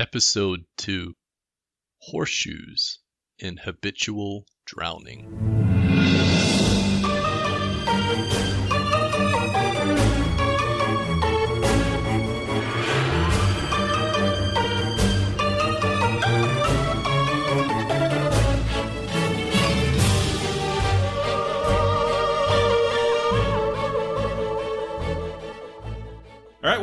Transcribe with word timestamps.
Episode 0.00 0.64
2 0.78 1.12
Horseshoes 2.00 3.00
in 3.38 3.58
Habitual 3.58 4.46
Drowning. 4.64 5.69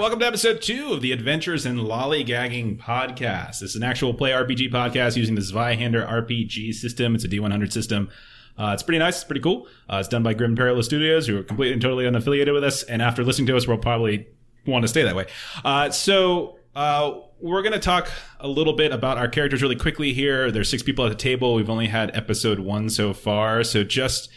Welcome 0.08 0.22
to 0.22 0.26
episode 0.26 0.62
two 0.62 0.94
of 0.94 1.02
the 1.02 1.12
Adventures 1.12 1.66
in 1.66 1.76
Lollygagging 1.76 2.80
podcast. 2.80 3.60
This 3.60 3.72
is 3.72 3.76
an 3.76 3.84
actual 3.84 4.14
play 4.14 4.32
RPG 4.32 4.72
podcast 4.72 5.18
using 5.18 5.36
the 5.36 5.42
Zweihander 5.42 6.10
RPG 6.10 6.76
system. 6.76 7.14
It's 7.14 7.26
a 7.26 7.28
D100 7.28 7.74
system. 7.74 8.10
Uh, 8.58 8.72
it's 8.74 8.84
pretty 8.84 9.00
nice. 9.00 9.16
It's 9.16 9.26
pretty 9.26 9.42
cool. 9.42 9.68
Uh, 9.90 9.98
it's 9.98 10.08
done 10.08 10.24
by 10.24 10.34
Grim 10.34 10.56
Perilous 10.56 10.86
Studios, 10.86 11.28
who 11.28 11.38
are 11.38 11.44
completely 11.44 11.74
and 11.74 11.82
totally 11.82 12.06
unaffiliated 12.06 12.54
with 12.54 12.64
us. 12.64 12.84
And 12.84 13.02
after 13.02 13.22
listening 13.26 13.48
to 13.48 13.58
us, 13.58 13.68
we'll 13.68 13.80
probably 13.80 14.26
want 14.66 14.84
to 14.84 14.88
stay 14.88 15.04
that 15.04 15.14
way. 15.14 15.26
Uh, 15.66 15.90
so 15.90 16.58
uh, 16.74 17.16
we're 17.42 17.62
going 17.62 17.74
to 17.74 17.80
talk 17.80 18.10
a 18.40 18.48
little 18.48 18.78
bit 18.78 18.94
about 18.94 19.18
our 19.18 19.28
characters 19.28 19.62
really 19.62 19.76
quickly 19.76 20.14
here. 20.14 20.52
There's 20.52 20.70
six 20.70 20.84
people 20.84 21.06
at 21.06 21.10
the 21.10 21.16
table. 21.16 21.54
We've 21.54 21.70
only 21.70 21.88
had 21.88 22.16
episode 22.16 22.60
one 22.60 22.90
so 22.90 23.14
far. 23.14 23.62
So 23.66 23.84
just 23.84 24.30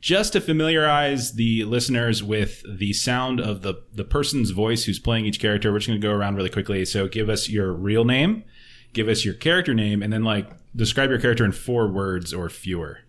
just 0.00 0.32
to 0.32 0.40
familiarize 0.40 1.32
the 1.32 1.64
listeners 1.64 2.22
with 2.22 2.62
the 2.68 2.92
sound 2.92 3.40
of 3.40 3.62
the 3.62 3.82
the 3.92 4.04
person's 4.04 4.50
voice 4.50 4.84
who's 4.84 4.98
playing 4.98 5.26
each 5.26 5.40
character, 5.40 5.72
we're 5.72 5.78
just 5.78 5.88
going 5.88 6.00
to 6.00 6.06
go 6.06 6.12
around 6.12 6.36
really 6.36 6.50
quickly. 6.50 6.84
So 6.84 7.08
give 7.08 7.28
us 7.28 7.48
your 7.48 7.72
real 7.72 8.04
name, 8.04 8.44
give 8.92 9.08
us 9.08 9.24
your 9.24 9.34
character 9.34 9.74
name, 9.74 10.02
and 10.02 10.12
then 10.12 10.24
like 10.24 10.48
describe 10.74 11.10
your 11.10 11.20
character 11.20 11.44
in 11.44 11.52
four 11.52 11.88
words 11.88 12.32
or 12.32 12.48
fewer. 12.48 13.00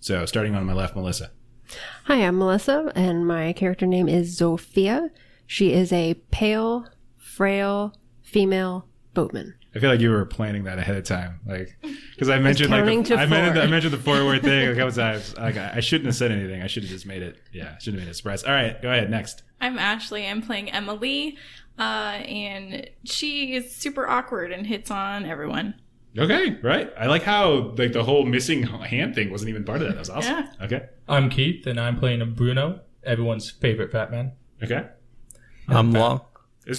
So 0.00 0.24
starting 0.24 0.54
on 0.54 0.64
my 0.64 0.72
left, 0.72 0.96
Melissa. 0.96 1.30
Hi, 2.04 2.16
I'm 2.16 2.38
Melissa, 2.38 2.90
and 2.94 3.26
my 3.26 3.52
character 3.52 3.86
name 3.86 4.08
is 4.08 4.40
Zofia. 4.40 5.10
She 5.46 5.72
is 5.72 5.92
a 5.92 6.14
pale, 6.30 6.86
frail 7.16 7.94
female 8.22 8.86
boatman. 9.14 9.54
I 9.74 9.78
feel 9.78 9.90
like 9.90 10.00
you 10.00 10.10
were 10.10 10.24
planning 10.24 10.64
that 10.64 10.78
ahead 10.78 10.96
of 10.96 11.04
time, 11.04 11.40
like 11.46 11.76
because 12.12 12.28
I 12.28 12.38
mentioned 12.40 12.70
like 12.70 12.84
the, 12.84 12.90
I 13.16 13.26
mentioned 13.26 13.54
four. 13.54 13.62
I 13.62 13.66
mentioned 13.66 13.92
the 13.92 13.98
four 13.98 14.24
word 14.24 14.42
thing 14.42 14.68
a 14.68 14.74
couple 14.74 14.92
times. 14.92 15.36
Like 15.36 15.56
I, 15.56 15.72
I 15.76 15.80
shouldn't 15.80 16.06
have 16.06 16.16
said 16.16 16.32
anything. 16.32 16.60
I 16.62 16.66
should 16.66 16.82
have 16.82 16.90
just 16.90 17.06
made 17.06 17.22
it. 17.22 17.40
Yeah, 17.52 17.78
should 17.78 17.94
have 17.94 18.02
made 18.02 18.08
it 18.08 18.12
a 18.12 18.14
surprise. 18.14 18.42
All 18.42 18.52
right, 18.52 18.80
go 18.82 18.90
ahead 18.90 19.08
next. 19.10 19.42
I'm 19.60 19.78
Ashley. 19.78 20.26
I'm 20.26 20.42
playing 20.42 20.70
Emily, 20.70 21.36
uh, 21.78 21.82
and 21.82 22.90
she 23.04 23.54
is 23.54 23.74
super 23.74 24.08
awkward 24.08 24.50
and 24.50 24.66
hits 24.66 24.90
on 24.90 25.24
everyone. 25.24 25.74
Okay, 26.18 26.58
right. 26.62 26.92
I 26.98 27.06
like 27.06 27.22
how 27.22 27.72
like 27.76 27.92
the 27.92 28.02
whole 28.02 28.24
missing 28.24 28.64
hand 28.64 29.14
thing 29.14 29.30
wasn't 29.30 29.50
even 29.50 29.64
part 29.64 29.82
of 29.82 29.86
that. 29.86 29.94
That 29.94 30.00
was 30.00 30.10
awesome. 30.10 30.34
Yeah. 30.34 30.64
Okay. 30.64 30.88
I'm 31.08 31.30
Keith, 31.30 31.66
and 31.66 31.78
I'm 31.78 31.96
playing 31.96 32.20
a 32.22 32.26
Bruno, 32.26 32.80
everyone's 33.04 33.50
favorite 33.50 33.92
fat 33.92 34.10
man. 34.10 34.32
Okay. 34.62 34.86
I'm 35.68 35.92
long. 35.92 36.22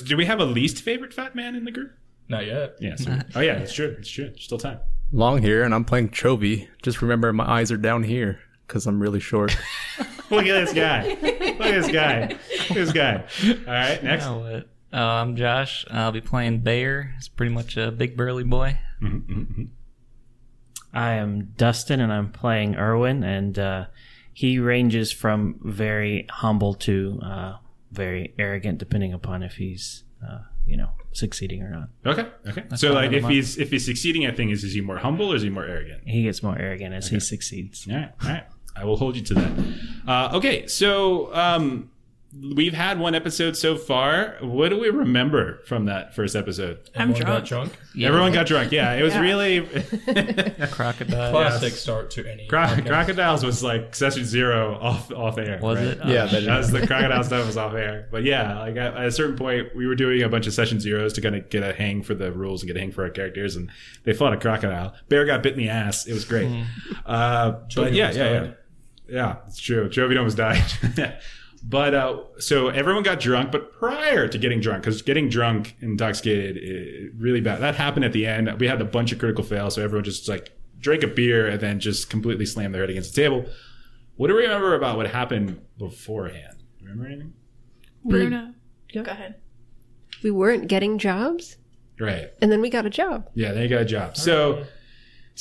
Do 0.06 0.18
we 0.18 0.26
have 0.26 0.40
a 0.40 0.46
least 0.46 0.82
favorite 0.82 1.14
fat 1.14 1.36
man 1.36 1.56
in 1.56 1.64
the 1.64 1.72
group? 1.72 1.94
Not 2.32 2.46
yet. 2.46 2.78
Yeah. 2.80 2.96
sweet. 2.96 3.24
Oh 3.36 3.42
yeah, 3.42 3.58
it's 3.58 3.74
true. 3.74 3.94
It's 4.00 4.10
true. 4.10 4.32
Still 4.38 4.58
time. 4.58 4.80
Long 5.12 5.42
here, 5.42 5.64
and 5.64 5.76
I'm 5.76 5.84
playing 5.84 6.10
Chovy. 6.12 6.70
Just 6.82 7.02
remember, 7.02 7.34
my 7.34 7.46
eyes 7.48 7.74
are 7.74 7.78
down 7.78 8.04
here 8.04 8.40
because 8.66 8.88
I'm 8.88 9.02
really 9.02 9.20
short. 9.20 9.58
Look 10.30 10.46
at 10.46 10.66
this 10.66 10.72
guy. 10.72 11.10
Look 11.10 11.42
at 11.42 11.58
this 11.60 11.92
guy. 11.92 12.22
Look 12.30 12.72
at 12.72 12.74
this 12.74 12.92
guy. 12.94 13.26
All 13.46 13.74
right. 13.74 14.02
Next. 14.02 14.28
What? 14.28 14.70
Uh, 14.94 14.98
I'm 14.98 15.36
Josh. 15.36 15.86
I'll 15.92 16.14
be 16.14 16.22
playing 16.22 16.62
Bear. 16.62 17.14
He's 17.18 17.28
pretty 17.28 17.54
much 17.54 17.76
a 17.76 17.92
big 17.92 18.16
burly 18.16 18.46
boy. 18.46 18.78
I 20.94 21.12
am 21.14 21.54
Dustin, 21.58 22.00
and 22.00 22.14
I'm 22.14 22.32
playing 22.32 22.76
Erwin, 22.78 23.26
and 23.26 23.60
uh, 23.60 23.86
he 24.34 24.58
ranges 24.58 25.12
from 25.12 25.60
very 25.64 26.28
humble 26.30 26.76
to 26.76 27.20
uh, 27.22 27.58
very 27.92 28.34
arrogant, 28.40 28.78
depending 28.78 29.12
upon 29.12 29.44
if 29.44 29.56
he's, 29.56 30.04
uh, 30.26 30.40
you 30.66 30.78
know, 30.78 30.92
succeeding 31.14 31.62
or 31.62 31.70
not. 31.70 31.90
Okay. 32.06 32.28
Okay. 32.48 32.64
so 32.76 32.94
like, 32.94 33.12
if 33.12 33.26
he's 33.26 33.58
if 33.58 33.70
he's 33.72 33.86
succeeding 33.86 34.26
at 34.26 34.36
things, 34.36 34.64
is 34.64 34.74
he 34.74 34.82
more 34.82 34.98
humble 34.98 35.32
or 35.32 35.36
is 35.36 35.42
he 35.42 35.50
more 35.50 35.66
arrogant? 35.66 36.08
He 36.08 36.24
gets 36.24 36.42
more 36.42 36.58
arrogant 36.58 36.94
as 36.96 37.10
he 37.10 37.20
succeeds. 37.20 37.88
All 37.90 37.96
right. 37.96 38.12
All 38.24 38.30
right. 38.30 38.44
I 38.76 38.86
will 38.86 38.98
hold 38.98 39.16
you 39.16 39.22
to 39.24 39.34
that. 39.36 39.52
Uh, 40.08 40.38
okay. 40.38 40.66
So 40.68 41.34
um, 41.36 41.91
we've 42.56 42.74
had 42.74 43.00
one 43.00 43.14
episode 43.14 43.58
so 43.58 43.76
far. 43.78 44.38
What 44.42 44.70
do 44.70 44.80
we 44.80 44.90
remember 44.90 45.60
from 45.66 45.86
that 45.86 46.16
first 46.16 46.36
episode? 46.36 46.80
I'm 46.96 47.12
Everyone 47.12 47.22
drunk. 47.22 47.40
got 47.44 47.48
drunk. 47.50 47.78
Everyone 48.02 48.32
got 48.32 48.46
drunk. 48.48 48.72
Yeah. 48.72 48.94
It 48.94 49.04
was 49.04 49.14
Yeah. 49.14 49.20
really. 49.22 49.60
Crocodile. 50.72 51.32
Classic 51.32 51.74
start 51.74 52.12
to 52.12 52.26
any. 52.32 52.48
Cro- 52.48 52.62
podcast. 52.64 52.88
crocodiles 52.88 53.44
was 53.44 53.62
like 53.64 53.94
session 53.96 54.24
zero 54.26 54.76
off 54.82 55.12
off 55.12 55.38
air. 55.38 55.60
Was 55.62 55.78
right? 55.80 55.88
it? 55.88 55.98
Yeah, 56.06 56.24
Oh, 56.24 56.28
that- 56.28 56.46
That 56.46 56.58
was 56.58 56.72
the 56.72 56.88
crocodile 56.88 57.24
stuff 57.24 57.46
was 57.46 57.58
off 57.58 57.74
air. 57.74 58.08
But 58.12 58.24
yeah, 58.24 58.60
like 58.60 58.78
at, 58.78 58.96
at 58.96 59.06
a 59.06 59.12
certain 59.12 59.36
point, 59.36 59.76
we 59.76 59.86
were 59.86 59.96
doing 59.96 60.22
a 60.24 60.30
bunch 60.30 60.48
of 60.48 60.54
session 60.54 60.80
zeros 60.80 61.14
to 61.14 61.22
kind 61.22 61.36
of 61.36 61.50
get 61.50 61.64
a 61.64 61.74
hang 61.74 62.02
for 62.02 62.14
the 62.16 62.32
rules 62.32 62.62
and 62.62 62.68
get 62.68 62.78
a 62.78 62.80
hang 62.80 62.92
for 62.92 63.04
our 63.04 63.10
characters, 63.10 63.56
and 63.56 63.70
they 64.04 64.14
fought 64.14 64.34
a 64.34 64.38
crocodile. 64.38 64.94
Bear 65.10 65.26
got 65.26 65.44
bit 65.44 65.54
in 65.54 65.60
the 65.60 65.70
ass. 65.70 66.06
It 66.08 66.14
was 66.14 66.26
great. 66.26 66.48
Uh, 67.06 67.52
but 67.52 67.70
Chovy 67.70 67.96
yeah, 67.96 68.04
almost 68.06 68.18
yeah, 68.20 68.32
yeah, 68.32 68.40
died. 68.40 68.56
yeah. 69.10 69.36
It's 69.48 69.60
true. 69.60 69.90
Chovy 69.90 70.18
almost 70.18 70.38
died. 70.38 70.64
but 71.64 71.94
uh, 71.94 72.20
so 72.40 72.70
everyone 72.70 73.04
got 73.04 73.20
drunk, 73.20 73.52
but 73.52 73.72
prior 73.74 74.28
to 74.28 74.38
getting 74.38 74.60
drunk, 74.60 74.84
because 74.84 75.02
getting 75.02 75.30
drunk, 75.30 75.76
intoxicated, 75.82 76.58
eh, 76.58 77.10
really 77.18 77.42
bad. 77.42 77.62
That 77.62 77.76
happened 77.76 78.06
at 78.06 78.14
the 78.14 78.26
end. 78.26 78.52
We 78.60 78.68
had 78.68 78.82
a 78.82 78.86
bunch 78.86 79.12
of 79.12 79.20
critical 79.20 79.44
fails, 79.44 79.76
so 79.76 79.84
everyone 79.84 80.04
just 80.04 80.28
like 80.28 80.52
drank 80.80 81.04
a 81.04 81.08
beer 81.08 81.48
and 81.48 81.62
then 81.62 81.80
just 81.80 82.10
completely 82.10 82.46
slammed 82.46 82.74
their 82.74 82.82
head 82.82 82.90
against 82.90 83.14
the 83.16 83.22
table. 83.22 83.46
What 84.16 84.28
do 84.28 84.36
we 84.36 84.42
remember 84.44 84.76
about 84.76 84.98
what 84.98 85.08
happened 85.08 85.62
beforehand? 85.78 86.64
Remember 86.82 87.06
anything? 87.06 87.34
Bruno, 88.04 88.54
Yeah. 88.92 89.04
go 89.04 89.12
ahead. 89.12 89.36
We 90.24 90.32
weren't 90.32 90.68
getting 90.68 90.98
jobs, 90.98 91.58
Right. 92.00 92.30
and 92.42 92.52
then 92.52 92.62
we 92.62 92.70
got 92.70 92.86
a 92.86 92.90
job. 92.90 93.30
Yeah, 93.36 93.52
they 93.54 93.68
got 93.68 93.82
a 93.82 93.86
job. 93.86 94.18
So, 94.18 94.66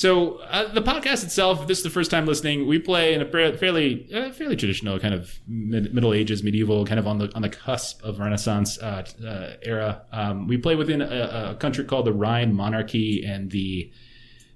so 0.01 0.37
uh, 0.37 0.73
the 0.73 0.81
podcast 0.81 1.25
itself. 1.25 1.61
If 1.61 1.69
this 1.69 1.77
is 1.77 1.85
the 1.85 1.91
first 1.91 2.11
time 2.11 2.25
listening, 2.25 2.67
we 2.67 2.79
play 2.79 3.13
in 3.13 3.21
a 3.21 3.27
fairly, 3.27 4.09
uh, 4.11 4.33
fairly 4.33 4.57
traditional 4.57 4.99
kind 4.99 5.13
of 5.13 5.39
mid- 5.47 5.93
Middle 5.93 6.15
Ages, 6.15 6.43
medieval, 6.43 6.87
kind 6.87 6.99
of 6.99 7.07
on 7.07 7.19
the 7.19 7.31
on 7.35 7.43
the 7.43 7.51
cusp 7.51 8.03
of 8.03 8.19
Renaissance 8.19 8.79
uh, 8.79 9.05
uh, 9.23 9.57
era. 9.61 10.01
Um, 10.11 10.49
we 10.49 10.57
play 10.57 10.75
within 10.75 11.03
a, 11.03 11.51
a 11.51 11.55
country 11.57 11.85
called 11.85 12.07
the 12.07 12.15
Rhine 12.15 12.55
Monarchy, 12.55 13.27
and 13.27 13.51
the 13.51 13.93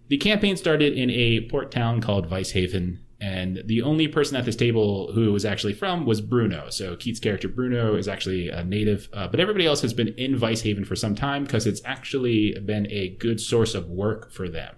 the 0.09 0.16
campaign 0.16 0.56
started 0.56 0.94
in 0.94 1.10
a 1.10 1.43
port 1.50 1.71
town 1.71 2.00
called 2.00 2.31
Weishaven. 2.31 3.00
And 3.21 3.65
the 3.66 3.83
only 3.83 4.09
person 4.09 4.38
at 4.38 4.47
this 4.47 4.56
table 4.56 5.12
who 5.12 5.31
was 5.31 5.44
actually 5.44 5.75
from 5.75 6.06
was 6.06 6.22
Bruno. 6.22 6.71
So 6.71 6.97
Keith's 6.97 7.21
character 7.21 7.49
Bruno 7.49 7.97
is 7.97 8.09
actually 8.09 8.49
a 8.49 8.65
native, 8.65 9.10
uh, 9.12 9.28
but 9.28 9.41
everybody 9.41 9.66
else 9.66 9.83
has 9.83 9.93
been 9.93 10.09
in 10.09 10.38
Weishaven 10.38 10.87
for 10.87 10.97
some 10.97 11.15
time 11.15 11.44
because 11.44 11.66
it's 11.66 11.83
actually 11.84 12.59
been 12.65 12.91
a 12.91 13.10
good 13.16 13.43
source 13.43 13.75
of 13.75 13.91
work 13.91 14.33
for 14.33 14.49
them. 14.49 14.75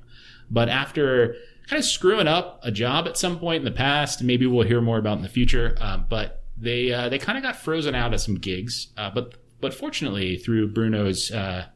But 0.50 0.68
after 0.68 1.36
kind 1.66 1.80
of 1.80 1.84
screwing 1.84 2.28
up 2.28 2.60
a 2.62 2.70
job 2.70 3.06
at 3.06 3.16
some 3.16 3.38
point 3.38 3.60
in 3.60 3.64
the 3.64 3.76
past, 3.76 4.22
maybe 4.22 4.46
we'll 4.46 4.66
hear 4.66 4.80
more 4.80 4.98
about 4.98 5.16
in 5.16 5.22
the 5.22 5.28
future. 5.28 5.76
Uh, 5.80 5.98
but 5.98 6.42
they 6.56 6.92
uh, 6.92 7.08
they 7.08 7.18
kind 7.18 7.36
of 7.36 7.44
got 7.44 7.56
frozen 7.56 7.94
out 7.94 8.14
of 8.14 8.20
some 8.20 8.36
gigs. 8.36 8.88
Uh, 8.96 9.10
but 9.10 9.34
but 9.60 9.74
fortunately, 9.74 10.36
through 10.36 10.68
Bruno's 10.68 11.30
uh, 11.30 11.66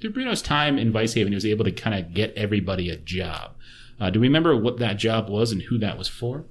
through 0.00 0.10
Bruno's 0.10 0.42
time 0.42 0.78
in 0.78 0.92
Weishaven, 0.92 1.28
he 1.28 1.34
was 1.34 1.46
able 1.46 1.64
to 1.64 1.72
kind 1.72 1.98
of 1.98 2.14
get 2.14 2.32
everybody 2.34 2.90
a 2.90 2.96
job. 2.96 3.52
Uh, 4.00 4.10
do 4.10 4.20
we 4.20 4.26
remember 4.26 4.56
what 4.56 4.78
that 4.78 4.94
job 4.94 5.28
was 5.28 5.52
and 5.52 5.62
who 5.62 5.78
that 5.78 5.96
was 5.96 6.08
for? 6.08 6.44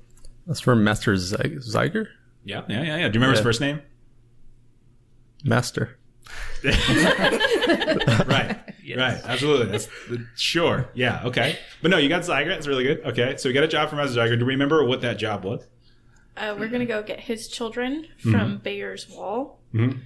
That's 0.48 0.60
for 0.60 0.76
Master 0.76 1.16
Zy- 1.18 1.58
Zyger? 1.58 2.08
Yeah, 2.44 2.64
yeah, 2.68 2.82
yeah, 2.84 2.98
yeah. 2.98 3.10
Do 3.10 3.20
you 3.20 3.22
remember 3.22 3.32
his 3.32 3.42
first 3.42 3.62
name? 3.62 3.82
Master. 5.44 5.98
right. 6.64 8.58
Right. 8.98 9.20
Absolutely. 9.24 9.68
That's 9.68 9.88
sure. 10.36 10.90
Yeah. 10.94 11.22
Okay. 11.26 11.58
But 11.82 11.92
no, 11.92 11.98
you 11.98 12.10
got 12.10 12.22
Zyger. 12.24 12.48
That's 12.48 12.68
really 12.68 12.84
good. 12.84 13.02
Okay. 13.06 13.38
So 13.38 13.50
we 13.50 13.54
got 13.54 13.64
a 13.64 13.68
job 13.68 13.90
from 13.90 13.98
Master 14.00 14.20
Zyger. 14.20 14.38
Do 14.40 14.46
we 14.46 14.54
remember 14.54 14.84
what 14.86 15.02
that 15.02 15.18
job 15.18 15.44
was? 15.44 15.66
Uh, 16.38 16.56
we're 16.58 16.68
gonna 16.70 16.86
go 16.86 17.04
get 17.04 17.20
his 17.20 17.48
children 17.48 18.08
from 18.18 18.58
Bear's 18.60 19.08
Wall, 19.10 19.60
Mhm. 19.74 20.00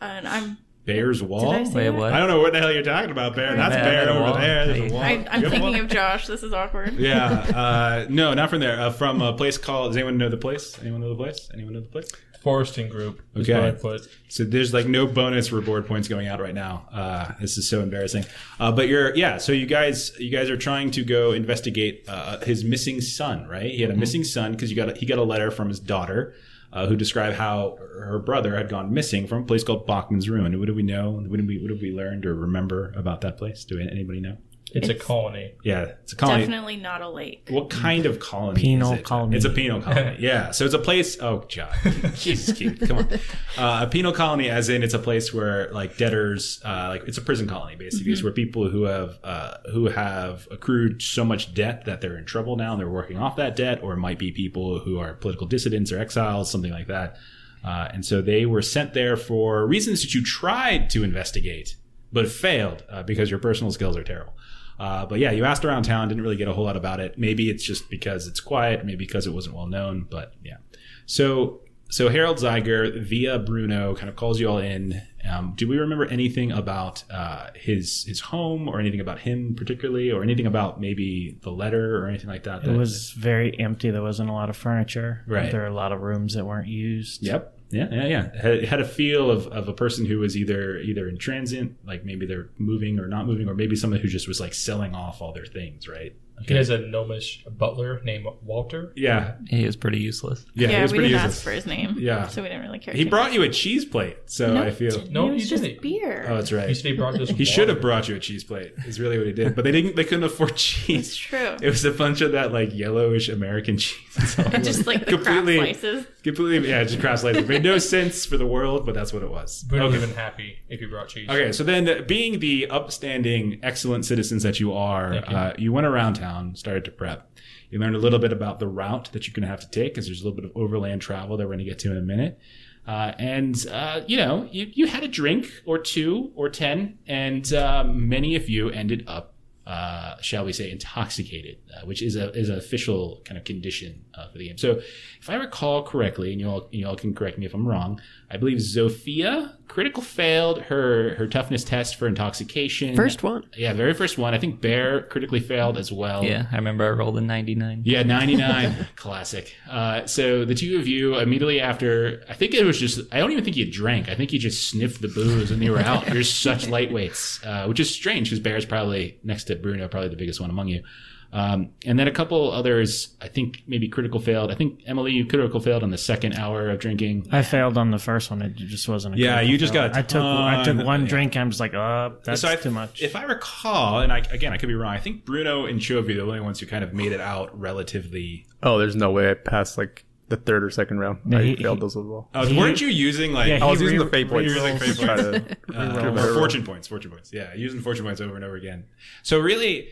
and 0.00 0.26
I'm. 0.28 0.58
Bear's 0.88 1.22
Wall. 1.22 1.52
Did 1.52 1.60
I 1.60 1.64
say 1.64 1.74
Wait, 1.74 1.84
that? 1.84 1.94
what? 1.94 2.12
I 2.14 2.18
don't 2.18 2.28
know 2.28 2.40
what 2.40 2.54
the 2.54 2.58
hell 2.60 2.72
you're 2.72 2.82
talking 2.82 3.10
about, 3.10 3.36
Bear. 3.36 3.54
That's 3.54 3.74
Yeah, 3.74 3.84
Bear 3.84 4.08
over 4.10 4.20
wall. 4.20 4.34
there. 4.38 4.66
There's 4.66 4.90
a 4.90 4.94
wall. 4.94 5.02
I, 5.02 5.10
I'm 5.10 5.26
have 5.26 5.44
a 5.44 5.50
thinking 5.50 5.72
wall? 5.72 5.80
of 5.82 5.88
Josh. 5.88 6.26
This 6.26 6.42
is 6.42 6.52
awkward. 6.54 6.94
Yeah. 6.94 7.44
Uh, 7.58 8.06
no, 8.08 8.32
not 8.34 8.48
from 8.50 8.60
there. 8.60 8.80
Uh, 8.80 8.90
from 8.90 9.20
a 9.20 9.32
place 9.34 9.58
called. 9.58 9.90
Does 9.90 9.96
anyone 9.98 10.16
know 10.16 10.28
the 10.30 10.36
place? 10.38 10.78
Anyone 10.80 11.00
know 11.02 11.10
the 11.10 11.14
place? 11.22 11.50
Anyone 11.52 11.74
know 11.74 11.80
the 11.80 11.86
place? 11.88 12.10
Foresting 12.42 12.88
group. 12.88 13.20
is 13.34 13.48
Okay. 13.50 13.58
what 13.58 13.68
I 13.68 13.72
put. 13.72 14.08
So 14.28 14.44
there's 14.44 14.72
like 14.72 14.86
no 14.86 15.06
bonus 15.06 15.50
reward 15.52 15.86
points 15.86 16.06
going 16.08 16.28
out 16.28 16.40
right 16.40 16.54
now. 16.54 16.88
Uh, 16.92 17.32
this 17.40 17.58
is 17.58 17.68
so 17.68 17.80
embarrassing. 17.82 18.24
Uh, 18.60 18.70
but 18.72 18.86
you're 18.88 19.14
yeah. 19.16 19.38
So 19.38 19.52
you 19.52 19.66
guys 19.66 20.12
you 20.18 20.30
guys 20.30 20.48
are 20.48 20.56
trying 20.56 20.90
to 20.92 21.04
go 21.04 21.32
investigate 21.32 22.04
uh, 22.08 22.38
his 22.40 22.64
missing 22.64 23.00
son, 23.00 23.46
right? 23.48 23.70
He 23.70 23.82
had 23.82 23.90
a 23.90 23.96
missing 23.96 24.22
son 24.24 24.52
because 24.52 24.70
you 24.70 24.76
got 24.76 24.90
a, 24.90 24.94
he 24.94 25.04
got 25.04 25.18
a 25.18 25.24
letter 25.24 25.50
from 25.50 25.68
his 25.68 25.80
daughter. 25.80 26.34
Uh, 26.72 26.86
who 26.86 26.96
describe 26.96 27.34
how 27.34 27.76
her 27.98 28.18
brother 28.18 28.56
had 28.56 28.68
gone 28.68 28.92
missing 28.92 29.26
from 29.26 29.42
a 29.42 29.46
place 29.46 29.64
called 29.64 29.86
Bachman's 29.86 30.28
Ruin. 30.28 30.58
What 30.58 30.66
do 30.66 30.74
we 30.74 30.82
know? 30.82 31.10
What 31.10 31.36
did 31.36 31.46
we, 31.46 31.58
what 31.58 31.80
we 31.80 31.92
learned 31.92 32.26
or 32.26 32.34
remember 32.34 32.92
about 32.96 33.20
that 33.22 33.36
place? 33.38 33.64
Do 33.64 33.78
anybody 33.78 34.20
know? 34.20 34.36
It's, 34.74 34.88
a 34.88 34.94
colony. 34.94 35.52
Yeah, 35.62 35.92
it's 36.02 36.12
a 36.12 36.16
colony. 36.16 36.40
Definitely 36.40 36.76
not 36.76 37.00
a 37.00 37.08
lake. 37.08 37.48
What 37.50 37.70
kind 37.70 38.06
of 38.06 38.20
colony? 38.20 38.60
Penal 38.60 38.92
is 38.92 38.98
it? 39.00 39.04
colony. 39.04 39.36
It's 39.36 39.44
a 39.44 39.50
penal 39.50 39.80
colony. 39.80 40.16
Yeah. 40.18 40.50
So 40.50 40.64
it's 40.64 40.74
a 40.74 40.78
place. 40.78 41.20
Oh, 41.20 41.44
God. 41.54 41.74
Jesus, 42.14 42.56
Keith, 42.56 42.82
come 42.86 42.98
on. 42.98 43.12
Uh, 43.56 43.84
a 43.84 43.86
penal 43.86 44.12
colony, 44.12 44.50
as 44.50 44.68
in 44.68 44.82
it's 44.82 44.94
a 44.94 44.98
place 44.98 45.32
where 45.32 45.70
like 45.72 45.96
debtors, 45.96 46.60
uh, 46.64 46.88
like 46.90 47.08
it's 47.08 47.18
a 47.18 47.22
prison 47.22 47.48
colony 47.48 47.76
basically. 47.76 48.12
It's 48.12 48.22
where 48.22 48.32
people 48.32 48.68
who 48.68 48.84
have 48.84 49.18
uh, 49.24 49.58
who 49.72 49.86
have 49.86 50.48
accrued 50.50 51.02
so 51.02 51.24
much 51.24 51.54
debt 51.54 51.84
that 51.86 52.00
they're 52.00 52.18
in 52.18 52.24
trouble 52.24 52.56
now 52.56 52.72
and 52.72 52.80
they're 52.80 52.88
working 52.88 53.18
off 53.18 53.36
that 53.36 53.56
debt, 53.56 53.82
or 53.82 53.94
it 53.94 53.98
might 53.98 54.18
be 54.18 54.32
people 54.32 54.78
who 54.80 54.98
are 54.98 55.14
political 55.14 55.46
dissidents 55.46 55.92
or 55.92 55.98
exiles, 55.98 56.50
something 56.50 56.72
like 56.72 56.88
that. 56.88 57.16
Uh, 57.64 57.88
and 57.92 58.04
so 58.04 58.22
they 58.22 58.46
were 58.46 58.62
sent 58.62 58.94
there 58.94 59.16
for 59.16 59.66
reasons 59.66 60.02
that 60.02 60.14
you 60.14 60.22
tried 60.22 60.90
to 60.90 61.02
investigate, 61.02 61.76
but 62.12 62.28
failed 62.28 62.84
uh, 62.90 63.02
because 63.02 63.30
your 63.30 63.38
personal 63.38 63.72
skills 63.72 63.96
are 63.96 64.04
terrible. 64.04 64.34
Uh, 64.78 65.04
but 65.06 65.18
yeah, 65.18 65.32
you 65.32 65.44
asked 65.44 65.64
around 65.64 65.82
town, 65.82 66.08
didn't 66.08 66.22
really 66.22 66.36
get 66.36 66.48
a 66.48 66.52
whole 66.52 66.64
lot 66.64 66.76
about 66.76 67.00
it. 67.00 67.18
Maybe 67.18 67.50
it's 67.50 67.64
just 67.64 67.90
because 67.90 68.28
it's 68.28 68.40
quiet, 68.40 68.84
maybe 68.84 69.04
because 69.04 69.26
it 69.26 69.32
wasn't 69.32 69.56
well 69.56 69.66
known. 69.66 70.06
But 70.08 70.34
yeah, 70.44 70.58
so 71.06 71.62
so 71.90 72.08
Harold 72.08 72.36
Zeiger 72.36 73.02
via 73.02 73.38
Bruno 73.38 73.94
kind 73.94 74.08
of 74.08 74.16
calls 74.16 74.38
you 74.38 74.48
all 74.48 74.58
in. 74.58 75.02
Um, 75.28 75.54
do 75.56 75.66
we 75.66 75.78
remember 75.78 76.06
anything 76.06 76.52
about 76.52 77.02
uh, 77.10 77.48
his 77.54 78.04
his 78.06 78.20
home 78.20 78.68
or 78.68 78.78
anything 78.78 79.00
about 79.00 79.18
him 79.18 79.54
particularly, 79.56 80.12
or 80.12 80.22
anything 80.22 80.46
about 80.46 80.80
maybe 80.80 81.38
the 81.42 81.50
letter 81.50 81.96
or 82.02 82.06
anything 82.06 82.28
like 82.28 82.44
that? 82.44 82.64
It 82.64 82.76
was 82.76 83.10
very 83.12 83.58
empty. 83.58 83.90
There 83.90 84.02
wasn't 84.02 84.30
a 84.30 84.32
lot 84.32 84.48
of 84.48 84.56
furniture. 84.56 85.24
Right. 85.26 85.50
There 85.50 85.62
were 85.62 85.66
a 85.66 85.74
lot 85.74 85.90
of 85.90 86.02
rooms 86.02 86.34
that 86.34 86.46
weren't 86.46 86.68
used. 86.68 87.22
Yep. 87.22 87.57
Yeah, 87.70 87.88
yeah, 87.90 88.06
yeah. 88.06 88.40
Had, 88.40 88.64
had 88.64 88.80
a 88.80 88.84
feel 88.84 89.30
of, 89.30 89.46
of 89.48 89.68
a 89.68 89.74
person 89.74 90.06
who 90.06 90.18
was 90.18 90.36
either 90.36 90.78
either 90.78 91.08
in 91.08 91.18
transient, 91.18 91.76
like 91.84 92.04
maybe 92.04 92.26
they're 92.26 92.48
moving 92.56 92.98
or 92.98 93.06
not 93.08 93.26
moving, 93.26 93.48
or 93.48 93.54
maybe 93.54 93.76
someone 93.76 94.00
who 94.00 94.08
just 94.08 94.26
was 94.26 94.40
like 94.40 94.54
selling 94.54 94.94
off 94.94 95.20
all 95.20 95.32
their 95.32 95.46
things, 95.46 95.86
right? 95.86 96.14
He 96.46 96.54
has 96.54 96.70
a 96.70 96.78
gnomish 96.78 97.44
butler 97.44 98.00
named 98.04 98.26
Walter. 98.42 98.92
Yeah, 98.96 99.34
He 99.48 99.64
is 99.64 99.76
pretty 99.76 99.98
useless. 99.98 100.44
yeah. 100.54 100.68
Yeah, 100.70 100.78
it 100.78 100.82
was 100.82 100.92
we 100.92 100.98
pretty 100.98 101.08
didn't 101.12 101.22
useless. 101.24 101.36
ask 101.36 101.44
for 101.44 101.50
his 101.52 101.66
name. 101.66 101.96
Yeah. 101.98 102.28
So 102.28 102.42
we 102.42 102.48
didn't 102.48 102.62
really 102.64 102.78
care. 102.78 102.94
He 102.94 103.04
brought 103.04 103.28
much. 103.28 103.34
you 103.34 103.42
a 103.42 103.48
cheese 103.48 103.84
plate, 103.84 104.16
so 104.26 104.54
No, 104.54 104.62
I 104.62 104.70
feel. 104.70 105.04
No, 105.10 105.28
it 105.28 105.34
was 105.34 105.42
he 105.44 105.48
just 105.48 105.62
didn't. 105.62 105.82
beer. 105.82 106.26
Oh, 106.28 106.36
that's 106.36 106.52
right. 106.52 106.68
He 106.68 106.74
said 106.74 106.86
he 106.86 106.92
brought 106.92 107.14
this. 107.18 107.30
He 107.30 107.44
should 107.44 107.68
have 107.68 107.80
brought 107.80 108.08
you 108.08 108.16
a 108.16 108.20
cheese 108.20 108.44
plate. 108.44 108.72
Is 108.86 109.00
really 109.00 109.18
what 109.18 109.26
he 109.26 109.32
did, 109.32 109.54
but 109.54 109.64
they 109.64 109.72
didn't. 109.72 109.96
They 109.96 110.04
couldn't 110.04 110.24
afford 110.24 110.50
It's 110.50 110.62
cheese. 110.64 111.16
true. 111.16 111.56
It 111.62 111.68
was 111.68 111.84
a 111.84 111.90
bunch 111.92 112.20
of 112.20 112.32
that 112.32 112.52
like 112.52 112.74
yellowish 112.74 113.28
American 113.28 113.76
cheese. 113.78 113.98
It's 114.16 114.38
all 114.38 114.50
just 114.60 114.86
like 114.86 115.00
the 115.06 115.12
completely, 115.12 115.58
crab 115.58 115.76
slices. 115.76 116.06
completely, 116.22 116.68
yeah, 116.70 116.82
just 116.84 117.00
crab 117.00 117.18
slices. 117.18 117.48
Made 117.48 117.62
no 117.62 117.78
sense 117.78 118.26
for 118.26 118.36
the 118.36 118.46
world, 118.46 118.84
but 118.86 118.94
that's 118.94 119.12
what 119.12 119.22
it 119.22 119.30
was. 119.30 119.62
Bruno 119.64 119.84
would 119.86 119.94
Okay. 119.94 120.00
have 120.00 120.08
been 120.10 120.18
happy 120.18 120.58
if 120.68 120.80
he 120.80 120.86
brought 120.86 121.08
cheese. 121.08 121.28
Okay, 121.28 121.52
so 121.52 121.62
then, 121.64 122.04
being 122.06 122.40
the 122.40 122.66
upstanding, 122.68 123.60
excellent 123.62 124.04
citizens 124.04 124.42
that 124.42 124.58
you 124.60 124.72
are, 124.72 125.14
you. 125.14 125.20
Uh, 125.20 125.52
you 125.58 125.72
went 125.72 125.86
around 125.86 126.14
town, 126.14 126.27
started 126.54 126.84
to 126.84 126.90
prep. 126.90 127.30
You 127.70 127.78
learned 127.78 127.96
a 127.96 127.98
little 127.98 128.18
bit 128.18 128.32
about 128.32 128.58
the 128.58 128.68
route 128.68 129.12
that 129.12 129.26
you're 129.26 129.34
going 129.34 129.42
to 129.42 129.48
have 129.48 129.60
to 129.60 129.70
take, 129.70 129.94
because 129.94 130.06
there's 130.06 130.20
a 130.20 130.24
little 130.24 130.36
bit 130.40 130.50
of 130.50 130.56
overland 130.56 131.02
travel 131.02 131.36
that 131.36 131.44
we're 131.44 131.54
going 131.54 131.58
to 131.58 131.64
get 131.64 131.78
to 131.80 131.90
in 131.90 131.98
a 131.98 132.02
minute. 132.02 132.38
Uh, 132.86 133.12
and 133.18 133.66
uh, 133.70 134.00
you 134.06 134.16
know, 134.16 134.48
you, 134.50 134.70
you 134.72 134.86
had 134.86 135.02
a 135.02 135.08
drink 135.08 135.46
or 135.66 135.78
two 135.78 136.32
or 136.34 136.48
ten, 136.48 136.98
and 137.06 137.52
uh, 137.52 137.84
many 137.84 138.34
of 138.34 138.48
you 138.48 138.70
ended 138.70 139.04
up, 139.06 139.34
uh, 139.66 140.16
shall 140.22 140.46
we 140.46 140.54
say, 140.54 140.70
intoxicated, 140.70 141.58
uh, 141.76 141.84
which 141.84 142.00
is 142.00 142.16
a 142.16 142.32
is 142.32 142.48
an 142.48 142.56
official 142.56 143.20
kind 143.26 143.36
of 143.36 143.44
condition 143.44 144.06
uh, 144.14 144.30
for 144.30 144.38
the 144.38 144.48
game. 144.48 144.56
So, 144.56 144.80
if 145.20 145.28
I 145.28 145.34
recall 145.34 145.82
correctly, 145.82 146.32
and 146.32 146.40
you 146.40 146.48
all 146.48 146.68
you 146.72 146.88
all 146.88 146.96
can 146.96 147.14
correct 147.14 147.36
me 147.36 147.44
if 147.44 147.52
I'm 147.52 147.68
wrong, 147.68 148.00
I 148.30 148.36
believe 148.36 148.58
Zofia 148.58 149.54
critical 149.68 150.02
failed 150.02 150.60
her 150.62 151.14
her 151.16 151.26
toughness 151.26 151.62
test 151.64 151.96
for 151.96 152.06
intoxication. 152.06 152.96
First 152.96 153.22
one. 153.22 153.44
yeah, 153.56 153.72
very 153.72 153.94
first 153.94 154.18
one. 154.18 154.34
I 154.34 154.38
think 154.38 154.60
Bear 154.60 155.02
critically 155.02 155.40
failed 155.40 155.78
as 155.78 155.92
well. 155.92 156.24
Yeah, 156.24 156.46
I 156.50 156.56
remember 156.56 156.84
I 156.84 156.90
rolled 156.90 157.16
a 157.16 157.20
99. 157.20 157.82
Yeah, 157.84 158.02
99. 158.04 158.86
Classic. 158.96 159.54
Uh, 159.70 160.04
so 160.06 160.44
the 160.44 160.54
two 160.54 160.78
of 160.78 160.86
you 160.86 161.18
immediately 161.18 161.60
after, 161.60 162.22
I 162.28 162.34
think 162.34 162.54
it 162.54 162.64
was 162.64 162.78
just, 162.78 163.00
I 163.12 163.18
don't 163.18 163.30
even 163.32 163.44
think 163.44 163.56
you 163.56 163.70
drank. 163.70 164.08
I 164.08 164.14
think 164.14 164.32
you 164.32 164.38
just 164.38 164.68
sniffed 164.68 165.00
the 165.00 165.08
booze 165.08 165.50
and 165.50 165.62
you 165.62 165.72
were 165.72 165.80
out. 165.80 166.12
You're 166.12 166.24
such 166.24 166.66
lightweights, 166.68 167.46
uh, 167.46 167.66
which 167.68 167.80
is 167.80 167.88
strange 167.90 168.28
because 168.28 168.40
Bear's 168.40 168.66
probably 168.66 169.18
next 169.22 169.44
to 169.44 169.56
Bruno, 169.56 169.88
probably 169.88 170.08
the 170.10 170.16
biggest 170.16 170.40
one 170.40 170.50
among 170.50 170.68
you. 170.68 170.82
Um, 171.30 171.70
and 171.84 171.98
then 171.98 172.08
a 172.08 172.10
couple 172.10 172.50
others, 172.52 173.14
I 173.20 173.28
think 173.28 173.62
maybe 173.66 173.86
critical 173.88 174.18
failed. 174.18 174.50
I 174.50 174.54
think 174.54 174.80
Emily, 174.86 175.12
you 175.12 175.26
critical 175.26 175.60
failed 175.60 175.82
on 175.82 175.90
the 175.90 175.98
second 175.98 176.34
hour 176.34 176.70
of 176.70 176.78
drinking. 176.80 177.26
I 177.30 177.42
failed 177.42 177.76
on 177.76 177.90
the 177.90 177.98
first 177.98 178.30
one. 178.30 178.40
It 178.40 178.56
just 178.56 178.88
wasn't. 178.88 179.16
A 179.16 179.18
Yeah, 179.18 179.40
you 179.42 179.58
just 179.58 179.74
fail. 179.74 179.88
got 179.88 179.96
a 179.96 179.98
I 179.98 180.02
took. 180.02 180.22
I 180.22 180.62
took 180.64 180.76
ton- 180.78 180.86
one 180.86 181.02
yeah. 181.02 181.08
drink. 181.08 181.36
I'm 181.36 181.50
just 181.50 181.60
like, 181.60 181.74
uh, 181.74 182.10
that's 182.24 182.40
So 182.40 182.48
I- 182.48 182.56
too 182.56 182.70
much. 182.70 183.02
If 183.02 183.14
I 183.14 183.24
recall, 183.24 184.00
and 184.00 184.10
I, 184.10 184.18
again, 184.30 184.52
I 184.54 184.56
could 184.56 184.68
be 184.70 184.74
wrong, 184.74 184.94
I 184.94 184.98
think 185.00 185.26
Bruno 185.26 185.66
and 185.66 185.80
Chovy 185.80 186.08
the 186.14 186.22
only 186.22 186.40
ones 186.40 186.60
who 186.60 186.66
kind 186.66 186.82
of 186.82 186.94
made 186.94 187.12
it 187.12 187.20
out 187.20 187.58
relatively. 187.60 188.46
Oh, 188.62 188.78
there's 188.78 188.96
no 188.96 189.10
way 189.10 189.30
I 189.30 189.34
passed 189.34 189.76
like 189.76 190.04
the 190.28 190.36
third 190.36 190.64
or 190.64 190.70
second 190.70 190.98
round. 190.98 191.18
No, 191.26 191.38
I 191.38 191.42
he- 191.42 191.56
failed 191.56 191.76
he- 191.78 191.80
those 191.82 191.96
as 191.96 192.04
well. 192.04 192.30
Oh, 192.34 192.46
He- 192.46 192.56
weren't 192.56 192.80
you 192.80 192.88
using 192.88 193.32
like. 193.34 193.48
Yeah, 193.48 193.62
I 193.64 193.68
was 193.70 193.80
he 193.80 193.84
using 193.84 193.98
re- 193.98 194.04
the 194.06 194.10
fate 194.10 194.28
points. 194.28 194.52
re-rolls 194.54 194.80
to 194.96 195.04
try 195.04 195.16
to 195.16 195.28
Uh, 195.28 195.38
get 195.38 196.04
a 196.04 196.08
or 196.08 196.12
better 196.12 196.28
roll. 196.28 196.38
fortune 196.38 196.64
points, 196.64 196.88
fortune 196.88 197.10
points. 197.10 197.32
Yeah, 197.34 197.54
using 197.54 197.80
fortune 197.80 198.04
points 198.06 198.20
over 198.22 198.34
and 198.34 198.44
over 198.44 198.56
again. 198.56 198.84
So 199.22 199.38
really, 199.38 199.88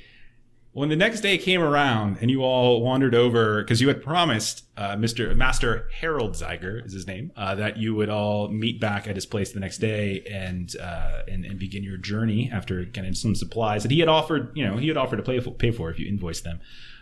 when 0.77 0.91
the 0.91 0.97
next 0.97 1.23
day 1.23 1.39
came 1.39 1.63
around 1.63 2.19
and 2.21 2.31
you 2.31 2.43
all 2.43 2.83
wandered 2.83 3.15
over 3.15 3.63
because 3.63 3.81
you 3.81 3.89
had 3.89 4.03
promised 4.03 4.63
uh, 4.77 4.95
Mr. 4.95 5.35
Master 5.35 5.89
Harold 6.01 6.33
Zeiger 6.33 6.85
is 6.85 6.93
his 6.93 7.07
name 7.07 7.33
uh, 7.35 7.55
that 7.55 7.79
you 7.79 7.95
would 7.95 8.11
all 8.11 8.49
meet 8.49 8.79
back 8.79 9.09
at 9.09 9.15
his 9.15 9.25
place 9.25 9.53
the 9.53 9.59
next 9.59 9.79
day 9.79 10.23
and 10.31 10.77
uh, 10.77 11.23
and, 11.29 11.47
and 11.47 11.59
begin 11.59 11.83
your 11.83 11.97
journey 11.97 12.51
after 12.53 12.85
getting 12.85 13.15
some 13.15 13.35
supplies 13.35 13.85
that 13.85 13.91
he 13.91 14.01
had 14.01 14.11
offered. 14.11 14.53
You 14.55 14.67
know, 14.67 14.77
he 14.77 14.89
had 14.89 14.99
offered 14.99 15.17
to 15.17 15.23
pay 15.23 15.41
for, 15.41 15.51
pay 15.53 15.71
for 15.71 15.89
if 15.89 15.99
you 15.99 16.09
invoiced 16.09 16.45
them. 16.45 16.61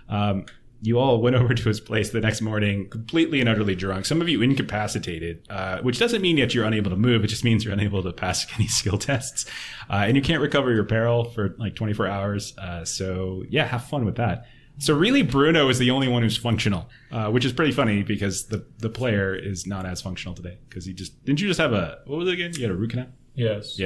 Um, 0.09 0.47
you 0.83 0.99
all 0.99 1.21
went 1.21 1.37
over 1.41 1.55
to 1.55 1.69
his 1.69 1.81
place 1.81 2.11
the 2.11 2.21
next 2.21 2.41
morning, 2.41 2.89
completely 2.89 3.41
and 3.41 3.49
utterly 3.49 3.75
drunk. 3.75 4.07
Some 4.07 4.21
of 4.21 4.29
you 4.29 4.43
incapacitated, 4.43 5.47
uh, 5.51 5.79
which 5.81 5.99
doesn't 5.99 6.23
mean 6.23 6.37
that 6.37 6.55
you're 6.55 6.65
unable 6.65 6.91
to 6.91 6.97
move. 6.97 7.25
It 7.25 7.29
just 7.29 7.45
means 7.45 7.65
you're 7.65 7.75
unable 7.75 8.03
to 8.03 8.13
pass 8.13 8.47
any 8.55 8.69
skill 8.69 8.99
tests, 8.99 9.47
uh, 9.91 10.05
and 10.07 10.17
you 10.17 10.23
can't 10.23 10.43
recover 10.43 10.73
your 10.73 10.85
peril 10.85 11.25
for 11.25 11.55
like 11.59 11.75
24 11.75 12.07
hours. 12.07 12.57
Uh, 12.59 12.85
so 12.85 13.45
yeah, 13.49 13.67
have 13.67 13.85
fun 13.85 14.05
with 14.05 14.17
that. 14.17 14.47
So 14.79 14.95
really, 14.95 15.23
Bruno 15.23 15.69
is 15.69 15.79
the 15.79 15.93
only 15.93 16.09
one 16.09 16.23
who's 16.23 16.37
functional, 16.37 16.91
uh, 17.13 17.31
which 17.31 17.45
is 17.45 17.53
pretty 17.53 17.73
funny 17.73 18.03
because 18.03 18.47
the 18.47 18.67
the 18.79 18.91
player 18.91 19.35
is 19.35 19.67
not 19.67 19.87
as 19.87 20.03
functional 20.03 20.35
today 20.35 20.59
because 20.69 20.85
he 20.85 20.93
just 20.93 21.25
didn't 21.25 21.41
you 21.41 21.47
just 21.47 21.61
have 21.61 21.73
a 21.73 21.99
what 22.07 22.19
was 22.19 22.29
it 22.29 22.33
again? 22.33 22.53
You 22.55 22.63
had 22.63 22.71
a 22.73 22.75
root 22.75 22.91
canal. 22.91 23.07
Yes. 23.35 23.79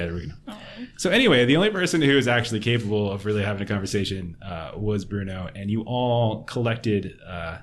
Yeah. 0.47 0.57
So 0.99 1.11
anyway, 1.11 1.45
the 1.47 1.57
only 1.57 1.71
person 1.71 2.03
who 2.03 2.17
is 2.17 2.29
actually 2.29 2.61
capable 2.61 3.11
of 3.11 3.25
really 3.25 3.43
having 3.43 3.63
a 3.63 3.67
conversation 3.67 4.37
uh, 4.43 4.73
was 4.77 5.05
Bruno, 5.05 5.49
and 5.55 5.71
you 5.71 5.83
all 5.83 6.45
collected 6.45 7.19
uh, 7.27 7.59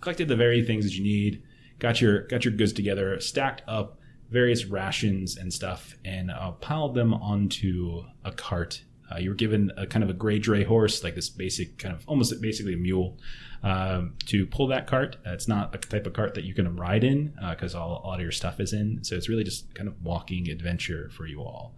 collected 0.00 0.28
the 0.28 0.36
very 0.36 0.62
things 0.64 0.84
that 0.84 0.94
you 0.94 1.02
need, 1.02 1.42
got 1.78 2.00
your 2.00 2.22
got 2.22 2.44
your 2.44 2.52
goods 2.52 2.72
together, 2.72 3.18
stacked 3.20 3.62
up 3.66 3.98
various 4.30 4.66
rations 4.66 5.36
and 5.36 5.52
stuff, 5.52 5.96
and 6.04 6.30
uh, 6.30 6.52
piled 6.52 6.94
them 6.94 7.14
onto 7.14 8.04
a 8.24 8.32
cart. 8.32 8.84
Uh, 9.12 9.18
you 9.18 9.30
were 9.30 9.36
given 9.36 9.72
a 9.76 9.86
kind 9.86 10.02
of 10.02 10.10
a 10.10 10.14
gray 10.14 10.38
dray 10.38 10.64
horse, 10.64 11.02
like 11.02 11.14
this 11.14 11.28
basic 11.28 11.78
kind 11.78 11.94
of 11.94 12.04
almost 12.06 12.40
basically 12.40 12.74
a 12.74 12.76
mule, 12.76 13.18
um, 13.62 14.14
to 14.26 14.46
pull 14.46 14.66
that 14.68 14.86
cart. 14.86 15.16
Uh, 15.26 15.32
it's 15.32 15.48
not 15.48 15.74
a 15.74 15.78
type 15.78 16.06
of 16.06 16.12
cart 16.12 16.34
that 16.34 16.44
you 16.44 16.54
can 16.54 16.76
ride 16.76 17.04
in 17.04 17.32
because 17.50 17.74
all, 17.74 18.00
all 18.04 18.14
of 18.14 18.20
your 18.20 18.32
stuff 18.32 18.60
is 18.60 18.72
in. 18.72 19.02
So 19.04 19.16
it's 19.16 19.28
really 19.28 19.44
just 19.44 19.74
kind 19.74 19.88
of 19.88 20.02
walking 20.02 20.48
adventure 20.48 21.10
for 21.10 21.26
you 21.26 21.40
all. 21.40 21.74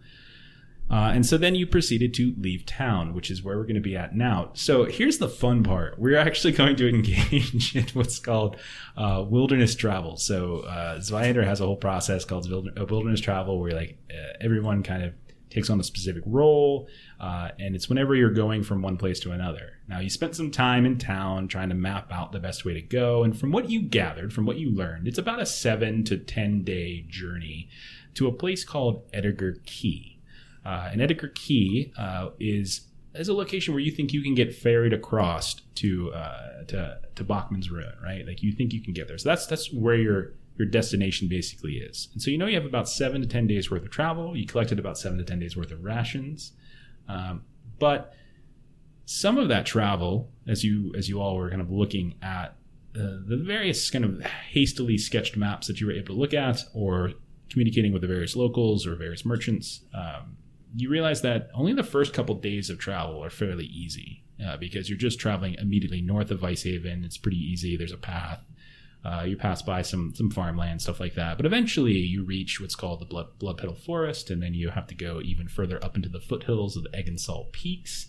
Uh, 0.91 1.11
and 1.15 1.25
so 1.25 1.39
then 1.39 1.55
you 1.55 1.67
proceeded 1.67 2.13
to 2.13 2.35
leave 2.39 2.67
town, 2.67 3.15
which 3.15 3.31
is 3.31 3.43
where 3.43 3.57
we're 3.57 3.65
going 3.65 3.75
to 3.77 3.81
be 3.81 3.97
at 3.97 4.15
now. 4.15 4.51
So 4.53 4.85
here's 4.85 5.17
the 5.17 5.29
fun 5.29 5.63
part. 5.63 5.99
We're 5.99 6.19
actually 6.19 6.53
going 6.63 6.77
to 6.77 6.89
engage 6.89 7.75
in 7.75 7.87
what's 7.95 8.19
called 8.19 8.57
uh, 8.97 9.25
wilderness 9.27 9.75
travel. 9.75 10.19
So 10.19 10.61
uh, 10.61 10.99
Zweihander 10.99 11.45
has 11.45 11.61
a 11.61 11.67
whole 11.67 11.77
process 11.77 12.25
called 12.27 12.51
wilder- 12.51 12.73
uh, 12.79 12.85
wilderness 12.85 13.21
travel 13.21 13.59
where 13.59 13.73
like 13.73 13.97
uh, 14.11 14.37
everyone 14.41 14.83
kind 14.83 15.03
of 15.03 15.15
takes 15.53 15.71
on 15.71 15.79
a 15.79 15.85
specific 15.85 16.23
role. 16.27 16.89
Uh, 17.21 17.51
and 17.59 17.75
it's 17.75 17.89
whenever 17.89 18.15
you're 18.15 18.31
going 18.31 18.63
from 18.63 18.83
one 18.83 18.97
place 18.97 19.21
to 19.21 19.33
another. 19.33 19.79
Now, 19.89 20.01
you 20.01 20.11
spent 20.11 20.35
some 20.35 20.51
time 20.51 20.87
in 20.87 20.99
town 20.99 21.49
trying 21.49 21.69
to 21.69 21.75
map 21.75 22.13
out 22.13 22.33
the 22.33 22.41
best 22.41 22.65
way 22.65 22.75
to 22.75 22.81
go. 22.81 23.23
And 23.23 23.39
from 23.39 23.53
what 23.53 23.71
you 23.71 23.83
gathered, 23.83 24.33
from 24.33 24.47
what 24.47 24.59
you 24.59 24.71
learned, 24.71 25.07
it's 25.07 25.19
about 25.19 25.41
a 25.41 25.47
seven 25.47 26.05
to 26.05 26.17
10 26.17 26.65
day 26.65 27.05
journey 27.09 27.69
to 28.15 28.27
a 28.27 28.33
place 28.33 28.65
called 28.65 29.05
Edgar 29.13 29.59
Key. 29.67 30.19
Uh, 30.65 30.89
and 30.93 31.03
Edgar 31.03 31.29
Key 31.29 31.93
uh, 31.99 32.31
is 32.39 32.89
is 33.15 33.29
a 33.29 33.35
location 33.35 33.75
where 33.75 33.83
you 33.83 33.91
think 33.91 34.15
you 34.15 34.23
can 34.23 34.35
get 34.35 34.55
ferried 34.55 34.93
across 34.93 35.55
to 35.75 36.13
uh, 36.13 36.65
to 36.69 36.99
to 37.15 37.25
Bachman's 37.25 37.71
Ruin, 37.71 37.93
right? 38.03 38.27
Like 38.27 38.43
you 38.43 38.53
think 38.53 38.73
you 38.73 38.81
can 38.81 38.93
get 38.93 39.09
there. 39.09 39.19
So 39.19 39.29
that's 39.29 39.47
that's 39.47 39.73
where 39.73 39.97
your 39.97 40.35
your 40.63 40.71
destination 40.71 41.29
basically 41.29 41.73
is. 41.73 42.09
And 42.13 42.23
so 42.23 42.31
you 42.31 42.39
know 42.39 42.47
you 42.47 42.55
have 42.55 42.65
about 42.65 42.89
seven 42.89 43.21
to 43.21 43.27
ten 43.27 43.49
days 43.49 43.69
worth 43.69 43.83
of 43.83 43.91
travel. 43.91 44.37
You 44.37 44.47
collected 44.47 44.79
about 44.79 44.97
seven 44.97 45.19
to 45.19 45.25
ten 45.25 45.41
days 45.41 45.57
worth 45.57 45.73
of 45.73 45.83
rations, 45.83 46.53
um, 47.09 47.43
but 47.81 48.15
some 49.05 49.39
of 49.39 49.49
that 49.49 49.67
travel, 49.67 50.31
as 50.47 50.63
you 50.63 50.95
as 50.97 51.09
you 51.09 51.21
all 51.21 51.37
were 51.37 51.51
kind 51.51 51.61
of 51.61 51.71
looking 51.71 52.15
at 52.23 52.57
uh, 52.95 53.19
the 53.27 53.43
various 53.45 53.91
kind 53.91 54.05
of 54.05 54.23
hastily 54.23 54.97
sketched 54.97 55.37
maps 55.37 55.67
that 55.67 55.81
you 55.81 55.87
were 55.89 55.93
able 55.93 56.15
to 56.15 56.21
look 56.21 56.33
at, 56.33 56.65
or 56.75 57.13
communicating 57.51 57.93
with 57.93 58.03
the 58.03 58.09
various 58.09 58.37
locals 58.37 58.87
or 58.87 58.95
various 58.95 59.25
merchants, 59.25 59.81
um, 59.95 60.37
you 60.77 60.89
realize 60.89 61.23
that 61.23 61.51
only 61.55 61.73
the 61.73 61.83
first 61.83 62.15
couple 62.15 62.37
days 62.37 62.71
of 62.71 62.79
travel 62.79 63.23
are 63.23 63.31
fairly 63.31 63.67
easy 63.67 64.23
uh, 64.47 64.57
because 64.57 64.89
you're 64.89 64.99
just 64.99 65.19
traveling 65.19 65.55
immediately 65.55 66.01
north 66.01 66.31
of 66.31 66.39
Vicehaven. 66.39 67.05
It's 67.05 67.19
pretty 67.19 67.37
easy. 67.39 67.77
There's 67.77 67.93
a 67.93 67.97
path. 67.97 68.41
Uh, 69.05 69.25
you 69.27 69.37
pass 69.37 69.63
by 69.63 69.83
some 69.83 70.15
some 70.15 70.31
farmland 70.31 70.81
stuff 70.81 71.01
like 71.01 71.15
that, 71.15 71.37
but 71.37 71.45
eventually 71.45 71.97
you 71.97 72.25
reach 72.25 72.61
what's 72.61 72.77
called 72.77 73.01
the 73.01 73.05
Blood, 73.05 73.39
Blood 73.39 73.59
Petal 73.59 73.75
Forest, 73.75 74.31
and 74.31 74.41
then 74.41 74.55
you 74.55 74.71
have 74.71 74.87
to 74.87 74.95
go 74.95 75.21
even 75.23 75.49
further 75.49 75.85
up 75.85 75.97
into 75.97 76.09
the 76.09 76.21
foothills 76.21 76.77
of 76.77 76.85
the 76.85 76.95
Egg 76.95 77.09
and 77.09 77.21
Salt 77.21 77.53
Peaks. 77.53 78.07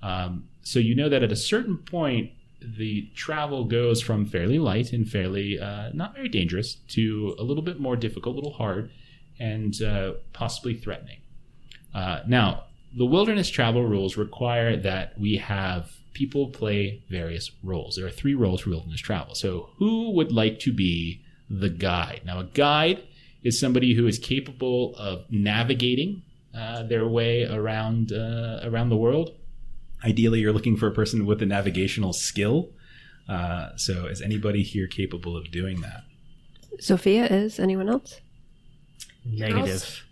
Um, 0.00 0.48
so 0.62 0.78
you 0.78 0.94
know 0.94 1.08
that 1.08 1.24
at 1.24 1.32
a 1.32 1.36
certain 1.36 1.78
point, 1.78 2.30
the 2.60 3.08
travel 3.14 3.64
goes 3.64 4.00
from 4.00 4.26
fairly 4.26 4.58
light 4.58 4.92
and 4.92 5.08
fairly 5.08 5.58
uh, 5.58 5.90
not 5.92 6.14
very 6.14 6.28
dangerous 6.28 6.74
to 6.88 7.34
a 7.38 7.42
little 7.42 7.62
bit 7.62 7.80
more 7.80 7.96
difficult, 7.96 8.34
a 8.34 8.38
little 8.38 8.52
hard, 8.52 8.90
and 9.40 9.82
uh, 9.82 10.12
possibly 10.32 10.74
threatening. 10.74 11.18
Uh, 11.94 12.20
now, 12.26 12.64
the 12.96 13.06
wilderness 13.06 13.48
travel 13.48 13.84
rules 13.84 14.16
require 14.16 14.76
that 14.76 15.18
we 15.18 15.36
have 15.36 15.90
people 16.18 16.48
play 16.48 17.00
various 17.08 17.52
roles. 17.62 17.94
There 17.94 18.04
are 18.04 18.10
three 18.10 18.34
roles 18.34 18.62
for 18.62 18.70
wilderness 18.70 19.00
travel. 19.00 19.36
So, 19.36 19.70
who 19.76 20.10
would 20.16 20.32
like 20.32 20.58
to 20.60 20.72
be 20.72 21.22
the 21.48 21.68
guide? 21.68 22.22
Now, 22.24 22.40
a 22.40 22.44
guide 22.44 23.04
is 23.44 23.60
somebody 23.60 23.94
who 23.94 24.08
is 24.08 24.18
capable 24.18 24.96
of 24.96 25.24
navigating 25.30 26.22
uh, 26.52 26.82
their 26.82 27.06
way 27.06 27.44
around 27.44 28.12
uh, 28.12 28.60
around 28.64 28.88
the 28.88 28.96
world. 28.96 29.30
Ideally, 30.04 30.40
you're 30.40 30.52
looking 30.52 30.76
for 30.76 30.88
a 30.88 30.92
person 30.92 31.24
with 31.24 31.40
a 31.40 31.46
navigational 31.46 32.12
skill. 32.12 32.70
Uh, 33.28 33.76
so, 33.76 34.06
is 34.06 34.20
anybody 34.20 34.64
here 34.64 34.88
capable 34.88 35.36
of 35.36 35.52
doing 35.52 35.80
that? 35.82 36.02
Zofia 36.80 37.30
is. 37.30 37.60
Anyone 37.60 37.88
else? 37.88 38.20
Negative. 39.24 40.04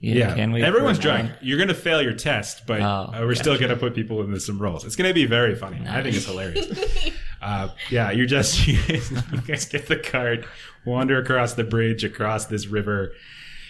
Yeah, 0.00 0.34
can 0.34 0.52
we? 0.52 0.62
Everyone's 0.62 0.98
drunk. 0.98 1.30
You're 1.42 1.58
going 1.58 1.68
to 1.68 1.74
fail 1.74 2.00
your 2.00 2.14
test, 2.14 2.66
but 2.66 2.80
Oh, 2.80 2.84
uh, 3.14 3.20
we're 3.20 3.34
still 3.34 3.58
going 3.58 3.68
to 3.70 3.76
put 3.76 3.94
people 3.94 4.22
into 4.22 4.40
some 4.40 4.58
roles. 4.58 4.84
It's 4.84 4.96
going 4.96 5.08
to 5.08 5.14
be 5.14 5.26
very 5.26 5.54
funny. 5.54 5.86
I 5.86 6.02
think 6.02 6.16
it's 6.16 6.24
hilarious. 6.24 7.10
uh, 7.42 7.68
yeah, 7.90 8.10
you're 8.10 8.26
just 8.26 8.66
you 8.66 8.78
guys, 8.86 9.10
you 9.32 9.40
guys 9.46 9.66
get 9.66 9.88
the 9.88 9.96
cart, 9.96 10.46
wander 10.86 11.18
across 11.18 11.52
the 11.54 11.64
bridge, 11.64 12.02
across 12.02 12.46
this 12.46 12.66
river. 12.66 13.12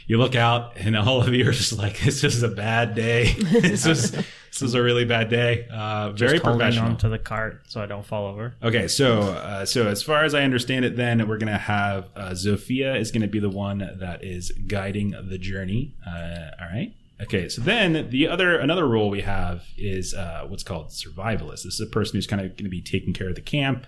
You 0.07 0.19
look 0.19 0.35
out, 0.37 0.77
and 0.77 0.97
all 0.97 1.21
of 1.21 1.35
you 1.35 1.49
are 1.49 1.53
just 1.53 1.77
like, 1.77 1.99
"This 2.01 2.23
is 2.23 2.43
a 2.43 2.49
bad 2.49 2.95
day. 2.95 3.33
this 3.61 3.87
was 3.87 4.17
this 4.51 4.61
was 4.63 4.75
a 4.75 4.83
really 4.83 5.05
bad 5.05 5.29
day." 5.29 5.67
Uh, 5.71 6.13
very 6.13 6.33
Just 6.33 6.45
holding 6.45 6.59
professional. 6.61 6.87
onto 6.91 7.09
the 7.09 7.19
cart 7.19 7.63
so 7.69 7.81
I 7.81 7.87
don't 7.87 8.05
fall 8.05 8.27
over. 8.27 8.55
Okay, 8.63 8.89
so 8.89 9.21
uh, 9.21 9.65
so 9.65 9.89
as 9.89 10.03
far 10.03 10.25
as 10.25 10.35
I 10.35 10.43
understand 10.43 10.85
it, 10.85 10.97
then 10.97 11.27
we're 11.29 11.39
gonna 11.39 11.59
have 11.59 12.11
uh, 12.17 12.31
Zofia 12.31 12.99
is 12.99 13.11
gonna 13.11 13.29
be 13.29 13.39
the 13.41 13.51
one 13.51 13.79
that 13.99 14.25
is 14.25 14.51
guiding 14.67 15.15
the 15.29 15.39
journey. 15.39 15.95
Uh, 16.07 16.51
all 16.61 16.69
right. 16.73 16.93
Okay, 17.23 17.51
so 17.51 17.61
then 17.61 18.09
the 18.11 18.27
other 18.29 18.59
another 18.59 18.89
role 18.89 19.11
we 19.11 19.21
have 19.21 19.65
is 19.77 20.15
uh, 20.15 20.45
what's 20.49 20.63
called 20.63 20.89
survivalist. 20.89 21.65
This 21.65 21.75
is 21.75 21.81
a 21.81 21.87
person 21.87 22.17
who's 22.17 22.27
kind 22.27 22.41
of 22.41 22.57
going 22.57 22.65
to 22.65 22.71
be 22.71 22.81
taking 22.81 23.13
care 23.13 23.29
of 23.29 23.35
the 23.35 23.43
camp, 23.43 23.87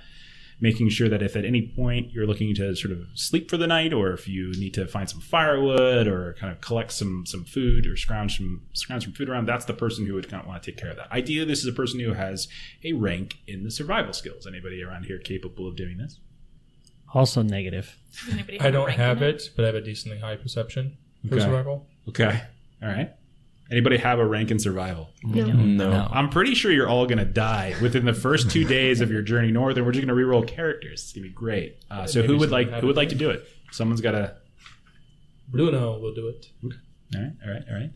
making 0.63 0.89
sure 0.89 1.09
that 1.09 1.23
if 1.23 1.35
at 1.37 1.45
any 1.45 1.61
point 1.61 2.13
you're 2.13 2.27
looking 2.27 2.55
to 2.55 2.75
sort 2.77 2.93
of 2.93 3.01
sleep 3.15 3.51
for 3.51 3.57
the 3.59 3.67
night, 3.67 3.93
or 3.93 4.13
if 4.13 4.27
you 4.29 4.53
need 4.53 4.73
to 4.73 4.87
find 4.87 5.11
some 5.11 5.21
firewood, 5.21 6.07
or 6.07 6.35
kind 6.41 6.51
of 6.53 6.61
collect 6.63 6.93
some 6.93 7.27
some 7.27 7.45
food, 7.45 7.87
or 7.87 7.97
scrounge 7.97 8.39
some 8.39 8.63
scrounge 8.73 9.03
some 9.05 9.13
food 9.13 9.29
around, 9.29 9.47
that's 9.47 9.65
the 9.67 9.75
person 9.75 10.07
who 10.07 10.15
would 10.15 10.29
kind 10.31 10.41
of 10.41 10.47
want 10.49 10.63
to 10.63 10.71
take 10.71 10.81
care 10.81 10.91
of 10.91 10.97
that. 10.97 11.11
Ideally, 11.13 11.45
this 11.47 11.59
is 11.59 11.67
a 11.67 11.73
person 11.73 11.99
who 12.01 12.15
has 12.15 12.49
a 12.85 12.93
rank 12.95 13.35
in 13.47 13.65
the 13.65 13.71
survival 13.71 14.13
skills. 14.15 14.47
Anybody 14.47 14.83
around 14.83 15.05
here 15.07 15.19
capable 15.19 15.67
of 15.69 15.77
doing 15.77 15.99
this? 15.99 16.21
Also 17.13 17.43
negative. 17.43 17.95
Does 18.25 18.33
anybody 18.33 18.59
I 18.61 18.69
a 18.69 18.73
don't 18.73 18.91
have 18.91 19.21
in 19.21 19.35
it, 19.35 19.51
but 19.57 19.65
I 19.65 19.67
have 19.67 19.75
a 19.75 19.81
decently 19.83 20.19
high 20.21 20.37
perception 20.37 20.97
for 21.29 21.35
Okay. 21.35 21.45
survival. 21.45 21.87
Okay, 22.09 22.41
all 22.81 22.89
right. 22.89 23.11
Anybody 23.73 23.97
have 23.97 24.19
a 24.19 24.27
rank 24.27 24.51
in 24.51 24.59
survival? 24.59 25.09
No. 25.25 25.47
No. 25.47 26.09
I'm 26.13 26.29
pretty 26.29 26.55
sure 26.55 26.71
you're 26.71 26.89
all 26.89 27.07
gonna 27.07 27.25
die 27.25 27.75
within 27.81 28.05
the 28.05 28.13
first 28.13 28.51
two 28.51 28.65
days 28.65 29.01
of 29.01 29.11
your 29.11 29.23
journey 29.23 29.51
north, 29.51 29.77
and 29.79 29.87
we're 29.87 29.93
just 29.93 30.07
gonna 30.07 30.17
reroll 30.17 30.47
characters. 30.47 31.03
It's 31.05 31.13
gonna 31.15 31.27
be 31.27 31.33
great. 31.33 31.83
Uh, 31.91 32.07
so 32.07 32.23
who 32.23 32.37
would 32.37 32.51
like 32.51 32.71
who 32.71 32.87
would 32.89 32.97
like 32.97 33.09
to 33.09 33.15
do 33.15 33.31
it? 33.31 33.49
Someone's 33.71 34.03
gotta. 34.03 34.37
Bruno 35.49 35.99
will 35.99 36.15
do 36.15 36.29
it. 36.29 36.47
All 37.15 37.23
right, 37.23 37.33
all 37.45 37.53
right, 37.53 37.63
all 37.71 37.75
right. 37.77 37.91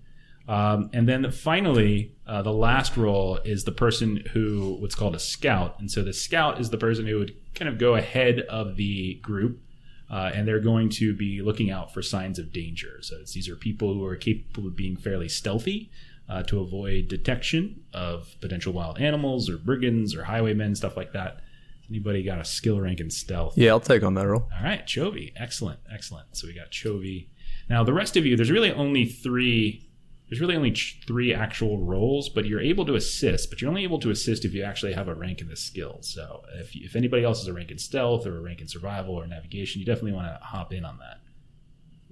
Um, 0.49 0.91
and 0.93 1.09
then 1.09 1.31
finally, 1.31 2.15
uh, 2.27 2.41
the 2.43 2.53
last 2.53 2.97
role 2.97 3.39
is 3.45 3.65
the 3.65 3.73
person 3.73 4.23
who 4.33 4.77
what's 4.81 4.95
called 4.95 5.15
a 5.15 5.19
scout, 5.19 5.77
and 5.79 5.91
so 5.91 6.03
the 6.03 6.13
scout 6.13 6.61
is 6.61 6.71
the 6.71 6.79
person 6.79 7.07
who 7.07 7.19
would 7.19 7.35
kind 7.55 7.69
of 7.69 7.79
go 7.79 7.97
ahead 7.97 8.41
of 8.41 8.77
the 8.77 9.15
group, 9.23 9.61
uh, 10.11 10.31
and 10.35 10.47
they're 10.47 10.61
going 10.61 10.89
to 10.89 11.15
be 11.15 11.43
looking 11.43 11.71
out 11.71 11.93
for 11.93 12.03
signs 12.03 12.39
of 12.39 12.53
danger. 12.53 12.99
So 13.03 13.17
it's, 13.21 13.33
these 13.33 13.49
are 13.49 13.57
people 13.57 13.95
who 13.95 14.05
are 14.05 14.17
capable 14.17 14.69
of 14.69 14.77
being 14.77 14.97
fairly 14.97 15.29
stealthy 15.29 15.91
uh, 16.29 16.43
to 16.45 16.61
avoid 16.61 17.09
detection 17.09 17.83
of 17.93 18.37
potential 18.41 18.73
wild 18.73 18.99
animals 18.99 19.49
or 19.49 19.59
brigands 19.59 20.15
or 20.15 20.25
highwaymen, 20.25 20.75
stuff 20.75 20.97
like 20.97 21.13
that. 21.13 21.41
Anybody 21.89 22.23
got 22.23 22.41
a 22.41 22.45
skill 22.45 22.81
rank 22.81 22.99
in 22.99 23.11
stealth? 23.11 23.57
Yeah, 23.57 23.71
I'll 23.71 23.81
take 23.81 24.03
on 24.03 24.15
that 24.15 24.27
role. 24.27 24.49
All 24.57 24.65
right, 24.65 24.85
Chovy. 24.85 25.33
Excellent, 25.37 25.79
excellent. 25.93 26.37
So 26.37 26.49
we 26.49 26.55
got 26.55 26.71
Chovy. 26.71 27.29
Now 27.69 27.85
the 27.85 27.93
rest 27.93 28.17
of 28.17 28.27
you, 28.27 28.37
there's 28.37 28.51
really 28.51 28.73
only 28.73 29.07
three. 29.07 29.89
There's 30.29 30.41
really 30.41 30.57
only 30.57 30.75
three 31.07 31.33
actual 31.33 31.79
roles, 31.79 32.29
but 32.29 32.47
you're 32.47 32.61
able 32.61 32.85
to 32.87 32.95
assist. 32.97 33.49
But 33.49 33.61
you're 33.61 33.69
only 33.69 33.85
able 33.85 34.01
to 34.01 34.11
assist 34.11 34.45
if 34.45 34.53
you 34.55 34.65
actually 34.65 34.93
have 34.95 35.07
a 35.09 35.15
rank 35.15 35.41
in 35.41 35.49
the 35.49 35.57
skill. 35.57 35.99
So 36.01 36.43
if 36.57 36.75
if 36.75 36.97
anybody 36.97 37.23
else 37.25 37.41
has 37.41 37.49
a 37.49 37.53
rank 37.53 37.71
in 37.71 37.79
stealth 37.79 38.27
or 38.27 38.37
a 38.37 38.41
rank 38.41 38.61
in 38.61 38.69
survival 38.69 39.15
or 39.15 39.27
navigation, 39.27 39.81
you 39.81 39.87
definitely 39.87 40.13
want 40.13 40.27
to 40.27 40.45
hop 40.45 40.73
in 40.73 40.85
on 40.85 40.99
that. 40.99 41.21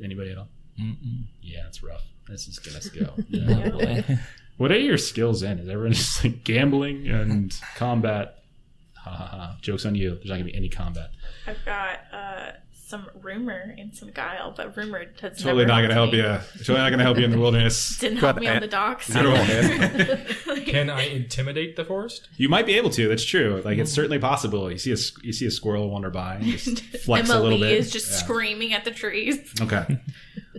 Anybody 0.05 0.31
at 0.31 0.39
all? 0.39 0.49
Mm-mm. 0.81 1.25
Yeah, 1.43 1.67
it's 1.67 1.83
rough. 1.83 2.05
This 2.29 2.47
is 2.49 2.59
gonna 2.59 2.81
go. 4.07 4.17
What 4.57 4.71
are 4.71 4.79
your 4.79 4.99
skills 4.99 5.43
in? 5.43 5.59
Is 5.59 5.69
everyone 5.69 5.93
just 5.95 6.23
like 6.23 6.45
gambling 6.45 7.09
and 7.09 7.53
combat? 7.75 8.45
Ha 8.97 9.11
ha 9.11 9.27
ha. 9.27 9.57
Jokes 9.61 9.85
on 9.85 9.95
you. 9.95 10.11
There's 10.15 10.27
not 10.27 10.35
gonna 10.35 10.45
be 10.45 10.55
any 10.55 10.69
combat. 10.69 11.11
I've 11.47 11.65
got 11.65 11.99
uh, 12.13 12.51
some 12.87 13.07
rumor 13.23 13.75
and 13.79 13.95
some 13.95 14.11
guile, 14.11 14.53
but 14.57 14.77
rumor 14.77 15.05
has 15.23 15.39
totally 15.43 15.65
never 15.65 15.69
not 15.69 15.77
going 15.79 15.89
to 15.89 15.95
help 15.95 16.13
me. 16.13 16.19
you. 16.19 16.25
Totally 16.59 16.79
not 16.79 16.91
going 16.91 16.99
to 16.99 17.05
help 17.05 17.19
you 17.19 17.25
in 17.25 17.31
the 17.31 17.39
wilderness. 17.39 17.99
Didn't 18.01 18.21
Got 18.21 18.35
help 18.35 18.41
me 18.41 18.49
on 18.49 18.61
the 18.61 18.69
docks. 18.69 19.11
Zero. 19.11 19.35
Like, 20.47 20.67
Can 20.67 20.91
I 20.91 21.03
intimidate 21.09 21.77
the 21.77 21.85
forest? 21.85 22.29
You 22.37 22.49
might 22.49 22.67
be 22.67 22.75
able 22.75 22.91
to. 22.91 23.09
That's 23.09 23.25
true. 23.25 23.63
Like 23.65 23.79
it's 23.79 23.91
certainly 23.93 24.19
possible. 24.19 24.71
You 24.71 24.79
see 24.79 24.93
a 24.93 24.97
you 25.23 25.33
see 25.33 25.47
a 25.47 25.51
squirrel 25.51 25.89
wander 25.91 26.11
by 26.11 26.37
and 26.37 26.45
just 26.45 26.81
flex 27.05 27.29
a 27.31 27.41
little 27.41 27.59
Lee 27.59 27.69
bit. 27.71 27.79
is 27.79 27.91
just 27.91 28.11
Yeah. 28.11 28.17
screaming 28.19 28.73
at 28.75 28.85
the 28.85 28.91
trees. 28.91 29.39
Okay. 29.61 29.99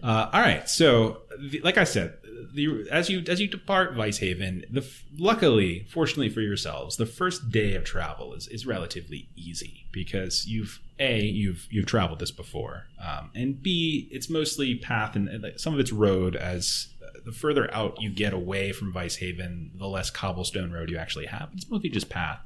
Uh, 0.04 0.30
all 0.34 0.42
right. 0.42 0.70
So, 0.70 1.22
the, 1.40 1.62
like 1.62 1.78
I 1.78 1.84
said, 1.84 2.18
the, 2.56 2.88
as 2.90 3.10
you 3.10 3.24
as 3.28 3.42
you 3.42 3.48
depart 3.48 3.94
Vicehaven, 3.94 4.64
the 4.70 4.88
luckily, 5.18 5.86
fortunately 5.90 6.30
for 6.30 6.42
yourselves, 6.42 6.96
the 6.96 7.06
first 7.06 7.52
day 7.52 7.76
of 7.76 7.84
travel 7.84 8.34
is, 8.34 8.48
is 8.48 8.66
relatively 8.66 9.28
easy 9.36 9.86
because 9.92 10.48
you've 10.48 10.82
a 10.98 11.22
you've 11.22 11.68
you've 11.70 11.86
traveled 11.86 12.20
this 12.20 12.32
before, 12.32 12.88
um, 13.06 13.30
and 13.36 13.62
b 13.62 14.08
it's 14.10 14.30
mostly 14.30 14.76
path 14.76 15.16
and, 15.16 15.54
some 15.58 15.74
of 15.74 15.80
it's 15.80 15.92
road. 15.92 16.36
As 16.36 16.88
uh, 17.04 17.20
the 17.26 17.34
further 17.34 17.72
out 17.74 18.02
you 18.02 18.10
get 18.10 18.34
away 18.34 18.72
from 18.72 18.94
Vicehaven, 18.94 19.72
the 19.76 19.88
less 19.88 20.10
cobblestone 20.10 20.72
road 20.72 20.90
you 20.90 20.98
actually 20.98 21.26
have. 21.26 21.50
It's 21.54 21.70
mostly 21.70 21.90
just 21.90 22.10
path 22.10 22.40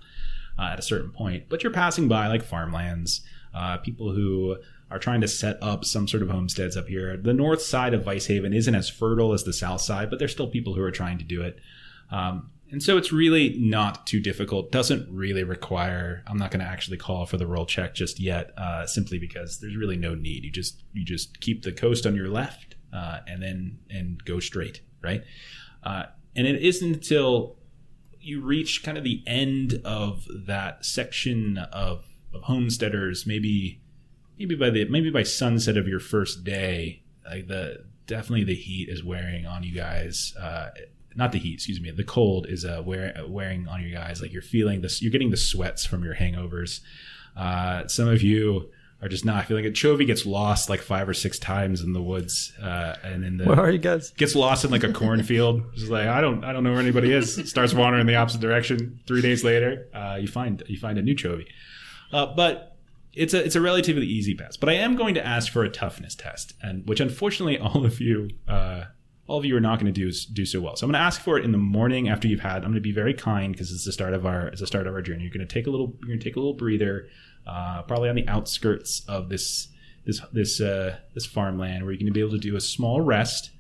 uh, 0.58 0.70
at 0.74 0.80
a 0.80 0.84
certain 0.84 1.12
point. 1.12 1.46
But 1.50 1.62
you're 1.62 1.72
passing 1.72 2.08
by 2.08 2.28
like 2.28 2.44
farmlands, 2.44 3.22
uh, 3.54 3.78
people 3.78 4.12
who 4.12 4.58
are 4.92 5.00
trying 5.00 5.22
to 5.22 5.28
set 5.28 5.62
up 5.62 5.86
some 5.86 6.08
sort 6.08 6.24
of 6.24 6.30
homesteads 6.30 6.76
up 6.76 6.88
here. 6.88 7.16
The 7.18 7.34
north 7.34 7.62
side 7.62 7.94
of 7.94 8.04
Vice 8.04 8.28
Haven 8.28 8.54
isn't 8.54 8.74
as 8.76 8.90
fertile 8.90 9.34
as 9.34 9.44
the 9.44 9.54
south 9.54 9.82
side, 9.82 10.10
but 10.10 10.20
there's 10.20 10.32
still 10.32 10.48
people 10.48 10.74
who 10.74 10.82
are 10.82 10.92
trying 10.92 11.18
to 11.20 11.24
do 11.24 11.42
it. 11.42 11.60
Um, 12.12 12.52
and 12.72 12.84
so 12.84 12.98
it's 12.98 13.12
really 13.12 13.56
not 13.58 14.06
too 14.06 14.20
difficult. 14.20 14.72
Doesn't 14.72 15.08
really 15.12 15.44
require. 15.44 16.24
I'm 16.28 16.38
not 16.38 16.52
going 16.52 16.64
to 16.64 16.70
actually 16.70 16.98
call 16.98 17.26
for 17.26 17.38
the 17.38 17.48
roll 17.48 17.66
check 17.66 17.96
just 17.96 18.20
yet, 18.20 18.52
uh, 18.58 18.86
simply 18.86 19.18
because 19.18 19.60
there's 19.60 19.76
really 19.76 19.98
no 19.98 20.14
need. 20.14 20.44
You 20.44 20.52
just 20.52 20.84
you 20.94 21.04
just 21.04 21.40
keep 21.42 21.64
the 21.64 21.72
coast 21.72 22.06
on 22.06 22.16
your 22.16 22.30
left, 22.30 22.76
uh, 22.94 23.20
and 23.28 23.42
then 23.42 23.80
and 23.90 24.24
go 24.24 24.40
straight, 24.40 24.82
right? 25.02 25.24
Uh, 25.84 26.04
and 26.36 26.46
it 26.46 26.62
isn't 26.62 26.94
until 26.94 27.58
you 28.22 28.42
reach 28.42 28.84
kind 28.84 28.98
of 28.98 29.04
the 29.04 29.24
end 29.26 29.82
of 29.84 30.28
that 30.30 30.86
section 30.86 31.58
of, 31.58 32.06
of 32.34 32.44
homesteaders, 32.44 33.26
maybe 33.26 33.82
maybe 34.40 34.56
by 34.56 34.70
the 34.70 34.86
maybe 34.86 35.10
by 35.10 35.24
sunset 35.24 35.78
of 35.78 35.88
your 35.88 36.00
first 36.00 36.44
day, 36.44 37.04
like 37.30 37.48
the 37.48 37.86
definitely 38.08 38.46
the 38.46 38.56
heat 38.56 38.90
is 38.90 39.04
wearing 39.04 39.46
on 39.46 39.64
you 39.64 39.74
guys. 39.74 40.34
Uh, 40.40 40.70
not 41.16 41.32
the 41.32 41.40
heat, 41.40 41.56
excuse 41.56 41.82
me. 41.82 41.92
The 41.92 42.04
cold 42.04 42.48
is 42.48 42.64
uh, 42.66 42.82
wear, 42.86 43.14
wearing 43.28 43.68
on 43.68 43.82
you 43.82 43.94
guys. 43.94 44.22
Like 44.22 44.32
you're 44.32 44.42
feeling 44.42 44.82
this. 44.82 45.02
You're 45.02 45.12
getting 45.12 45.32
the 45.32 45.38
sweats 45.38 45.86
from 45.86 46.04
your 46.04 46.16
hangovers. 46.16 46.80
Uh, 47.36 47.88
some 47.88 48.08
of 48.08 48.22
you 48.22 48.70
are 49.02 49.08
just 49.08 49.26
not 49.26 49.46
feeling 49.46 49.66
it. 49.66 49.74
Chovy 49.74 50.06
gets 50.06 50.26
lost 50.26 50.70
like 50.70 50.82
five 50.82 51.08
or 51.08 51.14
six 51.14 51.40
times 51.40 51.82
in 51.82 51.94
the 51.94 52.02
woods, 52.02 52.54
uh, 52.62 52.96
and 53.04 53.24
in 53.24 53.38
the 53.38 53.46
Where 53.46 53.60
are 53.60 53.72
you 53.72 53.78
guys? 53.80 54.12
gets 54.12 54.36
lost 54.36 54.66
in 54.66 54.72
like 54.72 54.84
a 54.84 54.92
cornfield. 54.94 55.64
Just 55.76 55.90
like 55.90 56.08
I 56.08 56.20
don't, 56.22 56.44
I 56.44 56.52
don't 56.52 56.64
know 56.64 56.72
where 56.72 56.82
anybody 56.82 57.12
is. 57.14 57.50
Starts 57.50 57.74
wandering 57.74 58.02
in 58.02 58.08
the 58.08 58.16
opposite 58.16 58.42
direction. 58.42 59.00
Three 59.08 59.22
days 59.22 59.44
later, 59.44 59.88
uh, 59.94 60.18
you 60.20 60.28
find 60.28 60.62
you 60.68 60.78
find 60.78 60.98
a 60.98 61.02
new 61.02 61.16
Chovy. 61.16 61.46
Uh, 62.12 62.28
but 62.36 62.76
it's 63.14 63.34
a 63.34 63.44
it's 63.44 63.56
a 63.56 63.62
relatively 63.62 64.06
easy 64.06 64.36
pass. 64.36 64.58
But 64.58 64.70
I 64.70 64.74
am 64.74 64.96
going 64.96 65.16
to 65.16 65.26
ask 65.26 65.52
for 65.52 65.64
a 65.64 65.70
toughness 65.70 66.16
test, 66.16 66.54
and 66.62 66.88
which 66.88 67.00
unfortunately 67.00 67.58
all 67.60 67.86
of 67.86 68.00
you 68.00 68.30
uh, 68.48 68.86
all 69.28 69.38
of 69.38 69.46
you 69.46 69.56
are 69.56 69.62
not 69.62 69.80
going 69.80 69.92
to 69.94 69.98
do 69.98 70.12
do 70.34 70.46
so 70.46 70.60
well. 70.60 70.76
So 70.76 70.86
I'm 70.86 70.92
going 70.92 71.00
to 71.00 71.06
ask 71.06 71.22
for 71.22 71.38
it 71.38 71.46
in 71.46 71.52
the 71.52 71.58
morning 71.58 72.10
after 72.10 72.28
you've 72.28 72.40
had. 72.40 72.58
I'm 72.58 72.72
going 72.72 72.76
to 72.76 72.82
be 72.82 72.92
very 72.92 73.14
kind 73.14 73.54
because 73.54 73.72
it's 73.72 73.86
the 73.86 73.92
start 73.92 74.14
of 74.14 74.26
our 74.26 74.48
it's 74.48 74.62
the 74.62 74.68
start 74.68 74.88
of 74.88 74.94
our 74.94 75.02
journey. 75.02 75.24
You're 75.24 75.34
going 75.34 75.48
to 75.48 75.54
take 75.54 75.68
a 75.68 75.70
little 75.70 75.96
you're 76.00 76.08
going 76.08 76.20
to 76.20 76.24
take 76.24 76.36
a 76.36 76.40
little 76.40 76.54
breather, 76.56 77.08
uh, 77.48 77.84
probably 77.84 78.10
on 78.10 78.16
the 78.16 78.28
outskirts 78.28 79.04
of 79.08 79.30
this 79.30 79.68
this 80.06 80.22
this 80.34 80.62
uh, 80.62 80.98
this 81.14 81.26
farmland 81.26 81.84
where 81.84 81.92
you're 81.92 82.00
going 82.00 82.08
to 82.08 82.12
be 82.12 82.22
able 82.22 82.32
to 82.32 82.38
do 82.40 82.56
a 82.56 82.62
small 82.62 83.02
rest. 83.02 83.52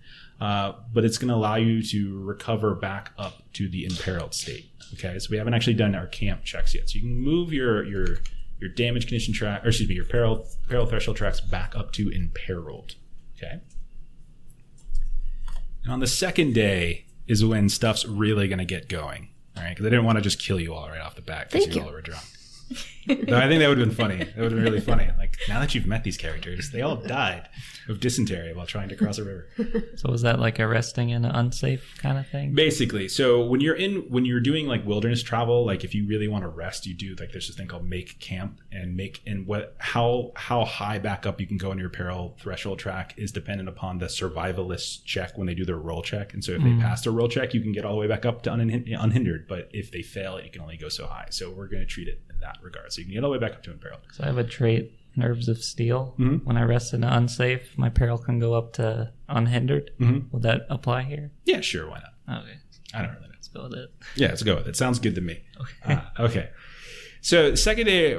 Uh, 0.42 0.72
but 0.94 1.04
it's 1.04 1.18
going 1.18 1.28
to 1.28 1.36
allow 1.36 1.56
you 1.56 1.84
to 1.84 2.18
recover 2.24 2.74
back 2.74 3.12
up 3.18 3.44
to 3.52 3.68
the 3.68 3.84
imperiled 3.84 4.34
state. 4.34 4.72
Okay, 4.94 5.20
so 5.20 5.28
we 5.30 5.38
haven't 5.38 5.54
actually 5.54 5.74
done 5.74 5.94
our 5.96 6.08
camp 6.08 6.46
checks 6.46 6.74
yet. 6.74 6.90
So 6.90 6.96
you 6.96 7.02
can 7.02 7.20
move 7.20 7.52
your 7.52 7.84
your 7.84 8.20
your 8.60 8.70
damage 8.70 9.08
condition 9.08 9.34
track, 9.34 9.64
or 9.64 9.70
excuse 9.70 9.90
me, 9.90 9.96
your 9.96 10.06
peril 10.06 10.46
peril 10.68 10.86
threshold 10.86 11.18
tracks 11.18 11.40
back 11.40 11.76
up 11.76 11.92
to 11.94 12.10
imperiled. 12.10 12.96
Okay. 13.38 13.62
And 15.84 15.94
on 15.94 16.00
the 16.00 16.08
second 16.08 16.54
day 16.54 17.06
is 17.28 17.46
when 17.46 17.70
stuff's 17.70 18.06
really 18.06 18.48
going 18.48 18.60
to 18.60 18.66
get 18.66 18.90
going. 18.90 19.30
All 19.56 19.64
right, 19.64 19.70
because 19.70 19.86
I 19.86 19.90
didn't 19.90 20.06
want 20.06 20.18
to 20.18 20.22
just 20.22 20.40
kill 20.40 20.60
you 20.60 20.74
all 20.74 20.90
right 20.90 21.02
off 21.02 21.16
the 21.16 21.22
bat 21.22 21.50
because 21.52 21.68
you 21.68 21.74
you. 21.74 21.82
all 21.82 21.92
were 21.92 22.02
drunk. 22.02 22.24
no, 23.10 23.38
I 23.38 23.48
think 23.48 23.60
that 23.60 23.68
would 23.68 23.78
have 23.78 23.88
been 23.88 23.96
funny. 23.96 24.18
That 24.18 24.38
would 24.38 24.52
have 24.52 24.52
been 24.52 24.64
really 24.64 24.80
funny. 24.80 25.10
Like 25.18 25.38
now 25.48 25.60
that 25.60 25.74
you've 25.76 25.88
met 25.88 26.04
these 26.04 26.18
characters, 26.18 26.72
they 26.72 26.82
all 26.82 26.96
died 26.96 27.50
of 27.88 28.00
dysentery 28.00 28.54
while 28.54 28.68
trying 28.68 28.90
to 28.90 28.96
cross 28.96 29.18
a 29.18 29.24
river. 29.24 29.48
So 29.96 30.12
was 30.12 30.22
that 30.22 30.40
like 30.40 30.60
a 30.60 30.68
resting 30.68 31.10
in 31.10 31.26
an 31.26 31.32
unsafe 31.32 31.98
kind 32.02 32.18
of 32.18 32.28
thing? 32.28 32.54
Basically, 32.54 33.08
so 33.08 33.44
when 33.46 33.62
you're 33.62 33.76
in 33.76 34.02
when 34.10 34.26
you're 34.26 34.40
doing 34.40 34.68
like 34.68 34.86
wilderness 34.86 35.24
travel, 35.24 35.66
like 35.66 35.84
if 35.84 35.96
you 35.96 36.08
really 36.08 36.28
want 36.28 36.44
to 36.44 36.50
rest, 36.50 36.86
you 36.86 36.94
do 36.94 37.16
like 37.20 37.32
there's 37.32 37.48
this 37.48 37.56
thing 37.56 37.68
called 37.68 37.86
make 37.86 38.20
camp 38.20 38.62
and 38.72 38.96
make 38.96 39.22
and 39.26 39.48
what 39.48 39.76
how 39.80 40.32
how 40.36 40.66
high 40.66 41.00
back 41.00 41.26
up 41.26 41.42
you 41.42 41.48
can 41.48 41.58
go 41.58 41.72
on 41.72 41.80
your 41.80 41.90
peril 41.90 42.38
threshold 42.40 42.80
track 42.80 43.14
is 43.18 43.32
dependent 43.32 43.68
upon 43.68 43.98
the 43.98 44.06
survivalist 44.06 45.04
check 45.06 45.38
when 45.38 45.48
they 45.48 45.56
do 45.56 45.66
their 45.66 45.78
roll 45.78 46.02
check. 46.02 46.34
And 46.34 46.44
so 46.44 46.54
if 46.54 46.62
they 46.62 46.70
mm. 46.70 46.82
pass 46.82 47.02
their 47.04 47.14
roll 47.14 47.28
check, 47.28 47.54
you 47.54 47.62
can 47.62 47.72
get 47.72 47.86
all 47.86 47.94
the 47.94 48.00
way 48.00 48.08
back 48.08 48.26
up 48.26 48.44
to 48.44 48.54
unhindered. 48.54 49.48
But 49.48 49.70
if 49.74 49.92
they 49.92 50.02
fail 50.02 50.38
it, 50.38 50.46
you 50.46 50.52
can 50.52 50.62
only 50.62 50.78
go 50.78 50.90
so 50.90 51.08
high. 51.08 51.28
So 51.30 51.50
we're 51.50 51.68
going 51.68 51.82
to 51.82 51.88
treat 51.88 52.08
it 52.08 52.22
in 52.30 52.40
that 52.42 52.58
regard. 52.62 52.92
So 52.94 52.99
you 53.00 53.06
can 53.06 53.14
get 53.14 53.24
all 53.24 53.32
the 53.32 53.38
way 53.38 53.46
back 53.46 53.54
up 53.58 53.64
to 53.64 53.72
imperiled. 53.72 54.02
So 54.14 54.24
I 54.24 54.28
have 54.28 54.38
a 54.38 54.44
trait, 54.44 54.92
Nerves 55.16 55.48
of 55.50 55.64
Steel. 55.64 56.16
Mhm. 56.20 56.44
When 56.46 56.56
I 56.58 56.64
rest 56.64 56.94
in 56.94 57.04
unsafe, 57.04 57.78
my 57.78 57.90
peril 57.90 58.18
can 58.18 58.40
go 58.40 58.54
up 58.54 58.74
to 58.74 59.12
unhindered. 59.28 59.92
Mhm. 60.00 60.32
Would 60.32 60.44
that 60.44 60.66
apply 60.70 61.04
here? 61.04 61.32
Yeah, 61.46 61.62
sure, 61.62 61.90
why 61.90 62.02
not? 62.28 62.42
Okay, 62.44 62.58
I 62.94 63.02
don't 63.02 63.12
really 63.16 63.24
know. 63.24 63.34
let's 63.34 63.48
go 63.48 63.64
with 63.64 63.74
it. 63.74 63.90
Yeah, 64.16 64.28
let's 64.28 64.44
go 64.44 64.56
with 64.56 64.68
it. 64.68 64.76
Sounds 64.76 65.00
good 65.00 65.16
to 65.16 65.22
me. 65.22 65.40
Okay. 65.86 66.00
okay. 66.20 66.50
So 67.22 67.54
second 67.56 67.86
day, 67.88 68.18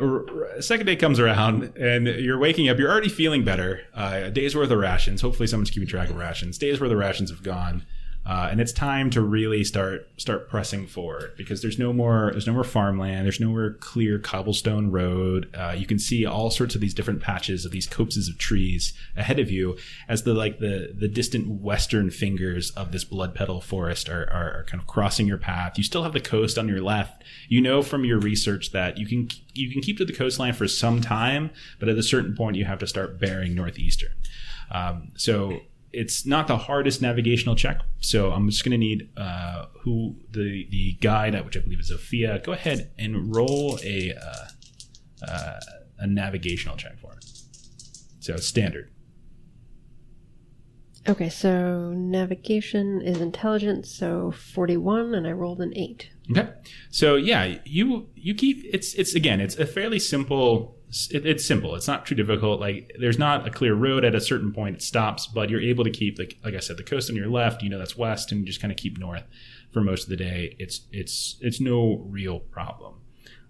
second 0.60 0.84
day 0.86 0.96
comes 0.96 1.18
around, 1.20 1.74
and 1.76 2.06
you're 2.06 2.38
waking 2.38 2.68
up. 2.68 2.78
You're 2.78 2.90
already 2.90 3.08
feeling 3.08 3.44
better. 3.44 3.80
Uh, 3.94 4.22
a 4.24 4.30
day's 4.30 4.54
worth 4.54 4.70
of 4.70 4.78
rations. 4.78 5.20
Hopefully, 5.22 5.46
someone's 5.46 5.70
keeping 5.70 5.88
track 5.88 6.10
of 6.10 6.16
rations. 6.16 6.58
Days 6.58 6.80
worth 6.80 6.90
of 6.92 6.98
rations 6.98 7.30
have 7.30 7.42
gone, 7.42 7.84
uh, 8.26 8.48
and 8.50 8.60
it's 8.60 8.72
time 8.72 9.08
to 9.08 9.22
really 9.22 9.64
start 9.64 10.06
start 10.18 10.48
pressing 10.48 10.86
forward 10.86 11.32
because 11.38 11.62
there's 11.62 11.78
no 11.78 11.90
more 11.90 12.28
there's 12.32 12.46
no 12.46 12.52
more 12.52 12.64
farmland. 12.64 13.24
There's 13.24 13.40
no 13.40 13.48
more 13.48 13.78
clear 13.80 14.18
cobblestone 14.18 14.90
road. 14.90 15.48
Uh, 15.56 15.74
you 15.76 15.86
can 15.86 15.98
see 15.98 16.26
all 16.26 16.50
sorts 16.50 16.74
of 16.74 16.82
these 16.82 16.92
different 16.92 17.22
patches 17.22 17.64
of 17.64 17.72
these 17.72 17.86
copses 17.86 18.28
of 18.28 18.36
trees 18.36 18.92
ahead 19.16 19.38
of 19.38 19.50
you 19.50 19.78
as 20.06 20.24
the 20.24 20.34
like 20.34 20.58
the 20.58 20.94
the 20.96 21.08
distant 21.08 21.62
western 21.62 22.10
fingers 22.10 22.70
of 22.72 22.92
this 22.92 23.04
blood 23.04 23.34
petal 23.34 23.62
forest 23.62 24.10
are, 24.10 24.30
are, 24.30 24.60
are 24.60 24.64
kind 24.64 24.82
of 24.82 24.86
crossing 24.86 25.26
your 25.26 25.38
path. 25.38 25.78
You 25.78 25.84
still 25.84 26.02
have 26.02 26.12
the 26.12 26.20
coast 26.20 26.58
on 26.58 26.68
your 26.68 26.82
left. 26.82 27.24
You 27.48 27.62
know 27.62 27.80
from 27.80 28.04
your 28.04 28.18
research 28.18 28.72
that 28.72 28.98
you 28.98 29.06
can 29.06 29.30
you 29.54 29.72
can 29.72 29.80
keep 29.80 29.96
to 29.96 30.04
the 30.04 30.12
coastline 30.12 30.52
for 30.52 30.68
some 30.68 31.00
time, 31.00 31.50
but 31.78 31.88
at 31.88 31.96
a 31.96 32.02
certain 32.02 32.36
point 32.36 32.56
you 32.56 32.66
have 32.66 32.78
to 32.80 32.86
start 32.86 33.18
bearing 33.18 33.54
northeastern. 33.54 34.12
Um, 34.70 35.12
so 35.16 35.62
it's 35.92 36.24
not 36.24 36.46
the 36.46 36.56
hardest 36.56 37.02
navigational 37.02 37.56
check. 37.56 37.80
So 38.00 38.32
I'm 38.32 38.48
just 38.48 38.64
going 38.64 38.72
to 38.72 38.78
need 38.78 39.10
uh, 39.16 39.66
who 39.82 40.16
the 40.30 40.66
the 40.70 40.92
guide, 41.00 41.42
which 41.44 41.56
I 41.56 41.60
believe 41.60 41.80
is 41.80 41.90
Zofia. 41.90 42.42
Go 42.42 42.52
ahead 42.52 42.90
and 42.98 43.34
roll 43.34 43.78
a 43.84 44.12
uh, 44.14 45.26
uh, 45.26 45.60
a 45.98 46.06
navigational 46.06 46.76
check 46.76 46.98
for 46.98 47.12
me. 47.12 47.20
So 48.20 48.36
standard. 48.36 48.90
Okay, 51.08 51.30
so 51.30 51.92
navigation 51.92 53.00
is 53.00 53.22
intelligence, 53.22 53.90
so 53.90 54.32
41, 54.32 55.14
and 55.14 55.26
I 55.26 55.32
rolled 55.32 55.60
an 55.62 55.72
8. 55.74 56.10
Okay. 56.30 56.50
So 56.90 57.16
yeah, 57.16 57.56
you 57.64 58.08
you 58.14 58.34
keep 58.34 58.64
it's 58.72 58.94
it's 58.94 59.14
again 59.14 59.40
it's 59.40 59.58
a 59.58 59.66
fairly 59.66 59.98
simple. 59.98 60.76
It, 61.10 61.24
it's 61.24 61.44
simple. 61.44 61.76
It's 61.76 61.86
not 61.86 62.04
too 62.04 62.14
difficult. 62.14 62.60
Like 62.60 62.92
there's 62.98 63.18
not 63.18 63.46
a 63.46 63.50
clear 63.50 63.74
road 63.74 64.04
at 64.04 64.14
a 64.14 64.20
certain 64.20 64.52
point. 64.52 64.76
It 64.76 64.82
stops, 64.82 65.26
but 65.26 65.48
you're 65.48 65.60
able 65.60 65.84
to 65.84 65.90
keep 65.90 66.18
like 66.18 66.36
like 66.44 66.54
I 66.54 66.60
said, 66.60 66.76
the 66.76 66.82
coast 66.82 67.08
on 67.10 67.16
your 67.16 67.28
left. 67.28 67.62
You 67.62 67.70
know 67.70 67.78
that's 67.78 67.96
west, 67.96 68.32
and 68.32 68.40
you 68.40 68.46
just 68.46 68.60
kind 68.60 68.72
of 68.72 68.76
keep 68.76 68.98
north 68.98 69.24
for 69.72 69.80
most 69.82 70.04
of 70.04 70.08
the 70.10 70.16
day. 70.16 70.56
It's 70.58 70.82
it's 70.90 71.36
it's 71.40 71.60
no 71.60 72.04
real 72.08 72.40
problem. 72.40 72.94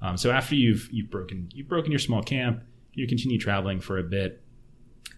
Um, 0.02 0.16
so 0.16 0.30
after 0.30 0.54
you've 0.54 0.88
you've 0.92 1.10
broken 1.10 1.48
you've 1.54 1.68
broken 1.68 1.90
your 1.90 1.98
small 1.98 2.22
camp, 2.22 2.62
you 2.92 3.06
continue 3.06 3.38
traveling 3.38 3.80
for 3.80 3.98
a 3.98 4.02
bit, 4.02 4.42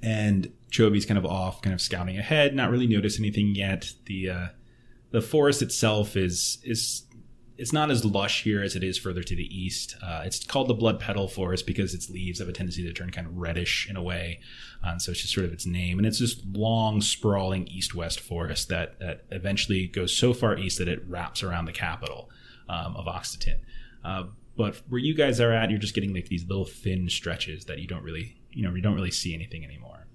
and 0.03 0.53
Chovy's 0.71 1.07
kind 1.07 1.19
of 1.19 1.27
off, 1.27 1.61
kind 1.63 1.75
of 1.75 1.81
scouting 1.81 2.19
ahead, 2.19 2.55
not 2.55 2.71
really 2.71 2.87
notice 2.87 3.19
anything 3.19 3.55
yet. 3.55 3.93
The 4.07 4.31
uh, 4.31 4.47
the 5.11 5.21
forest 5.21 5.63
itself 5.63 6.17
is 6.17 6.59
is 6.65 7.05
it's 7.59 7.73
not 7.73 7.91
as 7.91 8.05
lush 8.05 8.43
here 8.43 8.63
as 8.63 8.75
it 8.75 8.83
is 8.83 8.99
further 8.99 9.23
to 9.23 9.37
the 9.37 9.45
east. 9.45 9.97
Uh, 10.03 10.23
it's 10.25 10.45
called 10.45 10.69
the 10.69 10.75
blood 10.75 10.99
petal 10.99 11.29
forest 11.29 11.67
because 11.67 11.95
its 11.95 12.09
leaves 12.11 12.39
have 12.39 12.49
a 12.49 12.53
tendency 12.53 12.83
to 12.83 12.93
turn 12.93 13.11
kind 13.11 13.27
of 13.27 13.37
reddish 13.37 13.89
in 13.89 13.97
a 13.97 14.03
way, 14.03 14.41
and 14.83 15.01
so 15.01 15.13
it's 15.13 15.21
just 15.21 15.35
sort 15.35 15.47
of 15.47 15.53
its 15.53 15.67
name. 15.67 15.99
And 15.99 16.07
it's 16.07 16.19
this 16.19 16.41
long, 16.53 17.01
sprawling 17.01 17.67
east-west 17.69 18.21
forest 18.21 18.69
that 18.69 18.99
that 19.01 19.25
eventually 19.31 19.87
goes 19.87 20.17
so 20.17 20.33
far 20.33 20.57
east 20.57 20.79
that 20.79 20.89
it 20.89 21.03
wraps 21.07 21.43
around 21.43 21.67
the 21.67 21.73
capital 21.73 22.31
um, 22.69 22.97
of 22.97 23.07
Oxyton. 23.07 23.59
Uh, 24.05 24.25
but 24.57 24.77
where 24.89 25.01
you 25.01 25.15
guys 25.15 25.41
are 25.41 25.53
at, 25.53 25.71
you're 25.71 25.79
just 25.79 25.95
getting 25.95 26.15
like 26.15 26.27
these 26.27 26.47
little 26.47 26.65
thin 26.65 27.09
stretches 27.09 27.65
that 27.67 27.79
you 27.79 27.87
don't 27.87 28.03
really, 28.03 28.37
you 28.51 28.63
know, 28.63 28.75
you 28.75 28.83
don't 28.83 28.95
really 28.95 29.11
see 29.11 29.35
anything 29.35 29.65
anymore. 29.65 30.07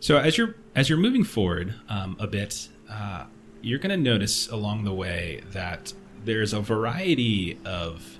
So 0.00 0.18
as 0.18 0.36
you're 0.36 0.54
as 0.74 0.88
you're 0.88 0.98
moving 0.98 1.24
forward 1.24 1.74
um, 1.88 2.16
a 2.20 2.26
bit, 2.26 2.68
uh, 2.90 3.24
you're 3.64 3.78
going 3.78 3.90
to 3.90 3.96
notice 3.96 4.48
along 4.50 4.84
the 4.84 4.92
way 4.92 5.40
that 5.52 5.94
there's 6.22 6.52
a 6.52 6.60
variety 6.60 7.58
of 7.64 8.18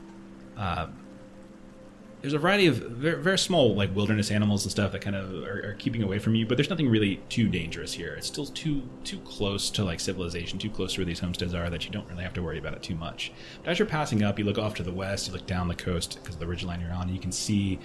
uh, 0.57 0.87
there's 2.23 2.33
a 2.33 2.39
variety 2.39 2.67
of 2.67 2.77
very, 2.77 3.21
very 3.23 3.37
small 3.37 3.75
like 3.75 3.95
wilderness 3.95 4.31
animals 4.31 4.65
and 4.65 4.73
stuff 4.73 4.93
that 4.93 5.03
kind 5.03 5.15
of 5.15 5.45
are, 5.45 5.69
are 5.69 5.77
keeping 5.79 6.03
away 6.03 6.19
from 6.19 6.35
you 6.35 6.47
but 6.47 6.57
there's 6.57 6.71
nothing 6.71 6.89
really 6.89 7.17
too 7.29 7.49
dangerous 7.49 7.93
here. 7.93 8.15
It's 8.15 8.27
still 8.27 8.47
too 8.47 8.89
too 9.05 9.19
close 9.21 9.69
to 9.71 9.85
like 9.85 10.01
civilization 10.01 10.59
too 10.59 10.71
close 10.71 10.95
to 10.95 11.01
where 11.01 11.07
these 11.07 11.21
homesteads 11.21 11.53
are 11.53 11.69
that 11.69 11.85
you 11.85 11.91
don't 11.91 12.09
really 12.09 12.23
have 12.23 12.33
to 12.35 12.43
worry 12.43 12.59
about 12.59 12.73
it 12.73 12.83
too 12.83 12.95
much. 12.95 13.31
But 13.63 13.73
as 13.73 13.79
you're 13.79 13.87
passing 13.87 14.23
up 14.23 14.39
you 14.39 14.47
look 14.47 14.59
off 14.59 14.75
to 14.77 14.83
the 14.83 14.93
west 14.93 15.27
you 15.27 15.35
look 15.35 15.47
down 15.47 15.69
the 15.69 15.75
coast 15.75 16.19
because 16.23 16.37
of 16.37 16.41
the 16.41 16.47
ridgeline 16.47 16.81
you're 16.81 16.93
on 16.93 17.03
and 17.03 17.15
you 17.15 17.21
can 17.21 17.33
see 17.33 17.79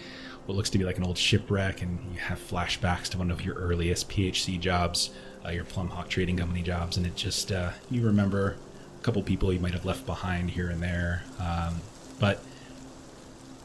what 0.45 0.55
looks 0.55 0.69
to 0.69 0.77
be 0.77 0.85
like 0.85 0.97
an 0.97 1.03
old 1.03 1.17
shipwreck 1.17 1.81
and 1.81 1.99
you 2.13 2.19
have 2.19 2.39
flashbacks 2.39 3.09
to 3.09 3.17
one 3.17 3.29
of 3.29 3.43
your 3.43 3.55
earliest 3.55 4.09
phc 4.09 4.57
jobs 4.61 5.11
uh, 5.45 5.49
your 5.49 5.63
plumhawk 5.63 6.07
trading 6.07 6.37
company 6.37 6.61
jobs 6.61 6.97
and 6.97 7.05
it 7.05 7.15
just 7.15 7.51
uh, 7.51 7.71
you 7.89 8.05
remember 8.05 8.55
a 8.99 9.03
couple 9.03 9.21
people 9.23 9.51
you 9.53 9.59
might 9.59 9.73
have 9.73 9.85
left 9.85 10.05
behind 10.05 10.49
here 10.51 10.69
and 10.69 10.81
there 10.81 11.23
um, 11.39 11.81
but 12.19 12.43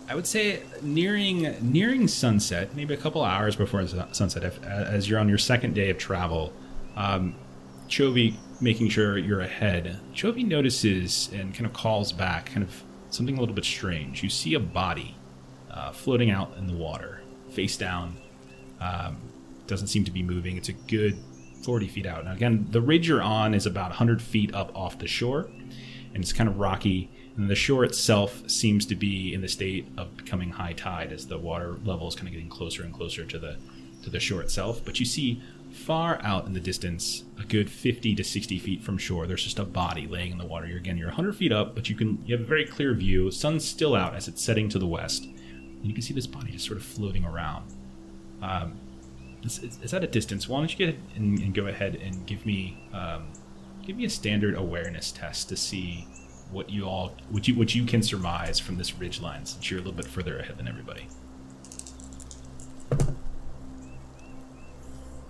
I 0.08 0.14
would 0.14 0.26
say 0.26 0.62
nearing 0.82 1.56
nearing 1.62 2.08
sunset, 2.08 2.74
maybe 2.76 2.92
a 2.92 2.96
couple 2.96 3.24
hours 3.24 3.56
before 3.56 3.86
sunset, 4.12 4.44
if, 4.44 4.62
as 4.62 5.08
you're 5.08 5.18
on 5.18 5.28
your 5.28 5.38
second 5.38 5.74
day 5.74 5.88
of 5.88 5.98
travel, 5.98 6.52
um, 6.94 7.34
Chovy 7.88 8.34
making 8.60 8.90
sure 8.90 9.16
you're 9.16 9.40
ahead. 9.40 9.98
Chovy 10.14 10.46
notices 10.46 11.30
and 11.32 11.54
kind 11.54 11.64
of 11.66 11.72
calls 11.72 12.12
back, 12.12 12.46
kind 12.46 12.62
of 12.62 12.82
something 13.10 13.36
a 13.36 13.40
little 13.40 13.54
bit 13.54 13.64
strange. 13.64 14.22
You 14.22 14.28
see 14.28 14.54
a 14.54 14.60
body 14.60 15.16
uh, 15.70 15.92
floating 15.92 16.30
out 16.30 16.54
in 16.58 16.66
the 16.66 16.74
water, 16.74 17.22
face 17.50 17.76
down. 17.76 18.16
Um, 18.80 19.16
doesn't 19.66 19.88
seem 19.88 20.04
to 20.04 20.10
be 20.10 20.22
moving. 20.22 20.58
It's 20.58 20.68
a 20.68 20.74
good 20.74 21.16
40 21.64 21.88
feet 21.88 22.06
out. 22.06 22.24
Now, 22.24 22.32
again, 22.32 22.66
the 22.70 22.80
ridge 22.80 23.08
you're 23.08 23.22
on 23.22 23.54
is 23.54 23.66
about 23.66 23.90
100 23.90 24.20
feet 24.20 24.54
up 24.54 24.70
off 24.76 24.98
the 24.98 25.08
shore, 25.08 25.48
and 26.12 26.22
it's 26.22 26.32
kind 26.32 26.48
of 26.48 26.58
rocky. 26.58 27.10
And 27.36 27.48
the 27.50 27.56
shore 27.56 27.84
itself 27.84 28.48
seems 28.48 28.86
to 28.86 28.94
be 28.94 29.34
in 29.34 29.40
the 29.40 29.48
state 29.48 29.88
of 29.96 30.16
becoming 30.16 30.50
high 30.50 30.74
tide 30.74 31.12
as 31.12 31.26
the 31.26 31.38
water 31.38 31.76
level 31.84 32.06
is 32.06 32.14
kind 32.14 32.28
of 32.28 32.32
getting 32.32 32.48
closer 32.48 32.84
and 32.84 32.94
closer 32.94 33.24
to 33.24 33.38
the 33.38 33.56
to 34.04 34.10
the 34.10 34.20
shore 34.20 34.42
itself. 34.42 34.82
But 34.84 35.00
you 35.00 35.06
see 35.06 35.42
far 35.72 36.20
out 36.22 36.46
in 36.46 36.52
the 36.52 36.60
distance, 36.60 37.24
a 37.38 37.42
good 37.42 37.68
50 37.68 38.14
to 38.14 38.22
60 38.22 38.58
feet 38.58 38.82
from 38.82 38.96
shore, 38.96 39.26
there's 39.26 39.42
just 39.42 39.58
a 39.58 39.64
body 39.64 40.06
laying 40.06 40.30
in 40.30 40.38
the 40.38 40.46
water. 40.46 40.66
You're 40.66 40.78
again, 40.78 40.96
you're 40.96 41.08
100 41.08 41.34
feet 41.34 41.50
up, 41.50 41.74
but 41.74 41.88
you 41.88 41.96
can 41.96 42.22
you 42.24 42.36
have 42.36 42.44
a 42.44 42.48
very 42.48 42.66
clear 42.66 42.94
view. 42.94 43.30
Sun's 43.30 43.64
still 43.64 43.96
out 43.96 44.14
as 44.14 44.28
it's 44.28 44.42
setting 44.42 44.68
to 44.68 44.78
the 44.78 44.86
west, 44.86 45.24
and 45.24 45.84
you 45.84 45.92
can 45.92 46.02
see 46.02 46.14
this 46.14 46.26
body 46.26 46.52
just 46.52 46.66
sort 46.66 46.78
of 46.78 46.84
floating 46.84 47.24
around. 47.24 47.64
Um, 48.40 48.78
it's, 49.44 49.58
it's, 49.58 49.78
it's 49.82 49.94
at 49.94 50.02
a 50.02 50.06
distance. 50.06 50.48
Why 50.48 50.58
don't 50.58 50.78
you 50.78 50.86
get 50.86 50.96
and, 51.16 51.38
and 51.38 51.54
go 51.54 51.66
ahead 51.66 51.96
and 51.96 52.26
give 52.26 52.46
me 52.46 52.88
um, 52.92 53.32
give 53.82 53.96
me 53.96 54.04
a 54.04 54.10
standard 54.10 54.56
awareness 54.56 55.12
test 55.12 55.48
to 55.50 55.56
see 55.56 56.06
what 56.50 56.70
you 56.70 56.84
all 56.84 57.14
what 57.30 57.46
you 57.46 57.54
what 57.54 57.74
you 57.74 57.84
can 57.84 58.02
surmise 58.02 58.58
from 58.58 58.76
this 58.76 58.94
ridge 58.94 59.20
line 59.20 59.44
since 59.44 59.70
you're 59.70 59.80
a 59.80 59.82
little 59.82 59.96
bit 59.96 60.06
further 60.06 60.38
ahead 60.38 60.56
than 60.58 60.68
everybody. 60.68 61.08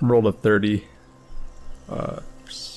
Rolled 0.01 0.27
a 0.27 0.33
30. 0.33 0.85
Uh, 1.89 2.21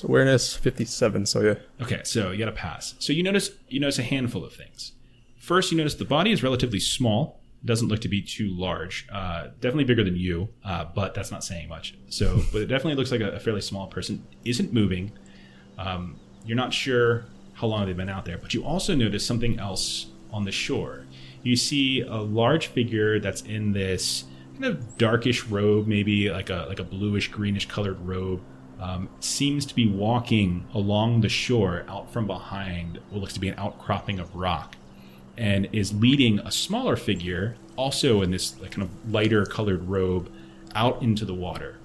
awareness 0.04 0.56
57, 0.56 1.26
so 1.26 1.42
yeah. 1.42 1.56
Okay, 1.82 2.02
so 2.04 2.32
you 2.32 2.40
got 2.40 2.46
to 2.46 2.52
pass. 2.52 2.96
So 3.00 3.14
you 3.14 3.24
notice 3.24 3.52
you 3.68 3.80
notice 3.80 4.00
a 4.00 4.04
handful 4.04 4.44
of 4.44 4.54
things. 4.54 4.94
First, 5.38 5.72
you 5.72 5.78
notice 5.78 5.96
the 5.96 6.06
body 6.06 6.32
is 6.32 6.44
relatively 6.44 6.80
small. 6.80 7.37
Doesn't 7.66 7.88
look 7.88 8.02
to 8.02 8.08
be 8.10 8.22
too 8.22 8.50
large. 8.50 9.08
Uh, 9.12 9.48
definitely 9.60 9.86
bigger 9.86 10.04
than 10.04 10.16
you, 10.16 10.50
uh, 10.64 10.86
but 10.96 11.14
that's 11.14 11.32
not 11.32 11.44
saying 11.44 11.68
much. 11.68 11.96
So, 12.10 12.42
but 12.52 12.62
it 12.62 12.68
definitely 12.68 12.96
looks 12.96 13.12
like 13.12 13.22
a, 13.22 13.32
a 13.32 13.40
fairly 13.40 13.62
small 13.62 13.88
person. 13.88 14.26
Isn't 14.46 14.74
moving. 14.74 15.12
Um, 15.78 16.20
you're 16.46 16.58
not 16.58 16.74
sure 16.74 17.26
how 17.54 17.68
long 17.68 17.86
they've 17.86 17.98
been 17.98 18.10
out 18.10 18.26
there, 18.26 18.38
but 18.38 18.54
you 18.54 18.64
also 18.64 18.96
notice 18.96 19.26
something 19.26 19.60
else 19.60 20.08
on 20.32 20.46
the 20.46 20.52
shore. 20.52 21.06
You 21.44 21.56
see 21.56 22.02
a 22.02 22.18
large 22.18 22.68
figure 22.68 23.20
that's 23.20 23.42
in 23.42 23.72
this 23.72 24.26
kind 24.54 24.66
of 24.66 24.98
darkish 24.98 25.46
robe, 25.46 25.88
maybe 25.88 26.30
like 26.30 26.50
a 26.50 26.66
like 26.68 26.80
a 26.80 26.84
bluish 26.84 27.30
greenish 27.30 27.68
colored 27.68 28.00
robe. 28.02 28.42
Um, 28.80 29.10
seems 29.20 29.66
to 29.66 29.74
be 29.74 29.90
walking 29.90 30.68
along 30.74 31.22
the 31.22 31.30
shore 31.30 31.84
out 31.88 32.14
from 32.14 32.28
behind 32.28 33.00
what 33.10 33.22
looks 33.22 33.34
to 33.34 33.40
be 33.40 33.48
an 33.48 33.56
outcropping 33.58 34.20
of 34.20 34.36
rock 34.36 34.76
and 35.38 35.70
is 35.72 35.94
leading 35.94 36.40
a 36.40 36.52
smaller 36.52 36.96
figure 36.96 37.56
also 37.76 38.22
in 38.22 38.32
this 38.32 38.60
like 38.60 38.72
kind 38.72 38.84
of 38.84 39.14
lighter 39.14 39.46
colored 39.46 39.88
robe 39.88 40.32
out 40.76 41.02
into 41.02 41.26
the 41.26 41.34
water. 41.34 41.78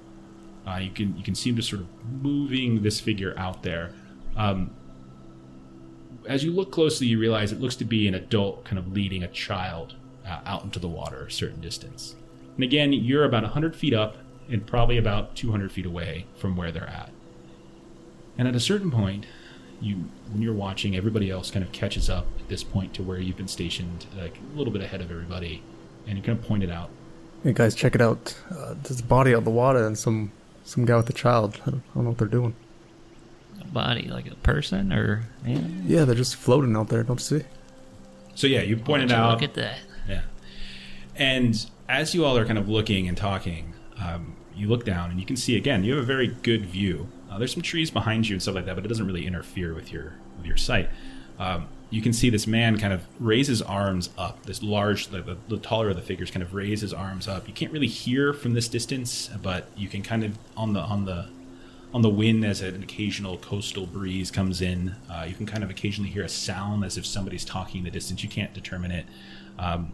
Uh, 0.67 0.77
you 0.77 0.91
can 0.91 1.17
you 1.17 1.23
can 1.23 1.35
see 1.35 1.51
him 1.51 1.57
just 1.57 1.69
sort 1.69 1.83
of 1.83 1.89
moving 2.23 2.83
this 2.83 3.01
figure 3.01 3.35
out 3.37 3.63
there. 3.63 3.93
Um, 4.37 4.71
as 6.27 6.45
you 6.45 6.53
look 6.53 6.71
closely 6.71 7.09
you 7.09 7.19
realize 7.19 7.53
it 7.53 7.61
looks 7.61 7.77
to 7.77 7.85
be 7.85 8.07
an 8.07 8.15
adult 8.15 8.65
kind 8.65 8.79
of 8.79 8.93
leading 8.93 9.23
a 9.23 9.29
child 9.29 9.95
uh, 10.25 10.41
out 10.47 10.63
into 10.63 10.79
the 10.79 10.89
water 10.89 11.27
a 11.27 11.31
certain 11.31 11.61
distance. 11.61 12.15
And 12.55 12.65
again 12.65 12.93
you're 12.93 13.25
about 13.25 13.43
100 13.43 13.77
feet 13.77 13.93
up 13.93 14.17
and 14.49 14.67
probably 14.67 14.97
about 14.99 15.35
200 15.35 15.73
feet 15.73 15.87
away 15.87 16.27
from 16.37 16.57
where 16.57 16.71
they're 16.71 16.89
at. 16.89 17.11
And 18.39 18.49
at 18.49 18.55
a 18.55 18.61
certain 18.61 18.91
point 18.91 19.27
you 19.83 19.97
when 20.31 20.41
you're 20.41 20.55
watching 20.55 20.97
everybody 20.97 21.31
else 21.31 21.51
kind 21.51 21.65
of 21.65 21.73
catches 21.73 22.09
up 22.09 22.27
at 22.39 22.49
this 22.49 22.63
point 22.65 22.95
to 22.95 23.03
where 23.03 23.19
you've 23.19 23.37
been 23.37 23.49
stationed 23.49 24.07
like 24.17 24.39
a 24.55 24.57
little 24.57 24.73
bit 24.73 24.81
ahead 24.83 25.01
of 25.01 25.11
everybody 25.11 25.63
and 26.07 26.17
you 26.17 26.23
kind 26.25 26.39
of 26.39 26.45
point 26.47 26.63
it 26.63 26.71
out 26.71 26.89
Hey 27.43 27.53
guys, 27.53 27.75
check 27.75 27.97
it 27.97 28.01
out. 28.01 28.37
Uh, 28.53 28.75
there's 28.85 29.01
a 29.01 29.05
body 29.05 29.33
out 29.33 29.39
of 29.39 29.45
the 29.45 29.51
water 29.51 29.85
and 29.85 29.99
some 29.99 30.31
some 30.63 30.85
guy 30.85 30.97
with 30.97 31.11
a 31.11 31.13
child. 31.13 31.61
I 31.67 31.71
don't, 31.71 31.83
I 31.91 31.95
don't 31.95 32.05
know 32.05 32.11
what 32.11 32.19
they're 32.19 32.29
doing. 32.29 32.55
A 33.61 33.65
body, 33.65 34.07
like 34.07 34.31
a 34.31 34.37
person, 34.37 34.93
or 34.93 35.25
yeah. 35.45 35.59
Yeah, 35.85 36.05
they're 36.05 36.15
just 36.15 36.37
floating 36.37 36.77
out 36.77 36.89
there. 36.89 37.03
Don't 37.03 37.19
you 37.19 37.41
see? 37.41 37.45
so 38.35 38.47
yeah 38.47 38.63
you 38.63 38.77
pointed 38.79 39.11
you 39.11 39.17
out 39.17 39.33
Look 39.33 39.43
at 39.43 39.55
that. 39.55 39.79
Yeah. 40.09 40.23
And 41.17 41.67
as 41.89 42.15
you 42.15 42.25
all 42.25 42.39
are 42.39 42.47
kind 42.47 42.59
of 42.59 42.69
looking 42.69 43.09
and 43.09 43.17
talking, 43.17 43.75
um, 44.01 44.37
you 44.55 44.69
look 44.69 44.85
down 44.85 45.11
and 45.11 45.19
you 45.19 45.27
can 45.27 45.37
see 45.37 45.57
again. 45.57 45.83
You 45.83 45.95
have 45.97 46.03
a 46.05 46.07
very 46.07 46.29
good 46.29 46.65
view. 46.67 47.09
Uh, 47.33 47.39
there's 47.39 47.53
some 47.53 47.63
trees 47.63 47.91
behind 47.91 48.29
you 48.29 48.35
and 48.35 48.43
stuff 48.43 48.55
like 48.55 48.67
that, 48.67 48.75
but 48.75 48.85
it 48.85 48.89
doesn't 48.89 49.07
really 49.07 49.27
interfere 49.27 49.75
with 49.75 49.91
your 49.93 50.13
with 50.37 50.47
your 50.47 50.57
sight. 50.57 50.91
Um, 51.39 51.69
you 51.91 52.03
can 52.03 52.13
see 52.13 52.31
this 52.31 52.47
man 52.47 52.79
kind 52.79 52.93
of 52.93 53.03
raise 53.19 53.49
his 53.49 53.61
arms 53.61 54.11
up. 54.17 54.45
This 54.47 54.63
large, 54.63 55.09
the, 55.09 55.21
the, 55.21 55.37
the 55.49 55.59
taller 55.59 55.91
of 55.91 55.97
the 55.97 56.03
figures, 56.03 56.31
kind 56.31 56.43
of 56.43 56.55
raise 56.55 56.81
his 56.81 56.93
arms 56.93 57.29
up. 57.29 57.47
You 57.47 57.55
can't 57.55 57.73
really 57.73 57.87
hear 57.87 58.33
from 58.33 58.55
this 58.55 58.69
distance, 58.69 59.29
but 59.43 59.69
you 59.77 59.89
can 59.89 60.03
kind 60.03 60.25
of 60.25 60.39
on 60.57 60.73
the 60.73 60.81
on 60.81 61.05
the 61.05 61.29
on 61.95 62.03
the 62.03 62.11
wind 62.11 62.45
as 62.45 62.61
an 62.61 62.83
occasional 62.83 63.39
coastal 63.39 63.87
breeze 63.87 64.31
comes 64.31 64.61
in. 64.61 64.95
Uh, 65.11 65.25
you 65.29 65.35
can 65.35 65.47
kind 65.47 65.63
of 65.63 65.71
occasionally 65.71 66.11
hear 66.11 66.25
a 66.25 66.29
sound 66.29 66.85
as 66.85 66.97
if 66.97 67.07
somebody's 67.07 67.45
talking 67.45 67.79
in 67.79 67.85
the 67.85 67.91
distance. 67.91 68.23
You 68.23 68.29
can't 68.29 68.53
determine 68.55 68.91
it, 68.91 69.07
um, 69.59 69.93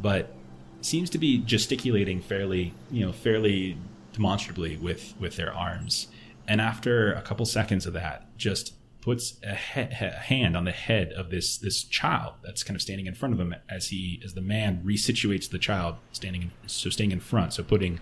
but 0.00 0.34
seems 0.80 1.10
to 1.10 1.18
be 1.18 1.38
gesticulating 1.38 2.20
fairly, 2.20 2.72
you 2.90 3.04
know, 3.04 3.12
fairly 3.12 3.76
demonstrably 4.12 4.76
with 4.76 5.14
with 5.18 5.36
their 5.36 5.52
arms. 5.52 6.08
And 6.50 6.60
after 6.60 7.12
a 7.12 7.22
couple 7.22 7.46
seconds 7.46 7.86
of 7.86 7.92
that, 7.92 8.36
just 8.36 8.74
puts 9.00 9.38
a, 9.44 9.54
he- 9.54 10.04
a 10.04 10.10
hand 10.10 10.56
on 10.56 10.64
the 10.64 10.72
head 10.72 11.12
of 11.12 11.30
this 11.30 11.56
this 11.56 11.84
child 11.84 12.34
that's 12.42 12.64
kind 12.64 12.74
of 12.74 12.82
standing 12.82 13.06
in 13.06 13.14
front 13.14 13.32
of 13.32 13.38
him 13.38 13.54
as 13.68 13.86
he 13.86 14.20
as 14.24 14.34
the 14.34 14.40
man 14.40 14.82
resituates 14.84 15.48
the 15.48 15.60
child 15.60 15.94
standing 16.10 16.42
in, 16.42 16.50
so 16.66 16.90
staying 16.90 17.12
in 17.12 17.20
front. 17.20 17.52
So 17.52 17.62
putting 17.62 18.00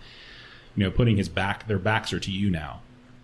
you 0.74 0.84
know 0.84 0.90
putting 0.90 1.18
his 1.18 1.28
back 1.28 1.68
their 1.68 1.78
backs 1.78 2.11
are 2.14 2.20
to 2.20 2.30
you 2.30 2.48
now, 2.48 2.80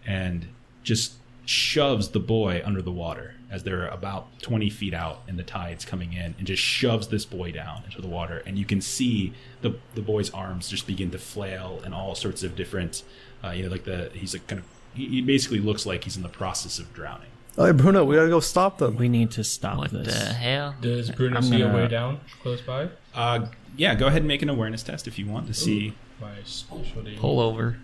and 0.06 0.46
just 0.82 1.14
shoves 1.46 2.10
the 2.10 2.20
boy 2.20 2.60
under 2.62 2.82
the 2.82 2.92
water 2.92 3.34
as 3.50 3.62
they're 3.62 3.88
about 3.88 4.26
20 4.42 4.68
feet 4.68 4.92
out 4.92 5.22
and 5.26 5.38
the 5.38 5.42
tide's 5.42 5.84
coming 5.84 6.12
in 6.12 6.34
and 6.38 6.46
just 6.46 6.62
shoves 6.62 7.08
this 7.08 7.24
boy 7.24 7.52
down 7.52 7.82
into 7.84 8.00
the 8.00 8.08
water 8.08 8.42
and 8.46 8.58
you 8.58 8.64
can 8.64 8.80
see 8.80 9.32
the 9.60 9.78
the 9.94 10.00
boy's 10.00 10.30
arms 10.30 10.70
just 10.70 10.87
begin 10.87 11.10
to 11.10 11.18
flail 11.18 11.82
and 11.84 11.94
all 11.94 12.14
sorts 12.14 12.42
of 12.42 12.56
different 12.56 13.02
uh, 13.44 13.50
you 13.50 13.62
know 13.62 13.68
like 13.68 13.84
the 13.84 14.10
he's 14.14 14.32
like 14.32 14.46
kind 14.46 14.58
of 14.58 14.73
he, 14.94 15.07
he 15.09 15.20
basically 15.22 15.61
looks 15.61 15.85
like 15.87 16.04
he's 16.04 16.16
in 16.16 16.22
the 16.22 16.28
process 16.28 16.78
of 16.78 16.92
drowning 16.94 17.28
Oh, 17.57 17.66
hey, 17.66 17.72
Bruno, 17.72 18.02
we 18.04 18.16
gotta 18.16 18.28
go 18.28 18.40
stop 18.40 18.78
them. 18.78 18.96
We 18.96 19.09
need 19.09 19.30
to 19.33 19.44
stop 19.44 19.78
What 19.78 19.92
this. 19.92 20.07
the 20.12 20.33
hell? 20.35 20.74
Does 20.80 21.11
Bruno 21.12 21.37
I'm 21.37 21.42
see 21.44 21.62
a 21.62 21.66
gonna- 21.66 21.74
way 21.76 21.87
down 21.88 22.20
close 22.42 22.61
by? 22.61 22.88
uh 23.14 23.46
yeah 23.76 23.94
go 23.94 24.07
ahead 24.09 24.18
and 24.22 24.28
make 24.28 24.42
an 24.42 24.48
awareness 24.48 24.83
test 24.83 25.07
if 25.07 25.18
you 25.18 25.26
want 25.26 25.46
to 25.48 25.54
see 25.54 25.94
My 26.20 26.30
specialty. 26.44 27.16
Pull 27.16 27.38
over. 27.40 27.76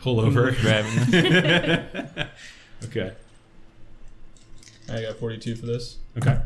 pull 0.00 0.20
over 0.20 0.50
Driving. 0.50 1.14
okay 2.84 3.12
I 4.90 5.02
got 5.02 5.16
42 5.16 5.56
for 5.56 5.66
this. 5.66 5.96
okay 6.18 6.38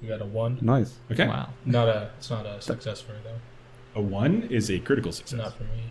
We 0.00 0.08
got 0.08 0.20
a 0.20 0.24
one. 0.24 0.58
Nice. 0.60 0.94
okay 1.10 1.26
Wow. 1.28 1.50
Not 1.64 1.88
a. 1.88 2.10
It's 2.18 2.30
not 2.30 2.44
a 2.46 2.60
success 2.60 3.00
for 3.00 3.12
me 3.12 3.18
though. 3.24 4.00
a 4.00 4.02
one 4.02 4.44
is 4.50 4.70
a 4.70 4.78
critical 4.80 5.10
It's 5.10 5.18
success 5.18 5.38
not 5.38 5.56
for 5.56 5.64
me. 5.64 5.90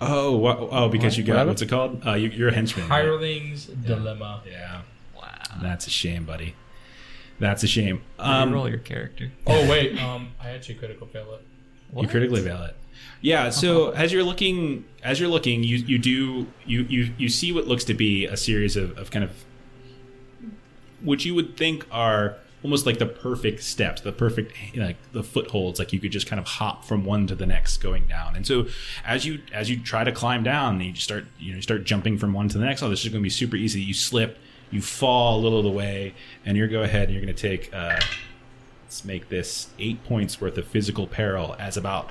Oh 0.00 0.36
wha- 0.36 0.68
oh 0.70 0.88
because 0.88 1.16
you 1.16 1.24
got 1.24 1.32
happened? 1.34 1.48
what's 1.50 1.62
it 1.62 1.68
called 1.68 2.06
uh 2.06 2.14
you, 2.14 2.28
you're 2.30 2.48
a 2.48 2.54
henchman 2.54 2.88
right? 2.88 3.04
Hireling's 3.04 3.66
dilemma. 3.66 4.42
yeah 4.46 4.82
Wow. 5.16 5.32
That's 5.62 5.86
a 5.86 5.90
shame, 5.90 6.24
buddy. 6.24 6.54
That's 7.38 7.62
a 7.62 7.66
shame. 7.66 8.02
Um, 8.18 8.52
roll 8.52 8.68
your 8.68 8.78
character. 8.78 9.32
Oh 9.46 9.68
wait, 9.68 9.98
um, 10.02 10.32
I 10.42 10.50
actually 10.50 10.76
critical 10.76 11.06
fail 11.06 11.34
it. 11.34 11.42
you 12.00 12.08
critically 12.08 12.42
fail 12.42 12.62
it. 12.62 12.76
Yeah. 13.20 13.50
So 13.50 13.90
as 13.90 14.12
you're 14.12 14.22
looking, 14.22 14.84
as 15.02 15.18
you're 15.20 15.28
looking, 15.28 15.62
you 15.64 15.76
you 15.78 15.98
do 15.98 16.46
you 16.66 16.82
you 16.84 17.12
you 17.18 17.28
see 17.28 17.52
what 17.52 17.66
looks 17.66 17.84
to 17.84 17.94
be 17.94 18.26
a 18.26 18.36
series 18.36 18.76
of, 18.76 18.96
of 18.98 19.10
kind 19.10 19.24
of 19.24 19.44
which 21.02 21.24
you 21.26 21.34
would 21.34 21.56
think 21.56 21.86
are 21.90 22.36
almost 22.66 22.84
like 22.84 22.98
the 22.98 23.06
perfect 23.06 23.62
steps, 23.62 24.00
the 24.00 24.10
perfect 24.10 24.52
like 24.74 24.96
the 25.12 25.22
footholds, 25.22 25.78
like 25.78 25.92
you 25.92 26.00
could 26.00 26.10
just 26.10 26.26
kind 26.26 26.40
of 26.40 26.46
hop 26.46 26.84
from 26.84 27.04
one 27.04 27.24
to 27.28 27.36
the 27.36 27.46
next 27.46 27.76
going 27.76 28.04
down. 28.08 28.34
And 28.34 28.44
so 28.44 28.66
as 29.04 29.24
you 29.24 29.40
as 29.52 29.70
you 29.70 29.78
try 29.78 30.02
to 30.02 30.10
climb 30.10 30.42
down, 30.42 30.80
you 30.80 30.92
start 30.96 31.26
you 31.38 31.52
know 31.52 31.56
you 31.56 31.62
start 31.62 31.84
jumping 31.84 32.18
from 32.18 32.32
one 32.32 32.48
to 32.48 32.58
the 32.58 32.64
next. 32.64 32.82
Oh, 32.82 32.90
this 32.90 33.04
is 33.04 33.08
going 33.12 33.22
to 33.22 33.24
be 33.24 33.30
super 33.30 33.54
easy. 33.54 33.80
You 33.80 33.94
slip, 33.94 34.36
you 34.72 34.82
fall 34.82 35.38
a 35.38 35.40
little 35.40 35.60
of 35.60 35.64
the 35.64 35.70
way, 35.70 36.12
and 36.44 36.56
you're 36.56 36.66
go 36.66 36.82
ahead 36.82 37.04
and 37.04 37.12
you're 37.12 37.22
going 37.22 37.32
to 37.32 37.40
take. 37.40 37.72
Uh, 37.72 38.00
let's 38.84 39.04
make 39.04 39.28
this 39.28 39.68
eight 39.78 40.02
points 40.04 40.40
worth 40.40 40.58
of 40.58 40.66
physical 40.66 41.06
peril 41.06 41.54
as 41.60 41.76
about 41.76 42.10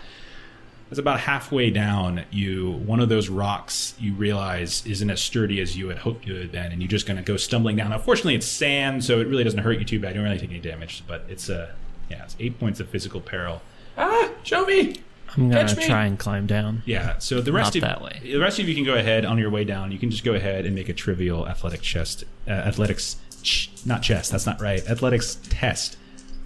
as 0.92 1.00
about 1.00 1.20
halfway 1.20 1.70
down 1.70 2.24
you 2.32 2.72
one 2.86 3.00
of 3.00 3.10
those 3.10 3.28
rocks 3.30 3.96
you 4.00 4.14
realize 4.14 4.86
isn't 4.86 5.10
as 5.10 5.20
sturdy 5.22 5.60
as 5.60 5.76
you 5.78 5.88
had 5.90 5.98
hoped 5.98 6.28
it 6.28 6.40
had 6.40 6.52
been 6.52 6.72
and 6.72 6.82
you're 6.82 6.88
just 6.90 7.06
going 7.08 7.18
to 7.18 7.24
go 7.24 7.36
stumbling 7.38 7.76
down 7.76 7.92
unfortunately 7.92 8.36
it's 8.36 8.46
sand 8.46 9.04
so 9.04 9.20
it 9.20 9.28
really 9.28 9.44
doesn't 9.44 9.60
hurt 9.60 9.80
you 9.80 9.86
too 9.86 10.00
bad 10.00 10.10
you 10.10 10.16
don't 10.16 10.26
really 10.26 10.38
take 10.40 10.50
any 10.52 10.60
damage 10.60 11.04
but 11.08 11.26
it's 11.28 11.50
uh 11.50 11.72
yeah 12.10 12.24
it's 12.24 12.36
eight 12.40 12.60
points 12.60 12.80
of 12.80 12.88
physical 12.90 13.20
peril 13.22 13.62
Ah, 13.98 14.30
show 14.44 14.66
me. 14.66 14.98
I'm 15.38 15.50
gonna 15.50 15.66
Catch 15.68 15.78
me. 15.78 15.86
try 15.86 16.06
and 16.06 16.20
climb 16.20 16.46
down. 16.48 16.84
yeah 16.86 17.18
so 17.18 17.42
the 17.42 17.52
rest 17.52 17.70
Not 17.74 17.76
of 17.78 17.82
that 17.82 18.02
way. 18.02 18.20
the 18.24 18.38
rest 18.38 18.60
of 18.60 18.70
you 18.70 18.76
can 18.76 18.84
go 18.84 18.94
ahead 18.94 19.26
on 19.26 19.38
your 19.38 19.50
way 19.50 19.64
down 19.64 19.92
you 19.92 19.98
can 19.98 20.12
just 20.12 20.24
go 20.24 20.34
ahead 20.34 20.66
and 20.66 20.76
make 20.76 20.88
a 20.88 20.94
trivial 20.94 21.48
athletic 21.48 21.82
chest 21.82 22.24
uh, 22.48 22.52
athletics 22.52 23.18
ch- 23.42 23.70
not 23.86 24.02
chest 24.04 24.32
that's 24.32 24.46
not 24.46 24.62
right 24.62 24.88
athletics 24.90 25.40
test 25.50 25.98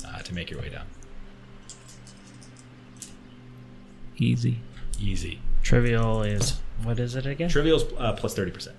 uh, 0.08 0.20
to 0.20 0.34
make 0.34 0.50
your 0.50 0.62
way 0.62 0.70
down 0.70 0.86
Easy. 4.20 4.60
easy 5.02 5.40
Trivial 5.64 6.24
is 6.24 6.60
what 6.84 7.00
is 7.00 7.16
it 7.16 7.26
again? 7.26 7.50
trivial's 7.50 7.84
uh, 7.98 8.14
plus 8.14 8.34
30% 8.36 8.70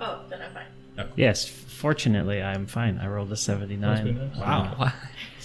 Oh, 0.00 0.20
then 0.28 0.40
I'm 0.42 0.52
fine. 0.52 1.08
yes. 1.16 1.46
Fortunately, 1.48 2.42
I'm 2.42 2.66
fine. 2.66 2.98
I 2.98 3.06
rolled 3.08 3.30
a 3.32 3.36
79. 3.36 4.32
wow 4.38 4.74
Wow. 4.78 4.92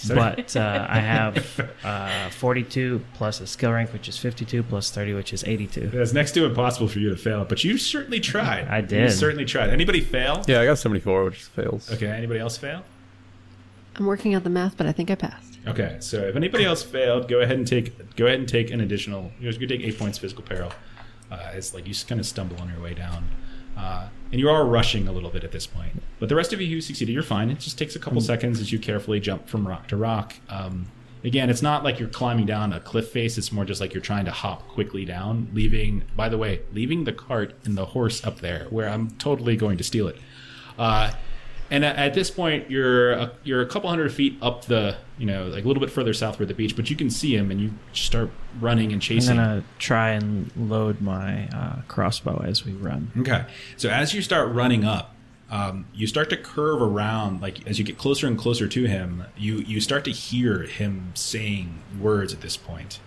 But 0.08 0.56
uh, 0.56 0.86
I 0.88 0.98
have 1.00 1.70
uh, 1.84 2.30
42 2.30 3.04
plus 3.14 3.40
a 3.40 3.46
skill 3.46 3.72
rank, 3.72 3.92
which 3.92 4.08
is 4.08 4.16
52, 4.16 4.62
plus 4.62 4.90
30, 4.90 5.12
which 5.14 5.32
is 5.34 5.44
82. 5.44 5.90
It's 5.92 6.12
next 6.14 6.32
to 6.32 6.46
impossible 6.46 6.88
for 6.88 6.98
you 7.00 7.10
to 7.10 7.16
fail, 7.16 7.44
but 7.44 7.62
you 7.64 7.76
certainly 7.76 8.18
tried. 8.20 8.66
I 8.68 8.80
did. 8.80 9.02
You 9.02 9.10
certainly 9.10 9.44
tried. 9.44 9.68
Anybody 9.70 10.00
fail? 10.00 10.42
Yeah, 10.48 10.60
I 10.60 10.64
got 10.64 10.78
74, 10.78 11.24
which 11.24 11.42
fails. 11.42 11.92
Okay. 11.92 12.06
Anybody 12.06 12.40
else 12.40 12.56
fail? 12.56 12.82
I'm 13.96 14.06
working 14.06 14.34
out 14.34 14.42
the 14.44 14.50
math, 14.50 14.76
but 14.78 14.86
I 14.86 14.92
think 14.92 15.10
I 15.10 15.16
passed. 15.16 15.49
Okay. 15.66 15.96
So 16.00 16.18
if 16.18 16.36
anybody 16.36 16.64
else 16.64 16.82
failed, 16.82 17.28
go 17.28 17.40
ahead 17.40 17.56
and 17.56 17.66
take 17.66 18.16
go 18.16 18.26
ahead 18.26 18.38
and 18.38 18.48
take 18.48 18.70
an 18.70 18.80
additional. 18.80 19.30
You 19.38 19.50
you 19.50 19.66
take 19.66 19.82
eight 19.82 19.98
points 19.98 20.18
physical 20.18 20.42
peril. 20.42 20.72
Uh, 21.30 21.52
it's 21.54 21.74
like 21.74 21.86
you 21.86 21.92
just 21.92 22.08
kind 22.08 22.20
of 22.20 22.26
stumble 22.26 22.60
on 22.60 22.68
your 22.68 22.80
way 22.80 22.94
down. 22.94 23.28
Uh, 23.76 24.08
and 24.32 24.40
you 24.40 24.48
are 24.48 24.64
rushing 24.64 25.08
a 25.08 25.12
little 25.12 25.30
bit 25.30 25.44
at 25.44 25.52
this 25.52 25.66
point. 25.66 26.02
But 26.18 26.28
the 26.28 26.34
rest 26.34 26.52
of 26.52 26.60
you 26.60 26.68
who 26.68 26.80
succeeded, 26.80 27.12
you're 27.12 27.22
fine. 27.22 27.50
It 27.50 27.60
just 27.60 27.78
takes 27.78 27.96
a 27.96 27.98
couple 27.98 28.20
seconds 28.20 28.60
as 28.60 28.72
you 28.72 28.78
carefully 28.78 29.20
jump 29.20 29.48
from 29.48 29.66
rock 29.66 29.88
to 29.88 29.96
rock. 29.96 30.34
Um, 30.48 30.86
again, 31.24 31.48
it's 31.48 31.62
not 31.62 31.84
like 31.84 31.98
you're 31.98 32.08
climbing 32.08 32.46
down 32.46 32.72
a 32.72 32.80
cliff 32.80 33.08
face. 33.08 33.38
It's 33.38 33.52
more 33.52 33.64
just 33.64 33.80
like 33.80 33.94
you're 33.94 34.02
trying 34.02 34.24
to 34.26 34.30
hop 34.32 34.68
quickly 34.68 35.04
down, 35.04 35.48
leaving, 35.54 36.02
by 36.16 36.28
the 36.28 36.36
way, 36.36 36.60
leaving 36.72 37.04
the 37.04 37.12
cart 37.12 37.54
and 37.64 37.76
the 37.76 37.86
horse 37.86 38.24
up 38.24 38.40
there 38.40 38.66
where 38.70 38.88
I'm 38.88 39.12
totally 39.12 39.56
going 39.56 39.78
to 39.78 39.84
steal 39.84 40.08
it. 40.08 40.16
Uh, 40.78 41.12
and 41.70 41.84
at, 41.84 41.96
at 41.96 42.14
this 42.14 42.30
point, 42.30 42.70
you're 42.70 43.12
a, 43.12 43.32
you're 43.44 43.60
a 43.60 43.66
couple 43.66 43.88
hundred 43.88 44.12
feet 44.12 44.36
up 44.42 44.64
the, 44.66 44.96
you 45.18 45.26
know, 45.26 45.46
like 45.46 45.64
a 45.64 45.66
little 45.66 45.80
bit 45.80 45.90
further 45.90 46.12
southward 46.12 46.42
of 46.42 46.48
the 46.48 46.54
beach, 46.54 46.76
but 46.76 46.90
you 46.90 46.96
can 46.96 47.10
see 47.10 47.34
him 47.34 47.50
and 47.50 47.60
you 47.60 47.72
start 47.92 48.30
running 48.60 48.86
and 48.86 48.94
I'm 48.94 49.00
chasing. 49.00 49.36
gonna 49.36 49.64
try 49.78 50.10
and 50.10 50.50
load 50.56 51.00
my 51.00 51.48
uh, 51.48 51.82
crossbow 51.88 52.42
as 52.44 52.64
we 52.64 52.72
run. 52.72 53.12
Okay. 53.18 53.44
So 53.76 53.88
as 53.88 54.14
you 54.14 54.22
start 54.22 54.52
running 54.52 54.84
up, 54.84 55.14
um, 55.50 55.86
you 55.92 56.06
start 56.06 56.30
to 56.30 56.36
curve 56.36 56.80
around. 56.80 57.42
Like 57.42 57.66
as 57.66 57.78
you 57.78 57.84
get 57.84 57.98
closer 57.98 58.26
and 58.26 58.38
closer 58.38 58.68
to 58.68 58.84
him, 58.84 59.24
you 59.36 59.58
you 59.58 59.80
start 59.80 60.04
to 60.04 60.12
hear 60.12 60.62
him 60.62 61.10
saying 61.14 61.82
words 61.98 62.32
at 62.32 62.40
this 62.40 62.56
point. 62.56 62.70
point, 62.70 63.00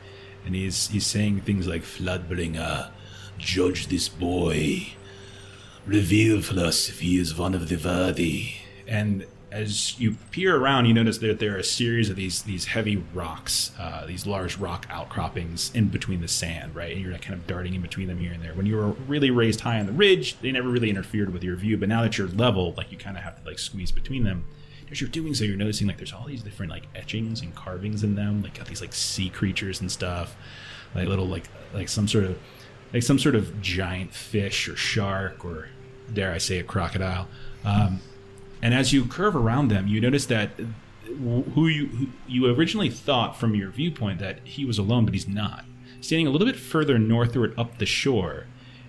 and 0.45 0.55
he's 0.55 0.89
he's 0.89 1.05
saying 1.05 1.41
things 1.41 1.67
like 1.67 1.83
"Floodbringer, 1.83 2.89
judge 3.37 3.87
this 3.87 4.09
boy, 4.09 4.93
reveal 5.85 6.41
he 6.41 7.17
is 7.19 7.37
one 7.37 7.53
of 7.53 7.69
the 7.69 7.75
worthy." 7.75 8.53
And 8.87 9.25
as 9.53 9.99
you 9.99 10.17
peer 10.31 10.55
around, 10.55 10.87
you 10.87 10.93
notice 10.95 11.19
that 11.19 11.37
there 11.37 11.53
are 11.53 11.59
a 11.59 11.63
series 11.63 12.09
of 12.09 12.15
these 12.15 12.41
these 12.41 12.65
heavy 12.65 12.97
rocks, 13.13 13.71
uh, 13.79 14.03
these 14.07 14.25
large 14.25 14.57
rock 14.57 14.87
outcroppings 14.89 15.71
in 15.75 15.89
between 15.89 16.21
the 16.21 16.27
sand, 16.27 16.73
right? 16.75 16.91
And 16.91 16.99
you're 16.99 17.15
kind 17.19 17.35
of 17.35 17.45
darting 17.45 17.75
in 17.75 17.81
between 17.81 18.07
them 18.07 18.17
here 18.17 18.33
and 18.33 18.43
there. 18.43 18.55
When 18.55 18.65
you 18.65 18.75
were 18.75 18.89
really 19.07 19.29
raised 19.29 19.61
high 19.61 19.79
on 19.79 19.85
the 19.85 19.91
ridge, 19.91 20.39
they 20.39 20.51
never 20.51 20.67
really 20.67 20.89
interfered 20.89 21.31
with 21.31 21.43
your 21.43 21.55
view, 21.55 21.77
but 21.77 21.87
now 21.87 22.01
that 22.01 22.17
you're 22.17 22.27
level, 22.29 22.73
like 22.75 22.91
you 22.91 22.97
kind 22.97 23.15
of 23.15 23.23
have 23.23 23.39
to 23.41 23.47
like 23.47 23.59
squeeze 23.59 23.91
between 23.91 24.23
them. 24.23 24.45
As 24.91 24.99
you're 24.99 25.09
doing 25.09 25.35
so, 25.35 25.43
you're 25.43 25.55
noticing 25.55 25.87
like 25.87 25.97
there's 25.97 26.13
all 26.13 26.25
these 26.25 26.41
different 26.41 26.71
like 26.71 26.87
etchings 26.95 27.41
and 27.41 27.53
carvings 27.53 28.03
in 28.03 28.15
them, 28.15 28.41
like 28.41 28.57
got 28.57 28.65
these 28.65 28.81
like 28.81 28.93
sea 28.93 29.29
creatures 29.29 29.81
and 29.81 29.91
stuff, 29.91 30.35
like 30.95 31.07
little 31.07 31.27
like 31.27 31.47
like 31.75 31.89
some 31.89 32.07
sort 32.07 32.23
of 32.23 32.39
like 32.91 33.03
some 33.03 33.19
sort 33.19 33.35
of 33.35 33.61
giant 33.61 34.13
fish 34.13 34.67
or 34.67 34.75
shark 34.75 35.45
or 35.45 35.69
dare 36.13 36.31
I 36.31 36.37
say 36.37 36.59
a 36.59 36.63
crocodile. 36.63 37.27
Um, 37.65 38.01
and 38.61 38.73
as 38.73 38.93
you 38.93 39.05
curve 39.05 39.35
around 39.35 39.69
them, 39.69 39.87
you 39.87 39.99
notice 39.99 40.25
that 40.27 40.51
who 41.05 41.67
you 41.67 41.87
who 41.87 42.07
you 42.27 42.53
originally 42.53 42.89
thought 42.89 43.37
from 43.37 43.55
your 43.55 43.69
viewpoint 43.69 44.19
that 44.19 44.39
he 44.43 44.65
was 44.65 44.77
alone, 44.77 45.05
but 45.05 45.13
he's 45.13 45.27
not. 45.27 45.65
Standing 46.01 46.27
a 46.27 46.29
little 46.29 46.47
bit 46.47 46.55
further 46.55 46.97
northward 46.97 47.53
up 47.57 47.77
the 47.77 47.85
shore, 47.85 48.45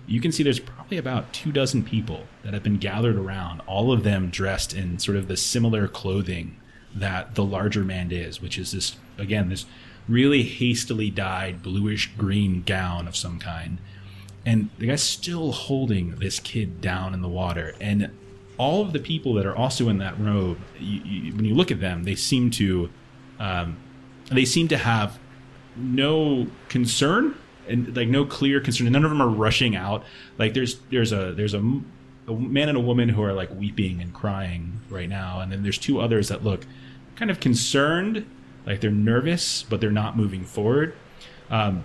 you 0.07 0.21
can 0.21 0.31
see 0.31 0.43
there's 0.43 0.59
probably 0.59 0.97
about 0.97 1.33
two 1.33 1.51
dozen 1.51 1.83
people 1.83 2.23
that 2.43 2.53
have 2.53 2.63
been 2.63 2.77
gathered 2.77 3.15
around, 3.15 3.61
all 3.61 3.91
of 3.91 4.03
them 4.03 4.29
dressed 4.29 4.73
in 4.73 4.99
sort 4.99 5.17
of 5.17 5.27
the 5.27 5.37
similar 5.37 5.87
clothing 5.87 6.57
that 6.93 7.35
the 7.35 7.43
larger 7.43 7.83
man 7.83 8.11
is, 8.11 8.41
which 8.41 8.57
is 8.57 8.71
this 8.71 8.95
again 9.17 9.49
this 9.49 9.65
really 10.07 10.43
hastily 10.43 11.09
dyed 11.09 11.63
bluish 11.63 12.11
green 12.17 12.63
gown 12.63 13.07
of 13.07 13.15
some 13.15 13.39
kind. 13.39 13.79
And 14.45 14.69
the 14.77 14.87
guy's 14.87 15.03
still 15.03 15.51
holding 15.51 16.15
this 16.15 16.39
kid 16.39 16.79
down 16.79 17.13
in 17.13 17.21
the 17.21 17.27
water. 17.27 17.73
And 17.81 18.11
all 18.57 18.81
of 18.81 18.93
the 18.93 18.99
people 18.99 19.33
that 19.33 19.45
are 19.45 19.55
also 19.55 19.89
in 19.89 19.97
that 19.97 20.19
robe, 20.19 20.59
you, 20.79 21.01
you, 21.03 21.35
when 21.35 21.45
you 21.45 21.55
look 21.55 21.71
at 21.71 21.79
them, 21.79 22.03
they 22.03 22.15
seem 22.15 22.51
to, 22.51 22.89
um, 23.39 23.77
they 24.31 24.45
seem 24.45 24.67
to 24.69 24.77
have 24.77 25.19
no 25.75 26.47
concern 26.69 27.35
and 27.67 27.95
like 27.95 28.07
no 28.07 28.25
clear 28.25 28.59
concern. 28.59 28.91
None 28.91 29.03
of 29.03 29.09
them 29.09 29.21
are 29.21 29.29
rushing 29.29 29.75
out. 29.75 30.03
Like 30.37 30.53
there's 30.53 30.79
there's 30.91 31.11
a 31.11 31.33
there's 31.33 31.53
a, 31.53 31.59
a 32.27 32.33
man 32.33 32.69
and 32.69 32.77
a 32.77 32.81
woman 32.81 33.09
who 33.09 33.23
are 33.23 33.33
like 33.33 33.49
weeping 33.51 34.01
and 34.01 34.13
crying 34.13 34.81
right 34.89 35.09
now, 35.09 35.39
and 35.39 35.51
then 35.51 35.63
there's 35.63 35.77
two 35.77 35.99
others 35.99 36.29
that 36.29 36.43
look 36.43 36.65
kind 37.15 37.31
of 37.31 37.39
concerned, 37.39 38.25
like 38.65 38.81
they're 38.81 38.91
nervous, 38.91 39.63
but 39.63 39.81
they're 39.81 39.91
not 39.91 40.17
moving 40.17 40.43
forward. 40.43 40.93
Um, 41.49 41.83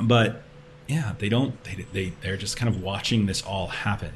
but 0.00 0.42
yeah, 0.88 1.14
they 1.18 1.28
don't. 1.28 1.62
They 1.64 1.86
they 1.92 2.12
they're 2.20 2.36
just 2.36 2.56
kind 2.56 2.74
of 2.74 2.82
watching 2.82 3.26
this 3.26 3.42
all 3.42 3.68
happen. 3.68 4.12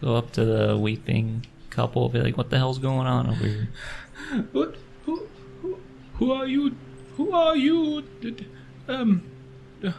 Go 0.00 0.16
up 0.16 0.32
to 0.32 0.44
the 0.44 0.76
weeping 0.76 1.46
couple, 1.70 2.08
be 2.08 2.20
like, 2.20 2.36
"What 2.36 2.50
the 2.50 2.58
hell's 2.58 2.78
going 2.78 3.06
on 3.06 3.28
over 3.28 3.44
here?" 3.44 3.68
What? 4.52 4.76
Who, 5.04 5.26
who, 5.62 5.78
who 6.14 6.32
are 6.32 6.46
you? 6.46 6.76
Who 7.16 7.32
are 7.32 7.56
you? 7.56 8.02
D- 8.20 8.30
d- 8.30 8.46
Um, 8.88 9.22
uh, 9.84 9.92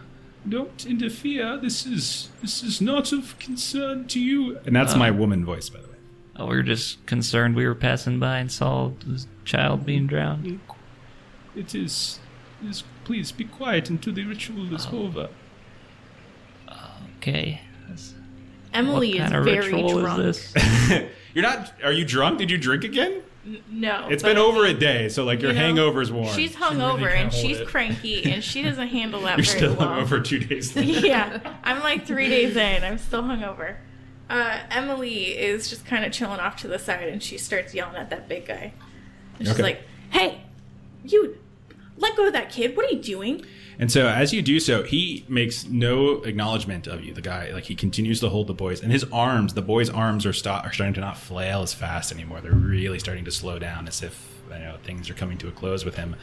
don't 0.47 0.85
interfere. 0.85 1.57
This 1.57 1.85
is 1.85 2.29
this 2.41 2.63
is 2.63 2.79
not 2.81 3.11
of 3.11 3.37
concern 3.39 4.07
to 4.07 4.19
you. 4.19 4.57
And 4.65 4.75
that's 4.75 4.95
my 4.95 5.11
woman 5.11 5.45
voice, 5.45 5.69
by 5.69 5.79
the 5.81 5.87
way. 5.87 5.93
Oh, 6.35 6.45
we 6.47 6.55
were 6.55 6.63
just 6.63 7.05
concerned. 7.05 7.55
We 7.55 7.65
were 7.67 7.75
passing 7.75 8.19
by 8.19 8.39
and 8.39 8.51
saw 8.51 8.91
this 9.05 9.27
child 9.45 9.85
being 9.85 10.07
drowned. 10.07 10.59
It 11.55 11.75
is. 11.75 12.19
is 12.65 12.83
please 13.03 13.31
be 13.31 13.43
quiet 13.45 13.89
until 13.89 14.13
the 14.13 14.25
ritual 14.25 14.73
is 14.73 14.87
over. 14.91 15.29
Okay. 17.17 17.61
That's- 17.81 18.13
Emily 18.73 19.09
what 19.13 19.15
is 19.17 19.21
kind 19.31 19.35
of 19.35 19.45
very 19.45 19.71
ritual 19.71 19.99
drunk. 19.99 20.19
is 20.23 20.53
this? 20.53 21.03
You're 21.33 21.43
not. 21.43 21.73
Are 21.83 21.91
you 21.91 22.05
drunk? 22.05 22.39
Did 22.39 22.49
you 22.51 22.57
drink 22.57 22.83
again? 22.83 23.21
No, 23.69 24.07
It's 24.09 24.23
been 24.23 24.37
over 24.37 24.65
a 24.65 24.73
day, 24.73 25.09
so 25.09 25.25
like 25.25 25.41
your 25.41 25.51
you 25.51 25.57
know, 25.57 25.65
hangover's 25.65 26.09
worn. 26.13 26.33
She's 26.33 26.55
hungover 26.55 27.11
and 27.11 27.29
can't 27.29 27.33
hold 27.33 27.45
she's 27.45 27.59
it. 27.59 27.67
cranky 27.67 28.31
and 28.31 28.41
she 28.41 28.61
doesn't 28.61 28.87
handle 28.87 29.19
that 29.23 29.37
You're 29.37 29.45
very 29.45 29.57
still 29.57 29.75
well. 29.75 29.89
hungover 30.01 30.23
two 30.23 30.39
days. 30.39 30.73
later. 30.77 31.05
yeah, 31.05 31.55
I'm 31.61 31.81
like 31.81 32.05
three 32.07 32.29
days 32.29 32.55
in. 32.55 32.83
I'm 32.85 32.97
still 32.97 33.21
hungover. 33.21 33.75
Uh, 34.29 34.59
Emily 34.71 35.37
is 35.37 35.69
just 35.69 35.85
kind 35.85 36.05
of 36.05 36.13
chilling 36.13 36.39
off 36.39 36.55
to 36.61 36.69
the 36.69 36.79
side, 36.79 37.09
and 37.09 37.21
she 37.21 37.37
starts 37.37 37.73
yelling 37.73 37.97
at 37.97 38.09
that 38.11 38.29
big 38.29 38.45
guy. 38.47 38.71
And 39.39 39.45
she's 39.47 39.55
Okay. 39.55 39.63
like, 39.63 39.81
"Hey, 40.11 40.41
you, 41.03 41.37
let 41.97 42.15
go 42.15 42.27
of 42.27 42.33
that 42.33 42.51
kid! 42.51 42.75
What 42.75 42.85
are 42.85 42.95
you 42.95 43.01
doing?" 43.01 43.45
And 43.79 43.91
so 43.91 44.07
as 44.07 44.31
you 44.33 44.41
do 44.41 44.59
so, 44.59 44.83
he 44.83 45.25
makes 45.27 45.65
no 45.67 46.21
acknowledgement 46.23 46.85
of 46.85 47.03
you. 47.03 47.13
The 47.13 47.21
guy, 47.21 47.51
like 47.51 47.65
he 47.65 47.75
continues 47.75 48.19
to 48.19 48.29
hold 48.29 48.47
the 48.47 48.53
boys, 48.53 48.81
and 48.81 48.91
his 48.91 49.03
arms, 49.11 49.55
the 49.55 49.63
boys' 49.63 49.89
arms 49.89 50.25
are, 50.25 50.33
sta- 50.33 50.61
are 50.63 50.71
starting 50.71 50.93
to 50.93 51.01
not 51.01 51.17
flail 51.17 51.63
as 51.63 51.73
fast 51.73 52.11
anymore. 52.11 52.39
They're 52.39 52.51
really 52.51 52.99
starting 52.99 53.25
to 53.25 53.31
slow 53.31 53.57
down, 53.57 53.87
as 53.87 54.03
if 54.03 54.41
you 54.51 54.59
know 54.59 54.77
things 54.83 55.09
are 55.09 55.15
coming 55.15 55.37
to 55.39 55.47
a 55.47 55.51
close 55.51 55.83
with 55.85 55.95
him. 55.95 56.15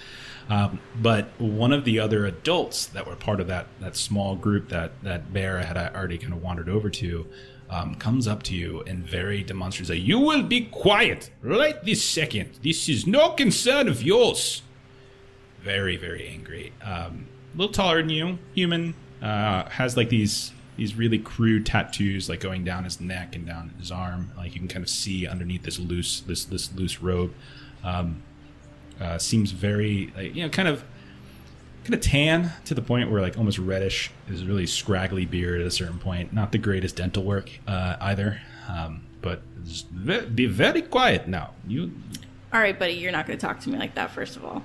Um, 0.48 0.80
but 1.00 1.28
one 1.38 1.72
of 1.72 1.84
the 1.84 1.98
other 1.98 2.24
adults 2.24 2.86
that 2.86 3.06
were 3.06 3.16
part 3.16 3.40
of 3.40 3.48
that 3.48 3.66
that 3.80 3.96
small 3.96 4.36
group 4.36 4.68
that 4.68 5.02
that 5.02 5.32
Bear 5.32 5.58
had 5.58 5.76
already 5.76 6.18
kind 6.18 6.32
of 6.32 6.42
wandered 6.42 6.68
over 6.68 6.90
to. 6.90 7.26
Um, 7.68 7.94
comes 7.94 8.26
up 8.26 8.42
to 8.44 8.54
you 8.56 8.82
and 8.84 9.06
very 9.06 9.44
demonstratively, 9.44 10.00
"You 10.00 10.18
will 10.18 10.42
be 10.42 10.62
quiet 10.62 11.30
right 11.40 11.80
this 11.84 12.02
second. 12.02 12.58
This 12.64 12.88
is 12.88 13.06
no 13.06 13.30
concern 13.30 13.86
of 13.86 14.02
yours." 14.02 14.62
Very 15.62 15.96
very 15.96 16.28
angry. 16.28 16.72
Um, 16.82 17.26
a 17.54 17.58
little 17.58 17.72
taller 17.72 18.00
than 18.00 18.10
you 18.10 18.38
human. 18.54 18.94
Uh, 19.22 19.68
has 19.68 19.96
like 19.96 20.08
these 20.08 20.52
these 20.76 20.94
really 20.94 21.18
crude 21.18 21.66
tattoos 21.66 22.28
like 22.28 22.40
going 22.40 22.64
down 22.64 22.84
his 22.84 23.00
neck 23.00 23.34
and 23.36 23.46
down 23.46 23.70
his 23.78 23.90
arm. 23.90 24.30
Like 24.36 24.54
you 24.54 24.60
can 24.60 24.68
kind 24.68 24.82
of 24.82 24.88
see 24.88 25.26
underneath 25.26 25.62
this 25.62 25.78
loose 25.78 26.20
this 26.20 26.44
this 26.44 26.72
loose 26.74 27.02
robe. 27.02 27.34
Um, 27.84 28.22
uh, 29.00 29.18
seems 29.18 29.50
very 29.52 30.12
like, 30.16 30.34
you 30.34 30.42
know 30.42 30.50
kind 30.50 30.68
of 30.68 30.84
kind 31.84 31.94
of 31.94 32.00
tan 32.00 32.52
to 32.66 32.74
the 32.74 32.82
point 32.82 33.10
where 33.10 33.20
like 33.20 33.36
almost 33.36 33.58
reddish. 33.58 34.10
Is 34.28 34.44
really 34.44 34.66
scraggly 34.66 35.26
beard 35.26 35.60
at 35.60 35.66
a 35.66 35.70
certain 35.70 35.98
point. 35.98 36.32
Not 36.32 36.52
the 36.52 36.58
greatest 36.58 36.96
dental 36.96 37.24
work 37.24 37.50
uh, 37.66 37.96
either. 38.00 38.40
Um, 38.68 39.02
but 39.22 39.42
be 40.34 40.46
very 40.46 40.82
quiet 40.82 41.28
now. 41.28 41.50
You 41.66 41.92
All 42.52 42.60
right, 42.60 42.78
buddy, 42.78 42.94
you're 42.94 43.12
not 43.12 43.26
going 43.26 43.38
to 43.38 43.46
talk 43.46 43.60
to 43.60 43.70
me 43.70 43.78
like 43.78 43.94
that. 43.94 44.10
First 44.10 44.36
of 44.36 44.44
all, 44.44 44.62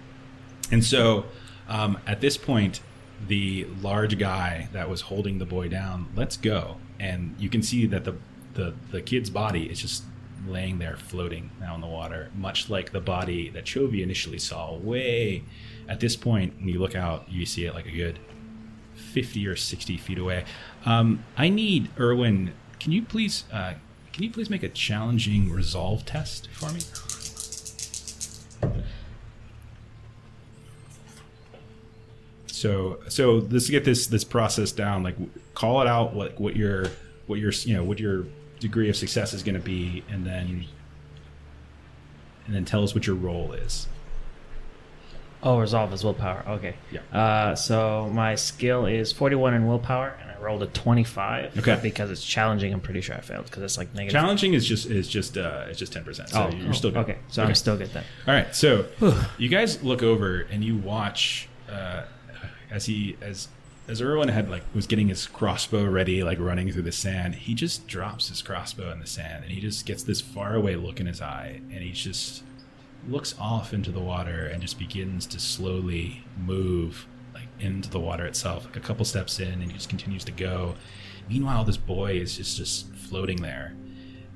And 0.72 0.84
so 0.84 1.26
um, 1.68 2.00
at 2.08 2.22
this 2.22 2.38
point, 2.38 2.82
the 3.28 3.66
large 3.82 4.18
guy 4.18 4.68
that 4.74 4.90
was 4.90 5.02
holding 5.02 5.40
the 5.40 5.46
boy 5.46 5.70
down 5.70 6.08
lets 6.16 6.38
go, 6.38 6.78
and 7.00 7.36
you 7.40 7.50
can 7.50 7.62
see 7.62 7.86
that 7.88 8.04
the 8.04 8.16
the, 8.54 8.74
the 8.92 9.02
kid's 9.02 9.30
body 9.30 9.70
is 9.70 9.80
just 9.80 10.04
laying 10.48 10.80
there 10.80 10.96
floating 10.96 11.52
now 11.60 11.76
in 11.76 11.82
the 11.82 11.88
water, 11.88 12.30
much 12.36 12.70
like 12.70 12.92
the 12.92 13.00
body 13.00 13.50
that 13.50 13.66
Chovy 13.66 14.02
initially 14.02 14.40
saw. 14.40 14.76
Way 14.76 15.44
at 15.88 16.00
this 16.00 16.16
point, 16.16 16.56
when 16.58 16.70
you 16.70 16.80
look 16.80 16.96
out, 16.96 17.30
you 17.30 17.46
see 17.46 17.66
it 17.66 17.74
like 17.74 17.86
a 17.86 17.92
good 17.92 18.20
fifty 18.94 19.48
or 19.48 19.56
sixty 19.56 19.98
feet 19.98 20.18
away. 20.18 20.46
Um, 20.86 21.24
I 21.38 21.50
need 21.50 21.90
Erwin. 22.00 22.54
Can 22.80 22.92
you 22.92 23.02
please? 23.02 23.46
Uh, 23.52 23.74
can 24.14 24.24
you 24.24 24.32
please 24.32 24.50
make 24.50 24.64
a 24.64 24.70
challenging 24.70 25.52
resolve 25.52 26.06
test 26.06 26.50
for 26.52 26.72
me? 26.72 26.80
So 32.56 33.00
so 33.10 33.46
let's 33.50 33.70
get 33.70 33.84
this 33.84 34.08
this 34.08 34.24
process 34.24 34.72
down. 34.72 35.04
Like 35.04 35.16
call 35.54 35.82
it 35.82 35.88
out 35.88 36.14
what 36.14 36.40
what 36.40 36.56
your 36.56 36.86
what 37.28 37.38
your 37.40 37.52
you 37.52 37.76
know 37.76 37.84
what 37.84 38.00
your 38.00 38.26
degree 38.62 38.90
of 38.90 38.96
success 38.96 39.34
is 39.34 39.44
going 39.44 39.56
to 39.56 39.62
be, 39.62 40.04
and 40.10 40.26
then 40.26 40.66
and 42.46 42.56
then 42.56 42.64
tell 42.64 42.84
us 42.84 42.96
what 42.96 43.06
your 43.08 43.18
role 43.18 43.52
is. 43.52 43.88
Oh, 45.44 45.60
resolve 45.60 45.94
is 45.94 46.04
willpower. 46.04 46.44
Okay. 46.48 46.76
Yeah. 46.92 47.02
Uh, 47.12 47.56
so 47.56 48.10
my 48.12 48.34
skill 48.36 48.88
is 48.88 49.12
41 49.12 49.54
in 49.54 49.68
willpower, 49.68 50.18
and 50.20 50.32
I 50.32 50.40
rolled 50.42 50.64
a 50.64 50.68
25. 50.68 51.60
Okay. 51.60 51.78
Because 51.84 52.10
it's 52.10 52.24
challenging, 52.26 52.74
I'm 52.74 52.80
pretty 52.82 53.02
sure 53.02 53.16
I 53.16 53.20
failed 53.22 53.46
because 53.46 53.62
it's 53.62 53.78
like 53.78 53.94
negative. 53.94 54.14
Challenging 54.20 54.56
is 54.56 54.66
just 54.66 54.90
is 54.90 55.08
just 55.08 55.38
uh, 55.38 55.66
it's 55.68 55.78
just 55.78 55.92
ten 55.94 56.04
percent. 56.06 56.30
So 56.30 56.50
Oh, 56.52 56.56
you're 56.56 56.74
still 56.74 56.92
good. 56.92 57.00
okay. 57.00 57.18
So 57.28 57.44
I'm 57.44 57.54
still 57.54 57.78
good 57.78 57.92
then. 57.92 58.04
All 58.28 58.34
right, 58.34 58.56
so 58.56 58.86
you 59.38 59.50
guys 59.50 59.84
look 59.84 60.02
over 60.02 60.48
and 60.50 60.64
you 60.64 60.78
watch 60.78 61.48
uh, 61.70 62.04
as 62.72 62.86
he 62.86 63.18
as 63.22 63.48
as 63.88 64.02
Erwin 64.02 64.30
had 64.30 64.50
like 64.50 64.64
was 64.74 64.88
getting 64.88 65.10
his 65.10 65.28
crossbow 65.28 65.86
ready, 65.86 66.24
like 66.24 66.40
running 66.40 66.72
through 66.72 66.84
the 66.84 66.92
sand. 66.92 67.36
He 67.36 67.54
just 67.54 67.88
drops 67.88 68.30
his 68.30 68.42
crossbow 68.42 68.92
in 68.92 69.00
the 69.00 69.08
sand, 69.08 69.44
and 69.44 69.54
he 69.54 69.62
just 69.62 69.86
gets 69.86 70.04
this 70.04 70.22
faraway 70.22 70.76
look 70.76 71.00
in 71.00 71.06
his 71.06 71.22
eye, 71.22 71.62
and 71.72 71.82
he 71.84 71.92
just 71.92 72.44
looks 73.08 73.36
off 73.40 73.74
into 73.74 73.92
the 73.92 74.00
water 74.00 74.48
and 74.48 74.62
just 74.62 74.80
begins 74.80 75.28
to 75.28 75.40
slowly 75.40 76.24
move 76.38 77.06
like 77.34 77.48
into 77.60 77.90
the 77.90 78.00
water 78.00 78.26
itself, 78.26 78.66
like 78.66 78.76
a 78.76 78.80
couple 78.80 79.06
steps 79.06 79.40
in, 79.40 79.52
and 79.52 79.64
he 79.64 79.74
just 79.74 79.90
continues 79.90 80.24
to 80.24 80.32
go. 80.32 80.76
Meanwhile, 81.30 81.66
this 81.66 81.78
boy 81.78 82.14
is 82.14 82.38
just 82.38 82.58
just 82.58 82.94
floating 82.96 83.42
there, 83.42 83.76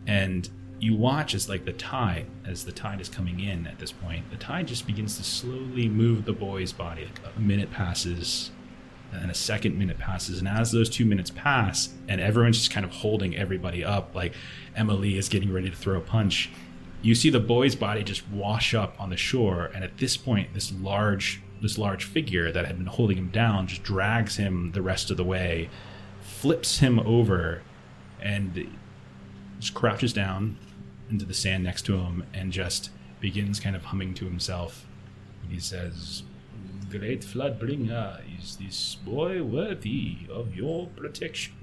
and 0.05 0.47
you 0.79 0.95
watch 0.95 1.33
as 1.33 1.49
like 1.49 1.65
the 1.65 1.73
tide 1.73 2.25
as 2.45 2.65
the 2.65 2.71
tide 2.71 3.01
is 3.01 3.09
coming 3.09 3.39
in 3.39 3.67
at 3.67 3.79
this 3.79 3.91
point 3.91 4.29
the 4.31 4.37
tide 4.37 4.67
just 4.67 4.87
begins 4.87 5.17
to 5.17 5.23
slowly 5.23 5.87
move 5.89 6.25
the 6.25 6.33
boy's 6.33 6.71
body. 6.71 7.03
Like 7.23 7.35
a 7.35 7.39
minute 7.39 7.71
passes 7.71 8.51
and 9.11 9.31
a 9.31 9.35
second 9.35 9.77
minute 9.77 9.97
passes 9.97 10.39
and 10.39 10.47
as 10.47 10.71
those 10.71 10.89
two 10.89 11.05
minutes 11.05 11.31
pass 11.31 11.89
and 12.07 12.21
everyone's 12.21 12.57
just 12.57 12.71
kind 12.71 12.85
of 12.85 12.91
holding 12.91 13.35
everybody 13.35 13.83
up 13.83 14.13
like 14.13 14.33
emily 14.75 15.17
is 15.17 15.29
getting 15.29 15.51
ready 15.51 15.69
to 15.69 15.75
throw 15.75 15.97
a 15.97 16.01
punch 16.01 16.51
you 17.01 17.15
see 17.15 17.29
the 17.29 17.39
boy's 17.39 17.75
body 17.75 18.03
just 18.03 18.27
wash 18.29 18.73
up 18.73 18.99
on 18.99 19.09
the 19.09 19.17
shore 19.17 19.71
and 19.73 19.83
at 19.83 19.97
this 19.97 20.15
point 20.15 20.53
this 20.53 20.71
large 20.73 21.41
this 21.61 21.77
large 21.77 22.03
figure 22.03 22.51
that 22.51 22.65
had 22.67 22.77
been 22.77 22.87
holding 22.87 23.17
him 23.17 23.29
down 23.29 23.67
just 23.67 23.83
drags 23.83 24.37
him 24.37 24.71
the 24.73 24.81
rest 24.81 25.09
of 25.09 25.17
the 25.17 25.23
way 25.23 25.69
flips 26.21 26.79
him 26.79 26.99
over 26.99 27.63
and 28.21 28.69
just 29.59 29.73
crouches 29.73 30.13
down 30.13 30.55
into 31.09 31.25
the 31.25 31.33
sand 31.33 31.63
next 31.63 31.83
to 31.83 31.97
him 31.97 32.23
and 32.33 32.51
just 32.51 32.89
begins 33.19 33.59
kind 33.59 33.75
of 33.75 33.85
humming 33.85 34.13
to 34.15 34.25
himself. 34.25 34.85
He 35.49 35.59
says, 35.59 36.23
Great 36.89 37.21
Floodbringer, 37.21 38.21
is 38.39 38.57
this 38.57 38.95
boy 38.95 39.43
worthy 39.43 40.17
of 40.31 40.55
your 40.55 40.87
protection? 40.87 41.53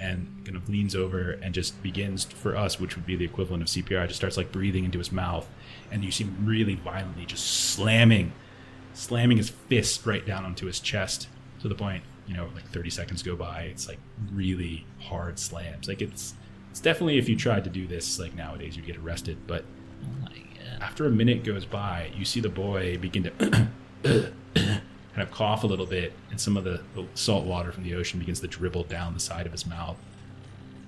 And 0.00 0.42
kind 0.44 0.56
of 0.56 0.68
leans 0.68 0.96
over 0.96 1.32
and 1.32 1.54
just 1.54 1.80
begins, 1.82 2.24
for 2.24 2.56
us, 2.56 2.80
which 2.80 2.96
would 2.96 3.06
be 3.06 3.14
the 3.14 3.24
equivalent 3.24 3.62
of 3.62 3.68
CPR, 3.68 4.06
just 4.06 4.18
starts 4.18 4.36
like 4.36 4.50
breathing 4.50 4.84
into 4.84 4.98
his 4.98 5.12
mouth. 5.12 5.48
And 5.90 6.04
you 6.04 6.10
see 6.10 6.24
him 6.24 6.36
really 6.44 6.74
violently 6.74 7.26
just 7.26 7.46
slamming, 7.46 8.32
slamming 8.92 9.36
his 9.36 9.50
fist 9.50 10.04
right 10.04 10.26
down 10.26 10.44
onto 10.44 10.66
his 10.66 10.80
chest 10.80 11.28
to 11.60 11.68
the 11.68 11.74
point, 11.74 12.02
you 12.26 12.34
know, 12.34 12.48
like 12.54 12.68
30 12.70 12.90
seconds 12.90 13.22
go 13.22 13.36
by. 13.36 13.62
It's 13.62 13.86
like 13.86 14.00
really 14.32 14.84
hard 14.98 15.38
slams. 15.38 15.86
Like 15.86 16.02
it's, 16.02 16.34
it's 16.74 16.80
definitely 16.80 17.18
if 17.18 17.28
you 17.28 17.36
tried 17.36 17.62
to 17.62 17.70
do 17.70 17.86
this 17.86 18.18
like 18.18 18.34
nowadays 18.34 18.76
you'd 18.76 18.84
get 18.84 18.96
arrested 18.96 19.38
but 19.46 19.64
after 20.80 21.06
a 21.06 21.10
minute 21.10 21.44
goes 21.44 21.64
by 21.64 22.10
you 22.16 22.24
see 22.24 22.40
the 22.40 22.48
boy 22.48 22.98
begin 22.98 23.22
to 23.22 23.30
kind 24.02 25.22
of 25.22 25.30
cough 25.30 25.62
a 25.62 25.68
little 25.68 25.86
bit 25.86 26.12
and 26.32 26.40
some 26.40 26.56
of 26.56 26.64
the, 26.64 26.82
the 26.96 27.06
salt 27.14 27.44
water 27.44 27.70
from 27.70 27.84
the 27.84 27.94
ocean 27.94 28.18
begins 28.18 28.40
to 28.40 28.48
dribble 28.48 28.82
down 28.82 29.14
the 29.14 29.20
side 29.20 29.46
of 29.46 29.52
his 29.52 29.64
mouth 29.64 29.96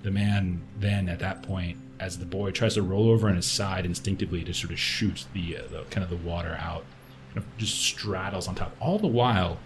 the 0.03 0.11
man 0.11 0.61
then 0.77 1.09
at 1.09 1.21
that 1.21 1.41
point 1.45 1.79
as 2.01 2.19
the 2.19 2.27
boy 2.27 2.51
tries 2.51 2.75
to 2.75 2.83
roll 2.83 3.09
over 3.09 3.29
on 3.29 3.37
his 3.37 3.47
side 3.47 3.87
instinctively 3.87 4.43
to 4.43 4.53
sort 4.53 4.73
of 4.73 4.81
shoot 4.81 5.25
the, 5.35 5.57
uh, 5.57 5.63
the 5.71 5.83
kind 5.91 6.03
of 6.03 6.11
the 6.11 6.17
water 6.17 6.59
out 6.61 6.85
kind 7.29 7.39
of 7.39 7.59
just 7.59 7.81
straddles 7.81 8.49
on 8.49 8.57
top 8.57 8.75
all 8.81 8.99
the 8.99 9.07
while 9.07 9.57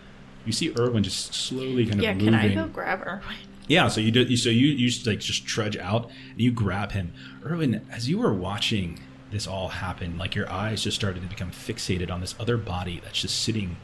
you 0.44 0.52
see 0.52 0.70
Erwin 0.78 1.02
just 1.02 1.32
slowly 1.32 1.86
kind 1.86 1.98
of 1.98 2.02
Yeah, 2.02 2.12
moving 2.12 2.26
can 2.26 2.34
I 2.34 2.54
go 2.54 2.66
grab 2.66 3.00
her? 3.00 3.22
Yeah, 3.70 3.86
so 3.86 4.00
you 4.00 4.10
do. 4.10 4.36
So 4.36 4.50
you 4.50 4.66
you 4.66 4.88
just, 4.88 5.06
like 5.06 5.20
just 5.20 5.46
trudge 5.46 5.76
out 5.76 6.10
and 6.32 6.40
you 6.40 6.50
grab 6.50 6.90
him, 6.90 7.12
Erwin. 7.46 7.86
As 7.88 8.08
you 8.08 8.18
were 8.18 8.34
watching 8.34 8.98
this 9.30 9.46
all 9.46 9.68
happen, 9.68 10.18
like 10.18 10.34
your 10.34 10.50
eyes 10.50 10.82
just 10.82 10.96
started 10.96 11.22
to 11.22 11.28
become 11.28 11.52
fixated 11.52 12.10
on 12.10 12.20
this 12.20 12.34
other 12.40 12.56
body 12.56 13.00
that's 13.04 13.20
just 13.20 13.40
sitting, 13.40 13.76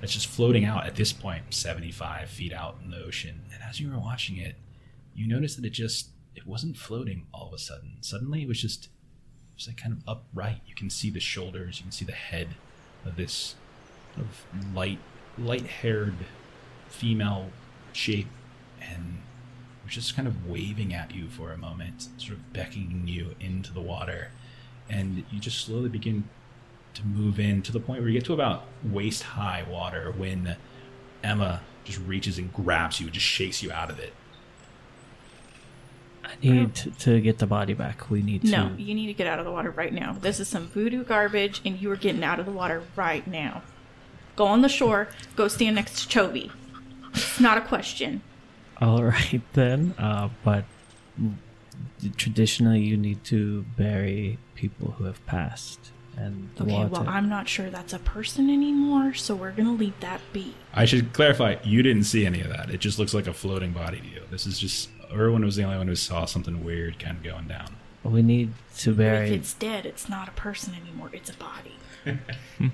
that's 0.00 0.12
just 0.12 0.26
floating 0.26 0.64
out 0.64 0.86
at 0.86 0.96
this 0.96 1.12
point, 1.12 1.54
seventy-five 1.54 2.28
feet 2.28 2.52
out 2.52 2.78
in 2.84 2.90
the 2.90 2.98
ocean. 2.98 3.42
And 3.54 3.62
as 3.62 3.78
you 3.78 3.92
were 3.92 3.98
watching 3.98 4.38
it, 4.38 4.56
you 5.14 5.28
noticed 5.28 5.54
that 5.54 5.64
it 5.64 5.70
just 5.70 6.08
it 6.34 6.44
wasn't 6.44 6.76
floating 6.76 7.26
all 7.32 7.46
of 7.46 7.54
a 7.54 7.58
sudden. 7.58 7.98
Suddenly, 8.00 8.42
it 8.42 8.48
was 8.48 8.60
just 8.60 8.86
it 8.86 9.54
was 9.54 9.68
like 9.68 9.76
kind 9.76 9.92
of 9.92 10.02
upright. 10.08 10.62
You 10.66 10.74
can 10.74 10.90
see 10.90 11.10
the 11.10 11.20
shoulders, 11.20 11.78
you 11.78 11.84
can 11.84 11.92
see 11.92 12.04
the 12.04 12.10
head 12.10 12.56
of 13.04 13.14
this 13.14 13.54
kind 14.16 14.26
of 14.26 14.74
light, 14.74 14.98
light-haired 15.38 16.16
female 16.88 17.50
shape 17.92 18.26
and 18.90 19.22
was 19.84 19.94
just 19.94 20.16
kind 20.16 20.28
of 20.28 20.48
waving 20.48 20.94
at 20.94 21.14
you 21.14 21.28
for 21.28 21.52
a 21.52 21.58
moment, 21.58 22.08
sort 22.16 22.34
of 22.34 22.52
beckoning 22.52 23.04
you 23.06 23.34
into 23.40 23.72
the 23.72 23.80
water. 23.80 24.30
And 24.88 25.24
you 25.30 25.40
just 25.40 25.64
slowly 25.64 25.88
begin 25.88 26.28
to 26.94 27.06
move 27.06 27.40
in 27.40 27.62
to 27.62 27.72
the 27.72 27.80
point 27.80 28.00
where 28.00 28.08
you 28.08 28.18
get 28.18 28.26
to 28.26 28.34
about 28.34 28.64
waist 28.84 29.22
high 29.22 29.64
water 29.68 30.12
when 30.16 30.56
Emma 31.22 31.62
just 31.84 31.98
reaches 32.00 32.38
and 32.38 32.52
grabs 32.52 33.00
you 33.00 33.06
and 33.06 33.14
just 33.14 33.26
shakes 33.26 33.62
you 33.62 33.72
out 33.72 33.90
of 33.90 33.98
it. 33.98 34.12
I 36.24 36.34
need 36.40 36.74
to, 36.76 36.90
to 36.90 37.20
get 37.20 37.38
the 37.38 37.46
body 37.46 37.74
back. 37.74 38.08
We 38.10 38.22
need 38.22 38.42
to. 38.42 38.50
No, 38.50 38.72
you 38.78 38.94
need 38.94 39.08
to 39.08 39.12
get 39.12 39.26
out 39.26 39.38
of 39.38 39.44
the 39.44 39.50
water 39.50 39.70
right 39.70 39.92
now. 39.92 40.16
This 40.18 40.40
is 40.40 40.48
some 40.48 40.68
voodoo 40.68 41.04
garbage, 41.04 41.60
and 41.64 41.80
you 41.80 41.90
are 41.90 41.96
getting 41.96 42.22
out 42.22 42.38
of 42.38 42.46
the 42.46 42.52
water 42.52 42.82
right 42.96 43.26
now. 43.26 43.62
Go 44.36 44.46
on 44.46 44.62
the 44.62 44.68
shore. 44.68 45.08
Go 45.36 45.48
stand 45.48 45.76
next 45.76 46.08
to 46.08 46.18
Chovy. 46.18 46.50
It's 47.12 47.40
not 47.40 47.58
a 47.58 47.60
question. 47.60 48.22
All 48.82 49.02
right 49.20 49.40
then. 49.54 49.94
Uh, 49.98 50.28
but 50.44 50.64
traditionally, 52.16 52.80
you 52.80 52.96
need 52.96 53.22
to 53.24 53.62
bury 53.76 54.38
people 54.54 54.92
who 54.92 55.04
have 55.04 55.24
passed, 55.26 55.90
and 56.16 56.50
the 56.56 56.64
Okay, 56.64 56.72
water. 56.72 56.88
well, 56.88 57.08
I'm 57.08 57.28
not 57.28 57.48
sure 57.48 57.70
that's 57.70 57.92
a 57.92 57.98
person 57.98 58.50
anymore, 58.50 59.14
so 59.14 59.34
we're 59.34 59.52
gonna 59.52 59.72
leave 59.72 59.98
that 60.00 60.20
be. 60.32 60.54
I 60.74 60.84
should 60.84 61.12
clarify, 61.12 61.56
you 61.64 61.82
didn't 61.82 62.04
see 62.04 62.26
any 62.26 62.40
of 62.40 62.48
that. 62.48 62.70
It 62.70 62.80
just 62.80 62.98
looks 62.98 63.14
like 63.14 63.26
a 63.26 63.32
floating 63.32 63.72
body 63.72 64.00
to 64.00 64.06
you. 64.08 64.22
This 64.30 64.46
is 64.46 64.58
just 64.58 64.88
Erwin 65.12 65.44
was 65.44 65.56
the 65.56 65.62
only 65.64 65.76
one 65.78 65.88
who 65.88 65.94
saw 65.96 66.24
something 66.24 66.64
weird 66.64 66.98
kind 66.98 67.16
of 67.18 67.22
going 67.22 67.46
down. 67.48 67.76
we 68.02 68.22
need 68.22 68.52
to 68.78 68.90
But 68.94 69.02
if 69.02 69.08
bury 69.12 69.30
it's 69.34 69.54
dead, 69.54 69.86
it's 69.86 70.08
not 70.08 70.28
a 70.28 70.32
person 70.32 70.74
anymore. 70.74 71.10
It's 71.12 71.30
a 71.30 71.34
body. 71.34 71.76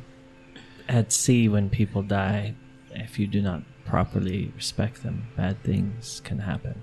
at 0.89 1.13
sea 1.13 1.49
when 1.49 1.69
people 1.69 2.03
die. 2.03 2.55
If 2.93 3.19
you 3.19 3.27
do 3.27 3.43
not 3.43 3.63
properly 3.89 4.53
respect 4.55 5.03
them, 5.03 5.29
bad 5.37 5.63
things 5.63 6.21
can 6.25 6.41
happen. 6.41 6.83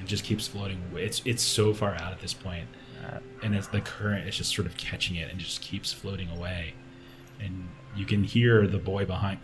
It 0.00 0.06
just 0.06 0.24
keeps 0.24 0.48
floating. 0.48 0.82
It's 0.96 1.22
it's 1.24 1.42
so 1.42 1.72
far 1.72 1.94
out 1.94 2.12
at 2.12 2.20
this 2.20 2.34
point, 2.34 2.66
uh, 3.04 3.18
and 3.42 3.54
it's 3.54 3.68
the 3.68 3.80
current 3.80 4.28
is 4.28 4.36
just 4.36 4.54
sort 4.54 4.66
of 4.66 4.76
catching 4.76 5.16
it 5.16 5.30
and 5.30 5.38
just 5.38 5.62
keeps 5.62 5.92
floating 5.92 6.28
away. 6.30 6.74
And 7.40 7.68
you 7.96 8.04
can 8.04 8.24
hear 8.24 8.66
the 8.66 8.78
boy 8.78 9.04
behind, 9.04 9.38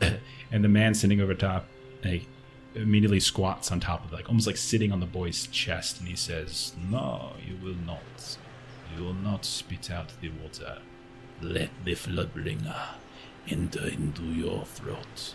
and 0.52 0.64
the 0.64 0.68
man 0.68 0.94
sitting 0.94 1.20
over 1.20 1.34
top, 1.34 1.66
like 2.04 2.26
immediately 2.74 3.20
squats 3.20 3.70
on 3.70 3.78
top 3.78 4.04
of 4.04 4.12
like 4.12 4.28
almost 4.28 4.46
like 4.46 4.56
sitting 4.56 4.90
on 4.92 4.98
the 4.98 5.06
boy's 5.06 5.46
chest, 5.46 6.00
and 6.00 6.08
he 6.08 6.16
says, 6.16 6.74
"No, 6.90 7.34
you 7.46 7.56
will 7.64 7.78
not. 7.86 8.38
You 8.96 9.04
will 9.04 9.14
not 9.14 9.44
spit 9.44 9.90
out 9.90 10.12
the 10.20 10.30
water. 10.42 10.78
Let 11.40 11.70
the 11.84 11.94
floodbringer 11.94 12.76
enter 13.48 13.86
into 13.86 14.22
your 14.24 14.64
throat. 14.64 15.34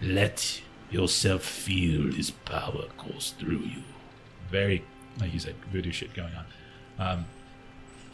Let 0.00 0.60
yourself 0.90 1.42
feel 1.42 2.12
his 2.12 2.30
power 2.30 2.84
course 2.96 3.34
through 3.38 3.60
you. 3.60 3.82
Very, 4.50 4.84
like 5.20 5.32
you 5.32 5.40
said, 5.40 5.54
voodoo 5.72 5.90
shit 5.90 6.14
going 6.14 6.32
on. 6.34 6.44
Um, 6.98 7.24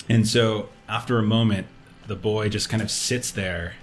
and 0.09 0.27
so 0.27 0.69
after 0.89 1.19
a 1.19 1.23
moment, 1.23 1.67
the 2.07 2.17
boy 2.17 2.49
just 2.49 2.69
kind 2.69 2.83
of 2.83 2.91
sits 2.91 3.31
there 3.31 3.75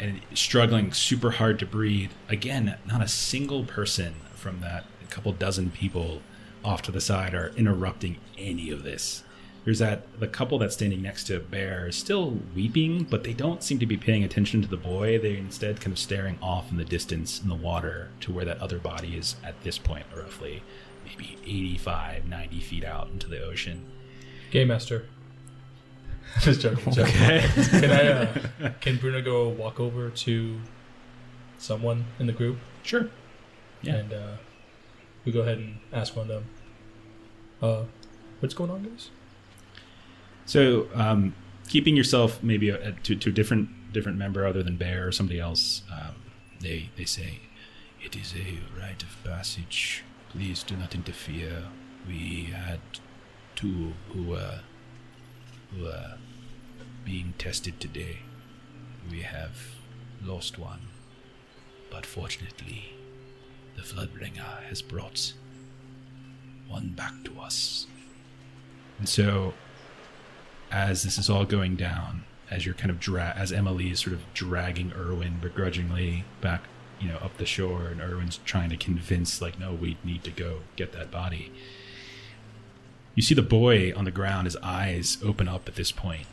and 0.00 0.20
struggling 0.34 0.92
super 0.92 1.32
hard 1.32 1.58
to 1.60 1.66
breathe. 1.66 2.10
Again, 2.28 2.76
not 2.86 3.02
a 3.02 3.08
single 3.08 3.64
person 3.64 4.14
from 4.34 4.60
that 4.60 4.84
couple 5.12 5.32
dozen 5.32 5.70
people 5.70 6.22
off 6.64 6.80
to 6.80 6.90
the 6.90 7.00
side 7.00 7.34
are 7.34 7.52
interrupting 7.56 8.16
any 8.38 8.70
of 8.70 8.82
this. 8.82 9.22
There's 9.64 9.78
that 9.78 10.18
the 10.18 10.26
couple 10.26 10.58
that's 10.58 10.74
standing 10.74 11.02
next 11.02 11.24
to 11.28 11.38
Bear 11.38 11.86
is 11.88 11.96
still 11.96 12.38
weeping, 12.54 13.04
but 13.04 13.22
they 13.22 13.32
don't 13.32 13.62
seem 13.62 13.78
to 13.78 13.86
be 13.86 13.96
paying 13.96 14.24
attention 14.24 14.60
to 14.62 14.68
the 14.68 14.76
boy. 14.76 15.18
They're 15.20 15.36
instead 15.36 15.80
kind 15.80 15.92
of 15.92 15.98
staring 16.00 16.36
off 16.42 16.70
in 16.72 16.78
the 16.78 16.84
distance 16.84 17.40
in 17.40 17.48
the 17.48 17.54
water 17.54 18.08
to 18.22 18.32
where 18.32 18.44
that 18.44 18.58
other 18.60 18.78
body 18.78 19.16
is 19.16 19.36
at 19.44 19.62
this 19.62 19.78
point, 19.78 20.06
roughly 20.16 20.62
maybe 21.06 21.36
85, 21.44 22.26
90 22.26 22.60
feet 22.60 22.84
out 22.84 23.08
into 23.10 23.28
the 23.28 23.40
ocean. 23.42 23.84
Game 24.50 24.68
master. 24.68 25.06
Just 26.40 26.60
joking. 26.60 26.92
joking. 26.92 27.12
Can 27.14 27.90
I? 27.90 28.08
Uh, 28.08 28.70
can 28.80 28.96
Bruno 28.96 29.20
go 29.22 29.48
walk 29.48 29.78
over 29.78 30.10
to 30.10 30.60
someone 31.58 32.06
in 32.18 32.26
the 32.26 32.32
group 32.32 32.58
Sure. 32.82 33.08
Yeah. 33.82 33.94
and 33.96 34.12
uh, 34.12 34.32
we 35.24 35.30
go 35.32 35.40
ahead 35.42 35.58
and 35.58 35.78
ask 35.92 36.16
one 36.16 36.30
of 36.30 36.42
them. 36.42 36.44
Uh, 37.60 37.82
what's 38.40 38.54
going 38.54 38.70
on, 38.70 38.82
guys? 38.82 39.10
So, 40.46 40.88
um, 40.94 41.34
keeping 41.68 41.96
yourself 41.96 42.42
maybe 42.42 42.70
a, 42.70 42.92
to, 43.04 43.14
to 43.14 43.30
a 43.30 43.32
different 43.32 43.68
different 43.92 44.18
member 44.18 44.46
other 44.46 44.62
than 44.62 44.76
Bear 44.76 45.06
or 45.06 45.12
somebody 45.12 45.38
else, 45.38 45.82
um, 45.92 46.14
They, 46.60 46.90
they 46.96 47.04
say, 47.04 47.40
it 48.00 48.14
is 48.16 48.34
a 48.34 48.58
rite 48.80 49.02
of 49.02 49.16
passage. 49.24 50.04
Please 50.30 50.62
do 50.62 50.76
not 50.76 50.94
interfere. 50.94 51.64
We 52.06 52.44
had 52.54 52.80
two 53.54 53.92
who 54.12 54.22
were, 54.22 54.60
who 55.70 55.84
were 55.84 56.14
being 57.04 57.34
tested 57.36 57.80
today. 57.80 58.20
We 59.10 59.22
have 59.22 59.56
lost 60.24 60.58
one. 60.58 60.88
But 61.90 62.06
fortunately, 62.06 62.94
the 63.76 63.82
Floodbringer 63.82 64.62
has 64.68 64.82
brought 64.82 65.34
one 66.68 66.90
back 66.90 67.12
to 67.24 67.40
us. 67.40 67.86
And 68.98 69.08
so, 69.08 69.52
as 70.72 71.02
this 71.02 71.18
is 71.18 71.28
all 71.28 71.44
going 71.44 71.76
down, 71.76 72.24
as 72.50 72.64
you're 72.64 72.74
kind 72.74 72.90
of 72.90 72.98
dra- 72.98 73.34
as 73.36 73.52
Emily 73.52 73.90
is 73.90 74.00
sort 74.00 74.14
of 74.14 74.22
dragging 74.34 74.92
Erwin 74.96 75.38
begrudgingly 75.40 76.24
back, 76.40 76.62
you 76.98 77.08
know, 77.08 77.18
up 77.18 77.36
the 77.36 77.46
shore, 77.46 77.88
and 77.88 78.00
Erwin's 78.00 78.38
trying 78.38 78.70
to 78.70 78.76
convince, 78.76 79.40
like, 79.40 79.58
no, 79.58 79.72
we 79.72 79.98
need 80.02 80.24
to 80.24 80.30
go 80.30 80.60
get 80.76 80.92
that 80.92 81.10
body. 81.10 81.52
You 83.14 83.22
see 83.22 83.34
the 83.34 83.42
boy 83.42 83.92
on 83.94 84.06
the 84.06 84.10
ground; 84.10 84.46
his 84.46 84.56
eyes 84.56 85.18
open 85.22 85.46
up 85.46 85.68
at 85.68 85.74
this 85.74 85.92
point, 85.92 86.26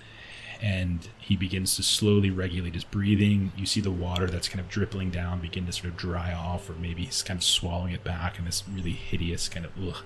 and 0.61 1.09
he 1.17 1.35
begins 1.35 1.75
to 1.75 1.83
slowly 1.83 2.29
regulate 2.29 2.73
his 2.73 2.85
breathing. 2.85 3.51
You 3.57 3.65
see 3.65 3.81
the 3.81 3.91
water 3.91 4.27
that's 4.27 4.47
kind 4.47 4.61
of 4.61 4.69
dripping 4.69 5.09
down 5.09 5.41
begin 5.41 5.65
to 5.65 5.73
sort 5.73 5.87
of 5.89 5.97
dry 5.97 6.33
off, 6.33 6.69
or 6.69 6.73
maybe 6.73 7.03
he's 7.03 7.21
kind 7.21 7.37
of 7.37 7.43
swallowing 7.43 7.93
it 7.93 8.05
back 8.05 8.39
in 8.39 8.45
this 8.45 8.63
really 8.73 8.93
hideous 8.93 9.49
kind 9.49 9.65
of 9.65 9.71
ugh. 9.81 10.03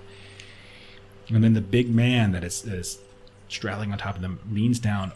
And 1.28 1.42
then 1.42 1.54
the 1.54 1.60
big 1.60 1.94
man 1.94 2.32
that 2.32 2.44
is, 2.44 2.62
that 2.62 2.74
is 2.74 2.98
straddling 3.54 3.92
on 3.92 3.98
top 3.98 4.16
of 4.16 4.22
them 4.22 4.40
leans 4.50 4.78
down, 4.78 5.12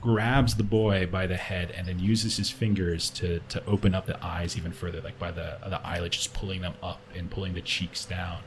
grabs 0.00 0.54
the 0.54 0.62
boy 0.62 1.06
by 1.06 1.26
the 1.26 1.36
head, 1.36 1.70
and 1.76 1.86
then 1.86 1.98
uses 1.98 2.36
his 2.36 2.50
fingers 2.50 3.10
to, 3.10 3.40
to 3.48 3.64
open 3.66 3.94
up 3.94 4.06
the 4.06 4.24
eyes 4.24 4.56
even 4.56 4.72
further, 4.72 5.00
like 5.00 5.18
by 5.18 5.30
the 5.30 5.58
the 5.68 5.84
eyelid, 5.86 6.12
just 6.12 6.32
pulling 6.32 6.60
them 6.62 6.74
up 6.82 7.00
and 7.14 7.30
pulling 7.30 7.54
the 7.54 7.60
cheeks 7.60 8.04
down. 8.04 8.38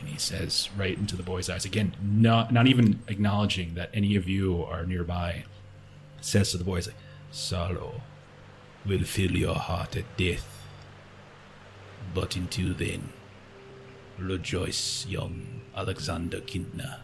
And 0.00 0.08
he 0.08 0.18
says 0.18 0.68
right 0.76 0.96
into 0.96 1.16
the 1.16 1.22
boy's 1.22 1.48
eyes 1.48 1.64
again, 1.64 1.94
not 2.02 2.52
not 2.52 2.66
even 2.66 3.00
acknowledging 3.08 3.74
that 3.74 3.90
any 3.94 4.16
of 4.16 4.28
you 4.28 4.64
are 4.64 4.84
nearby. 4.84 5.44
Says 6.20 6.52
to 6.52 6.56
the 6.58 6.64
boy, 6.64 6.80
like, 6.80 6.94
will 8.86 9.04
fill 9.04 9.32
your 9.32 9.54
heart 9.54 9.96
at 9.96 10.16
death. 10.16 10.66
But 12.14 12.36
until 12.36 12.74
then, 12.74 13.12
rejoice, 14.18 15.06
young 15.06 15.62
Alexander 15.76 16.40
Kintner, 16.40 16.98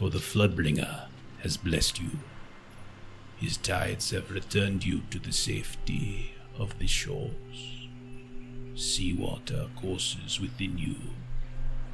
for 0.00 0.08
the 0.08 0.18
Floodbringer 0.18 1.02
has 1.42 1.58
blessed 1.58 2.00
you. 2.00 2.08
His 3.36 3.58
tides 3.58 4.12
have 4.12 4.30
returned 4.30 4.82
you 4.82 5.02
to 5.10 5.18
the 5.18 5.30
safety 5.30 6.32
of 6.58 6.78
the 6.78 6.86
shores. 6.86 7.86
Seawater 8.74 9.66
courses 9.76 10.40
within 10.40 10.78
you, 10.78 10.94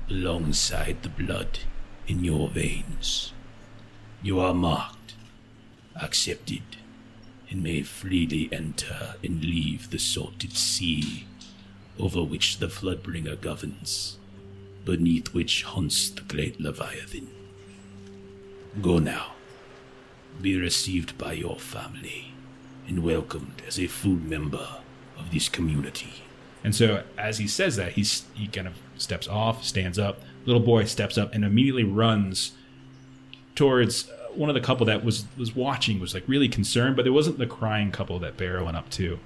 alongside 0.09 1.03
the 1.03 1.09
blood 1.09 1.59
in 2.07 2.23
your 2.23 2.49
veins. 2.49 3.33
You 4.23 4.39
are 4.39 4.55
marked, 4.55 5.15
accepted, 6.01 6.77
and 7.51 7.61
may 7.61 7.83
freely 7.83 8.49
enter 8.53 9.17
and 9.25 9.43
leave 9.43 9.91
the 9.91 9.99
salted 9.99 10.53
sea 10.53 11.27
over 11.99 12.23
which 12.23 12.59
the 12.59 12.69
Floodbringer 12.69 13.41
governs, 13.41 14.17
beneath 14.85 15.35
which 15.35 15.65
haunts 15.65 16.09
the 16.09 16.21
great 16.21 16.61
Leviathan. 16.61 17.36
Go 18.83 18.99
now. 18.99 19.33
Be 20.41 20.59
received 20.61 21.17
by 21.17 21.33
your 21.33 21.59
family 21.59 22.33
and 22.87 23.03
welcomed 23.03 23.63
as 23.67 23.79
a 23.81 23.87
full 23.87 24.17
member 24.17 24.69
of 25.19 25.31
this 25.33 25.49
community. 25.49 26.23
And 26.63 26.75
so 26.75 27.05
as 27.17 27.39
he 27.39 27.47
says 27.47 27.77
that, 27.77 27.93
he's 27.93 28.25
he 28.35 28.49
kind 28.49 28.67
of 28.67 28.75
steps 28.97 29.29
off, 29.29 29.65
stands 29.65 29.99
up. 29.99 30.21
Little 30.45 30.63
boy 30.63 30.85
steps 30.85 31.17
up 31.17 31.35
and 31.35 31.45
immediately 31.45 31.85
runs 31.85 32.53
towards 33.55 34.11
uh, 34.11 34.29
one 34.35 34.51
of 34.51 34.55
the 34.55 34.61
couple 34.61 34.85
that 34.87 35.05
was 35.05 35.25
was 35.37 35.57
watching. 35.57 35.99
Was 35.99 36.13
like 36.13 36.25
really 36.27 36.49
concerned, 36.49 36.97
but 36.97 37.07
it 37.07 37.11
wasn't 37.11 37.39
the 37.39 37.47
crying 37.47 37.91
couple 37.91 38.19
that 38.19 38.37
Barrow 38.37 38.65
went 38.65 38.77
up 38.77 38.91
to. 38.91 39.19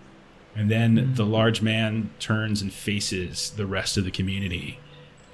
And 0.54 0.70
then 0.70 1.14
the 1.14 1.26
large 1.26 1.62
man 1.62 2.10
turns 2.18 2.60
and 2.62 2.72
faces 2.72 3.50
the 3.50 3.66
rest 3.66 3.96
of 3.96 4.04
the 4.04 4.10
community, 4.10 4.78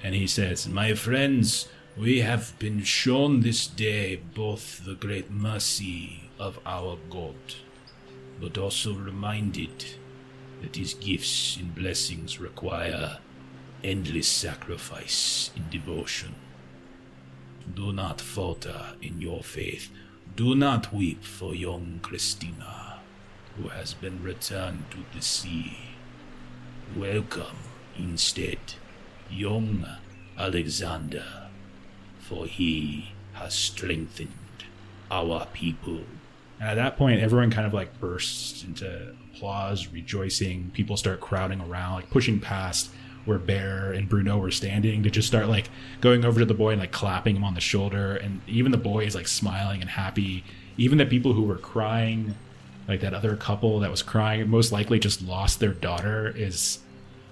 and 0.02 0.14
he 0.14 0.26
says, 0.26 0.68
"My 0.68 0.94
friends, 0.94 1.68
we 1.96 2.20
have 2.20 2.58
been 2.58 2.82
shown 2.82 3.40
this 3.40 3.66
day 3.66 4.16
both 4.16 4.84
the 4.84 4.94
great 4.94 5.30
mercy 5.30 6.28
of 6.38 6.58
our 6.66 6.98
God, 7.08 7.34
but 8.38 8.58
also 8.58 8.92
reminded 8.92 9.84
that 10.60 10.76
his 10.76 10.92
gifts 10.92 11.56
and 11.56 11.74
blessings 11.74 12.38
require 12.38 13.18
endless 13.82 14.28
sacrifice 14.28 15.50
and 15.56 15.70
devotion. 15.70 16.34
Do 17.74 17.94
not 17.94 18.20
falter 18.20 18.92
in 19.00 19.22
your 19.22 19.42
faith. 19.42 19.90
Do 20.34 20.54
not 20.54 20.92
weep 20.92 21.24
for 21.24 21.54
young 21.54 22.00
Christina, 22.02 22.98
who 23.56 23.68
has 23.68 23.94
been 23.94 24.22
returned 24.22 24.84
to 24.90 24.98
the 25.14 25.22
sea. 25.22 25.78
Welcome, 26.94 27.56
instead, 27.96 28.58
young 29.30 29.86
Alexander, 30.38 31.45
for 32.28 32.46
he 32.46 33.12
has 33.34 33.54
strengthened 33.54 34.32
our 35.10 35.46
people. 35.52 36.00
And 36.58 36.68
at 36.70 36.74
that 36.74 36.96
point, 36.96 37.20
everyone 37.20 37.50
kind 37.50 37.66
of 37.66 37.74
like 37.74 38.00
bursts 38.00 38.64
into 38.64 39.14
applause, 39.32 39.88
rejoicing. 39.88 40.70
People 40.72 40.96
start 40.96 41.20
crowding 41.20 41.60
around, 41.60 41.94
like 41.94 42.10
pushing 42.10 42.40
past 42.40 42.90
where 43.26 43.38
Bear 43.38 43.92
and 43.92 44.08
Bruno 44.08 44.38
were 44.38 44.50
standing 44.50 45.02
to 45.02 45.10
just 45.10 45.28
start 45.28 45.48
like 45.48 45.68
going 46.00 46.24
over 46.24 46.40
to 46.40 46.46
the 46.46 46.54
boy 46.54 46.70
and 46.70 46.80
like 46.80 46.92
clapping 46.92 47.36
him 47.36 47.44
on 47.44 47.54
the 47.54 47.60
shoulder. 47.60 48.16
And 48.16 48.40
even 48.46 48.72
the 48.72 48.78
boy 48.78 49.04
is 49.04 49.14
like 49.14 49.28
smiling 49.28 49.80
and 49.80 49.90
happy. 49.90 50.44
Even 50.76 50.98
the 50.98 51.06
people 51.06 51.32
who 51.32 51.42
were 51.42 51.56
crying, 51.58 52.34
like 52.88 53.00
that 53.00 53.14
other 53.14 53.36
couple 53.36 53.80
that 53.80 53.90
was 53.90 54.02
crying, 54.02 54.48
most 54.48 54.72
likely 54.72 54.98
just 54.98 55.22
lost 55.22 55.60
their 55.60 55.72
daughter, 55.72 56.32
is 56.36 56.78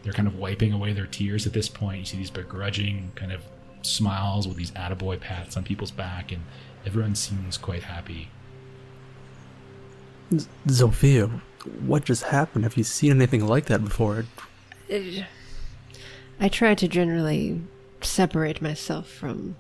they're 0.03 0.13
kind 0.13 0.29
of 0.29 0.37
wiping 0.37 0.73
away 0.73 0.93
their 0.93 1.07
tears 1.07 1.47
at 1.47 1.53
this 1.53 1.69
point. 1.69 2.01
You 2.01 2.05
see 2.05 2.17
these 2.19 2.31
begrudging 2.31 3.13
kind 3.15 3.33
of 3.33 3.43
smiles 3.87 4.47
with 4.49 4.57
these 4.57 4.71
attaboy 4.73 5.21
pats 5.21 5.57
on 5.57 5.65
people's 5.65 5.91
back, 5.91 6.33
and 6.33 6.43
everyone 6.87 7.15
seems 7.15 7.57
quite 7.59 7.85
happy. 7.85 8.29
Z- 10.37 10.49
Zofia, 10.67 11.41
what 11.87 12.05
just 12.05 12.25
happened? 12.25 12.65
Have 12.65 12.77
you 12.77 12.85
seen 12.85 13.11
anything 13.13 13.47
like 13.47 13.67
that 13.67 13.85
before? 13.85 14.25
I 16.41 16.49
try 16.49 16.75
to 16.75 16.89
generally 16.89 17.61
separate 18.01 18.61
myself 18.61 19.09
from 19.09 19.57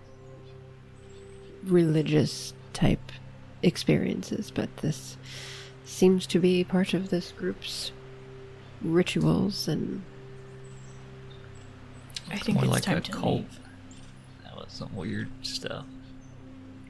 religious 1.64 2.52
type 2.72 3.12
experiences, 3.62 4.50
but 4.50 4.74
this 4.78 5.16
seems 5.84 6.26
to 6.26 6.38
be 6.38 6.64
part 6.64 6.92
of 6.94 7.10
this 7.10 7.32
group's 7.32 7.92
rituals 8.82 9.68
and 9.68 10.02
I 12.30 12.38
think 12.38 12.56
More 12.56 12.64
it's 12.64 12.72
like 12.72 12.82
time 12.82 12.98
a 12.98 13.00
to 13.00 13.12
cult. 13.12 13.34
leave. 13.36 13.60
Some 14.74 14.96
weird 14.96 15.28
stuff. 15.42 15.84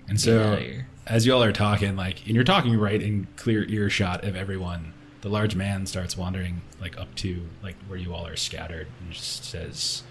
And 0.08 0.18
so, 0.18 0.58
as 1.06 1.26
y'all 1.26 1.42
are 1.42 1.52
talking, 1.52 1.96
like, 1.96 2.24
and 2.24 2.34
you're 2.34 2.42
talking 2.42 2.78
right 2.78 3.00
in 3.00 3.26
clear 3.36 3.62
earshot 3.68 4.24
of 4.24 4.34
everyone, 4.34 4.94
the 5.20 5.28
large 5.28 5.54
man 5.54 5.84
starts 5.84 6.16
wandering, 6.16 6.62
like, 6.80 6.98
up 6.98 7.14
to, 7.16 7.46
like, 7.62 7.76
where 7.86 7.98
you 7.98 8.14
all 8.14 8.26
are 8.26 8.36
scattered 8.36 8.86
and 9.02 9.12
just 9.12 9.44
says, 9.44 10.02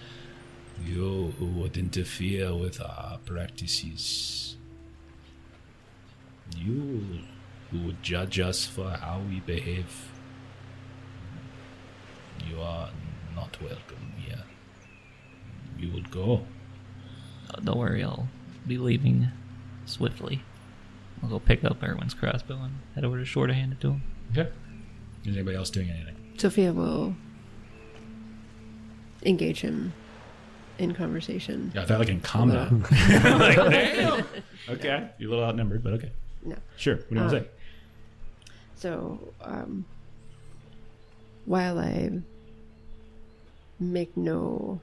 You 0.86 1.34
who 1.40 1.48
would 1.48 1.76
interfere 1.76 2.54
with 2.56 2.80
our 2.80 3.18
practices. 3.26 4.56
You 6.56 7.22
who 7.72 7.80
would 7.88 8.04
judge 8.04 8.40
us 8.40 8.68
for 8.68 8.92
how 8.92 9.20
we 9.28 9.40
behave. 9.40 10.12
You 12.48 12.62
are 12.62 12.92
not 13.36 13.60
welcome 13.60 14.14
here. 14.18 14.44
You 15.80 15.92
would 15.94 16.12
go. 16.12 16.46
Don't 17.64 17.78
worry, 17.78 18.04
I'll 18.04 18.28
be 18.68 18.78
leaving 18.78 19.28
swiftly. 19.86 20.42
I'll 21.22 21.30
go 21.30 21.40
pick 21.40 21.64
up 21.64 21.82
Erwin's 21.84 22.14
crossbow 22.14 22.56
and 22.62 22.74
head 22.96 23.06
over 23.06 23.18
to 23.18 23.26
shore 23.26 23.48
to 23.48 23.54
hand 23.54 23.74
it 23.74 23.82
to 23.82 23.92
him. 23.92 24.02
okay. 24.32 24.50
Is 25.26 25.36
anybody 25.36 25.56
else 25.58 25.70
doing 25.70 25.90
anything? 25.90 26.16
Zofia 26.38 26.74
will 26.74 27.16
engage 29.24 29.62
him 29.62 29.94
in 30.80 30.94
conversation. 30.94 31.72
Yeah, 31.74 31.84
I 31.84 31.86
thought 31.86 32.00
like 32.00 32.10
in 32.10 32.20
combat. 32.20 32.72
like, 32.92 33.56
damn. 33.56 34.26
Okay. 34.68 35.10
You're 35.18 35.30
a 35.30 35.32
little 35.34 35.46
outnumbered, 35.46 35.84
but 35.84 35.94
okay. 35.94 36.12
No. 36.44 36.56
Sure. 36.76 36.96
What 36.96 37.10
do 37.10 37.16
you 37.16 37.22
want 37.22 37.32
to 37.32 37.38
Uh, 37.38 37.42
say? 37.44 37.48
So, 38.76 39.34
um, 39.42 39.86
while 41.46 41.80
I 41.80 42.10
make 43.80 44.18
no 44.18 44.82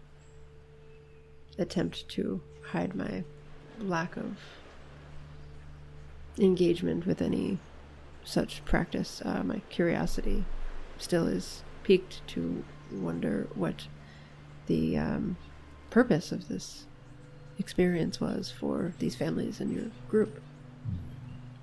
attempt 1.59 2.09
to 2.11 2.41
hide 2.73 2.95
my 2.95 3.25
lack 3.79 4.17
of 4.17 4.37
engagement 6.39 7.07
with 7.07 7.21
any 7.21 7.59
such 8.25 8.65
practice, 8.65 9.23
uh, 9.25 9.43
my 9.43 9.61
curiosity 9.71 10.45
still 10.99 11.27
is 11.27 11.63
piqued 11.83 12.27
to 12.29 12.65
wonder 12.93 13.49
what 13.55 13.87
the 14.67 14.97
um, 14.97 15.37
purpose 15.91 16.31
of 16.31 16.49
this 16.49 16.87
experience 17.59 18.21
was 18.21 18.51
for 18.51 18.95
these 18.99 19.17
families 19.17 19.61
in 19.61 19.71
your 19.73 19.91
group. 20.09 20.41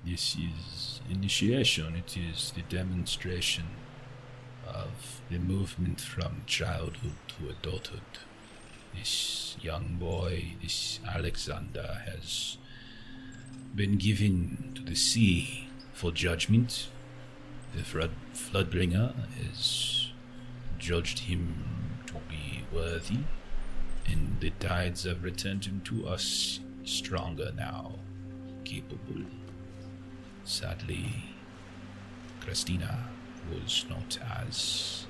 This 0.04 0.36
is 0.36 1.00
initiation. 1.10 1.94
It 1.96 2.16
is 2.16 2.52
the 2.54 2.62
demonstration 2.62 3.64
of 4.66 5.20
the 5.30 5.38
movement 5.38 6.00
from 6.00 6.42
childhood 6.46 7.16
to 7.28 7.48
adulthood. 7.48 8.27
This 8.94 9.56
young 9.60 9.96
boy, 9.98 10.56
this 10.62 11.00
Alexander, 11.06 12.02
has 12.06 12.58
been 13.74 13.96
given 13.96 14.72
to 14.74 14.82
the 14.82 14.94
sea 14.94 15.68
for 15.92 16.10
judgment. 16.10 16.88
The 17.74 17.82
flood, 17.82 18.10
Floodbringer 18.34 19.14
has 19.42 20.10
judged 20.78 21.20
him 21.20 21.54
to 22.06 22.14
be 22.28 22.64
worthy, 22.72 23.18
and 24.06 24.40
the 24.40 24.50
tides 24.50 25.04
have 25.04 25.22
returned 25.22 25.64
him 25.64 25.80
to 25.84 26.08
us 26.08 26.60
stronger 26.84 27.52
now, 27.56 27.96
capable. 28.64 29.24
Sadly, 30.44 31.34
Christina 32.40 33.08
was 33.52 33.84
not 33.90 34.18
as 34.40 35.07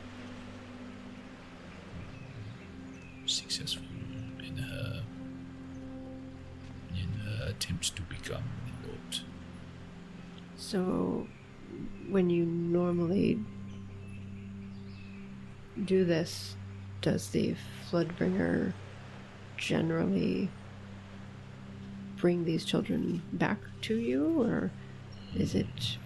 successful 3.28 3.84
in 4.44 4.56
her 4.56 5.02
in 6.90 7.08
her 7.20 7.46
attempts 7.48 7.90
to 7.90 8.02
become 8.02 8.42
Lord. 8.86 9.20
So, 10.56 11.26
when 12.08 12.30
you 12.30 12.44
normally 12.44 13.38
do 15.84 16.04
this, 16.04 16.56
does 17.02 17.30
the 17.30 17.54
Floodbringer 17.90 18.72
generally 19.56 20.50
bring 22.16 22.44
these 22.44 22.64
children 22.64 23.22
back 23.32 23.58
to 23.82 23.96
you, 23.96 24.42
or 24.42 24.70
is 25.36 25.54
it 25.54 25.98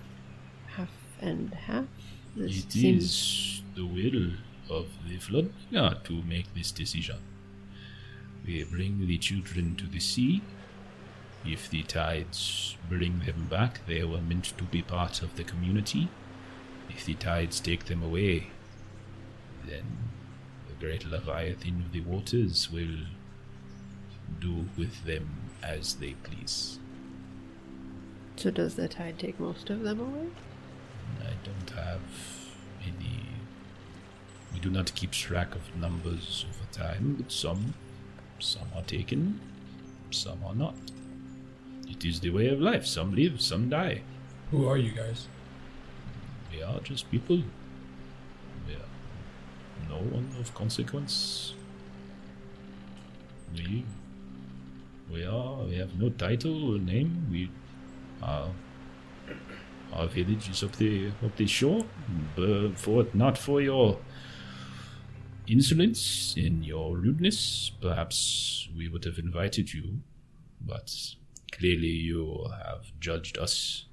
half 0.76 0.90
and 1.20 1.54
half? 1.54 1.86
This 2.36 2.64
It 2.64 2.72
seems- 2.72 3.02
is 3.04 3.62
the 3.74 3.86
will 3.86 4.32
of 4.68 4.86
the 5.06 5.18
Floodbringer 5.18 6.02
to 6.04 6.22
make 6.22 6.52
this 6.54 6.70
decision. 6.70 7.18
We 8.46 8.64
bring 8.64 9.06
the 9.06 9.18
children 9.18 9.76
to 9.76 9.86
the 9.86 10.00
sea. 10.00 10.42
If 11.44 11.70
the 11.70 11.82
tides 11.82 12.76
bring 12.88 13.20
them 13.20 13.46
back, 13.50 13.86
they 13.86 14.04
were 14.04 14.20
meant 14.20 14.56
to 14.58 14.64
be 14.64 14.82
part 14.82 15.22
of 15.22 15.36
the 15.36 15.44
community. 15.44 16.08
If 16.88 17.04
the 17.04 17.14
tides 17.14 17.60
take 17.60 17.86
them 17.86 18.02
away, 18.02 18.48
then 19.66 19.84
the 20.68 20.74
great 20.84 21.06
Leviathan 21.06 21.82
of 21.86 21.92
the 21.92 22.00
waters 22.00 22.70
will 22.70 23.06
do 24.40 24.66
with 24.76 25.04
them 25.04 25.28
as 25.62 25.94
they 25.94 26.14
please. 26.22 26.78
So, 28.36 28.50
does 28.50 28.74
the 28.74 28.88
tide 28.88 29.18
take 29.18 29.38
most 29.38 29.70
of 29.70 29.82
them 29.82 30.00
away? 30.00 30.28
I 31.20 31.34
don't 31.44 31.70
have 31.78 32.00
any. 32.82 33.21
We 34.62 34.68
do 34.68 34.74
not 34.78 34.94
keep 34.94 35.10
track 35.10 35.56
of 35.56 35.74
numbers 35.74 36.46
over 36.48 36.72
time, 36.72 37.16
but 37.18 37.32
some, 37.32 37.74
some 38.38 38.68
are 38.76 38.82
taken, 38.82 39.40
some 40.12 40.38
are 40.44 40.54
not. 40.54 40.76
It 41.88 42.04
is 42.04 42.20
the 42.20 42.30
way 42.30 42.46
of 42.46 42.60
life. 42.60 42.86
Some 42.86 43.12
live, 43.12 43.40
some 43.40 43.68
die. 43.68 44.02
Who 44.52 44.68
are 44.68 44.76
you 44.76 44.92
guys? 44.92 45.26
We 46.52 46.62
are 46.62 46.78
just 46.78 47.10
people. 47.10 47.38
We 48.68 48.74
are 48.74 49.88
no 49.88 49.96
one 49.96 50.30
of 50.38 50.54
consequence. 50.54 51.54
We, 53.56 53.84
we 55.10 55.24
are. 55.24 55.56
We 55.64 55.74
have 55.74 56.00
no 56.00 56.10
title 56.10 56.76
or 56.76 56.78
name. 56.78 57.26
We 57.32 57.50
are. 58.22 58.50
Our 59.92 60.06
village 60.06 60.48
is 60.48 60.62
up 60.62 60.76
the 60.76 61.08
up 61.08 61.36
the 61.36 61.48
shore. 61.48 61.84
But 62.36 62.78
for 62.78 63.06
not 63.12 63.36
for 63.36 63.60
your 63.60 63.98
insolence 65.46 66.34
in 66.36 66.62
your 66.62 66.96
rudeness, 66.96 67.70
perhaps 67.80 68.68
we 68.76 68.88
would 68.88 69.04
have 69.04 69.18
invited 69.18 69.72
you. 69.74 70.00
But 70.60 71.14
clearly, 71.50 71.88
you 71.88 72.46
have 72.64 72.92
judged 73.00 73.38
us 73.38 73.86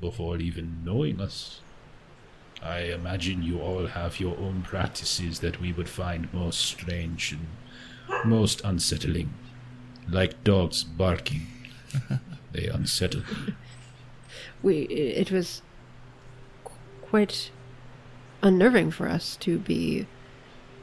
before 0.00 0.38
even 0.38 0.82
knowing 0.84 1.20
us. 1.20 1.60
I 2.62 2.80
imagine 2.80 3.42
you 3.42 3.60
all 3.60 3.86
have 3.86 4.18
your 4.18 4.36
own 4.38 4.62
practices 4.62 5.40
that 5.40 5.60
we 5.60 5.72
would 5.72 5.88
find 5.88 6.32
most 6.32 6.60
strange 6.60 7.32
and 7.32 7.46
most 8.24 8.62
unsettling. 8.64 9.34
Like 10.08 10.42
dogs 10.44 10.84
barking. 10.84 11.46
they 12.52 12.66
unsettle 12.66 13.22
we 14.62 14.82
it 14.82 15.30
was 15.30 15.62
quite 17.02 17.50
unnerving 18.42 18.90
for 18.90 19.08
us 19.08 19.36
to 19.36 19.58
be 19.58 20.06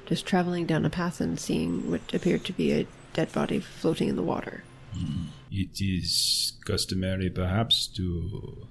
just 0.06 0.26
traveling 0.26 0.66
down 0.66 0.86
a 0.86 0.90
path 0.90 1.22
and 1.22 1.40
seeing 1.40 1.90
what 1.90 2.14
appeared 2.14 2.44
to 2.46 2.54
be 2.54 2.72
a 2.72 2.88
dead 3.14 3.32
body 3.32 3.60
floating 3.60 4.10
in 4.10 4.16
the 4.16 4.24
water. 4.24 4.64
Mm-hmm. 4.96 5.26
It 5.52 5.82
is 5.82 6.54
customary, 6.66 7.30
perhaps, 7.30 7.88
to 7.88 8.68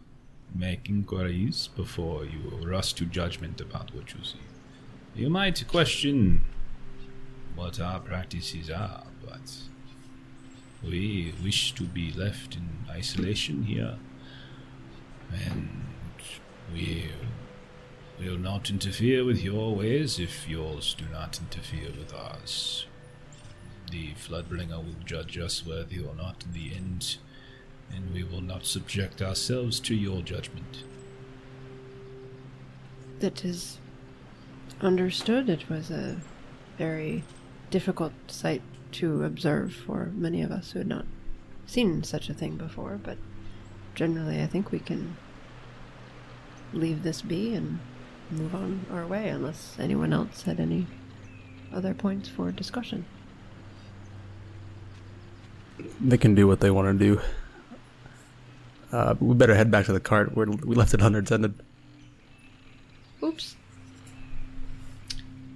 make 0.54 0.88
inquiries 0.88 1.68
before 1.76 2.24
you 2.24 2.40
rush 2.64 2.92
to 2.94 3.06
judgment 3.06 3.60
about 3.60 3.94
what 3.94 4.12
you 4.12 4.22
see. 4.22 4.38
You 5.14 5.30
might 5.30 5.66
question 5.68 6.44
what 7.54 7.80
our 7.80 8.00
practices 8.00 8.70
are, 8.70 9.04
but 9.24 9.50
we 10.82 11.32
wish 11.42 11.72
to 11.74 11.84
be 11.84 12.12
left 12.12 12.56
in 12.56 12.68
isolation 12.90 13.64
here, 13.64 13.96
and 15.32 15.84
we 16.72 17.10
will 18.22 18.38
not 18.38 18.70
interfere 18.70 19.24
with 19.24 19.42
your 19.42 19.74
ways 19.74 20.18
if 20.18 20.48
yours 20.48 20.94
do 20.94 21.04
not 21.12 21.40
interfere 21.40 21.90
with 21.98 22.14
ours. 22.14 22.86
The 23.90 24.12
Floodbringer 24.14 24.78
will 24.78 25.04
judge 25.04 25.38
us 25.38 25.66
worthy 25.66 25.98
or 25.98 26.14
not 26.14 26.44
in 26.44 26.52
the 26.52 26.74
end, 26.74 27.16
and 27.94 28.12
we 28.12 28.22
will 28.24 28.40
not 28.40 28.64
subject 28.64 29.20
ourselves 29.20 29.80
to 29.80 29.94
your 29.94 30.22
judgment. 30.22 30.84
That 33.20 33.44
is 33.44 33.78
understood. 34.80 35.48
It 35.48 35.68
was 35.68 35.90
a 35.90 36.16
very 36.78 37.24
difficult 37.70 38.12
sight 38.28 38.62
to 38.92 39.24
observe 39.24 39.74
for 39.74 40.10
many 40.14 40.42
of 40.42 40.50
us 40.50 40.72
who 40.72 40.80
had 40.80 40.88
not 40.88 41.06
seen 41.66 42.02
such 42.02 42.28
a 42.28 42.34
thing 42.34 42.56
before, 42.56 42.98
but 43.02 43.18
generally 43.94 44.42
I 44.42 44.46
think 44.46 44.70
we 44.70 44.78
can 44.78 45.16
leave 46.72 47.02
this 47.02 47.22
be 47.22 47.54
and 47.54 47.78
move 48.32 48.54
on 48.54 48.84
our 48.92 49.06
way 49.06 49.28
unless 49.28 49.76
anyone 49.78 50.12
else 50.12 50.42
had 50.42 50.58
any 50.58 50.86
other 51.72 51.94
points 51.94 52.28
for 52.28 52.50
discussion. 52.50 53.04
They 56.00 56.18
can 56.18 56.34
do 56.34 56.46
what 56.46 56.60
they 56.60 56.70
want 56.70 56.98
to 56.98 57.04
do. 57.04 57.20
Uh, 58.92 59.14
we 59.20 59.34
better 59.34 59.54
head 59.54 59.70
back 59.70 59.86
to 59.86 59.92
the 59.92 60.00
cart. 60.00 60.36
We're, 60.36 60.46
we 60.46 60.74
left 60.74 60.92
it 60.92 61.00
unattended. 61.00 61.54
Oops. 63.22 63.56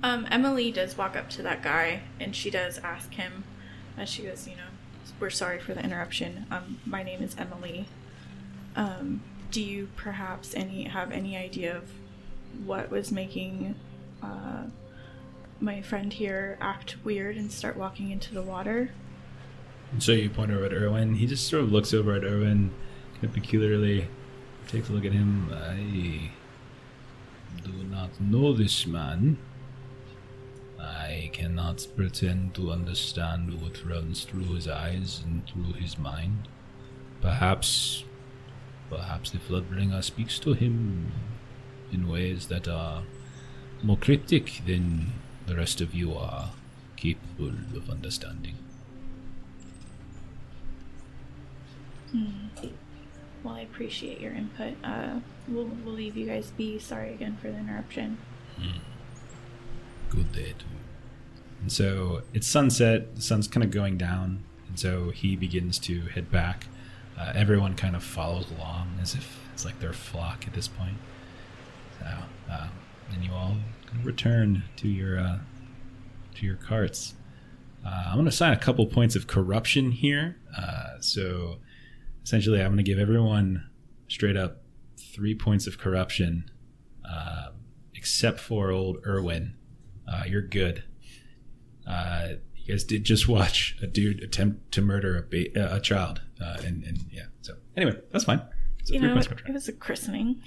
Um, 0.03 0.27
Emily 0.31 0.71
does 0.73 0.97
walk 0.97 1.17
up 1.17 1.29
to 1.31 1.43
that 1.43 1.63
guy 1.63 2.03
and 2.19 2.35
she 2.35 2.51
does 2.51 2.79
ask 2.79 3.13
him, 3.15 3.45
as 3.99 4.09
she 4.09 4.23
goes, 4.23 4.47
you 4.47 4.57
know, 4.57 4.63
we're 5.21 5.31
sorry 5.31 5.59
for 5.59 5.75
the 5.75 5.83
interruption. 5.83 6.47
Um, 6.51 6.81
my 6.87 7.03
name 7.03 7.23
is 7.23 7.35
Emily. 7.39 7.87
Um, 8.75 9.23
do 9.51 9.63
you 9.63 9.89
perhaps 9.97 10.55
any 10.55 10.85
have 10.85 11.11
any 11.13 11.37
idea 11.37 11.77
of 11.77 11.91
what 12.65 12.91
was 12.91 13.13
making 13.13 13.75
uh, 14.23 14.65
my 15.61 15.83
friend 15.83 16.13
here 16.13 16.59
act 16.61 16.97
weird 17.05 17.37
and 17.37 17.51
start 17.51 17.77
walking 17.77 18.11
into 18.11 18.35
the 18.35 18.43
water? 18.43 18.91
So 19.99 20.13
you 20.13 20.31
point 20.31 20.51
over 20.51 20.65
at 20.65 20.73
Erwin. 20.73 21.15
He 21.15 21.27
just 21.27 21.49
sort 21.49 21.63
of 21.63 21.73
looks 21.73 21.95
over 21.95 22.15
at 22.15 22.25
Erwin, 22.25 22.73
kind 23.15 23.25
of 23.25 23.33
peculiarly, 23.33 24.09
takes 24.67 24.89
a 24.89 24.93
look 24.93 25.05
at 25.05 25.13
him. 25.13 25.53
I 25.53 26.31
do 27.63 27.73
not 27.85 28.21
know 28.21 28.53
this 28.53 28.87
man. 28.87 29.39
I 30.79 31.31
cannot 31.33 31.87
pretend 31.97 32.55
to 32.57 32.71
understand 32.71 33.61
what 33.63 33.85
runs 33.85 34.25
through 34.25 34.55
his 34.55 34.69
eyes 34.69 35.23
and 35.25 35.47
through 35.47 35.75
his 35.75 35.99
mind. 35.99 36.49
Perhaps, 37.23 38.05
perhaps 38.91 39.31
the 39.31 39.39
Floodbringer 39.39 40.03
speaks 40.03 40.39
to 40.41 40.53
him 40.53 41.13
in 41.93 42.09
ways 42.09 42.47
that 42.49 42.69
are 42.69 43.03
more 43.83 43.97
cryptic 43.97 44.63
than 44.67 45.13
the 45.47 45.57
rest 45.57 45.81
of 45.81 45.95
you 45.95 46.15
are 46.15 46.51
capable 46.97 47.53
of 47.77 47.91
understanding. 47.91 48.57
Well, 53.43 53.55
I 53.55 53.61
appreciate 53.61 54.21
your 54.21 54.33
input. 54.33 54.75
Uh, 54.83 55.21
we'll 55.47 55.71
we'll 55.85 55.95
leave 55.95 56.17
you 56.17 56.27
guys 56.27 56.51
be. 56.57 56.79
Sorry 56.79 57.13
again 57.13 57.37
for 57.41 57.49
the 57.49 57.59
interruption. 57.59 58.19
Good 60.11 60.33
day 60.33 60.55
too. 60.59 60.67
And 61.61 61.71
so 61.71 62.23
it's 62.33 62.47
sunset, 62.47 63.17
the 63.17 63.23
sun's 63.23 63.49
kind 63.49 63.65
of 63.65 63.71
going 63.71 63.99
down, 63.99 64.45
and 64.69 64.79
so 64.79 65.11
he 65.11 65.37
begins 65.37 65.79
to 65.81 66.03
head 66.03 66.31
back. 66.31 66.67
Uh, 67.19 67.33
everyone 67.35 67.75
kind 67.75 67.97
of 67.97 68.03
follows 68.03 68.47
along 68.51 68.99
as 69.01 69.15
if 69.15 69.39
it's 69.53 69.65
like 69.65 69.81
their 69.81 69.93
flock 69.93 70.47
at 70.47 70.53
this 70.53 70.69
point. 70.69 70.97
Um, 72.51 72.71
and 73.13 73.25
you 73.25 73.33
all 73.33 73.57
return 74.03 74.63
to 74.77 74.89
your 74.89 75.19
uh, 75.19 75.39
to 76.37 76.47
your 76.47 76.57
carts. 76.57 77.15
Uh, 77.85 78.05
I'm 78.07 78.15
going 78.15 78.25
to 78.25 78.31
assign 78.31 78.53
a 78.53 78.59
couple 78.59 78.85
points 78.87 79.15
of 79.15 79.27
corruption 79.27 79.93
here. 79.93 80.37
Uh, 80.57 81.01
so 81.01 81.59
essentially, 82.25 82.61
I'm 82.61 82.69
going 82.69 82.79
to 82.79 82.83
give 82.83 82.99
everyone 82.99 83.69
straight 84.09 84.37
up 84.37 84.63
three 84.97 85.35
points 85.35 85.67
of 85.67 85.79
corruption, 85.79 86.51
uh, 87.09 87.51
except 87.95 88.41
for 88.41 88.71
old 88.71 88.99
Erwin. 89.07 89.55
Uh, 90.09 90.25
you're 90.27 90.43
good. 90.43 90.85
Uh, 91.87 92.29
you 92.57 92.75
guys 92.75 92.83
did 92.83 93.05
just 93.05 93.29
watch 93.29 93.77
a 93.81 93.87
dude 93.87 94.23
attempt 94.23 94.73
to 94.73 94.83
murder 94.83 95.17
a, 95.17 95.23
ba- 95.23 95.73
uh, 95.73 95.77
a 95.77 95.81
child, 95.81 96.21
uh, 96.43 96.57
and, 96.65 96.83
and 96.85 96.99
yeah. 97.11 97.27
So 97.43 97.55
anyway, 97.77 98.01
that's 98.11 98.25
fine. 98.25 98.43
So 98.83 98.95
you 98.95 99.01
know, 99.01 99.17
it, 99.17 99.29
it 99.47 99.53
was 99.53 99.69
a 99.69 99.73
christening. 99.73 100.43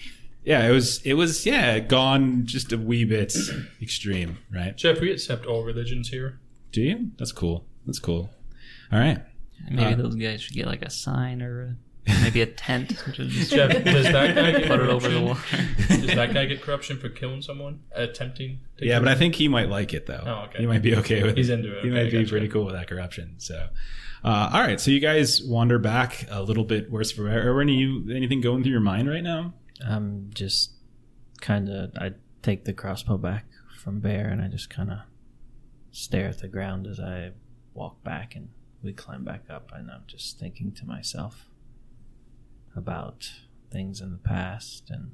Yeah, 0.50 0.68
it 0.68 0.72
was. 0.72 1.00
It 1.06 1.14
was. 1.14 1.46
Yeah, 1.46 1.78
gone 1.80 2.46
just 2.46 2.72
a 2.74 2.78
wee 2.78 3.06
bit 3.06 3.36
extreme, 3.82 4.40
right? 4.52 4.76
Jeff, 4.76 5.00
we 5.00 5.12
accept 5.12 5.46
all 5.46 5.64
religions 5.64 6.10
here. 6.10 6.40
Do 6.72 6.82
you? 6.82 7.12
That's 7.18 7.32
cool. 7.32 7.66
That's 7.86 8.00
cool. 8.00 8.32
All 8.92 9.00
right. 9.00 9.20
Maybe 9.70 9.94
Uh, 9.94 9.96
those 9.96 10.16
guys 10.16 10.42
should 10.42 10.56
get 10.56 10.66
like 10.66 10.82
a 10.82 10.90
sign 10.90 11.42
or 11.44 11.78
a, 12.08 12.12
maybe 12.24 12.42
a 12.42 12.46
tent. 12.48 12.90
just 13.14 13.52
Jeff, 13.54 13.72
does 13.84 14.06
that 14.06 14.34
guy 14.36 14.52
get 14.54 14.68
put 14.68 14.80
it 14.80 14.90
over 14.90 15.08
the 15.10 15.20
corruption? 15.20 15.68
Does 15.88 16.16
that 16.16 16.34
guy 16.34 16.46
get 16.46 16.62
corruption 16.64 16.98
for 16.98 17.10
killing 17.10 17.42
someone? 17.44 17.82
Attempting 17.94 18.60
to 18.78 18.86
Yeah, 18.88 18.96
kill 18.96 19.04
but 19.04 19.10
I 19.12 19.16
think 19.16 19.36
he 19.36 19.48
might 19.48 19.70
like 19.70 19.94
it 19.94 20.06
though. 20.08 20.24
Oh, 20.26 20.46
okay. 20.50 20.60
He 20.60 20.66
might 20.66 20.82
be 20.82 20.96
okay 20.96 21.22
with 21.24 21.36
He's 21.38 21.50
it. 21.50 21.60
into 21.60 21.78
it. 21.78 21.84
He 21.84 21.90
Okay, 21.90 21.96
might 22.04 22.12
be 22.12 22.18
gotcha. 22.20 22.30
pretty 22.32 22.48
cool 22.48 22.66
with 22.66 22.74
that 22.76 22.88
corruption. 22.88 23.36
So, 23.38 23.68
uh, 24.24 24.50
all 24.54 24.62
right. 24.62 24.80
So 24.82 24.90
you 24.92 25.00
guys 25.00 25.44
wander 25.44 25.78
back 25.78 26.26
a 26.32 26.42
little 26.42 26.64
bit 26.66 26.90
worse 26.90 27.12
for 27.12 27.26
wear. 27.26 27.52
Are 27.54 27.62
any 27.62 27.76
you 27.76 28.10
anything 28.16 28.42
going 28.42 28.64
through 28.64 28.72
your 28.72 28.82
mind 28.82 29.08
right 29.10 29.24
now? 29.24 29.54
I'm 29.88 30.30
just 30.34 30.72
kind 31.42 31.70
of. 31.70 31.92
I 31.98 32.14
take 32.42 32.66
the 32.66 32.74
crossbow 32.74 33.18
back 33.18 33.46
from 33.78 34.00
Bear 34.00 34.28
and 34.28 34.42
I 34.42 34.48
just 34.48 34.70
kind 34.70 34.92
of 34.92 35.00
stare 35.92 36.30
at 36.30 36.40
the 36.40 36.48
ground 36.48 36.88
as 36.88 37.00
I 37.00 37.32
walk 37.74 38.04
back 38.04 38.36
and 38.36 38.50
we 38.84 38.94
climb 38.94 39.24
back 39.24 39.44
up. 39.50 39.72
And 39.74 39.90
I'm 39.90 40.04
just 40.08 40.40
thinking 40.40 40.72
to 40.74 40.86
myself 40.86 41.50
about 42.76 43.32
things 43.72 44.02
in 44.02 44.12
the 44.12 44.18
past 44.18 44.90
and 44.90 45.12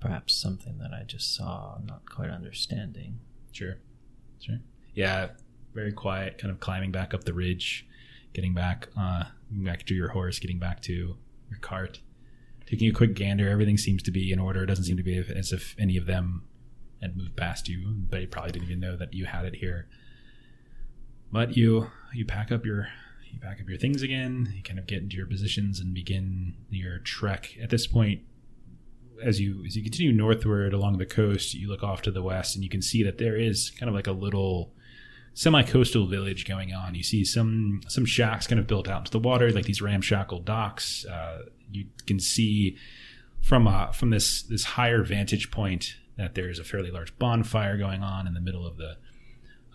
perhaps 0.00 0.34
something 0.34 0.78
that 0.78 0.92
I 0.92 1.04
just 1.04 1.34
saw, 1.34 1.78
not 1.84 2.08
quite 2.08 2.30
understanding. 2.30 3.18
Sure. 3.52 3.78
Sure. 4.40 4.58
Yeah. 4.94 5.28
Very 5.74 5.92
quiet, 5.92 6.38
kind 6.38 6.50
of 6.50 6.60
climbing 6.60 6.92
back 6.92 7.14
up 7.14 7.24
the 7.24 7.34
ridge, 7.34 7.86
getting 8.32 8.54
back, 8.54 8.88
uh, 8.96 9.24
back 9.50 9.84
to 9.86 9.94
your 9.94 10.08
horse, 10.08 10.38
getting 10.38 10.58
back 10.58 10.80
to 10.82 10.92
your 10.92 11.58
cart, 11.60 12.00
taking 12.68 12.88
a 12.88 12.92
quick 12.92 13.14
gander. 13.14 13.48
Everything 13.48 13.78
seems 13.78 14.02
to 14.02 14.10
be 14.10 14.30
in 14.30 14.38
order. 14.38 14.62
It 14.62 14.66
doesn't 14.66 14.84
seem 14.84 14.98
to 14.98 15.02
be 15.02 15.16
as 15.16 15.52
if 15.52 15.74
any 15.78 15.96
of 15.96 16.06
them 16.06 16.42
had 17.00 17.16
moved 17.16 17.36
past 17.36 17.68
you. 17.68 17.94
But 18.10 18.20
they 18.20 18.26
probably 18.26 18.52
didn't 18.52 18.66
even 18.66 18.80
know 18.80 18.96
that 18.96 19.14
you 19.14 19.24
had 19.26 19.46
it 19.46 19.56
here. 19.56 19.88
But 21.32 21.56
you 21.56 21.90
you 22.12 22.24
pack 22.24 22.52
up 22.52 22.66
your 22.66 22.88
you 23.32 23.38
pack 23.40 23.60
up 23.60 23.68
your 23.68 23.78
things 23.78 24.02
again. 24.02 24.52
You 24.54 24.62
kind 24.62 24.78
of 24.78 24.86
get 24.86 25.02
into 25.02 25.16
your 25.16 25.26
positions 25.26 25.80
and 25.80 25.94
begin 25.94 26.56
your 26.70 26.98
trek. 26.98 27.56
At 27.62 27.70
this 27.70 27.86
point, 27.86 28.20
as 29.22 29.40
you 29.40 29.64
as 29.64 29.76
you 29.76 29.82
continue 29.82 30.12
northward 30.12 30.74
along 30.74 30.98
the 30.98 31.06
coast, 31.06 31.54
you 31.54 31.68
look 31.68 31.82
off 31.82 32.02
to 32.02 32.10
the 32.10 32.22
west 32.22 32.54
and 32.54 32.62
you 32.62 32.70
can 32.70 32.82
see 32.82 33.02
that 33.02 33.18
there 33.18 33.36
is 33.36 33.70
kind 33.70 33.88
of 33.88 33.94
like 33.94 34.06
a 34.06 34.12
little 34.12 34.72
semi-coastal 35.34 36.06
village 36.06 36.46
going 36.46 36.74
on. 36.74 36.94
You 36.94 37.02
see 37.02 37.24
some 37.24 37.80
some 37.88 38.04
shacks 38.04 38.46
kind 38.46 38.58
of 38.58 38.66
built 38.66 38.88
out 38.88 39.00
into 39.00 39.10
the 39.12 39.18
water, 39.18 39.50
like 39.52 39.64
these 39.64 39.80
ramshackle 39.80 40.40
docks. 40.40 41.06
Uh, 41.06 41.42
you 41.70 41.86
can 42.06 42.20
see 42.20 42.76
from 43.40 43.66
uh, 43.66 43.92
from 43.92 44.10
this 44.10 44.42
this 44.42 44.64
higher 44.64 45.02
vantage 45.02 45.50
point 45.50 45.96
that 46.16 46.34
there's 46.34 46.58
a 46.58 46.64
fairly 46.64 46.90
large 46.90 47.16
bonfire 47.18 47.76
going 47.76 48.02
on 48.02 48.26
in 48.26 48.34
the 48.34 48.40
middle 48.40 48.66
of 48.66 48.76
the 48.76 48.96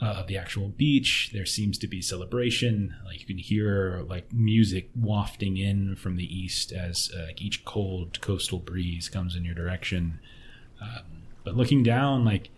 uh, 0.02 0.06
of 0.06 0.28
the 0.28 0.38
actual 0.38 0.70
beach. 0.70 1.30
There 1.34 1.46
seems 1.46 1.78
to 1.80 1.88
be 1.88 2.02
celebration. 2.02 2.96
Like 3.06 3.20
you 3.20 3.26
can 3.26 3.38
hear 3.38 4.04
like 4.08 4.32
music 4.34 4.90
wafting 4.96 5.58
in 5.58 5.96
from 5.96 6.18
the 6.18 6.26
east 6.26 6.72
as 6.72 7.12
uh, 7.16 7.28
like 7.28 7.42
each 7.42 7.64
cold 7.66 8.20
coastal 8.22 8.60
breeze 8.60 9.10
comes 9.10 9.36
in 9.36 9.46
your 9.46 9.56
direction. 9.56 10.20
Um, 10.82 11.24
but 11.44 11.56
looking 11.56 11.84
down, 11.84 12.26
like 12.26 12.50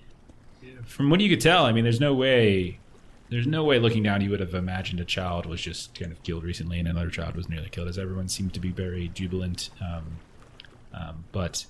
from 0.85 1.09
what 1.09 1.21
you 1.21 1.29
could 1.29 1.41
tell, 1.41 1.65
I 1.65 1.71
mean, 1.71 1.83
there's 1.83 1.99
no 1.99 2.13
way. 2.13 2.79
There's 3.35 3.47
no 3.47 3.65
way 3.65 3.79
looking 3.79 4.01
down 4.01 4.21
you 4.21 4.29
would 4.29 4.39
have 4.39 4.53
imagined 4.53 5.01
a 5.01 5.03
child 5.03 5.45
was 5.45 5.59
just 5.59 5.93
kind 5.99 6.09
of 6.09 6.23
killed 6.23 6.45
recently 6.45 6.79
and 6.79 6.87
another 6.87 7.09
child 7.09 7.35
was 7.35 7.49
nearly 7.49 7.67
killed, 7.67 7.89
as 7.89 7.97
everyone 7.97 8.29
seemed 8.29 8.53
to 8.53 8.61
be 8.61 8.71
very 8.71 9.09
jubilant. 9.09 9.71
Um, 9.81 10.05
um, 10.93 11.25
but 11.33 11.65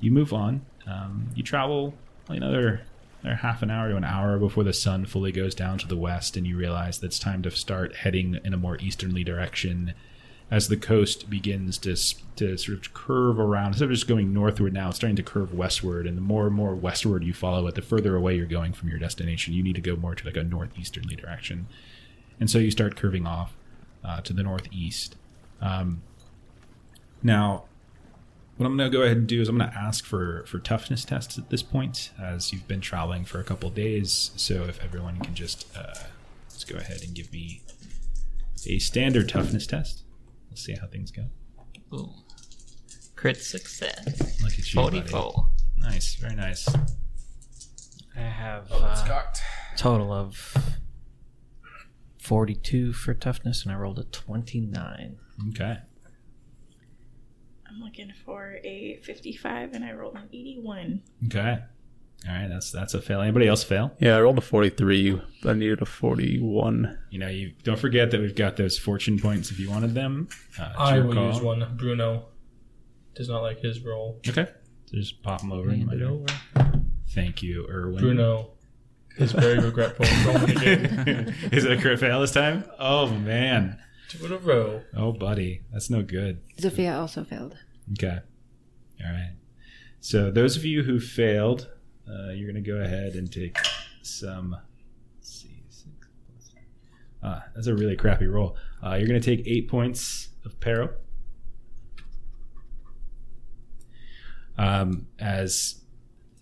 you 0.00 0.10
move 0.10 0.32
on. 0.32 0.66
Um, 0.88 1.28
you 1.36 1.44
travel 1.44 1.94
another, 2.28 2.80
another 3.22 3.36
half 3.36 3.62
an 3.62 3.70
hour 3.70 3.90
to 3.90 3.96
an 3.96 4.02
hour 4.02 4.40
before 4.40 4.64
the 4.64 4.72
sun 4.72 5.06
fully 5.06 5.30
goes 5.30 5.54
down 5.54 5.78
to 5.78 5.86
the 5.86 5.94
west, 5.94 6.36
and 6.36 6.48
you 6.48 6.56
realize 6.56 6.98
that 6.98 7.06
it's 7.06 7.20
time 7.20 7.42
to 7.42 7.50
start 7.52 7.94
heading 7.94 8.40
in 8.42 8.52
a 8.52 8.56
more 8.56 8.76
easterly 8.80 9.22
direction 9.22 9.94
as 10.50 10.68
the 10.68 10.76
coast 10.76 11.30
begins 11.30 11.78
to 11.78 11.96
to 12.36 12.56
sort 12.58 12.78
of 12.78 12.94
curve 12.94 13.38
around. 13.38 13.68
Instead 13.68 13.86
of 13.86 13.90
just 13.90 14.08
going 14.08 14.32
northward 14.32 14.72
now, 14.72 14.88
it's 14.88 14.96
starting 14.96 15.16
to 15.16 15.22
curve 15.22 15.54
westward, 15.54 16.06
and 16.06 16.16
the 16.16 16.22
more 16.22 16.46
and 16.46 16.54
more 16.54 16.74
westward 16.74 17.24
you 17.24 17.32
follow 17.32 17.66
it, 17.66 17.74
the 17.74 17.82
further 17.82 18.16
away 18.16 18.36
you're 18.36 18.46
going 18.46 18.72
from 18.72 18.88
your 18.88 18.98
destination. 18.98 19.54
You 19.54 19.62
need 19.62 19.74
to 19.76 19.80
go 19.80 19.96
more 19.96 20.14
to 20.14 20.24
like 20.24 20.36
a 20.36 20.44
northeasterly 20.44 21.16
direction, 21.16 21.66
and 22.38 22.50
so 22.50 22.58
you 22.58 22.70
start 22.70 22.96
curving 22.96 23.26
off 23.26 23.54
uh, 24.04 24.20
to 24.22 24.32
the 24.32 24.42
northeast. 24.42 25.16
Um, 25.60 26.02
now, 27.22 27.64
what 28.56 28.66
I'm 28.66 28.76
going 28.76 28.90
to 28.90 28.96
go 28.96 29.02
ahead 29.02 29.16
and 29.16 29.26
do 29.26 29.40
is 29.40 29.48
I'm 29.48 29.58
going 29.58 29.70
to 29.70 29.76
ask 29.76 30.04
for 30.04 30.44
for 30.46 30.58
toughness 30.58 31.04
tests 31.04 31.38
at 31.38 31.50
this 31.50 31.62
point, 31.62 32.10
as 32.20 32.52
you've 32.52 32.68
been 32.68 32.82
traveling 32.82 33.24
for 33.24 33.40
a 33.40 33.44
couple 33.44 33.70
days. 33.70 34.30
So 34.36 34.64
if 34.64 34.82
everyone 34.84 35.20
can 35.20 35.34
just 35.34 35.66
uh, 35.76 35.94
let's 36.48 36.64
go 36.64 36.76
ahead 36.76 37.02
and 37.02 37.14
give 37.14 37.32
me 37.32 37.62
a 38.66 38.78
standard 38.78 39.28
toughness 39.28 39.66
test. 39.66 40.03
Let's 40.54 40.66
see 40.66 40.76
how 40.80 40.86
things 40.86 41.10
go. 41.10 41.24
Ooh. 41.92 42.12
Crit 43.16 43.38
success. 43.38 44.40
Look 44.40 44.52
at 44.52 44.72
you, 44.72 44.80
buddy. 44.80 45.00
44. 45.00 45.50
Nice, 45.78 46.14
very 46.14 46.36
nice. 46.36 46.72
I 48.16 48.20
have 48.20 48.68
uh, 48.70 49.24
total 49.76 50.12
of 50.12 50.56
42 52.20 52.92
for 52.92 53.14
toughness 53.14 53.64
and 53.64 53.72
I 53.72 53.76
rolled 53.76 53.98
a 53.98 54.04
29. 54.04 55.16
Okay. 55.48 55.78
I'm 57.68 57.80
looking 57.80 58.12
for 58.24 58.60
a 58.62 59.00
55 59.02 59.72
and 59.72 59.84
I 59.84 59.90
rolled 59.90 60.14
an 60.14 60.28
81. 60.32 61.02
Okay. 61.26 61.64
All 62.26 62.34
right, 62.34 62.48
that's 62.48 62.70
that's 62.70 62.94
a 62.94 63.02
fail. 63.02 63.20
Anybody 63.20 63.46
else 63.48 63.62
fail? 63.62 63.92
Yeah, 64.00 64.16
I 64.16 64.20
rolled 64.22 64.38
a 64.38 64.40
43. 64.40 65.20
but 65.42 65.50
I 65.50 65.52
needed 65.52 65.82
a 65.82 65.84
41. 65.84 66.98
You 67.10 67.18
know, 67.18 67.28
you 67.28 67.52
don't 67.64 67.78
forget 67.78 68.10
that 68.12 68.20
we've 68.20 68.34
got 68.34 68.56
those 68.56 68.78
fortune 68.78 69.18
points 69.18 69.50
if 69.50 69.58
you 69.58 69.68
wanted 69.70 69.94
them. 69.94 70.28
Uh, 70.58 70.68
it's 70.70 70.78
I 70.80 70.96
your 70.96 71.06
will 71.06 71.14
call. 71.14 71.26
use 71.32 71.40
one. 71.42 71.76
Bruno 71.76 72.24
does 73.14 73.28
not 73.28 73.40
like 73.42 73.60
his 73.60 73.80
roll. 73.80 74.20
Okay. 74.26 74.46
So 74.86 74.96
just 74.96 75.22
pop 75.22 75.40
them 75.40 75.52
over. 75.52 75.70
in 75.70 75.86
Hand 75.86 76.00
it 76.00 76.02
over. 76.02 76.26
Thank 77.10 77.42
you, 77.42 77.66
Erwin. 77.68 77.98
Bruno 78.00 78.50
is 79.18 79.32
very 79.32 79.58
regretful 79.58 80.04
of 80.06 80.26
rolling 80.26 80.50
again. 80.56 81.34
Is 81.52 81.64
it 81.64 81.72
a 81.78 81.80
crit 81.80 82.00
fail 82.00 82.20
this 82.22 82.32
time? 82.32 82.64
Oh 82.78 83.08
man. 83.10 83.78
Two 84.08 84.24
in 84.26 84.32
a 84.32 84.38
row. 84.38 84.82
Oh 84.96 85.12
buddy, 85.12 85.62
that's 85.72 85.90
no 85.90 86.02
good. 86.02 86.40
Zofia 86.58 86.98
also 86.98 87.22
failed. 87.22 87.56
Okay. 87.92 88.18
All 89.04 89.12
right. 89.12 89.34
So 90.00 90.30
those 90.30 90.56
of 90.56 90.64
you 90.64 90.82
who 90.82 90.98
failed, 91.00 91.68
uh, 92.08 92.30
you're 92.30 92.50
going 92.50 92.62
to 92.62 92.70
go 92.70 92.78
ahead 92.78 93.14
and 93.14 93.30
take 93.32 93.58
some. 94.02 94.56
See, 95.20 95.62
six 95.68 96.08
plus. 96.26 96.54
Ah, 97.22 97.44
that's 97.54 97.66
a 97.66 97.74
really 97.74 97.96
crappy 97.96 98.26
roll. 98.26 98.56
Uh, 98.84 98.94
you're 98.94 99.08
going 99.08 99.20
to 99.20 99.36
take 99.36 99.46
eight 99.46 99.68
points 99.68 100.28
of 100.44 100.58
peril. 100.60 100.90
Um, 104.56 105.08
as 105.18 105.80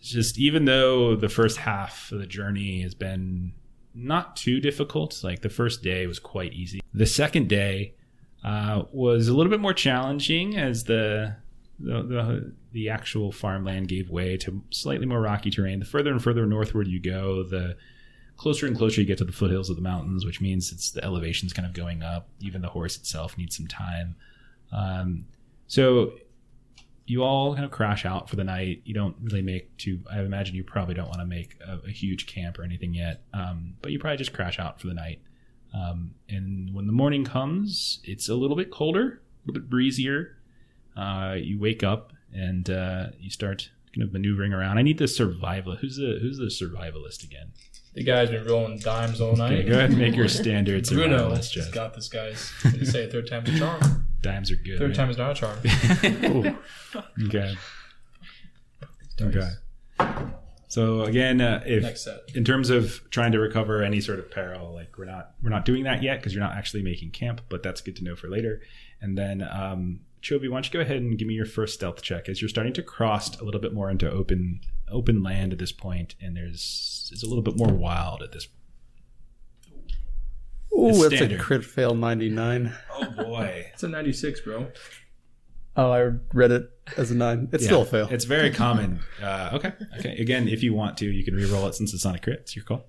just 0.02 0.38
even 0.38 0.64
though 0.64 1.16
the 1.16 1.28
first 1.28 1.58
half 1.58 2.10
of 2.12 2.18
the 2.18 2.26
journey 2.26 2.82
has 2.82 2.94
been 2.94 3.52
not 3.94 4.36
too 4.36 4.60
difficult, 4.60 5.22
like 5.22 5.42
the 5.42 5.48
first 5.48 5.82
day 5.82 6.06
was 6.06 6.18
quite 6.18 6.52
easy. 6.52 6.80
The 6.92 7.06
second 7.06 7.48
day 7.48 7.94
uh, 8.44 8.82
was 8.92 9.28
a 9.28 9.34
little 9.34 9.50
bit 9.50 9.60
more 9.60 9.72
challenging 9.72 10.58
as 10.58 10.84
the, 10.84 11.36
the 11.82 12.02
the 12.02 12.52
the 12.72 12.88
actual 12.88 13.32
farmland 13.32 13.88
gave 13.88 14.10
way 14.10 14.36
to 14.38 14.62
slightly 14.70 15.06
more 15.06 15.20
rocky 15.20 15.50
terrain. 15.50 15.78
The 15.78 15.84
further 15.84 16.10
and 16.10 16.22
further 16.22 16.46
northward 16.46 16.86
you 16.88 17.00
go, 17.00 17.42
the 17.42 17.76
closer 18.36 18.66
and 18.66 18.76
closer 18.76 19.00
you 19.00 19.06
get 19.06 19.18
to 19.18 19.24
the 19.24 19.32
foothills 19.32 19.70
of 19.70 19.76
the 19.76 19.82
mountains, 19.82 20.24
which 20.24 20.40
means 20.40 20.72
it's 20.72 20.90
the 20.90 21.04
elevation's 21.04 21.52
kind 21.52 21.66
of 21.66 21.74
going 21.74 22.02
up. 22.02 22.28
Even 22.40 22.62
the 22.62 22.68
horse 22.68 22.96
itself 22.96 23.36
needs 23.36 23.56
some 23.56 23.66
time. 23.66 24.16
Um, 24.72 25.26
So 25.66 26.12
you 27.06 27.22
all 27.22 27.54
kind 27.54 27.64
of 27.64 27.70
crash 27.70 28.04
out 28.04 28.28
for 28.28 28.36
the 28.36 28.44
night. 28.44 28.82
You 28.84 28.94
don't 28.94 29.16
really 29.22 29.42
make 29.42 29.76
too. 29.76 30.00
I 30.10 30.20
imagine 30.20 30.54
you 30.54 30.64
probably 30.64 30.94
don't 30.94 31.08
want 31.08 31.20
to 31.20 31.26
make 31.26 31.56
a, 31.66 31.88
a 31.88 31.90
huge 31.90 32.26
camp 32.26 32.58
or 32.58 32.62
anything 32.62 32.94
yet. 32.94 33.22
Um, 33.34 33.74
but 33.82 33.90
you 33.90 33.98
probably 33.98 34.18
just 34.18 34.32
crash 34.32 34.58
out 34.58 34.80
for 34.80 34.86
the 34.86 34.94
night. 34.94 35.20
Um, 35.74 36.14
and 36.28 36.74
when 36.74 36.86
the 36.86 36.92
morning 36.92 37.24
comes, 37.24 38.00
it's 38.04 38.28
a 38.28 38.34
little 38.34 38.56
bit 38.56 38.70
colder, 38.70 39.00
a 39.00 39.46
little 39.46 39.60
bit 39.60 39.70
breezier. 39.70 40.36
Uh, 40.96 41.34
you 41.38 41.58
wake 41.58 41.82
up 41.82 42.12
and 42.32 42.68
uh, 42.70 43.06
you 43.18 43.30
start 43.30 43.70
kind 43.94 44.02
of 44.02 44.12
maneuvering 44.12 44.52
around. 44.52 44.78
I 44.78 44.82
need 44.82 44.98
the 44.98 45.08
survival. 45.08 45.76
Who's 45.76 45.96
the 45.96 46.18
Who's 46.20 46.38
the 46.38 46.46
survivalist 46.46 47.24
again? 47.24 47.52
The 47.94 48.04
guy's 48.04 48.30
been 48.30 48.46
rolling 48.46 48.78
dimes 48.78 49.20
all 49.20 49.36
night. 49.36 49.52
Okay, 49.52 49.68
go 49.68 49.74
ahead 49.74 49.90
and 49.90 49.98
make 49.98 50.16
your 50.16 50.28
standard 50.28 50.88
Bruno 50.88 51.28
survivalist, 51.30 51.36
has 51.36 51.50
Jeff. 51.50 51.72
got 51.72 51.94
this, 51.94 52.08
guys. 52.08 52.50
They 52.64 52.86
say 52.86 53.10
third 53.10 53.28
time's 53.28 53.50
a 53.50 53.58
charm. 53.58 54.08
Dimes 54.22 54.50
are 54.50 54.56
good. 54.56 54.78
Third 54.78 54.90
man. 54.90 54.96
time 54.96 55.10
is 55.10 55.18
not 55.18 55.32
a 55.32 55.34
charm. 55.34 56.56
Okay. 57.26 57.54
Okay. 59.20 59.48
So 60.68 61.02
again, 61.02 61.42
uh, 61.42 61.62
if 61.66 62.06
in 62.34 62.44
terms 62.44 62.70
of 62.70 63.02
trying 63.10 63.32
to 63.32 63.38
recover 63.38 63.82
any 63.82 64.00
sort 64.00 64.18
of 64.18 64.30
peril, 64.30 64.72
like 64.72 64.96
we're 64.96 65.04
not 65.04 65.32
we're 65.42 65.50
not 65.50 65.66
doing 65.66 65.84
that 65.84 66.02
yet 66.02 66.18
because 66.18 66.34
you're 66.34 66.42
not 66.42 66.56
actually 66.56 66.82
making 66.82 67.10
camp, 67.10 67.42
but 67.50 67.62
that's 67.62 67.82
good 67.82 67.96
to 67.96 68.04
know 68.04 68.16
for 68.16 68.28
later. 68.28 68.62
And 69.02 69.18
then, 69.18 69.42
um, 69.42 70.00
Chovy, 70.22 70.48
why 70.48 70.56
don't 70.56 70.66
you 70.66 70.72
go 70.72 70.80
ahead 70.80 70.96
and 70.98 71.18
give 71.18 71.26
me 71.26 71.34
your 71.34 71.46
first 71.46 71.74
stealth 71.74 72.00
check 72.02 72.28
as 72.28 72.40
you're 72.40 72.48
starting 72.48 72.72
to 72.74 72.82
cross 72.82 73.38
a 73.40 73.44
little 73.44 73.60
bit 73.60 73.74
more 73.74 73.90
into 73.90 74.10
open 74.10 74.60
open 74.90 75.22
land 75.22 75.52
at 75.52 75.58
this 75.58 75.72
point, 75.72 76.14
and 76.20 76.36
there's 76.36 77.10
it's 77.12 77.22
a 77.22 77.26
little 77.26 77.42
bit 77.42 77.56
more 77.56 77.72
wild 77.72 78.22
at 78.22 78.32
this. 78.32 78.46
Ooh, 80.74 80.88
It's 80.88 81.00
that's 81.20 81.20
a 81.32 81.36
crit 81.36 81.64
fail 81.64 81.94
99. 81.94 82.72
Oh 82.94 83.10
boy. 83.10 83.66
It's 83.74 83.82
a 83.82 83.88
96, 83.88 84.40
bro. 84.40 84.68
Oh, 85.76 85.90
I 85.90 86.12
read 86.32 86.50
it 86.50 86.70
as 86.96 87.10
a 87.10 87.14
9. 87.14 87.48
It's 87.52 87.62
Yeah, 87.64 87.66
still 87.68 87.82
a 87.82 87.84
fail. 87.86 88.08
It's 88.10 88.24
very 88.24 88.50
common. 88.64 89.00
Uh, 89.22 89.50
okay. 89.54 89.72
Okay. 89.98 90.16
Again, 90.18 90.48
if 90.48 90.62
you 90.62 90.72
want 90.74 90.96
to, 90.98 91.06
you 91.06 91.24
can 91.24 91.34
re-roll 91.34 91.66
it 91.66 91.74
since 91.74 91.92
it's 91.94 92.04
not 92.04 92.14
a 92.14 92.18
crit. 92.18 92.40
It's 92.40 92.56
your 92.56 92.64
call. 92.64 92.86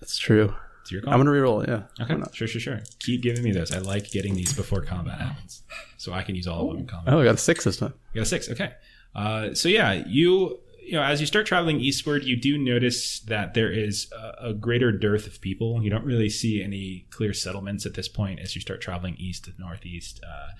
That's 0.00 0.16
true. 0.18 0.54
It's 0.82 0.92
your 0.92 1.02
call. 1.02 1.12
I'm 1.12 1.22
going 1.22 1.34
to 1.34 1.40
reroll 1.40 1.66
yeah. 1.66 2.04
Okay, 2.04 2.20
sure, 2.32 2.48
sure, 2.48 2.60
sure. 2.60 2.80
Keep 3.00 3.22
giving 3.22 3.42
me 3.42 3.52
those. 3.52 3.72
I 3.72 3.78
like 3.78 4.10
getting 4.10 4.34
these 4.34 4.52
before 4.52 4.82
combat 4.82 5.18
happens, 5.20 5.62
so 5.98 6.12
I 6.12 6.22
can 6.22 6.34
use 6.34 6.46
all 6.46 6.62
of 6.62 6.68
them 6.68 6.78
in 6.78 6.86
combat. 6.86 7.14
Oh, 7.14 7.20
I 7.20 7.24
got 7.24 7.34
a 7.34 7.38
6 7.38 7.64
this 7.64 7.76
time. 7.76 7.94
You 8.12 8.20
got 8.20 8.22
a 8.22 8.26
six. 8.26 8.50
Okay. 8.50 8.72
Uh, 9.14 9.54
so 9.54 9.68
yeah, 9.68 9.92
you 10.06 10.60
you 10.82 10.92
know 10.92 11.02
as 11.02 11.20
you 11.20 11.26
start 11.26 11.46
traveling 11.46 11.80
eastward, 11.80 12.24
you 12.24 12.36
do 12.36 12.58
notice 12.58 13.20
that 13.20 13.54
there 13.54 13.70
is 13.70 14.10
a, 14.12 14.48
a 14.48 14.54
greater 14.54 14.92
dearth 14.92 15.26
of 15.26 15.40
people. 15.40 15.82
You 15.82 15.90
don't 15.90 16.04
really 16.04 16.28
see 16.28 16.62
any 16.62 17.06
clear 17.10 17.32
settlements 17.32 17.86
at 17.86 17.94
this 17.94 18.08
point 18.08 18.40
as 18.40 18.54
you 18.54 18.60
start 18.60 18.80
traveling 18.80 19.16
east 19.16 19.44
to 19.44 19.52
northeast. 19.58 20.20
Uh, 20.26 20.50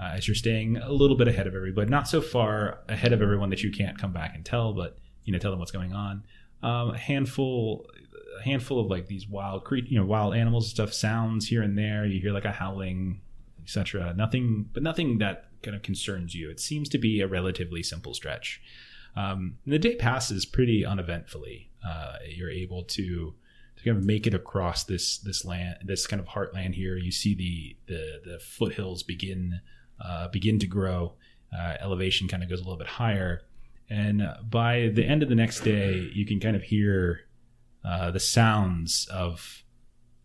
uh, 0.00 0.12
as 0.14 0.28
you're 0.28 0.34
staying 0.34 0.76
a 0.76 0.92
little 0.92 1.16
bit 1.16 1.26
ahead 1.26 1.48
of 1.48 1.56
everybody, 1.56 1.74
but 1.74 1.88
not 1.88 2.06
so 2.06 2.20
far 2.20 2.78
ahead 2.88 3.12
of 3.12 3.20
everyone 3.20 3.50
that 3.50 3.64
you 3.64 3.70
can't 3.72 3.98
come 3.98 4.12
back 4.12 4.32
and 4.34 4.44
tell, 4.44 4.72
but 4.72 4.96
you 5.24 5.32
know 5.32 5.40
tell 5.40 5.50
them 5.50 5.58
what's 5.58 5.72
going 5.72 5.92
on. 5.92 6.22
Um, 6.62 6.90
a 6.90 6.98
handful, 6.98 7.84
a 8.38 8.42
handful 8.42 8.80
of 8.80 8.88
like 8.88 9.06
these 9.06 9.28
wild, 9.28 9.64
cre- 9.64 9.76
you 9.76 9.98
know, 9.98 10.06
wild 10.06 10.34
animals 10.34 10.64
and 10.64 10.70
stuff. 10.70 10.92
Sounds 10.92 11.48
here 11.48 11.62
and 11.62 11.76
there. 11.76 12.04
You 12.06 12.20
hear 12.20 12.32
like 12.32 12.44
a 12.44 12.52
howling, 12.52 13.20
etc. 13.62 14.14
Nothing, 14.16 14.68
but 14.72 14.82
nothing 14.82 15.18
that 15.18 15.48
kind 15.62 15.76
of 15.76 15.82
concerns 15.82 16.34
you. 16.34 16.50
It 16.50 16.60
seems 16.60 16.88
to 16.90 16.98
be 16.98 17.20
a 17.20 17.26
relatively 17.26 17.82
simple 17.82 18.14
stretch. 18.14 18.60
Um, 19.16 19.58
and 19.64 19.74
the 19.74 19.78
day 19.78 19.96
passes 19.96 20.46
pretty 20.46 20.84
uneventfully. 20.84 21.70
Uh, 21.84 22.16
you're 22.28 22.50
able 22.50 22.84
to 22.84 23.34
to 23.76 23.84
kind 23.84 23.96
of 23.96 24.04
make 24.04 24.26
it 24.26 24.34
across 24.34 24.84
this 24.84 25.18
this 25.18 25.44
land, 25.44 25.76
this 25.84 26.06
kind 26.06 26.20
of 26.20 26.26
heartland 26.26 26.74
here. 26.74 26.96
You 26.96 27.12
see 27.12 27.34
the 27.34 27.76
the, 27.86 28.32
the 28.32 28.38
foothills 28.38 29.02
begin 29.02 29.60
uh, 30.00 30.28
begin 30.28 30.58
to 30.60 30.66
grow. 30.66 31.14
Uh, 31.56 31.74
elevation 31.80 32.28
kind 32.28 32.42
of 32.42 32.48
goes 32.48 32.60
a 32.60 32.62
little 32.62 32.78
bit 32.78 32.86
higher, 32.86 33.42
and 33.88 34.22
uh, 34.22 34.34
by 34.42 34.90
the 34.94 35.04
end 35.04 35.22
of 35.22 35.28
the 35.28 35.34
next 35.34 35.60
day, 35.60 36.10
you 36.12 36.26
can 36.26 36.40
kind 36.40 36.56
of 36.56 36.62
hear 36.62 37.22
uh, 37.88 38.10
the 38.10 38.20
sounds 38.20 39.08
of 39.10 39.64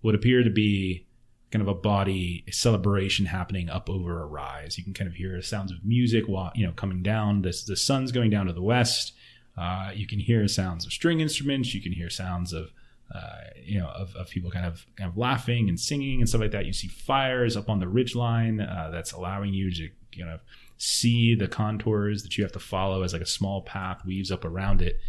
what 0.01 0.15
appear 0.15 0.43
to 0.43 0.49
be 0.49 1.07
kind 1.49 1.61
of 1.61 1.67
a 1.69 1.73
body 1.73 2.43
celebration 2.51 3.25
happening 3.25 3.69
up 3.69 3.89
over 3.89 4.21
a 4.21 4.25
rise. 4.25 4.77
You 4.77 4.83
can 4.83 4.93
kind 4.93 5.07
of 5.07 5.15
hear 5.15 5.37
the 5.37 5.43
sounds 5.43 5.71
of 5.71 5.77
music, 5.85 6.25
while 6.27 6.51
you 6.55 6.65
know, 6.65 6.73
coming 6.73 7.01
down. 7.01 7.41
This 7.41 7.63
the 7.63 7.77
sun's 7.77 8.11
going 8.11 8.29
down 8.29 8.47
to 8.47 8.53
the 8.53 8.61
west. 8.61 9.13
Uh, 9.57 9.91
you 9.93 10.05
can 10.05 10.19
hear 10.19 10.45
sounds 10.47 10.85
of 10.85 10.91
string 10.91 11.21
instruments. 11.21 11.73
You 11.73 11.81
can 11.81 11.93
hear 11.93 12.09
sounds 12.09 12.51
of 12.51 12.71
uh, 13.15 13.43
you 13.63 13.79
know 13.79 13.87
of, 13.87 14.13
of 14.17 14.29
people 14.29 14.51
kind 14.51 14.65
of 14.65 14.85
kind 14.97 15.09
of 15.09 15.17
laughing 15.17 15.69
and 15.69 15.79
singing 15.79 16.19
and 16.19 16.27
stuff 16.27 16.41
like 16.41 16.51
that. 16.51 16.65
You 16.65 16.73
see 16.73 16.89
fires 16.89 17.55
up 17.55 17.69
on 17.69 17.79
the 17.79 17.87
ridge 17.87 18.13
line 18.13 18.59
uh, 18.59 18.89
that's 18.91 19.13
allowing 19.13 19.53
you 19.53 19.71
to 19.71 19.89
kind 20.17 20.31
of 20.31 20.41
see 20.77 21.33
the 21.33 21.47
contours 21.47 22.23
that 22.23 22.37
you 22.37 22.43
have 22.43 22.51
to 22.53 22.59
follow 22.59 23.03
as 23.03 23.13
like 23.13 23.21
a 23.21 23.25
small 23.25 23.61
path 23.61 24.03
weaves 24.05 24.31
up 24.31 24.43
around 24.43 24.81
it. 24.81 24.99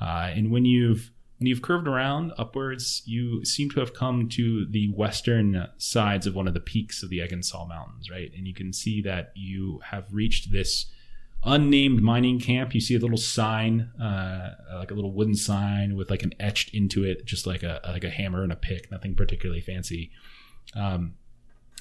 Uh, 0.00 0.30
and 0.34 0.50
when 0.50 0.64
you've 0.64 1.12
when 1.40 1.46
you've 1.46 1.62
curved 1.62 1.88
around 1.88 2.32
upwards, 2.36 3.02
you 3.06 3.46
seem 3.46 3.70
to 3.70 3.80
have 3.80 3.94
come 3.94 4.28
to 4.28 4.66
the 4.66 4.92
western 4.92 5.68
sides 5.78 6.26
of 6.26 6.34
one 6.34 6.46
of 6.46 6.52
the 6.52 6.60
peaks 6.60 7.02
of 7.02 7.08
the 7.08 7.20
Eggensall 7.20 7.66
Mountains, 7.66 8.10
right? 8.10 8.30
And 8.36 8.46
you 8.46 8.52
can 8.52 8.74
see 8.74 9.00
that 9.02 9.32
you 9.34 9.80
have 9.86 10.04
reached 10.12 10.52
this 10.52 10.84
unnamed 11.42 12.02
mining 12.02 12.40
camp. 12.40 12.74
You 12.74 12.80
see 12.82 12.94
a 12.94 12.98
little 12.98 13.16
sign, 13.16 13.90
uh, 13.98 14.54
like 14.74 14.90
a 14.90 14.94
little 14.94 15.14
wooden 15.14 15.34
sign 15.34 15.96
with 15.96 16.10
like 16.10 16.22
an 16.22 16.34
etched 16.38 16.74
into 16.74 17.04
it, 17.04 17.24
just 17.24 17.46
like 17.46 17.62
a 17.62 17.80
like 17.84 18.04
a 18.04 18.10
hammer 18.10 18.42
and 18.42 18.52
a 18.52 18.56
pick, 18.56 18.90
nothing 18.90 19.14
particularly 19.14 19.62
fancy. 19.62 20.10
Um, 20.76 21.14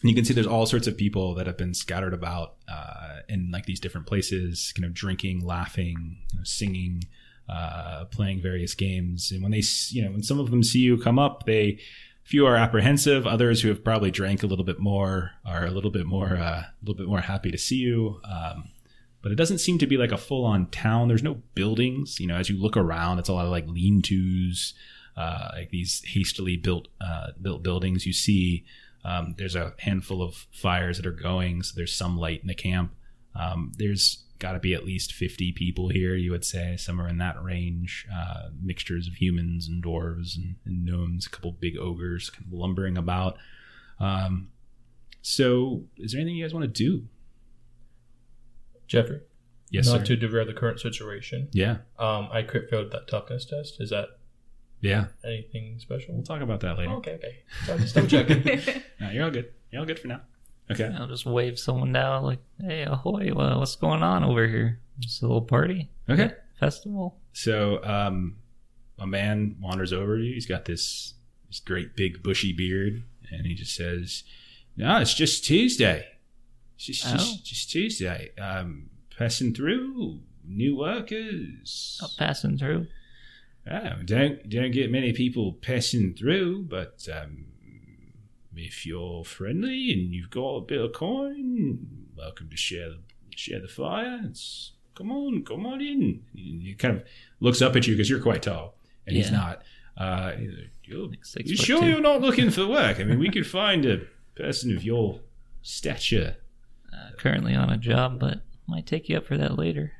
and 0.01 0.09
you 0.09 0.15
can 0.15 0.23
see 0.23 0.33
there's 0.33 0.47
all 0.47 0.67
sorts 0.67 0.87
of 0.87 0.95
people 0.95 1.35
that 1.35 1.47
have 1.47 1.57
been 1.57 1.73
scattered 1.73 2.13
about 2.13 2.55
uh, 2.69 3.17
in 3.27 3.51
like 3.51 3.65
these 3.65 3.81
different 3.81 4.07
places, 4.07 4.71
kind 4.73 4.85
of 4.85 4.93
drinking, 4.93 5.45
laughing, 5.45 6.19
you 6.31 6.37
know, 6.37 6.45
singing, 6.45 7.03
uh, 7.49 8.05
playing 8.05 8.41
various 8.41 8.73
games. 8.75 9.31
And 9.31 9.41
when 9.41 9.51
they, 9.51 9.63
you 9.89 10.03
know, 10.03 10.11
when 10.11 10.23
some 10.23 10.39
of 10.39 10.51
them 10.51 10.63
see 10.63 10.79
you 10.79 10.97
come 10.97 11.17
up, 11.17 11.45
they 11.45 11.79
few 12.23 12.45
are 12.45 12.55
apprehensive. 12.55 13.25
Others 13.25 13.61
who 13.61 13.69
have 13.69 13.83
probably 13.83 14.11
drank 14.11 14.43
a 14.43 14.47
little 14.47 14.65
bit 14.65 14.79
more 14.79 15.31
are 15.43 15.65
a 15.65 15.71
little 15.71 15.89
bit 15.89 16.05
more, 16.05 16.37
uh, 16.37 16.61
a 16.61 16.73
little 16.83 16.95
bit 16.95 17.07
more 17.07 17.21
happy 17.21 17.49
to 17.49 17.57
see 17.57 17.77
you. 17.77 18.21
Um, 18.23 18.69
but 19.21 19.31
it 19.31 19.35
doesn't 19.35 19.57
seem 19.57 19.79
to 19.79 19.87
be 19.87 19.97
like 19.97 20.11
a 20.11 20.17
full 20.17 20.45
on 20.45 20.67
town. 20.67 21.07
There's 21.07 21.23
no 21.23 21.41
buildings. 21.55 22.19
You 22.19 22.27
know, 22.27 22.35
as 22.35 22.49
you 22.49 22.61
look 22.61 22.77
around, 22.77 23.19
it's 23.19 23.29
a 23.29 23.33
lot 23.33 23.45
of 23.45 23.51
like 23.51 23.67
lean 23.67 24.01
tos, 24.01 24.73
uh, 25.17 25.49
like 25.53 25.71
these 25.71 26.01
hastily 26.05 26.55
built 26.55 26.87
uh, 27.01 27.31
built 27.41 27.63
buildings. 27.63 28.05
You 28.05 28.13
see 28.13 28.63
um, 29.03 29.35
there's 29.37 29.55
a 29.55 29.73
handful 29.79 30.21
of 30.21 30.47
fires 30.51 30.97
that 30.97 31.05
are 31.05 31.11
going, 31.11 31.63
so 31.63 31.73
there's 31.75 31.95
some 31.95 32.17
light 32.17 32.41
in 32.41 32.47
the 32.47 32.53
camp. 32.53 32.93
Um, 33.35 33.71
there's 33.77 34.23
got 34.39 34.53
to 34.53 34.59
be 34.59 34.73
at 34.73 34.85
least 34.85 35.13
50 35.13 35.51
people 35.51 35.89
here, 35.89 36.15
you 36.15 36.31
would 36.31 36.45
say, 36.45 36.77
somewhere 36.77 37.07
in 37.07 37.17
that 37.17 37.41
range. 37.43 38.07
Uh, 38.13 38.49
mixtures 38.61 39.07
of 39.07 39.15
humans 39.15 39.67
and 39.67 39.83
dwarves 39.83 40.35
and, 40.37 40.55
and 40.65 40.85
gnomes, 40.85 41.27
a 41.27 41.29
couple 41.29 41.51
big 41.51 41.77
ogres 41.77 42.29
kind 42.29 42.45
of 42.47 42.53
lumbering 42.53 42.97
about. 42.97 43.37
Um, 43.99 44.49
so, 45.21 45.83
is 45.97 46.13
there 46.13 46.21
anything 46.21 46.37
you 46.37 46.45
guys 46.45 46.53
want 46.53 46.63
to 46.63 46.67
do? 46.83 47.05
Jeffrey. 48.87 49.21
Yes, 49.71 49.87
Not 49.87 49.99
sir. 49.99 50.05
to 50.05 50.15
derail 50.15 50.45
the 50.47 50.53
current 50.53 50.79
situation. 50.79 51.49
Yeah, 51.51 51.77
Um, 51.99 52.29
I 52.31 52.41
crit 52.41 52.69
failed 52.69 52.91
that 52.91 53.07
toughness 53.07 53.45
test. 53.45 53.79
Is 53.79 53.91
that 53.91 54.07
yeah. 54.81 55.07
anything 55.23 55.77
special? 55.79 56.15
We'll 56.15 56.23
talk 56.23 56.41
about 56.41 56.61
that 56.61 56.77
later. 56.77 56.91
okay, 56.93 57.13
okay. 57.15 57.39
So 57.67 57.77
just 57.77 57.93
double 57.93 58.07
checking. 58.07 58.81
No, 58.99 59.11
you're 59.11 59.25
all 59.25 59.31
good. 59.31 59.51
You're 59.71 59.81
all 59.81 59.85
good 59.85 59.99
for 59.99 60.07
now. 60.07 60.21
Okay. 60.71 60.93
I'll 60.97 61.07
just 61.07 61.25
wave 61.25 61.57
someone 61.57 61.91
down 61.91 62.23
like, 62.23 62.39
"Hey, 62.61 62.83
ahoy! 62.83 63.31
What's 63.33 63.75
going 63.75 64.03
on 64.03 64.23
over 64.23 64.47
here? 64.47 64.79
Just 64.99 65.21
a 65.23 65.25
little 65.27 65.41
party, 65.41 65.89
Okay. 66.09 66.31
festival." 66.59 67.19
So, 67.33 67.83
um, 67.83 68.37
a 68.99 69.07
man 69.07 69.55
wanders 69.59 69.91
over 69.93 70.17
to 70.17 70.23
you. 70.23 70.33
He's 70.33 70.45
got 70.45 70.65
this 70.65 71.13
this 71.47 71.59
great 71.59 71.95
big 71.95 72.21
bushy 72.21 72.53
beard, 72.53 73.03
and 73.31 73.47
he 73.47 73.55
just 73.55 73.73
says, 73.75 74.23
"No, 74.77 74.99
it's 74.99 75.13
just 75.15 75.43
Tuesday. 75.45 76.05
It's 76.75 76.85
just 76.85 77.05
Oh. 77.07 77.11
just, 77.13 77.45
just 77.45 77.71
Tuesday. 77.71 78.29
Um, 78.37 78.89
passing 79.17 79.53
through, 79.55 80.21
new 80.45 80.75
workers. 80.77 81.97
Not 82.01 82.11
passing 82.17 82.57
through. 82.57 82.87
Oh, 83.69 83.95
don't 84.05 84.47
don't 84.49 84.71
get 84.71 84.91
many 84.91 85.13
people 85.13 85.53
passing 85.53 86.13
through, 86.13 86.63
but 86.63 87.07
um, 87.11 87.47
if 88.65 88.85
you're 88.85 89.23
friendly 89.23 89.91
and 89.91 90.13
you've 90.13 90.29
got 90.29 90.55
a 90.55 90.61
bit 90.61 90.81
of 90.81 90.93
coin, 90.93 91.79
welcome 92.15 92.49
to 92.49 92.57
share 92.57 92.91
share 93.35 93.59
the 93.59 93.67
fire. 93.67 94.21
It's 94.25 94.73
come 94.95 95.11
on, 95.11 95.43
come 95.43 95.65
on 95.65 95.81
in. 95.81 96.23
He 96.33 96.75
kind 96.77 96.97
of 96.97 97.03
looks 97.39 97.61
up 97.61 97.75
at 97.75 97.87
you 97.87 97.95
because 97.95 98.09
you're 98.09 98.21
quite 98.21 98.43
tall, 98.43 98.75
and 99.07 99.15
he's 99.15 99.31
not. 99.31 99.61
Uh, 99.97 100.31
he's 100.31 100.51
like, 100.51 100.69
you 101.47 101.57
foot 101.57 101.65
sure 101.65 101.81
two. 101.81 101.87
you're 101.87 102.01
not 102.01 102.21
looking 102.21 102.49
for 102.49 102.67
work? 102.67 102.99
I 102.99 103.03
mean, 103.03 103.19
we 103.19 103.29
could 103.29 103.47
find 103.47 103.85
a 103.85 104.01
person 104.35 104.75
of 104.75 104.83
your 104.83 105.19
stature. 105.61 106.37
Uh, 106.93 107.11
currently 107.17 107.53
on 107.55 107.69
a 107.69 107.77
job, 107.77 108.19
but 108.19 108.41
might 108.67 108.85
take 108.85 109.09
you 109.09 109.17
up 109.17 109.25
for 109.25 109.37
that 109.37 109.57
later. 109.57 109.93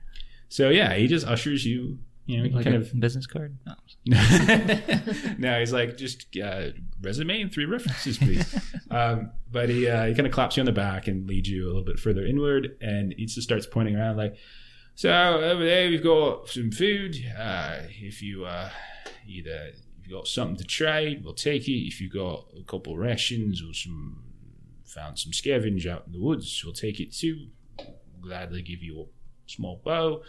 So 0.48 0.70
yeah, 0.70 0.96
he 0.96 1.08
just 1.08 1.28
ushers 1.28 1.66
you, 1.66 2.00
You 2.30 2.44
know, 2.44 2.56
Like 2.58 2.66
kind 2.66 2.76
a 2.76 2.80
of 2.82 3.00
business 3.00 3.26
card. 3.26 3.58
No. 3.66 3.74
no, 5.40 5.60
he's 5.60 5.74
like, 5.74 5.98
just 5.98 6.28
uh, 6.38 6.68
resume 7.02 7.42
and 7.42 7.52
three 7.52 7.66
references, 7.66 8.20
please. 8.20 8.56
um, 8.92 9.32
but 9.52 9.68
he 9.68 9.88
uh, 9.88 10.06
he 10.06 10.14
kind 10.14 10.28
of 10.28 10.32
claps 10.32 10.56
you 10.56 10.62
on 10.62 10.68
the 10.68 10.72
back 10.72 11.08
and 11.08 11.28
leads 11.28 11.50
you 11.50 11.66
a 11.66 11.70
little 11.70 11.84
bit 11.84 11.98
further 11.98 12.24
inward, 12.24 12.78
and 12.82 13.16
he 13.18 13.26
just 13.26 13.42
starts 13.42 13.66
pointing 13.66 13.96
around 13.96 14.18
like, 14.18 14.36
so 14.94 15.12
over 15.12 15.66
there 15.66 15.90
we've 15.90 16.04
got 16.04 16.48
some 16.48 16.70
food. 16.70 17.16
Uh, 17.36 17.78
if 18.00 18.22
you 18.22 18.46
uh, 18.46 18.70
either 19.28 19.72
if 20.00 20.08
you 20.08 20.16
got 20.16 20.28
something 20.28 20.58
to 20.58 20.64
trade, 20.64 21.24
we'll 21.24 21.34
take 21.34 21.68
it. 21.68 21.88
If 21.88 22.00
you 22.00 22.12
got 22.12 22.46
a 22.60 22.64
couple 22.64 22.96
rations 22.96 23.60
or 23.64 23.74
some 23.74 24.22
found 24.86 25.18
some 25.18 25.32
scavenge 25.32 25.88
out 25.88 26.04
in 26.06 26.14
the 26.14 26.22
woods, 26.22 26.62
we'll 26.64 26.76
take 26.76 27.00
it 27.00 27.12
too. 27.12 27.48
Gladly 28.22 28.62
give 28.62 28.84
you 28.84 29.02
a 29.02 29.06
small 29.48 29.82
bow. 29.84 30.22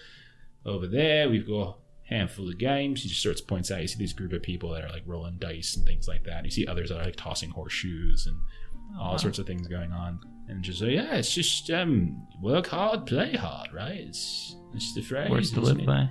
Over 0.64 0.86
there 0.86 1.28
we've 1.28 1.46
got 1.46 1.76
handful 2.10 2.48
of 2.48 2.58
games. 2.58 3.02
He 3.02 3.08
just 3.08 3.20
starts 3.20 3.40
points 3.40 3.70
out. 3.70 3.80
You 3.80 3.88
see 3.88 3.98
these 3.98 4.12
group 4.12 4.32
of 4.32 4.42
people 4.42 4.70
that 4.70 4.84
are 4.84 4.90
like 4.90 5.04
rolling 5.06 5.36
dice 5.38 5.76
and 5.76 5.86
things 5.86 6.08
like 6.08 6.24
that. 6.24 6.44
You 6.44 6.50
see 6.50 6.66
others 6.66 6.90
that 6.90 7.00
are 7.00 7.04
like 7.04 7.16
tossing 7.16 7.50
horseshoes 7.50 8.26
and 8.26 8.36
all 8.98 9.18
sorts 9.18 9.38
of 9.38 9.46
things 9.46 9.66
going 9.68 9.92
on. 9.92 10.20
And 10.48 10.62
just 10.62 10.82
like, 10.82 10.92
yeah, 10.92 11.14
it's 11.14 11.32
just 11.32 11.70
um, 11.70 12.26
work 12.42 12.66
hard, 12.66 13.06
play 13.06 13.34
hard, 13.36 13.72
right? 13.72 14.00
It's 14.00 14.56
it's 14.74 14.92
the 14.94 15.02
phrase. 15.02 15.30
Words 15.30 15.52
to 15.52 15.60
live 15.60 15.78
it? 15.78 15.86
by. 15.86 16.10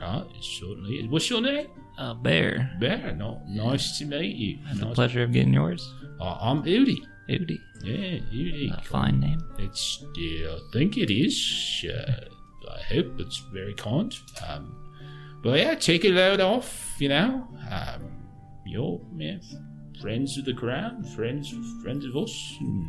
Right, 0.00 0.26
it 0.34 0.44
certainly 0.44 0.96
is. 0.96 1.08
What's 1.08 1.28
your 1.30 1.40
name? 1.40 1.68
Uh, 1.96 2.14
bear. 2.14 2.70
Bear. 2.78 3.12
No, 3.16 3.40
nice 3.48 3.98
to 3.98 4.04
meet 4.04 4.36
you. 4.36 4.58
Had 4.66 4.78
the 4.78 4.86
pleasure 4.86 5.22
of 5.24 5.32
getting 5.32 5.52
yours. 5.54 5.92
Uh, 6.20 6.38
I'm 6.40 6.62
Udi. 6.62 6.98
Udi. 7.28 7.58
Yeah, 7.82 8.20
Udi. 8.32 8.78
A 8.78 8.82
fine 8.82 9.20
name. 9.20 9.42
It's 9.58 10.04
yeah, 10.16 10.50
I 10.50 10.58
think 10.72 10.96
it 10.96 11.10
is. 11.12 11.84
Uh, 11.84 12.12
I 12.72 12.82
hope 12.82 13.18
it's 13.18 13.38
very 13.52 13.74
kind. 13.74 14.14
Um, 14.48 14.87
but 15.42 15.58
yeah, 15.58 15.74
take 15.74 16.04
a 16.04 16.08
load 16.10 16.40
off. 16.40 16.96
You 16.98 17.08
know, 17.10 17.48
um, 17.70 18.10
you're 18.64 19.00
yeah, 19.16 19.38
friends 20.00 20.36
of 20.38 20.44
the 20.44 20.54
crown, 20.54 21.04
friends 21.04 21.54
friends 21.82 22.04
of 22.04 22.16
us. 22.16 22.56
and 22.60 22.86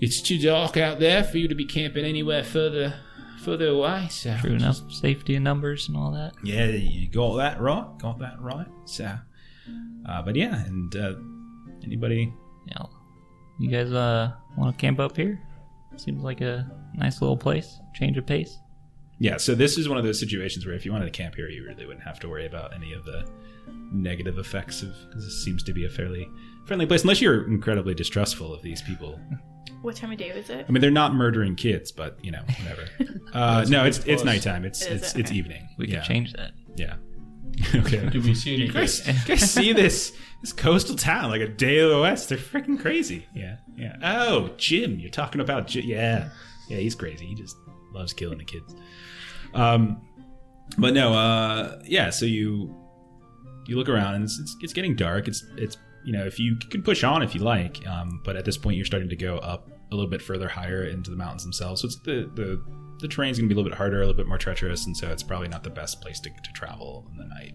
It's 0.00 0.20
too 0.20 0.38
dark 0.38 0.76
out 0.76 0.98
there 0.98 1.24
for 1.24 1.38
you 1.38 1.48
to 1.48 1.54
be 1.54 1.64
camping 1.66 2.04
anywhere 2.04 2.44
further 2.44 2.94
further 3.40 3.68
away. 3.68 4.08
So 4.10 4.36
True 4.40 4.52
enough. 4.54 4.80
Safety 4.90 5.34
in 5.34 5.42
numbers 5.42 5.88
and 5.88 5.96
all 5.96 6.10
that. 6.12 6.32
Yeah, 6.42 6.66
you 6.66 7.08
got 7.10 7.36
that 7.36 7.60
right. 7.60 7.84
Got 7.98 8.18
that 8.20 8.40
right. 8.40 8.66
So, 8.86 9.04
uh, 10.08 10.22
but 10.22 10.34
yeah, 10.36 10.64
and 10.64 10.94
uh, 10.96 11.14
anybody? 11.84 12.32
Yeah. 12.68 12.84
You 13.60 13.70
guys 13.70 13.92
uh 13.92 14.32
want 14.56 14.76
to 14.76 14.80
camp 14.80 14.98
up 14.98 15.16
here? 15.16 15.40
Seems 15.96 16.24
like 16.24 16.40
a 16.40 16.68
nice 16.94 17.20
little 17.20 17.36
place. 17.36 17.78
Change 17.94 18.16
of 18.18 18.26
pace. 18.26 18.58
Yeah, 19.18 19.36
so 19.36 19.54
this 19.54 19.78
is 19.78 19.88
one 19.88 19.96
of 19.98 20.04
those 20.04 20.18
situations 20.18 20.66
where 20.66 20.74
if 20.74 20.84
you 20.84 20.92
wanted 20.92 21.06
to 21.06 21.10
camp 21.10 21.34
here, 21.36 21.48
you 21.48 21.64
really 21.64 21.86
wouldn't 21.86 22.04
have 22.04 22.18
to 22.20 22.28
worry 22.28 22.46
about 22.46 22.74
any 22.74 22.92
of 22.92 23.04
the 23.04 23.24
negative 23.92 24.38
effects 24.38 24.82
of 24.82 24.90
because 25.08 25.24
this 25.24 25.44
seems 25.44 25.62
to 25.64 25.72
be 25.72 25.84
a 25.86 25.88
fairly 25.88 26.28
friendly 26.66 26.86
place, 26.86 27.02
unless 27.02 27.20
you're 27.20 27.46
incredibly 27.46 27.94
distrustful 27.94 28.52
of 28.52 28.62
these 28.62 28.82
people. 28.82 29.20
What 29.80 29.96
time 29.96 30.12
of 30.12 30.18
day 30.18 30.34
was 30.34 30.48
it? 30.48 30.64
I 30.66 30.72
mean, 30.72 30.80
they're 30.80 30.90
not 30.90 31.14
murdering 31.14 31.56
kids, 31.56 31.92
but 31.92 32.18
you 32.22 32.30
know, 32.30 32.42
whatever. 32.62 32.88
Uh, 33.34 33.66
no, 33.68 33.84
it's 33.84 33.98
it's 34.06 34.22
nighttime. 34.24 34.64
It's 34.64 34.80
Is 34.82 34.86
it? 34.86 34.92
it's 34.94 35.14
it's 35.16 35.30
Okay. 35.30 35.38
evening. 35.38 35.68
We 35.76 35.88
yeah. 35.88 35.96
can 35.96 36.04
change 36.04 36.32
that. 36.34 36.52
Yeah. 36.76 36.94
okay. 37.74 38.08
Do 38.08 38.20
we 38.22 38.32
see 38.34 38.54
any? 38.54 38.66
You 38.66 38.72
guys, 38.72 39.06
you 39.06 39.14
guys 39.26 39.50
see 39.50 39.72
this 39.72 40.12
this 40.40 40.52
coastal 40.52 40.94
town 40.96 41.30
like 41.30 41.40
a 41.42 41.48
day 41.48 41.80
of 41.80 41.90
the 41.90 42.00
west? 42.00 42.28
They're 42.28 42.38
freaking 42.38 42.80
crazy. 42.80 43.26
Yeah, 43.34 43.56
yeah. 43.76 43.96
Oh, 44.02 44.50
Jim, 44.56 44.98
you're 45.00 45.10
talking 45.10 45.40
about 45.40 45.66
Jim? 45.66 45.84
Yeah, 45.84 46.28
yeah. 46.70 46.78
He's 46.78 46.94
crazy. 46.94 47.26
He 47.26 47.34
just 47.34 47.56
loves 47.94 48.12
killing 48.12 48.38
the 48.38 48.44
kids. 48.44 48.74
Um, 49.54 50.00
but 50.78 50.94
no, 50.94 51.14
uh, 51.14 51.80
yeah. 51.84 52.10
So 52.10 52.26
you 52.26 52.74
you 53.66 53.76
look 53.76 53.88
around 53.88 54.14
and 54.14 54.24
it's, 54.24 54.38
it's 54.38 54.56
it's 54.60 54.72
getting 54.72 54.96
dark. 54.96 55.28
It's 55.28 55.44
it's 55.56 55.76
you 56.04 56.12
know 56.12 56.24
if 56.24 56.38
you 56.38 56.56
can 56.70 56.82
push 56.82 57.04
on 57.04 57.22
if 57.22 57.34
you 57.34 57.40
like, 57.40 57.86
um, 57.86 58.20
but 58.24 58.36
at 58.36 58.44
this 58.44 58.58
point 58.58 58.76
you're 58.76 58.86
starting 58.86 59.08
to 59.08 59.16
go 59.16 59.38
up 59.38 59.70
a 59.92 59.94
little 59.94 60.10
bit 60.10 60.22
further 60.22 60.48
higher 60.48 60.84
into 60.84 61.10
the 61.10 61.16
mountains 61.16 61.42
themselves. 61.42 61.82
So 61.82 61.86
it's 61.86 61.96
the 62.00 62.30
the 62.34 62.62
the 63.00 63.08
terrain's 63.08 63.38
gonna 63.38 63.48
be 63.48 63.54
a 63.54 63.56
little 63.56 63.70
bit 63.70 63.76
harder, 63.76 63.98
a 63.98 64.00
little 64.00 64.16
bit 64.16 64.26
more 64.26 64.38
treacherous, 64.38 64.86
and 64.86 64.96
so 64.96 65.10
it's 65.10 65.22
probably 65.22 65.48
not 65.48 65.62
the 65.62 65.70
best 65.70 66.00
place 66.00 66.20
to, 66.20 66.30
to 66.30 66.52
travel 66.54 67.06
in 67.12 67.18
the 67.18 67.26
night. 67.26 67.54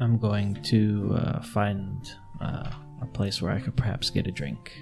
I'm 0.00 0.18
going 0.18 0.54
to 0.64 1.16
uh, 1.16 1.42
find 1.42 2.08
uh, 2.40 2.70
a 3.02 3.06
place 3.06 3.42
where 3.42 3.52
I 3.52 3.60
could 3.60 3.76
perhaps 3.76 4.10
get 4.10 4.26
a 4.26 4.30
drink. 4.30 4.72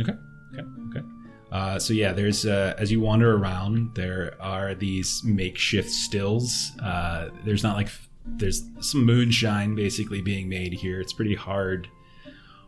Okay. 0.00 0.12
Okay. 0.54 0.66
Okay. 0.90 1.06
Uh, 1.52 1.78
so 1.78 1.92
yeah, 1.92 2.12
there's 2.14 2.46
uh, 2.46 2.74
as 2.78 2.90
you 2.90 2.98
wander 3.00 3.36
around, 3.36 3.94
there 3.94 4.34
are 4.40 4.74
these 4.74 5.22
makeshift 5.24 5.90
stills. 5.90 6.72
Uh, 6.82 7.28
there's 7.44 7.62
not 7.62 7.76
like 7.76 7.88
there's 8.24 8.62
some 8.80 9.04
moonshine 9.04 9.74
basically 9.74 10.22
being 10.22 10.48
made 10.48 10.72
here. 10.72 11.00
It's 11.00 11.12
pretty 11.12 11.34
hard, 11.34 11.88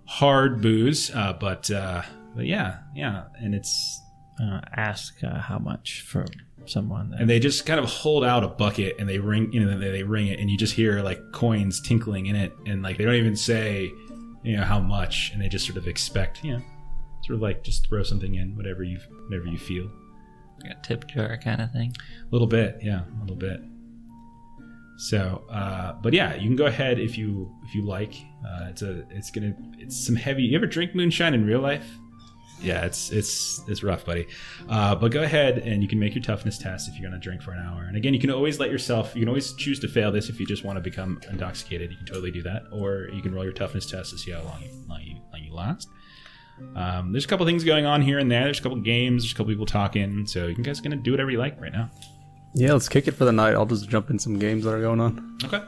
hard 0.04 0.60
booze, 0.60 1.10
uh, 1.14 1.32
but 1.32 1.70
uh, 1.70 2.02
but 2.36 2.44
yeah, 2.46 2.78
yeah, 2.94 3.24
and 3.42 3.54
it's 3.54 4.00
Uh, 4.40 4.60
ask 4.76 5.22
uh, 5.22 5.38
how 5.38 5.60
much 5.60 6.02
for 6.02 6.26
someone. 6.66 7.14
And 7.16 7.30
they 7.30 7.38
just 7.38 7.66
kind 7.66 7.78
of 7.78 7.86
hold 7.86 8.24
out 8.24 8.42
a 8.42 8.48
bucket 8.48 8.96
and 8.98 9.08
they 9.08 9.20
ring 9.20 9.52
you 9.52 9.60
know 9.64 9.78
they, 9.78 9.92
they 9.92 10.02
ring 10.02 10.26
it 10.26 10.40
and 10.40 10.50
you 10.50 10.58
just 10.58 10.74
hear 10.74 11.02
like 11.02 11.20
coins 11.32 11.80
tinkling 11.80 12.26
in 12.26 12.34
it 12.34 12.52
and 12.66 12.82
like 12.82 12.98
they 12.98 13.04
don't 13.04 13.14
even 13.14 13.36
say 13.36 13.92
you 14.42 14.56
know 14.56 14.64
how 14.64 14.80
much 14.80 15.30
and 15.32 15.40
they 15.40 15.48
just 15.48 15.64
sort 15.66 15.78
of 15.78 15.86
expect 15.86 16.42
you 16.42 16.52
know 16.54 16.62
sort 17.24 17.36
of 17.36 17.42
like 17.42 17.62
just 17.62 17.88
throw 17.88 18.02
something 18.02 18.34
in 18.34 18.56
whatever 18.56 18.82
you 18.82 18.98
whatever 19.28 19.46
you 19.46 19.58
feel. 19.58 19.90
Like 20.62 20.72
a 20.72 20.82
tip 20.82 21.06
jar 21.08 21.38
kind 21.42 21.60
of 21.60 21.72
thing. 21.72 21.94
a 21.98 22.30
little 22.30 22.46
bit 22.46 22.78
yeah 22.82 23.02
a 23.04 23.20
little 23.20 23.36
bit. 23.36 23.60
So 24.98 25.44
uh 25.50 25.94
but 26.02 26.12
yeah 26.12 26.34
you 26.34 26.46
can 26.46 26.56
go 26.56 26.66
ahead 26.66 26.98
if 26.98 27.16
you 27.18 27.50
if 27.66 27.74
you 27.74 27.82
like. 27.84 28.14
Uh 28.46 28.66
it's 28.70 28.82
a 28.82 29.04
it's 29.10 29.30
gonna 29.30 29.54
it's 29.78 30.06
some 30.06 30.16
heavy 30.16 30.42
you 30.42 30.56
ever 30.56 30.66
drink 30.66 30.94
moonshine 30.94 31.34
in 31.34 31.44
real 31.46 31.60
life? 31.60 31.86
Yeah 32.60 32.84
it's 32.84 33.10
it's 33.10 33.60
it's 33.68 33.82
rough 33.82 34.04
buddy. 34.04 34.26
Uh 34.68 34.94
but 34.94 35.10
go 35.10 35.22
ahead 35.22 35.58
and 35.58 35.82
you 35.82 35.88
can 35.88 35.98
make 35.98 36.14
your 36.14 36.22
toughness 36.22 36.58
test 36.58 36.88
if 36.88 36.94
you're 36.98 37.08
gonna 37.08 37.20
drink 37.20 37.42
for 37.42 37.52
an 37.52 37.58
hour. 37.66 37.84
And 37.84 37.96
again 37.96 38.14
you 38.14 38.20
can 38.20 38.30
always 38.30 38.60
let 38.60 38.70
yourself 38.70 39.14
you 39.14 39.22
can 39.22 39.28
always 39.28 39.52
choose 39.54 39.80
to 39.80 39.88
fail 39.88 40.12
this 40.12 40.28
if 40.28 40.38
you 40.38 40.46
just 40.46 40.64
want 40.64 40.76
to 40.76 40.80
become 40.82 41.20
intoxicated. 41.30 41.90
You 41.90 41.96
can 41.96 42.06
totally 42.06 42.30
do 42.30 42.42
that. 42.42 42.64
Or 42.70 43.08
you 43.12 43.22
can 43.22 43.34
roll 43.34 43.44
your 43.44 43.52
toughness 43.52 43.86
test 43.86 44.10
to 44.10 44.18
see 44.18 44.30
how 44.30 44.42
long 44.42 44.62
you 44.62 44.68
long 44.88 45.00
you, 45.02 45.16
long 45.32 45.42
you 45.42 45.52
last 45.52 45.88
um, 46.76 47.12
there's 47.12 47.24
a 47.24 47.28
couple 47.28 47.46
things 47.46 47.64
going 47.64 47.86
on 47.86 48.02
here 48.02 48.18
and 48.18 48.30
there. 48.30 48.44
There's 48.44 48.60
a 48.60 48.62
couple 48.62 48.78
games. 48.78 49.22
There's 49.22 49.32
a 49.32 49.34
couple 49.34 49.52
people 49.52 49.66
talking. 49.66 50.26
So 50.26 50.46
you 50.46 50.54
guys 50.56 50.80
gonna 50.80 50.96
do 50.96 51.10
whatever 51.10 51.30
you 51.30 51.38
like 51.38 51.60
right 51.60 51.72
now. 51.72 51.90
Yeah, 52.54 52.72
let's 52.72 52.88
kick 52.88 53.08
it 53.08 53.12
for 53.12 53.24
the 53.24 53.32
night. 53.32 53.54
I'll 53.54 53.66
just 53.66 53.88
jump 53.88 54.10
in 54.10 54.18
some 54.18 54.38
games 54.38 54.64
that 54.64 54.72
are 54.72 54.80
going 54.80 55.00
on. 55.00 55.38
Okay. 55.44 55.62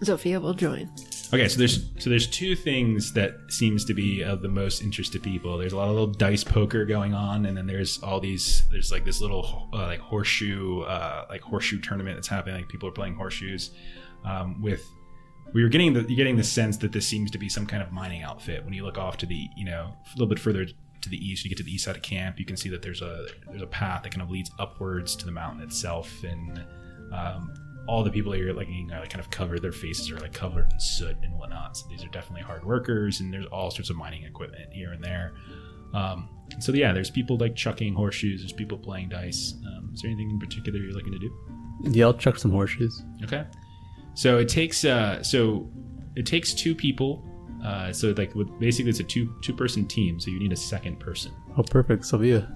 Zofia 0.00 0.40
will 0.40 0.54
join. 0.54 0.90
Okay, 1.32 1.48
so 1.48 1.58
there's 1.58 1.88
so 1.98 2.10
there's 2.10 2.26
two 2.26 2.54
things 2.54 3.12
that 3.14 3.34
seems 3.48 3.84
to 3.86 3.94
be 3.94 4.22
of 4.22 4.42
the 4.42 4.48
most 4.48 4.82
interest 4.82 5.12
to 5.12 5.20
people. 5.20 5.56
There's 5.56 5.72
a 5.72 5.76
lot 5.76 5.88
of 5.88 5.92
little 5.92 6.12
dice 6.12 6.44
poker 6.44 6.84
going 6.84 7.14
on, 7.14 7.46
and 7.46 7.56
then 7.56 7.66
there's 7.66 8.02
all 8.02 8.20
these. 8.20 8.64
There's 8.70 8.92
like 8.92 9.04
this 9.04 9.20
little 9.20 9.68
uh, 9.72 9.78
like 9.86 10.00
horseshoe 10.00 10.82
uh, 10.82 11.26
like 11.30 11.40
horseshoe 11.40 11.80
tournament 11.80 12.16
that's 12.16 12.28
happening. 12.28 12.56
Like 12.56 12.68
people 12.68 12.88
are 12.88 12.92
playing 12.92 13.14
horseshoes 13.14 13.70
um, 14.24 14.60
with. 14.60 14.84
We 15.52 15.62
were 15.62 15.68
getting 15.68 15.92
the 15.92 16.00
you're 16.00 16.16
getting 16.16 16.36
the 16.36 16.44
sense 16.44 16.76
that 16.78 16.92
this 16.92 17.06
seems 17.06 17.30
to 17.32 17.38
be 17.38 17.48
some 17.48 17.66
kind 17.66 17.82
of 17.82 17.92
mining 17.92 18.22
outfit. 18.22 18.64
When 18.64 18.72
you 18.72 18.84
look 18.84 18.98
off 18.98 19.16
to 19.18 19.26
the 19.26 19.48
you 19.56 19.64
know 19.64 19.94
a 20.04 20.12
little 20.14 20.28
bit 20.28 20.38
further 20.38 20.66
to 20.66 21.08
the 21.08 21.16
east, 21.16 21.44
you 21.44 21.50
get 21.50 21.58
to 21.58 21.64
the 21.64 21.72
east 21.72 21.84
side 21.84 21.96
of 21.96 22.02
camp. 22.02 22.38
You 22.38 22.46
can 22.46 22.56
see 22.56 22.68
that 22.70 22.82
there's 22.82 23.02
a 23.02 23.26
there's 23.48 23.62
a 23.62 23.66
path 23.66 24.02
that 24.04 24.12
kind 24.12 24.22
of 24.22 24.30
leads 24.30 24.50
upwards 24.58 25.14
to 25.16 25.26
the 25.26 25.32
mountain 25.32 25.62
itself, 25.62 26.10
and 26.24 26.64
um, 27.12 27.52
all 27.86 28.02
the 28.04 28.10
people 28.10 28.32
that 28.32 28.38
you're 28.38 28.54
like 28.54 28.68
kind 28.68 29.20
of 29.20 29.30
covered. 29.30 29.62
Their 29.62 29.72
faces 29.72 30.10
are 30.10 30.18
like 30.18 30.32
covered 30.32 30.72
in 30.72 30.80
soot 30.80 31.16
and 31.22 31.38
whatnot. 31.38 31.76
So 31.76 31.86
these 31.88 32.04
are 32.04 32.08
definitely 32.08 32.42
hard 32.42 32.64
workers, 32.64 33.20
and 33.20 33.32
there's 33.32 33.46
all 33.46 33.70
sorts 33.70 33.90
of 33.90 33.96
mining 33.96 34.24
equipment 34.24 34.72
here 34.72 34.92
and 34.92 35.02
there. 35.02 35.34
Um, 35.92 36.28
so 36.60 36.72
yeah, 36.72 36.92
there's 36.92 37.10
people 37.10 37.36
like 37.36 37.54
chucking 37.54 37.94
horseshoes. 37.94 38.40
There's 38.40 38.52
people 38.52 38.78
playing 38.78 39.10
dice. 39.10 39.54
Um, 39.66 39.90
is 39.92 40.02
there 40.02 40.10
anything 40.10 40.30
in 40.30 40.38
particular 40.38 40.78
you're 40.78 40.94
looking 40.94 41.12
to 41.12 41.18
do? 41.18 41.30
Yeah, 41.90 42.06
I'll 42.06 42.14
chuck 42.14 42.38
some 42.38 42.50
horseshoes. 42.50 43.02
Okay. 43.24 43.44
So 44.14 44.38
it 44.38 44.48
takes 44.48 44.84
uh 44.84 45.22
so 45.22 45.68
it 46.16 46.26
takes 46.26 46.52
two 46.54 46.74
people. 46.74 47.24
Uh, 47.64 47.92
so 47.92 48.12
like 48.16 48.34
with- 48.34 48.50
basically 48.58 48.90
it's 48.90 49.00
a 49.00 49.04
two 49.04 49.32
two 49.42 49.54
person 49.54 49.86
team. 49.86 50.18
So 50.20 50.30
you 50.30 50.38
need 50.40 50.52
a 50.52 50.56
second 50.56 50.98
person. 51.00 51.32
Oh, 51.56 51.62
perfect, 51.62 52.04
Sylvia. 52.04 52.48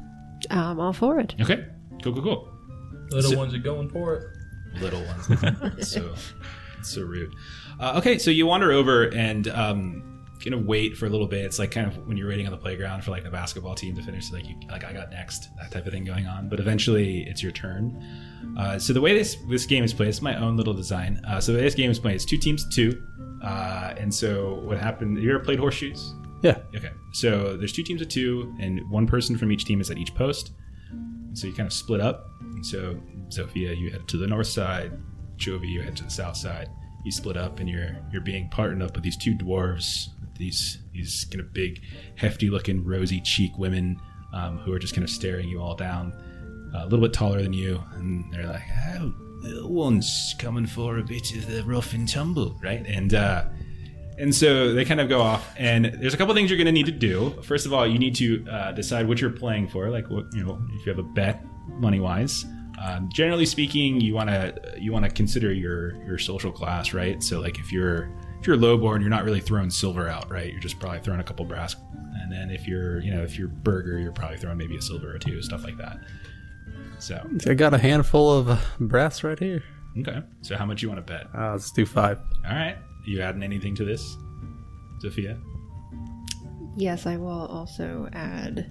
I'm 0.51 0.81
all 0.81 0.93
for 0.93 1.19
it. 1.21 1.35
Okay. 1.41 1.65
Cool. 2.03 2.13
Cool. 2.15 2.23
Cool. 2.23 2.53
Little 3.11 3.31
So- 3.31 3.39
ones 3.39 3.55
are 3.55 3.59
going 3.59 3.89
for 3.89 4.15
it. 4.17 4.81
little 4.83 5.03
ones. 5.05 5.87
So 5.89 6.13
it's 6.79 6.91
so 6.91 7.03
rude. 7.03 7.33
Uh, 7.81 7.95
okay, 7.99 8.19
so 8.19 8.31
you 8.31 8.47
wander 8.47 8.73
over 8.73 9.05
and 9.15 9.49
um, 9.49 10.16
gonna 10.45 10.59
wait 10.59 10.97
for 10.97 11.07
a 11.07 11.09
little 11.09 11.27
bit. 11.27 11.45
It's 11.45 11.59
like 11.59 11.71
kind 11.71 11.87
of 11.87 12.07
when 12.07 12.17
you're 12.17 12.29
waiting 12.29 12.47
on 12.47 12.53
the 12.53 12.59
playground 12.59 13.03
for 13.03 13.11
like 13.11 13.25
the 13.25 13.31
basketball 13.31 13.75
team 13.75 13.95
to 13.97 14.03
finish. 14.03 14.31
Like 14.31 14.49
you, 14.49 14.57
like 14.71 14.85
I 14.85 14.93
got 14.93 15.11
next, 15.11 15.49
that 15.61 15.71
type 15.71 15.87
of 15.87 15.93
thing 15.93 16.05
going 16.05 16.27
on. 16.27 16.49
But 16.49 16.61
eventually, 16.61 17.23
it's 17.23 17.43
your 17.43 17.53
turn. 17.53 18.03
Uh, 18.59 18.79
so 18.79 18.93
the 18.93 19.01
way 19.01 19.15
this 19.17 19.37
this 19.49 19.67
game 19.67 19.85
is 19.85 19.93
played, 19.93 20.09
it's 20.09 20.23
my 20.23 20.37
own 20.37 20.57
little 20.57 20.75
design. 20.75 21.21
Uh, 21.27 21.41
so 21.41 21.53
the 21.53 21.59
way 21.59 21.65
this 21.65 21.75
game 21.75 21.91
is 21.91 21.99
played, 21.99 22.15
it's 22.15 22.25
two 22.25 22.39
teams 22.39 22.67
two. 22.69 23.03
Uh, 23.43 23.95
and 23.99 24.13
so 24.13 24.55
what 24.65 24.79
happened? 24.79 25.23
You 25.23 25.31
ever 25.31 25.45
played 25.45 25.59
horseshoes? 25.59 26.15
Yeah. 26.43 26.59
Okay. 26.75 26.91
So 27.13 27.57
there's 27.57 27.73
two 27.73 27.83
teams 27.83 28.03
of 28.03 28.09
two, 28.09 28.55
and 28.61 28.81
one 28.91 29.07
person 29.07 29.37
from 29.37 29.51
each 29.53 29.65
team 29.65 29.81
is 29.81 29.91
at 29.91 29.99
each 29.99 30.15
post. 30.15 30.53
So 31.35 31.47
you 31.47 31.53
kind 31.53 31.67
of 31.67 31.73
split 31.73 32.01
up. 32.01 32.31
So 32.63 32.99
Zofia, 33.29 33.77
you 33.77 33.91
head 33.91 34.09
to 34.09 34.17
the 34.17 34.27
north 34.27 34.47
side. 34.47 34.93
Chovy, 35.37 35.69
you 35.69 35.83
head 35.83 35.97
to 35.99 36.05
the 36.05 36.11
south 36.11 36.37
side. 36.37 36.69
You 37.07 37.13
split 37.13 37.37
up, 37.37 37.61
and 37.61 37.69
you're 37.69 37.97
you're 38.11 38.21
being 38.21 38.49
partnered 38.49 38.83
up 38.83 38.97
with 38.97 39.05
these 39.05 39.17
two 39.17 39.33
dwarves, 39.37 40.09
these 40.39 40.79
these 40.93 41.25
kind 41.31 41.41
of 41.41 41.53
big, 41.53 41.81
hefty 42.17 42.51
looking, 42.51 42.85
rosy 42.85 43.21
cheek 43.21 43.57
women 43.57 44.01
um, 44.35 44.59
who 44.59 44.73
are 44.73 44.79
just 44.81 44.93
kind 44.93 45.05
of 45.05 45.11
staring 45.11 45.49
you 45.49 45.63
all 45.63 45.77
down, 45.77 46.13
uh, 46.75 46.81
a 46.83 46.87
little 46.87 47.01
bit 47.01 47.13
taller 47.13 47.41
than 47.41 47.53
you, 47.53 47.81
and 47.95 48.25
they're 48.33 48.49
like, 48.49 48.63
"Oh, 48.99 49.15
little 49.43 49.73
one's 49.73 50.35
coming 50.41 50.67
for 50.67 50.99
a 50.99 51.05
bit 51.05 51.33
of 51.37 51.47
the 51.47 51.63
rough 51.63 51.95
and 51.95 52.09
tumble, 52.09 52.59
right?" 52.61 52.85
And 52.85 53.15
uh, 53.15 53.45
and 54.19 54.35
so 54.35 54.73
they 54.73 54.85
kind 54.85 55.01
of 55.01 55.09
go 55.09 55.21
off, 55.21 55.55
and 55.57 55.85
there's 55.85 56.15
a 56.15 56.17
couple 56.17 56.35
things 56.35 56.51
you're 56.51 56.57
going 56.57 56.67
to 56.67 56.73
need 56.73 56.87
to 56.87 56.93
do. 56.93 57.41
First 57.43 57.67
of 57.67 57.73
all, 57.73 57.87
you 57.87 58.01
need 58.01 58.17
to 58.17 58.45
uh, 58.51 58.73
decide 58.73 59.07
what 59.07 59.21
you're 59.21 59.31
playing 59.31 59.69
for, 59.69 59.91
like 59.91 60.11
what 60.11 60.27
you 60.35 60.43
know, 60.43 60.61
if 60.73 60.85
you 60.85 60.91
have 60.91 60.99
a 60.99 61.09
bet 61.09 61.45
money 61.69 62.01
wise. 62.01 62.45
Um, 62.79 63.09
generally 63.09 63.47
speaking, 63.47 64.01
you 64.01 64.15
want 64.15 64.29
to 64.29 64.75
you 64.79 64.93
want 64.93 65.05
to 65.05 65.11
consider 65.11 65.53
your 65.53 66.03
your 66.05 66.19
social 66.19 66.53
class, 66.53 66.93
right? 66.93 67.23
So 67.23 67.41
like 67.41 67.59
if 67.59 67.73
you're 67.73 68.11
if 68.41 68.47
you're 68.47 68.57
lowborn, 68.57 69.01
you're 69.01 69.11
not 69.11 69.25
really 69.25 69.41
throwing 69.41 69.71
silver 69.71 70.09
out, 70.09 70.31
right? 70.31 70.51
You're 70.51 70.61
just 70.61 70.79
probably 70.79 71.01
throwing 71.01 71.21
a 71.21 71.25
couple 71.25 71.45
brass, 71.47 71.77
and 72.21 72.31
then 72.31 72.51
if 72.51 72.67
you're 72.67 73.01
you 73.01 73.15
know 73.15 73.23
if 73.23 73.39
you're 73.39 73.49
burgher, 73.49 73.99
you're 73.99 74.13
probably 74.13 74.37
throwing 74.37 74.59
maybe 74.59 74.77
a 74.77 74.83
silver 74.83 75.15
or 75.15 75.19
two, 75.19 75.43
stuff 75.43 75.65
like 75.65 75.79
that. 75.79 75.99
So 76.99 77.27
I 77.47 77.55
got 77.55 77.75
a 77.75 77.79
handful 77.79 78.33
of 78.33 78.51
uh, 78.51 78.59
brass 78.81 79.23
right 79.23 79.39
here. 79.39 79.63
okay, 79.99 80.23
so 80.43 80.57
how 80.57 80.67
much 80.67 80.83
you 80.83 80.89
want 80.89 81.07
to 81.07 81.13
bet? 81.13 81.29
Uh, 81.35 81.53
let's 81.53 81.71
do 81.71 81.87
five. 81.87 82.19
All 82.47 82.55
right, 82.55 82.77
you 83.07 83.21
adding 83.21 83.43
anything 83.43 83.75
to 83.77 83.85
this, 83.85 84.17
Zofia? 85.03 85.41
Yes, 86.77 87.07
I 87.07 87.17
will 87.17 87.47
also 87.47 88.09
add 88.13 88.71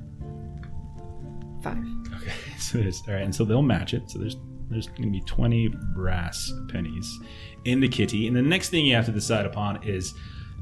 five. 1.65 1.83
Okay, 2.21 2.33
so 2.59 2.77
there's 2.77 3.01
all 3.07 3.13
right, 3.13 3.23
and 3.23 3.35
so 3.35 3.43
they'll 3.43 3.61
match 3.61 3.93
it. 3.93 4.09
So 4.09 4.19
there's 4.19 4.37
there's 4.69 4.87
going 4.87 5.03
to 5.03 5.11
be 5.11 5.21
20 5.21 5.67
brass 5.93 6.51
pennies 6.69 7.19
in 7.65 7.79
the 7.79 7.87
kitty, 7.87 8.27
and 8.27 8.35
the 8.35 8.41
next 8.41 8.69
thing 8.69 8.85
you 8.85 8.95
have 8.95 9.05
to 9.05 9.11
decide 9.11 9.45
upon 9.45 9.83
is 9.83 10.13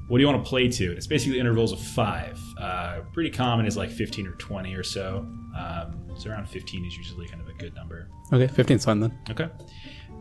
what 0.07 0.17
do 0.17 0.21
you 0.21 0.27
want 0.27 0.43
to 0.43 0.49
play 0.49 0.67
to? 0.67 0.91
It's 0.91 1.07
basically 1.07 1.39
intervals 1.39 1.71
of 1.71 1.79
five. 1.79 2.39
Uh, 2.59 3.01
pretty 3.13 3.29
common 3.29 3.65
is 3.65 3.77
like 3.77 3.89
15 3.89 4.27
or 4.27 4.33
20 4.33 4.75
or 4.75 4.83
so. 4.83 5.25
Um, 5.57 6.09
so 6.17 6.29
around 6.29 6.49
15 6.49 6.85
is 6.85 6.97
usually 6.97 7.27
kind 7.27 7.41
of 7.41 7.47
a 7.47 7.53
good 7.53 7.73
number. 7.73 8.09
Okay, 8.33 8.47
15's 8.47 8.83
fine 8.83 8.99
then. 8.99 9.17
Okay. 9.29 9.47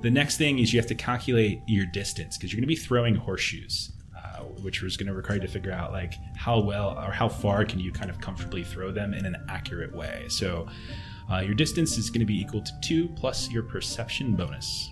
The 0.01 0.11
next 0.11 0.37
thing 0.37 0.61
is 0.61 0.73
you 0.73 0.79
have 0.79 0.89
to 0.89 0.95
calculate 0.95 1.61
your 1.67 1.87
distance 1.87 2.37
because 2.37 2.53
you're 2.53 2.59
going 2.59 2.69
to 2.69 2.75
be 2.75 2.77
throwing 2.77 3.15
horseshoes, 3.15 3.93
which 4.63 4.83
was 4.83 4.97
going 4.97 5.07
to 5.07 5.13
require 5.15 5.37
you 5.37 5.43
to 5.43 5.49
figure 5.49 5.73
out 5.73 5.93
like 5.93 6.15
how 6.37 6.61
well 6.61 6.99
or 6.99 7.11
how 7.13 7.29
far 7.29 7.65
can 7.65 7.79
you 7.81 7.93
kind 7.93 8.11
of 8.11 8.21
comfortably 8.21 8.65
throw 8.65 8.91
them 8.91 9.15
in 9.15 9.25
an 9.27 9.37
accurate 9.49 9.95
way. 9.95 10.27
So 10.29 10.67
uh, 11.31 11.39
your 11.39 11.55
distance 11.55 11.99
is 11.99 12.11
going 12.11 12.21
to 12.21 12.27
be 12.27 12.41
equal 12.41 12.63
to 12.63 12.73
two 12.83 13.09
plus 13.17 13.51
your 13.51 13.63
perception 13.63 14.35
bonus. 14.35 14.91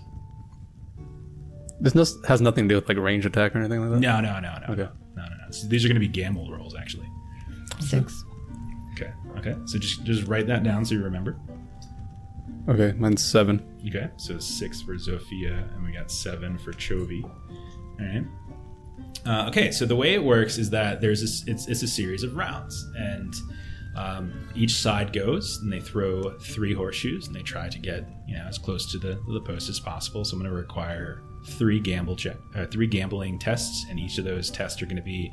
This 1.79 1.95
no, 1.95 2.05
has 2.27 2.41
nothing 2.41 2.65
to 2.67 2.69
do 2.69 2.75
with 2.75 2.87
like 2.87 2.97
range 2.97 3.25
attack 3.25 3.55
or 3.55 3.59
anything 3.59 3.81
like 3.81 3.91
that. 3.91 3.99
No, 3.99 4.21
no, 4.21 4.39
no, 4.39 4.53
no, 4.67 4.73
Okay. 4.73 4.91
no, 5.15 5.23
no, 5.23 5.29
no. 5.29 5.51
So 5.51 5.67
these 5.67 5.83
are 5.83 5.87
going 5.87 5.99
to 5.99 5.99
be 5.99 6.07
gamble 6.07 6.51
rolls 6.51 6.75
actually. 6.75 7.09
Six. 7.79 8.23
Okay. 8.93 9.11
Okay. 9.37 9.55
So 9.65 9.79
just 9.79 10.03
just 10.03 10.27
write 10.27 10.45
that 10.47 10.63
down 10.63 10.85
so 10.85 10.93
you 10.95 11.03
remember. 11.03 11.39
Okay, 12.69 12.93
mine's 12.99 13.23
seven. 13.25 13.65
Okay, 13.87 14.07
so 14.17 14.37
six 14.37 14.81
for 14.83 14.93
Zofia, 14.93 15.73
and 15.75 15.83
we 15.83 15.91
got 15.91 16.11
seven 16.11 16.59
for 16.59 16.71
Chovy. 16.73 17.23
All 17.23 17.31
right. 17.99 18.23
Uh, 19.25 19.45
okay, 19.47 19.71
so 19.71 19.85
the 19.85 19.95
way 19.95 20.13
it 20.13 20.23
works 20.23 20.57
is 20.57 20.69
that 20.71 20.99
there's 20.99 21.21
this, 21.21 21.43
it's, 21.47 21.67
it's 21.67 21.83
a 21.83 21.87
series 21.87 22.23
of 22.23 22.35
rounds, 22.35 22.89
and 22.95 23.33
um, 23.95 24.49
each 24.55 24.73
side 24.75 25.13
goes 25.13 25.59
and 25.61 25.71
they 25.71 25.79
throw 25.79 26.37
three 26.39 26.73
horseshoes, 26.73 27.27
and 27.27 27.35
they 27.35 27.43
try 27.43 27.69
to 27.69 27.79
get 27.79 28.07
you 28.27 28.35
know 28.35 28.43
as 28.45 28.57
close 28.57 28.91
to 28.91 28.97
the 28.97 29.21
the 29.33 29.41
post 29.41 29.69
as 29.69 29.79
possible. 29.79 30.25
So 30.25 30.35
I'm 30.35 30.41
going 30.41 30.51
to 30.51 30.57
require 30.57 31.21
three 31.45 31.79
gamble 31.79 32.15
check, 32.15 32.37
uh, 32.55 32.65
three 32.65 32.87
gambling 32.87 33.37
tests, 33.37 33.85
and 33.89 33.99
each 33.99 34.17
of 34.17 34.25
those 34.25 34.49
tests 34.49 34.81
are 34.81 34.85
going 34.85 34.95
to 34.97 35.03
be 35.03 35.31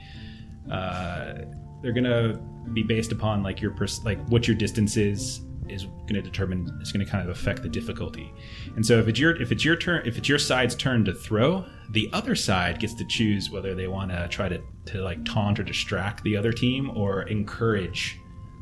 uh, 0.70 1.45
they're 1.82 1.93
going 1.93 2.05
to 2.05 2.39
be 2.74 2.82
based 2.82 3.12
upon 3.12 3.43
like 3.43 3.61
your 3.61 3.70
pers- 3.70 4.05
like 4.05 4.18
what 4.28 4.47
your 4.47 4.57
distance 4.57 4.97
is 4.97 5.41
is 5.71 5.85
going 5.85 6.14
to 6.14 6.23
determine 6.23 6.77
it's 6.81 6.93
going 6.93 7.05
to 7.05 7.11
kind 7.11 7.29
of 7.29 7.37
affect 7.37 7.62
the 7.62 7.69
difficulty. 7.69 8.33
And 8.77 8.85
so 8.85 8.99
if 8.99 9.09
it's 9.09 9.19
your 9.19 9.41
if 9.41 9.53
it's 9.53 9.64
your 9.64 9.77
turn 9.77 10.07
if 10.07 10.19
it's 10.19 10.29
your 10.29 10.39
side's 10.39 10.75
turn 10.75 11.05
to 11.05 11.14
throw, 11.14 11.64
the 11.91 12.09
other 12.12 12.35
side 12.35 12.81
gets 12.81 12.95
to 12.95 13.05
choose 13.05 13.51
whether 13.51 13.75
they 13.75 13.89
want 13.89 14.11
to 14.11 14.29
try 14.29 14.49
to 14.49 14.61
to 14.87 15.03
like 15.03 15.25
taunt 15.25 15.59
or 15.59 15.62
distract 15.62 16.23
the 16.25 16.37
other 16.37 16.53
team 16.53 16.91
or 16.97 17.23
encourage 17.23 18.19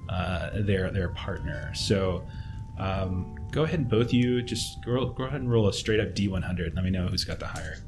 uh, 0.09 0.51
their 0.55 0.91
their 0.91 1.11
partner. 1.11 1.73
So 1.75 2.27
um, 2.79 3.35
go 3.51 3.65
ahead 3.65 3.81
and 3.81 3.89
both 3.89 4.13
you 4.13 4.43
just 4.43 4.85
go, 4.85 5.07
go 5.07 5.25
ahead 5.25 5.41
and 5.41 5.51
roll 5.51 5.69
a 5.69 5.73
straight 5.73 6.01
up 6.01 6.15
D100. 6.15 6.75
Let 6.75 6.85
me 6.85 6.91
know 6.91 7.07
who's 7.07 7.25
got 7.25 7.39
the 7.39 7.47
higher. 7.47 7.79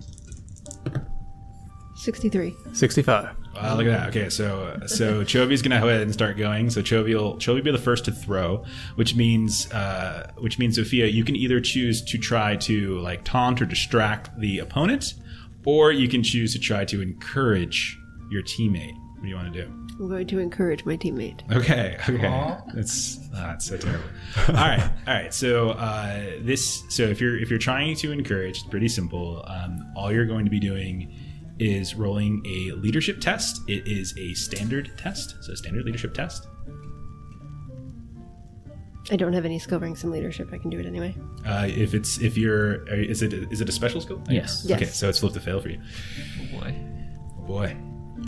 63. 1.99 2.57
65. 2.73 3.37
Wow, 3.55 3.77
look 3.77 3.87
at 3.87 3.91
that. 3.91 4.09
Okay, 4.11 4.31
so 4.31 4.79
so 4.87 5.25
Chovy's 5.25 5.63
gonna 5.63 5.81
go 5.81 5.89
ahead 5.89 6.03
and 6.03 6.13
start 6.13 6.37
going. 6.37 6.71
So 6.71 6.81
Chovy 6.81 7.15
will 7.15 7.37
Chovy 7.37 7.63
be 7.63 7.73
the 7.73 7.79
first 7.79 8.05
to 8.05 8.13
throw, 8.13 8.65
which 8.95 9.17
means 9.17 9.71
uh, 9.73 10.31
which 10.39 10.61
means 10.61 10.79
Zofia, 10.79 11.13
you 11.13 11.25
can 11.25 11.35
either 11.35 11.61
choose 11.61 12.01
to 12.03 12.19
try 12.19 12.55
to 12.57 12.99
like 13.01 13.25
taunt 13.25 13.61
or 13.61 13.67
distract 13.67 14.39
the 14.39 14.61
opponent, 14.61 15.15
or 15.65 15.91
you 15.91 16.09
can 16.09 16.23
choose 16.23 16.53
to 16.53 16.61
try 16.61 16.85
to 16.85 17.03
encourage 17.03 17.99
your 18.31 18.43
teammate. 18.43 18.95
What 19.15 19.23
do 19.23 19.29
you 19.29 19.35
want 19.35 19.53
to 19.53 19.65
do? 19.65 19.69
I'm 19.99 20.09
going 20.09 20.29
to 20.29 20.39
encourage 20.39 20.85
my 20.85 20.97
teammate. 20.97 21.41
Okay, 21.51 21.97
okay, 22.09 22.57
that's 22.73 23.19
ah, 23.35 23.49
that's 23.49 23.67
so 23.67 23.77
terrible. 23.77 24.05
all 24.47 24.55
right, 24.55 24.91
all 25.09 25.15
right. 25.15 25.35
So 25.35 25.71
uh, 25.71 26.35
this, 26.43 26.85
so 26.91 27.03
if 27.03 27.21
you're 27.21 27.37
if 27.37 27.51
you're 27.51 27.59
trying 27.59 27.97
to 27.97 28.13
encourage, 28.13 28.59
it's 28.59 28.69
pretty 28.69 28.87
simple. 28.87 29.43
Um, 29.49 29.93
all 29.97 30.13
you're 30.13 30.27
going 30.27 30.45
to 30.45 30.51
be 30.53 30.61
doing 30.61 31.13
is 31.59 31.95
rolling 31.95 32.45
a 32.47 32.73
leadership 32.73 33.21
test. 33.21 33.63
It 33.69 33.87
is 33.87 34.17
a 34.17 34.35
standard 34.35 34.93
test, 34.97 35.37
so 35.43 35.53
a 35.53 35.57
standard 35.57 35.85
leadership 35.85 36.15
test. 36.15 36.47
I 39.11 39.17
don't 39.17 39.33
have 39.33 39.45
any 39.45 39.59
skill 39.59 39.81
ranks 39.81 40.05
in 40.05 40.11
leadership. 40.11 40.51
I 40.53 40.59
can 40.59 40.71
do 40.71 40.79
it 40.79 40.87
anyway. 40.87 41.15
Uh, 41.47 41.67
if 41.69 41.95
it's 41.95 42.19
if 42.19 42.37
you're 42.37 42.83
uh, 42.91 42.97
is 42.97 43.23
it 43.23 43.33
is 43.33 43.61
it 43.61 43.69
a 43.69 43.73
special 43.73 44.01
skill? 44.01 44.23
Yes. 44.29 44.65
Yes. 44.67 44.77
Okay, 44.77 44.91
so 44.91 45.09
it's 45.09 45.19
flip 45.19 45.33
to 45.33 45.41
fail 45.41 45.61
for 45.61 45.71
you. 45.71 45.81
Oh 46.43 46.61
boy. 46.61 46.75
Oh 47.39 47.43
boy. 47.43 47.77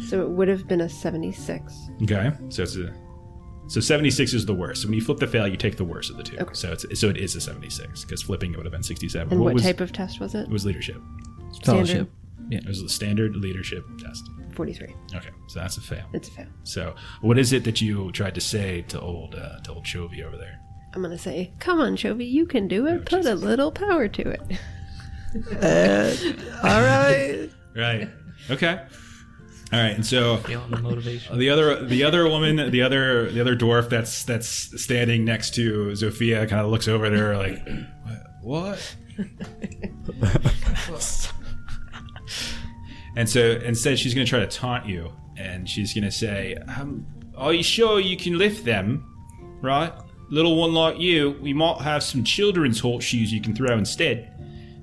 So 0.08 0.22
it 0.22 0.30
would 0.30 0.48
have 0.48 0.66
been 0.68 0.80
a 0.82 0.88
76. 0.88 1.74
Okay, 2.02 2.30
so 2.48 2.62
it's 2.62 2.76
a 2.76 2.94
so 3.68 3.78
76 3.78 4.32
is 4.32 4.46
the 4.46 4.54
worst. 4.54 4.82
So 4.82 4.88
when 4.88 4.94
you 4.94 5.00
flip 5.00 5.18
the 5.18 5.28
fail, 5.28 5.46
you 5.46 5.56
take 5.56 5.76
the 5.76 5.84
worst 5.84 6.10
of 6.10 6.16
the 6.16 6.24
two. 6.24 6.36
Okay. 6.38 6.54
So 6.54 6.72
it's 6.72 6.98
so 6.98 7.08
it 7.08 7.18
is 7.18 7.36
a 7.36 7.40
76 7.40 8.04
because 8.04 8.22
flipping 8.22 8.52
it 8.52 8.56
would 8.56 8.66
have 8.66 8.72
been 8.72 8.82
67. 8.82 9.32
And 9.32 9.40
what, 9.40 9.54
was, 9.54 9.62
type 9.62 9.80
of 9.80 9.92
test 9.92 10.18
was 10.18 10.34
it? 10.34 10.42
It 10.42 10.48
was 10.48 10.64
leadership. 10.64 11.00
Fellowship. 11.62 12.10
It 12.50 12.66
was 12.66 12.82
the 12.82 12.88
standard 12.88 13.36
leadership 13.36 13.84
test. 14.02 14.22
43. 14.54 14.94
Okay, 15.14 15.28
so 15.48 15.60
that's 15.60 15.76
a 15.76 15.80
fail. 15.80 16.04
It's 16.12 16.28
a 16.28 16.32
fail. 16.32 16.46
So 16.64 16.94
what 17.20 17.38
is 17.38 17.52
it 17.52 17.64
that 17.64 17.80
you 17.80 18.10
tried 18.12 18.34
to 18.34 18.40
say 18.40 18.82
to 18.88 19.00
old 19.00 19.34
uh, 19.36 19.60
to 19.60 19.72
old 19.72 19.84
Chovy 19.84 20.22
over 20.24 20.36
there? 20.36 20.58
I'm 20.92 21.02
going 21.02 21.16
to 21.16 21.22
say, 21.22 21.52
come 21.60 21.80
on, 21.80 21.96
Chovy, 21.96 22.28
you 22.28 22.46
can 22.46 22.66
do 22.66 22.86
it. 22.86 23.06
Put 23.06 23.24
a 23.24 23.34
little 23.36 23.70
power 23.70 24.08
to 24.08 24.22
it. 24.28 24.40
All 26.64 26.82
right. 26.82 27.48
Right. 27.76 28.08
Okay. 28.50 28.80
All 29.72 29.78
right, 29.78 29.94
and 29.94 30.04
so 30.04 30.38
Feeling 30.38 30.72
the 30.72 30.78
motivation. 30.80 31.38
the 31.38 31.50
other 31.50 31.84
the 31.86 32.02
other 32.02 32.28
woman, 32.28 32.72
the 32.72 32.82
other 32.82 33.30
the 33.30 33.40
other 33.40 33.54
dwarf 33.56 33.88
that's 33.88 34.24
that's 34.24 34.48
standing 34.82 35.24
next 35.24 35.54
to 35.54 35.92
Zofia 35.92 36.48
kind 36.48 36.62
of 36.62 36.72
looks 36.72 36.88
over 36.88 37.06
at 37.06 37.12
her 37.12 37.36
like, 37.36 37.64
what? 38.42 38.96
and 43.16 43.28
so 43.28 43.40
instead, 43.64 43.98
she's 43.98 44.14
going 44.14 44.26
to 44.26 44.30
try 44.30 44.40
to 44.40 44.46
taunt 44.46 44.86
you, 44.86 45.12
and 45.36 45.68
she's 45.68 45.94
going 45.94 46.04
to 46.04 46.10
say, 46.10 46.56
um, 46.76 47.06
"Are 47.36 47.52
you 47.52 47.62
sure 47.62 48.00
you 48.00 48.16
can 48.16 48.38
lift 48.38 48.64
them? 48.64 49.06
Right, 49.60 49.92
little 50.30 50.56
one 50.56 50.72
like 50.72 50.98
you, 50.98 51.36
we 51.42 51.52
might 51.52 51.80
have 51.82 52.02
some 52.02 52.24
children's 52.24 52.80
horseshoes 52.80 53.32
you 53.32 53.40
can 53.40 53.54
throw 53.54 53.76
instead." 53.76 54.32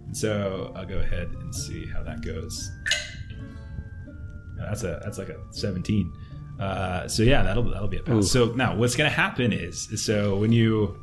And 0.05 0.15
so 0.15 0.71
I'll 0.75 0.85
go 0.85 0.99
ahead 0.99 1.29
and 1.39 1.53
see 1.53 1.85
how 1.87 2.03
that 2.03 2.21
goes. 2.21 2.71
That's 4.57 4.83
a 4.83 4.99
that's 5.03 5.17
like 5.17 5.29
a 5.29 5.37
17. 5.51 6.11
Uh, 6.59 7.07
so 7.07 7.23
yeah, 7.23 7.43
that'll 7.43 7.63
that'll 7.63 7.87
be 7.87 7.97
a 7.97 8.03
pass. 8.03 8.31
So 8.31 8.45
now 8.53 8.75
what's 8.75 8.95
gonna 8.95 9.09
happen 9.09 9.53
is, 9.53 9.89
is 9.91 10.03
so 10.03 10.37
when 10.37 10.51
you 10.51 10.97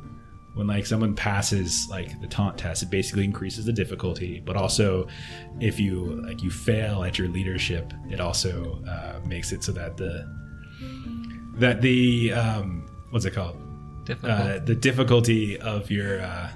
when 0.55 0.67
like 0.67 0.85
someone 0.85 1.15
passes 1.15 1.87
like 1.89 2.19
the 2.21 2.27
taunt 2.27 2.57
test, 2.57 2.81
it 2.81 2.89
basically 2.89 3.25
increases 3.25 3.65
the 3.65 3.73
difficulty. 3.73 4.41
But 4.43 4.55
also, 4.55 5.07
if 5.59 5.79
you 5.79 6.21
like 6.25 6.41
you 6.41 6.49
fail 6.49 7.03
at 7.03 7.19
your 7.19 7.27
leadership, 7.27 7.93
it 8.09 8.19
also 8.19 8.81
uh, 8.87 9.19
makes 9.27 9.51
it 9.51 9.63
so 9.63 9.73
that 9.73 9.97
the 9.97 10.25
that 11.57 11.81
the 11.81 12.33
um, 12.33 12.89
what's 13.11 13.25
it 13.25 13.31
called 13.31 13.57
uh, 14.23 14.59
the 14.59 14.75
difficulty 14.75 15.59
of 15.59 15.91
your 15.91 16.21
uh, 16.21 16.49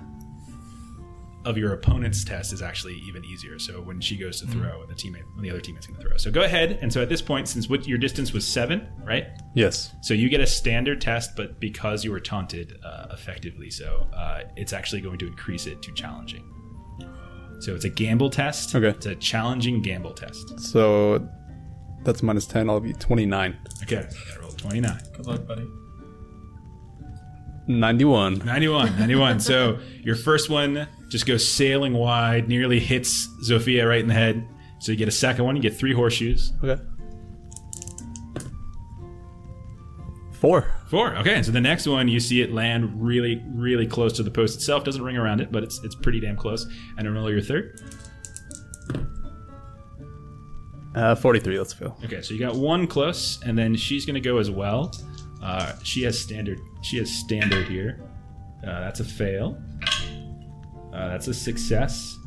of 1.46 1.58
your 1.58 1.74
opponent's 1.74 2.24
test 2.24 2.52
is 2.52 2.62
actually 2.62 2.96
even 3.08 3.24
easier. 3.24 3.58
So 3.60 3.82
when 3.82 4.02
she 4.02 4.18
goes 4.18 4.42
to 4.42 4.48
throw, 4.48 4.82
and 4.82 4.90
the 4.90 4.94
teammate, 4.94 5.24
when 5.36 5.44
the 5.44 5.50
other 5.50 5.62
teammate's 5.62 5.88
going 5.88 6.00
to 6.00 6.08
throw. 6.08 6.18
So 6.18 6.32
go 6.32 6.42
ahead. 6.42 6.80
And 6.82 6.92
so 6.92 7.02
at 7.02 7.10
this 7.10 7.22
point, 7.22 7.48
since 7.48 7.70
what 7.70 7.88
your 7.88 7.98
distance 7.98 8.34
was 8.34 8.46
seven, 8.46 8.88
right? 9.04 9.28
Yes. 9.54 9.94
So 10.02 10.14
you 10.14 10.30
get 10.30 10.42
a 10.42 10.48
standard 10.48 11.00
test, 11.00 11.36
but 11.36 11.60
because 11.60 12.04
you 12.04 12.12
were 12.12 12.20
taunted 12.20 12.78
uh, 12.84 13.08
effectively, 13.12 13.70
so 13.70 14.08
uh, 14.14 14.42
it's 14.58 14.74
actually 14.74 15.02
going 15.02 15.18
to 15.20 15.28
increase 15.28 15.66
it 15.66 15.82
to 15.84 15.94
challenging. 15.94 16.44
So 17.62 17.76
it's 17.76 17.86
a 17.86 17.90
gamble 17.90 18.30
test. 18.30 18.76
Okay. 18.76 18.90
It's 18.90 19.06
a 19.06 19.16
challenging 19.16 19.82
gamble 19.82 20.14
test. 20.14 20.60
So 20.60 21.28
that's 22.04 22.22
minus 22.22 22.46
10. 22.48 22.70
I'll 22.70 22.80
be 22.80 22.94
29. 22.94 23.58
Okay. 23.84 24.08
So 24.10 24.42
roll 24.42 24.52
29. 24.52 25.00
Good 25.16 25.26
luck, 25.26 25.48
buddy. 25.48 25.68
91. 27.68 28.40
91. 28.40 29.00
91. 29.00 29.40
so 29.40 29.78
your 30.02 30.16
first 30.16 30.50
one 30.50 30.88
just 31.10 31.26
goes 31.26 31.47
sailing 31.47 31.93
wide, 31.93 32.47
nearly 32.47 32.80
hits 32.80 33.28
Zofia 33.43 33.88
right 33.88 33.99
in 33.99 34.07
the 34.07 34.14
head. 34.14 34.47
So 34.80 34.91
you 34.91 34.97
get 34.97 35.07
a 35.07 35.12
second 35.12 35.45
one. 35.45 35.55
You 35.55 35.62
get 35.62 35.76
three 35.76 35.93
horseshoes. 35.93 36.53
Okay. 36.64 36.82
Four. 40.32 40.74
Four. 40.88 41.16
Okay. 41.18 41.43
So 41.43 41.51
the 41.51 41.60
next 41.60 41.86
one, 41.86 42.07
you 42.07 42.20
see 42.20 42.41
it 42.41 42.53
land 42.53 43.03
really, 43.03 43.43
really 43.49 43.86
close 43.86 44.14
to 44.14 44.24
the 44.24 44.32
post 44.32 44.55
itself. 44.55 44.86
Doesn't 44.86 45.03
ring 45.03 45.18
around 45.18 45.41
it, 45.41 45.51
but 45.51 45.64
it's 45.64 45.84
it's 45.84 45.95
pretty 45.95 46.22
damn 46.22 46.38
close. 46.38 46.66
And 46.97 47.05
then 47.05 47.14
roll 47.14 47.30
your 47.30 47.41
third. 47.41 47.82
Uh, 50.95 51.16
43. 51.16 51.57
Let's 51.57 51.74
fail. 51.74 51.97
Okay, 52.05 52.22
so 52.22 52.34
you 52.34 52.39
got 52.39 52.55
one 52.55 52.88
close, 52.88 53.41
and 53.43 53.57
then 53.57 53.76
she's 53.76 54.05
gonna 54.05 54.20
go 54.20 54.38
as 54.38 54.49
well. 54.49 54.93
Uh, 55.41 55.74
she 55.84 56.03
has 56.03 56.20
standard. 56.20 56.60
She 56.82 56.97
has 56.97 57.10
standard 57.12 57.68
here. 57.68 58.01
Uh, 58.64 58.82
that's 58.82 58.99
a 58.99 59.05
fail. 59.05 59.62
Uh, 60.94 61.08
that's 61.10 61.28
a 61.28 61.34
success, 61.34 62.18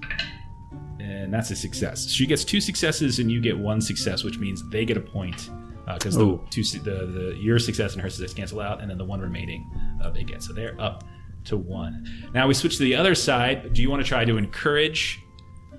and 1.01 1.33
that's 1.33 1.51
a 1.51 1.57
success. 1.57 2.09
She 2.09 2.27
gets 2.27 2.45
two 2.45 2.61
successes, 2.61 3.19
and 3.19 3.31
you 3.31 3.41
get 3.41 3.59
one 3.59 3.81
success, 3.81 4.23
which 4.25 4.39
means 4.39 4.69
they 4.71 4.85
get 4.85 4.97
a 4.97 5.01
point 5.01 5.51
because 5.95 6.15
the 6.15 6.25
Oh. 6.25 6.45
two 6.51 6.63
the, 6.63 7.07
the 7.07 7.37
your 7.41 7.59
success 7.59 7.93
and 7.95 8.03
her 8.03 8.09
success 8.09 8.33
cancel 8.33 8.61
out, 8.61 8.81
and 8.81 8.89
then 8.91 8.99
the 8.99 9.05
one 9.05 9.21
remaining 9.21 9.69
uh, 10.03 10.11
they 10.11 10.23
get. 10.25 10.43
So 10.43 10.53
they're 10.53 10.81
up 10.81 11.05
to 11.45 11.57
one. 11.57 12.07
Now 12.33 12.47
we 12.47 12.55
switch 12.55 12.77
to 12.79 12.85
the 12.85 12.95
other 12.95 13.15
side. 13.17 13.73
Do 13.73 13.83
you 13.83 13.91
want 13.91 14.01
to 14.03 14.09
try 14.09 14.25
to 14.25 14.37
encourage 14.37 15.19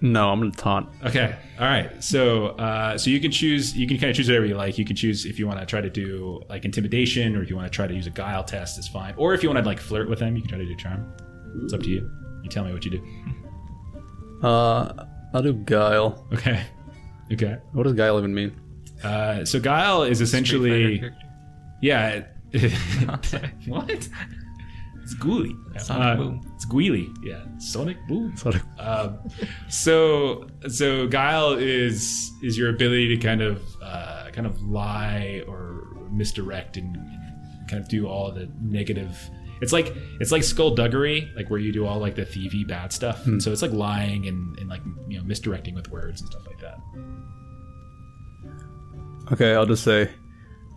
No, 0.01 0.29
I'm 0.29 0.39
going 0.41 0.51
to 0.51 0.57
taunt. 0.57 0.89
Okay. 1.05 1.33
All 1.57 1.65
right. 1.65 2.03
So, 2.03 2.47
uh, 2.57 2.97
so 2.97 3.09
you 3.09 3.21
can 3.21 3.31
choose. 3.31 3.73
You 3.77 3.87
can 3.87 3.97
kind 3.97 4.09
of 4.09 4.17
choose 4.17 4.27
whatever 4.27 4.45
you 4.45 4.55
like. 4.55 4.77
You 4.77 4.83
can 4.83 4.97
choose 4.97 5.25
if 5.25 5.39
you 5.39 5.47
want 5.47 5.61
to 5.61 5.65
try 5.65 5.79
to 5.79 5.89
do 5.89 6.41
like 6.49 6.65
intimidation, 6.65 7.37
or 7.37 7.41
if 7.41 7.49
you 7.49 7.55
want 7.55 7.71
to 7.71 7.75
try 7.75 7.87
to 7.87 7.93
use 7.93 8.05
a 8.07 8.09
guile 8.09 8.43
test, 8.43 8.77
is 8.77 8.89
fine. 8.89 9.13
Or 9.15 9.33
if 9.33 9.41
you 9.41 9.47
want 9.49 9.59
to 9.63 9.65
like 9.65 9.79
flirt 9.79 10.09
with 10.09 10.19
them, 10.19 10.35
you 10.35 10.41
can 10.41 10.49
try 10.49 10.57
to 10.57 10.65
do 10.65 10.75
charm. 10.75 11.13
It's 11.63 11.71
up 11.73 11.81
to 11.83 11.89
you. 11.89 12.11
You 12.43 12.49
tell 12.49 12.63
me 12.65 12.73
what 12.73 12.85
you 12.85 12.91
do. 12.91 13.01
Uh, 14.45 15.05
I'll 15.33 15.41
do 15.41 15.53
Guile. 15.53 16.27
Okay. 16.33 16.63
Okay. 17.31 17.57
What 17.71 17.83
does 17.83 17.93
Guile 17.93 18.17
even 18.19 18.33
mean? 18.35 18.59
Uh, 19.03 19.43
so 19.45 19.59
guile 19.59 20.03
is 20.03 20.21
essentially, 20.21 21.01
yeah. 21.81 22.21
what? 23.67 23.89
It's 25.01 25.15
ghouly. 25.15 25.53
Sonic 25.79 26.03
Uh, 26.03 26.15
Boom. 26.15 26.51
It's 26.55 26.65
Gweely. 26.65 27.13
Yeah. 27.23 27.43
Sonic 27.57 27.97
Boom. 28.07 28.35
Sonic. 28.37 28.61
Um, 28.79 29.17
so 29.69 30.47
so 30.69 31.07
guile 31.07 31.53
is 31.53 32.31
is 32.43 32.57
your 32.57 32.69
ability 32.69 33.07
to 33.09 33.17
kind 33.17 33.41
of 33.41 33.61
uh, 33.81 34.29
kind 34.31 34.45
of 34.47 34.61
lie 34.61 35.43
or 35.47 35.87
misdirect 36.11 36.77
and, 36.77 36.95
and 36.95 37.69
kind 37.69 37.81
of 37.81 37.89
do 37.89 38.07
all 38.07 38.31
the 38.31 38.49
negative. 38.61 39.17
It's 39.63 39.71
like 39.71 39.95
it's 40.19 40.31
like 40.31 40.43
skullduggery, 40.43 41.31
like 41.37 41.49
where 41.49 41.59
you 41.59 41.71
do 41.71 41.87
all 41.87 41.97
like 41.97 42.15
the 42.15 42.25
thievy 42.25 42.67
bad 42.67 42.91
stuff. 42.91 43.23
Hmm. 43.23 43.39
So 43.39 43.51
it's 43.51 43.61
like 43.61 43.71
lying 43.71 44.27
and, 44.27 44.59
and 44.59 44.69
like 44.69 44.81
you 45.07 45.17
know 45.17 45.23
misdirecting 45.23 45.73
with 45.73 45.89
words 45.89 46.19
and 46.19 46.29
stuff 46.29 46.45
like 46.45 46.59
that. 46.59 46.79
Okay, 49.31 49.55
I'll 49.55 49.65
just 49.65 49.85
say, 49.85 50.09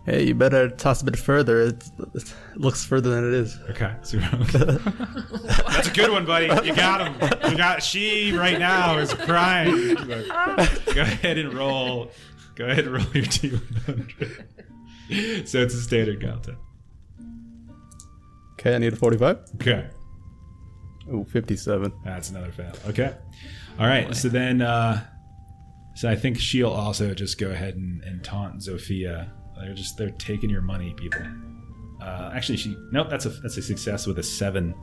hey, 0.05 0.25
you 0.25 0.33
better 0.33 0.69
toss 0.69 1.01
a 1.01 1.05
bit 1.05 1.17
further. 1.17 1.63
It, 1.63 1.83
it 2.15 2.33
looks 2.55 2.85
further 2.85 3.09
than 3.09 3.27
it 3.27 3.33
is. 3.33 3.59
Okay, 3.71 3.93
so 4.03 4.17
that's 4.19 5.89
a 5.89 5.93
good 5.93 6.09
one, 6.09 6.25
buddy. 6.25 6.45
You 6.65 6.73
got 6.73 7.05
him. 7.05 7.51
You 7.51 7.57
got 7.57 7.83
she 7.83 8.31
right 8.31 8.57
now 8.57 8.97
is 8.99 9.13
crying. 9.13 9.95
Go 10.05 11.01
ahead 11.01 11.37
and 11.37 11.53
roll. 11.53 12.09
Go 12.55 12.67
ahead 12.67 12.85
and 12.85 12.95
roll 12.95 13.05
your 13.13 13.25
T 13.25 13.49
one 13.49 13.61
hundred. 13.85 15.47
So 15.47 15.59
it's 15.61 15.73
a 15.73 15.81
standard 15.81 16.21
content. 16.21 16.57
Okay, 18.59 18.75
I 18.75 18.77
need 18.79 18.93
a 18.93 18.95
45. 18.95 19.39
Okay. 19.55 19.87
Ooh, 21.13 21.25
57. 21.25 21.93
That's 22.03 22.31
another 22.31 22.51
fail. 22.51 22.73
Okay. 22.87 23.13
All 23.79 23.87
right. 23.87 24.13
So 24.15 24.29
then, 24.29 24.61
uh, 24.61 25.05
so 25.95 26.09
I 26.09 26.15
think 26.15 26.39
she'll 26.39 26.69
also 26.69 27.13
just 27.13 27.39
go 27.39 27.49
ahead 27.49 27.75
and, 27.75 28.03
and 28.03 28.23
taunt 28.23 28.59
Zofia. 28.59 29.29
They're 29.59 29.73
just 29.73 29.97
they're 29.97 30.11
taking 30.11 30.49
your 30.49 30.61
money, 30.61 30.93
people. 30.93 31.21
Uh, 32.01 32.31
actually, 32.33 32.57
she 32.57 32.75
nope. 32.91 33.09
That's 33.09 33.25
a 33.25 33.29
that's 33.29 33.57
a 33.57 33.61
success 33.61 34.05
with 34.05 34.19
a 34.19 34.23
seven. 34.23 34.75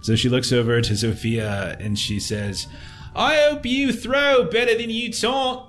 So 0.00 0.16
she 0.16 0.28
looks 0.28 0.52
over 0.52 0.80
to 0.80 0.92
Zofia 0.92 1.78
and 1.78 1.96
she 1.98 2.18
says, 2.18 2.66
"I 3.14 3.36
hope 3.36 3.64
you 3.64 3.92
throw 3.92 4.44
better 4.44 4.76
than 4.76 4.90
you 4.90 5.12
taunt. 5.12 5.64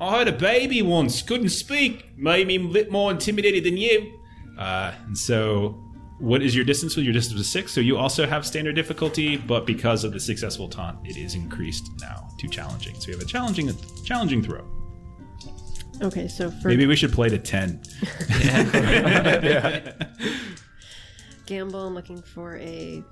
I 0.00 0.18
had 0.18 0.28
a 0.28 0.32
baby 0.32 0.82
once, 0.82 1.22
couldn't 1.22 1.50
speak, 1.50 2.16
made 2.16 2.46
me 2.46 2.56
a 2.56 2.68
bit 2.68 2.92
more 2.92 3.10
intimidated 3.10 3.64
than 3.64 3.76
you." 3.76 4.20
Uh, 4.58 4.92
and 5.06 5.18
so 5.18 5.82
what 6.22 6.40
is 6.40 6.54
your 6.54 6.64
distance 6.64 6.94
with 6.94 7.04
your 7.04 7.12
distance 7.12 7.36
was 7.36 7.50
six? 7.50 7.72
So 7.72 7.80
you 7.80 7.98
also 7.98 8.26
have 8.26 8.46
standard 8.46 8.76
difficulty 8.76 9.36
but 9.36 9.66
because 9.66 10.04
of 10.04 10.12
the 10.12 10.20
successful 10.20 10.68
taunt 10.68 11.04
it 11.04 11.16
is 11.16 11.34
increased 11.34 11.90
now 12.00 12.28
to 12.38 12.46
challenging. 12.48 12.94
So 13.00 13.08
you 13.08 13.14
have 13.18 13.26
a 13.26 13.28
challenging 13.28 13.68
a 13.68 13.72
challenging 14.04 14.40
throw. 14.40 14.64
Okay, 16.00 16.28
so 16.28 16.50
for 16.50 16.68
maybe 16.68 16.86
we 16.86 16.94
should 16.94 17.12
play 17.12 17.28
to 17.28 17.38
10 17.38 17.82
gamble, 21.46 21.86
I'm 21.86 21.94
looking 21.94 22.22
for 22.22 22.56
a 22.58 23.02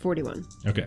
41. 0.00 0.44
okay 0.66 0.86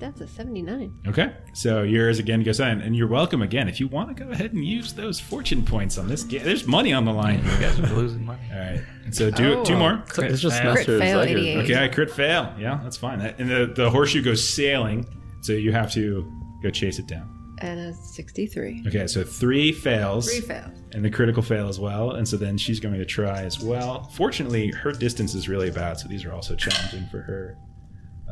That's 0.00 0.20
a 0.20 0.26
79. 0.26 0.92
okay 1.06 1.34
so 1.52 1.82
yours 1.82 2.18
again 2.18 2.42
goes 2.42 2.60
on 2.60 2.80
and 2.80 2.96
you're 2.96 3.06
welcome 3.08 3.42
again 3.42 3.68
if 3.68 3.78
you 3.80 3.86
want 3.88 4.16
to 4.16 4.24
go 4.24 4.30
ahead 4.30 4.52
and 4.52 4.64
use 4.64 4.92
those 4.92 5.20
fortune 5.20 5.64
points 5.64 5.98
on 5.98 6.08
this 6.08 6.24
game 6.24 6.42
there's 6.44 6.66
money 6.66 6.92
on 6.92 7.04
the 7.04 7.12
line 7.12 7.38
You 7.44 7.50
guys 7.58 7.78
are 7.78 7.86
losing 7.94 8.24
money. 8.26 8.42
all 8.52 8.58
right 8.58 8.82
and 9.04 9.14
so 9.14 9.30
do 9.30 9.54
Oh. 9.60 9.64
two 9.64 9.76
more 9.76 10.02
It's, 10.08 10.18
it's 10.18 10.40
just 10.42 10.60
fail. 10.60 10.74
Master 10.74 10.98
Crit 10.98 11.00
fail, 11.00 11.18
Zyger. 11.20 11.26
88. 11.30 11.56
okay 11.58 11.84
I 11.84 11.88
crit 11.88 12.10
fail 12.10 12.52
yeah 12.58 12.80
that's 12.82 12.96
fine 12.96 13.20
and 13.20 13.48
the, 13.50 13.72
the 13.74 13.88
horseshoe 13.90 14.22
goes 14.22 14.46
sailing 14.46 15.06
so 15.42 15.52
you 15.52 15.72
have 15.72 15.92
to 15.92 16.30
go 16.62 16.70
chase 16.70 16.98
it 16.98 17.06
down 17.06 17.28
And 17.60 17.78
a 17.78 17.94
63. 17.94 18.84
okay 18.88 19.06
so 19.06 19.22
three 19.22 19.70
fails 19.72 20.26
Three 20.30 20.40
fails. 20.40 20.76
and 20.92 21.04
the 21.04 21.10
critical 21.10 21.42
fail 21.42 21.68
as 21.68 21.78
well. 21.78 22.12
And 22.12 22.26
so 22.26 22.36
then 22.36 22.56
she's 22.58 22.80
going 22.80 22.94
to 22.94 23.04
try 23.04 23.42
as 23.42 23.60
well. 23.62 24.04
Fortunately, 24.14 24.70
her 24.70 24.92
distance 24.92 25.34
is 25.34 25.48
really 25.48 25.70
bad, 25.70 25.98
so 25.98 26.08
these 26.08 26.24
are 26.24 26.32
also 26.32 26.54
challenging 26.56 27.06
for 27.10 27.18
her. 27.20 27.56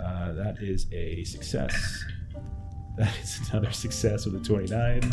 Uh, 0.05 0.33
that 0.33 0.57
is 0.61 0.87
a 0.93 1.25
success. 1.25 2.05
That 2.97 3.15
is 3.23 3.41
another 3.51 3.73
success 3.73 4.27
with 4.27 4.37
a 4.37 4.45
29. 4.45 5.13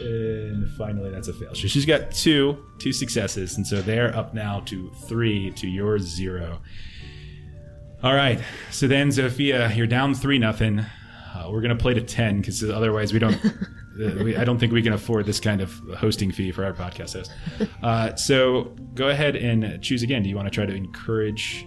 And 0.00 0.70
finally, 0.72 1.10
that's 1.10 1.28
a 1.28 1.32
fail. 1.32 1.54
So 1.54 1.66
she's 1.66 1.86
got 1.86 2.10
two, 2.10 2.64
two 2.78 2.92
successes, 2.92 3.56
and 3.56 3.66
so 3.66 3.80
they're 3.80 4.14
up 4.14 4.34
now 4.34 4.60
to 4.66 4.90
three 5.06 5.50
to 5.52 5.66
your 5.66 5.98
zero. 5.98 6.60
All 8.02 8.14
right. 8.14 8.38
So 8.70 8.86
then, 8.86 9.08
Zofia, 9.08 9.74
you're 9.74 9.88
down 9.88 10.14
three 10.14 10.38
nothing. 10.38 10.84
Uh, 11.34 11.48
we're 11.50 11.60
gonna 11.60 11.74
play 11.74 11.94
to 11.94 12.00
ten 12.00 12.40
because 12.40 12.62
otherwise 12.62 13.12
we 13.12 13.18
don't. 13.18 13.34
uh, 13.44 14.22
we, 14.22 14.36
I 14.36 14.44
don't 14.44 14.58
think 14.58 14.72
we 14.72 14.82
can 14.82 14.92
afford 14.92 15.26
this 15.26 15.40
kind 15.40 15.60
of 15.60 15.72
hosting 15.96 16.30
fee 16.30 16.52
for 16.52 16.64
our 16.64 16.72
podcast 16.72 17.14
host. 17.14 17.32
Uh, 17.82 18.14
so 18.14 18.76
go 18.94 19.08
ahead 19.08 19.34
and 19.34 19.82
choose 19.82 20.02
again. 20.02 20.22
Do 20.22 20.28
you 20.28 20.36
want 20.36 20.46
to 20.46 20.54
try 20.54 20.66
to 20.66 20.74
encourage 20.74 21.66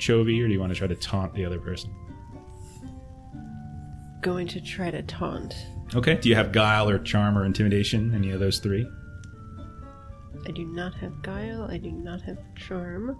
Chovy 0.00 0.42
or 0.42 0.46
do 0.48 0.52
you 0.52 0.58
want 0.60 0.72
to 0.72 0.78
try 0.78 0.88
to 0.88 0.94
taunt 0.96 1.34
the 1.34 1.44
other 1.44 1.60
person? 1.60 1.94
Going 4.22 4.48
to 4.48 4.60
try 4.60 4.90
to 4.90 5.02
taunt. 5.02 5.54
Okay. 5.94 6.16
Do 6.16 6.28
you 6.28 6.34
have 6.34 6.52
guile 6.52 6.88
or 6.88 6.98
charm 6.98 7.36
or 7.38 7.44
intimidation? 7.44 8.14
Any 8.14 8.30
of 8.30 8.40
those 8.40 8.58
three? 8.58 8.86
I 10.46 10.50
do 10.52 10.64
not 10.64 10.94
have 10.94 11.20
guile. 11.22 11.64
I 11.70 11.76
do 11.76 11.90
not 11.90 12.20
have 12.22 12.38
charm. 12.56 13.16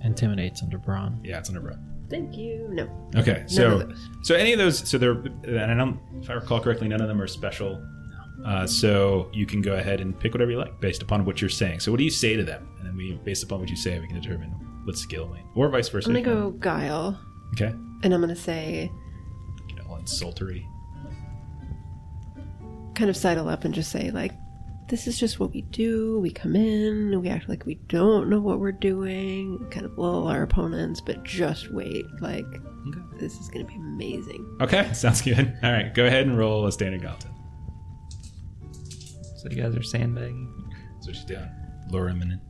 And 0.00 0.04
Intimidates 0.04 0.62
under 0.62 0.78
brawn. 0.78 1.20
Yeah, 1.24 1.38
it's 1.38 1.48
under 1.48 1.60
breath. 1.60 1.78
thank 2.10 2.36
you. 2.36 2.68
No. 2.70 2.84
Okay, 3.16 3.38
None 3.40 3.48
so 3.48 3.88
so 4.22 4.34
any 4.34 4.52
of 4.52 4.58
those, 4.58 4.88
so 4.88 4.96
they're, 4.98 5.12
and 5.12 5.60
I 5.70 5.74
don't, 5.74 6.00
if 6.22 6.30
I 6.30 6.34
recall 6.34 6.60
correctly, 6.60 6.88
none 6.88 7.00
of 7.00 7.08
them 7.08 7.20
are 7.20 7.26
special. 7.26 7.84
Uh, 8.44 8.66
so 8.66 9.28
you 9.32 9.44
can 9.46 9.60
go 9.60 9.74
ahead 9.74 10.00
and 10.00 10.18
pick 10.18 10.32
whatever 10.32 10.50
you 10.50 10.58
like 10.58 10.80
based 10.80 11.02
upon 11.02 11.24
what 11.24 11.40
you're 11.40 11.50
saying. 11.50 11.80
So 11.80 11.90
what 11.90 11.98
do 11.98 12.04
you 12.04 12.10
say 12.10 12.36
to 12.36 12.44
them? 12.44 12.68
And 12.78 12.86
then 12.86 12.96
we, 12.96 13.14
based 13.24 13.42
upon 13.42 13.60
what 13.60 13.68
you 13.68 13.76
say, 13.76 13.98
we 13.98 14.06
can 14.06 14.20
determine 14.20 14.50
what 14.84 14.96
skill, 14.96 15.28
we- 15.28 15.42
or 15.60 15.68
vice 15.68 15.88
versa. 15.88 16.08
I'm 16.08 16.14
gonna 16.22 16.24
go 16.24 16.50
guile, 16.52 17.18
Okay, 17.54 17.74
and 18.02 18.14
I'm 18.14 18.20
gonna 18.20 18.36
say, 18.36 18.90
you 19.68 19.74
know, 19.76 19.84
insultery. 20.00 20.64
kind 22.94 23.10
of 23.10 23.16
sidle 23.16 23.48
up 23.48 23.64
and 23.64 23.72
just 23.74 23.90
say 23.92 24.10
like, 24.10 24.32
"This 24.88 25.06
is 25.06 25.18
just 25.18 25.38
what 25.38 25.52
we 25.52 25.62
do. 25.62 26.18
We 26.20 26.30
come 26.30 26.56
in, 26.56 27.20
we 27.20 27.28
act 27.28 27.48
like 27.48 27.64
we 27.66 27.76
don't 27.88 28.28
know 28.28 28.40
what 28.40 28.58
we're 28.60 28.72
doing, 28.72 29.64
kind 29.70 29.86
of 29.86 29.96
lull 29.96 30.26
our 30.26 30.42
opponents, 30.42 31.00
but 31.00 31.22
just 31.24 31.70
wait. 31.72 32.04
Like, 32.20 32.46
this 33.20 33.38
is 33.38 33.48
gonna 33.48 33.66
be 33.66 33.76
amazing." 33.76 34.44
Okay, 34.60 34.92
sounds 34.94 35.22
good. 35.22 35.56
All 35.62 35.72
right, 35.72 35.92
go 35.94 36.06
ahead 36.06 36.26
and 36.26 36.36
roll 36.38 36.66
a 36.66 36.72
standard 36.72 37.02
Galton. 37.02 37.30
So 39.50 39.56
you 39.56 39.62
guys 39.62 39.76
are 39.76 39.82
sandbagging. 39.82 40.52
So 41.00 41.12
she's 41.12 41.24
down. 41.24 41.48
Lure 41.90 42.08
him 42.08 42.22
in. 42.22 42.40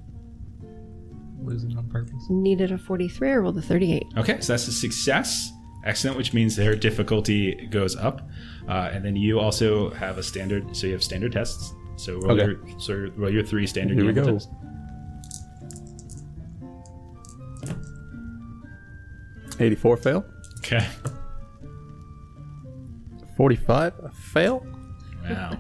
losing 1.41 1.77
on 1.79 1.89
purpose. 1.89 2.15
Needed 2.29 2.73
a 2.73 2.79
43. 2.79 3.31
or 3.31 3.43
rolled 3.43 3.59
a 3.59 3.63
38. 3.63 4.03
Okay, 4.17 4.41
so 4.41 4.53
that's 4.53 4.67
a 4.69 4.73
success. 4.73 5.53
Excellent, 5.85 6.17
which 6.17 6.33
means 6.35 6.57
their 6.57 6.75
difficulty 6.75 7.55
goes 7.71 7.95
up. 7.97 8.29
Uh, 8.69 8.91
and 8.93 9.05
then 9.05 9.15
you 9.17 9.39
also 9.39 9.91
have 9.91 10.19
a 10.19 10.23
standard, 10.23 10.77
so 10.77 10.87
you 10.89 10.93
have 10.93 11.03
standard 11.05 11.33
tests. 11.33 11.73
So 11.97 12.15
roll, 12.21 12.33
Okay. 12.41 12.47
your, 12.69 12.81
so 12.81 12.95
roll 13.17 13.33
your 13.33 13.45
three 13.45 13.67
standard 13.67 13.97
Here 13.97 14.07
we 14.07 14.13
gamble 14.13 14.33
go. 14.33 14.39
tests. 14.39 14.53
84 19.61 19.97
fail. 19.97 20.25
Okay. 20.59 20.87
45 23.37 23.93
a 24.03 24.11
fail. 24.11 24.67
Wow. 25.29 25.59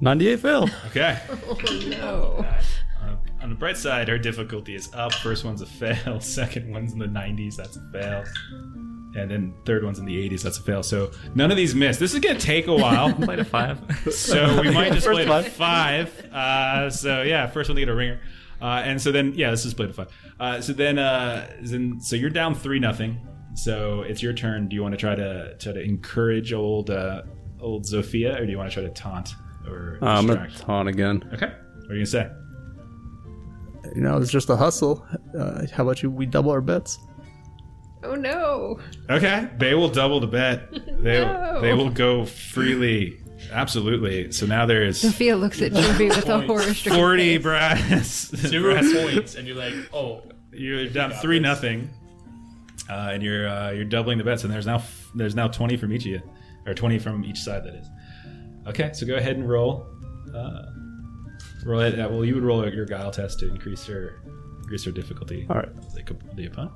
98 0.00 0.40
fail. 0.40 0.68
Okay. 0.86 1.18
No. 1.90 2.44
Uh, 3.02 3.16
on 3.42 3.48
the 3.48 3.54
bright 3.54 3.76
side, 3.76 4.08
her 4.08 4.18
difficulty 4.18 4.74
is 4.74 4.92
up. 4.94 5.12
First 5.14 5.44
one's 5.44 5.62
a 5.62 5.66
fail. 5.66 6.20
Second 6.20 6.70
one's 6.70 6.92
in 6.92 6.98
the 6.98 7.06
90s. 7.06 7.56
That's 7.56 7.76
a 7.76 7.90
fail. 7.92 8.24
And 9.16 9.30
then 9.30 9.54
third 9.64 9.82
one's 9.84 9.98
in 9.98 10.04
the 10.04 10.28
80s. 10.28 10.42
That's 10.42 10.58
a 10.58 10.62
fail. 10.62 10.82
So 10.82 11.10
none 11.34 11.50
of 11.50 11.56
these 11.56 11.74
miss. 11.74 11.96
This 11.96 12.14
is 12.14 12.20
gonna 12.20 12.38
take 12.38 12.66
a 12.68 12.74
while. 12.74 13.12
Played 13.24 13.40
a 13.40 13.44
five. 13.44 13.80
so 14.12 14.60
we 14.60 14.70
might 14.70 14.92
just 14.92 15.06
First 15.06 15.26
play 15.26 15.42
to 15.42 15.50
five. 15.50 16.26
Uh, 16.26 16.90
so 16.90 17.22
yeah, 17.22 17.46
first 17.48 17.68
one 17.68 17.76
to 17.76 17.82
get 17.82 17.88
a 17.88 17.94
ringer. 17.94 18.20
Uh, 18.62 18.82
and 18.84 19.00
so 19.00 19.10
then 19.10 19.32
yeah, 19.34 19.48
let's 19.48 19.64
just 19.64 19.76
play 19.76 19.86
to 19.86 19.92
five. 19.92 20.08
Uh, 20.38 20.60
so 20.60 20.72
then 20.72 20.98
uh, 20.98 21.50
then 21.60 22.00
so 22.00 22.14
you're 22.14 22.30
down 22.30 22.54
three 22.54 22.78
nothing. 22.78 23.18
So 23.54 24.02
it's 24.02 24.22
your 24.22 24.32
turn. 24.32 24.68
Do 24.68 24.76
you 24.76 24.82
want 24.82 24.92
to 24.92 24.98
try 24.98 25.14
to 25.14 25.56
try 25.58 25.72
to 25.72 25.82
encourage 25.82 26.52
old 26.52 26.90
uh, 26.90 27.22
old 27.58 27.84
Zofia, 27.84 28.38
or 28.40 28.46
do 28.46 28.52
you 28.52 28.58
want 28.58 28.70
to 28.70 28.74
try 28.74 28.84
to 28.84 28.90
taunt 28.90 29.34
or 29.68 29.98
Uh, 30.02 30.06
I'm 30.06 30.26
gonna 30.26 30.44
distract? 30.46 30.66
taunt 30.66 30.88
again. 30.88 31.22
okay. 31.34 31.46
What 31.82 31.90
are 31.90 31.94
you 31.94 32.00
gonna 32.00 32.06
say? 32.06 32.30
You 33.94 34.02
know, 34.02 34.18
it's 34.18 34.30
just 34.30 34.48
a 34.50 34.56
hustle. 34.56 35.04
Uh, 35.36 35.66
how 35.72 35.82
about 35.84 36.02
you? 36.02 36.10
We 36.10 36.26
double 36.26 36.50
our 36.52 36.60
bets. 36.60 36.98
Oh 38.02 38.14
no. 38.14 38.78
Okay, 39.10 39.48
they 39.58 39.74
will 39.74 39.88
double 39.88 40.20
the 40.20 40.26
bet. 40.26 40.68
They 41.00 41.20
No. 41.24 41.60
they 41.62 41.72
will 41.74 41.90
go 41.90 42.24
freely. 42.26 43.16
Absolutely. 43.52 44.30
So 44.32 44.44
now 44.46 44.66
there's 44.66 45.02
Zofia 45.02 45.38
looks 45.40 45.60
at 45.62 45.72
Chovy 45.72 46.08
with 46.10 46.28
a 46.28 46.40
horror 46.46 46.74
stricken 46.74 46.98
forty 47.00 47.36
face. 47.36 47.42
brass. 47.42 48.30
Zero 48.36 48.74
brass- 48.78 48.92
points, 48.92 49.34
and 49.34 49.46
you're 49.48 49.56
like, 49.56 49.74
oh, 49.94 50.22
You're 50.52 50.88
down 50.88 51.10
three 51.12 51.38
this. 51.38 51.44
nothing, 51.44 51.88
uh, 52.90 53.10
and 53.12 53.22
you're 53.22 53.48
uh, 53.48 53.70
you're 53.70 53.84
doubling 53.86 54.18
the 54.18 54.24
bets. 54.24 54.44
And 54.44 54.52
there's 54.52 54.66
now 54.66 54.76
f- 54.76 55.10
there's 55.14 55.34
now 55.34 55.48
twenty 55.48 55.76
from 55.78 55.92
each 55.92 56.02
of 56.02 56.12
you, 56.12 56.22
or 56.66 56.74
twenty 56.74 56.98
from 56.98 57.24
each 57.24 57.38
side. 57.38 57.64
That 57.64 57.74
is. 57.76 57.86
Okay, 58.70 58.92
so 58.94 59.06
go 59.06 59.16
ahead 59.16 59.36
and 59.36 59.48
roll. 59.48 59.86
Uh, 60.34 60.62
roll 61.64 61.80
it. 61.80 61.98
Uh, 61.98 62.08
well, 62.10 62.24
you 62.24 62.34
would 62.34 62.44
roll 62.44 62.66
your 62.72 62.86
guile 62.86 63.10
test 63.10 63.40
to 63.40 63.48
increase 63.48 63.86
your 63.88 64.22
increase 64.62 64.86
your 64.86 64.94
difficulty. 64.94 65.46
All 65.50 65.56
right. 65.56 65.68
The, 65.94 66.02
co- 66.02 66.16
the 66.34 66.46
opponent. 66.46 66.72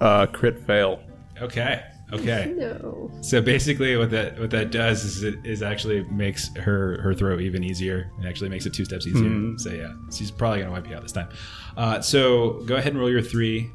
Uh, 0.00 0.26
crit 0.26 0.58
fail. 0.66 1.02
Okay. 1.40 1.82
Okay. 2.12 2.52
No. 2.56 3.10
So 3.22 3.40
basically, 3.40 3.96
what 3.96 4.10
that 4.10 4.38
what 4.38 4.50
that 4.50 4.70
does 4.70 5.04
is 5.04 5.22
it 5.22 5.36
is 5.44 5.62
actually 5.62 6.02
makes 6.04 6.54
her 6.56 7.00
her 7.02 7.14
throw 7.14 7.38
even 7.40 7.64
easier. 7.64 8.10
It 8.20 8.26
actually 8.26 8.50
makes 8.50 8.66
it 8.66 8.74
two 8.74 8.84
steps 8.84 9.06
easier. 9.06 9.28
Mhm. 9.30 9.58
So 9.60 9.70
yeah, 9.70 9.92
she's 10.14 10.30
probably 10.30 10.60
gonna 10.60 10.70
wipe 10.72 10.88
you 10.88 10.94
out 10.94 11.02
this 11.02 11.12
time. 11.12 11.28
Uh, 11.76 12.00
so 12.00 12.60
go 12.66 12.76
ahead 12.76 12.92
and 12.92 13.00
roll 13.00 13.10
your 13.10 13.22
three 13.22 13.70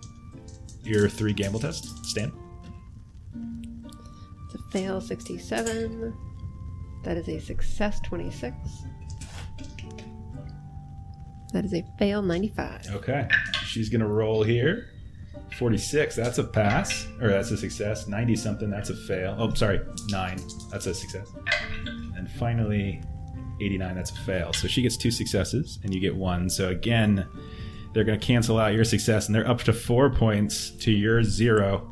your 0.84 1.10
three 1.10 1.34
gamble 1.34 1.60
test. 1.60 2.06
Stan. 2.06 2.32
Fail 4.72 5.02
67. 5.02 6.16
That 7.04 7.18
is 7.18 7.28
a 7.28 7.40
success 7.40 8.00
26. 8.02 8.56
That 11.54 11.66
is 11.66 11.74
a 11.74 11.84
fail 11.98 12.22
95. 12.22 12.88
Okay. 12.96 13.28
She's 13.66 13.90
gonna 13.90 14.08
roll 14.08 14.44
here. 14.44 14.90
Forty 15.58 15.78
six. 15.78 16.16
That's 16.16 16.38
a 16.38 16.44
pass, 16.44 17.08
or 17.20 17.30
that's 17.30 17.50
a 17.50 17.58
success. 17.58 18.08
Ninety 18.08 18.36
something. 18.36 18.70
That's 18.70 18.92
a 18.92 18.96
fail. 18.96 19.36
Oh, 19.40 19.52
sorry. 19.56 19.80
Nine. 20.10 20.40
That's 20.70 20.86
a 20.86 20.94
success. 20.94 21.28
And 22.16 22.30
finally, 22.30 23.02
eighty 23.60 23.78
nine. 23.78 23.96
That's 23.96 24.12
a 24.12 24.16
fail. 24.22 24.54
So 24.54 24.68
she 24.68 24.84
gets 24.84 24.96
two 24.96 25.10
successes, 25.12 25.80
and 25.84 25.94
you 25.94 26.00
get 26.00 26.16
one. 26.16 26.50
So 26.50 26.70
again, 26.70 27.28
they're 27.94 28.04
gonna 28.04 28.20
cancel 28.20 28.60
out 28.60 28.74
your 28.74 28.84
success, 28.84 29.26
and 29.26 29.34
they're 29.36 29.48
up 29.48 29.60
to 29.64 29.74
four 29.74 30.12
points 30.12 30.70
to 30.82 30.92
your 30.92 31.24
zero. 31.24 31.90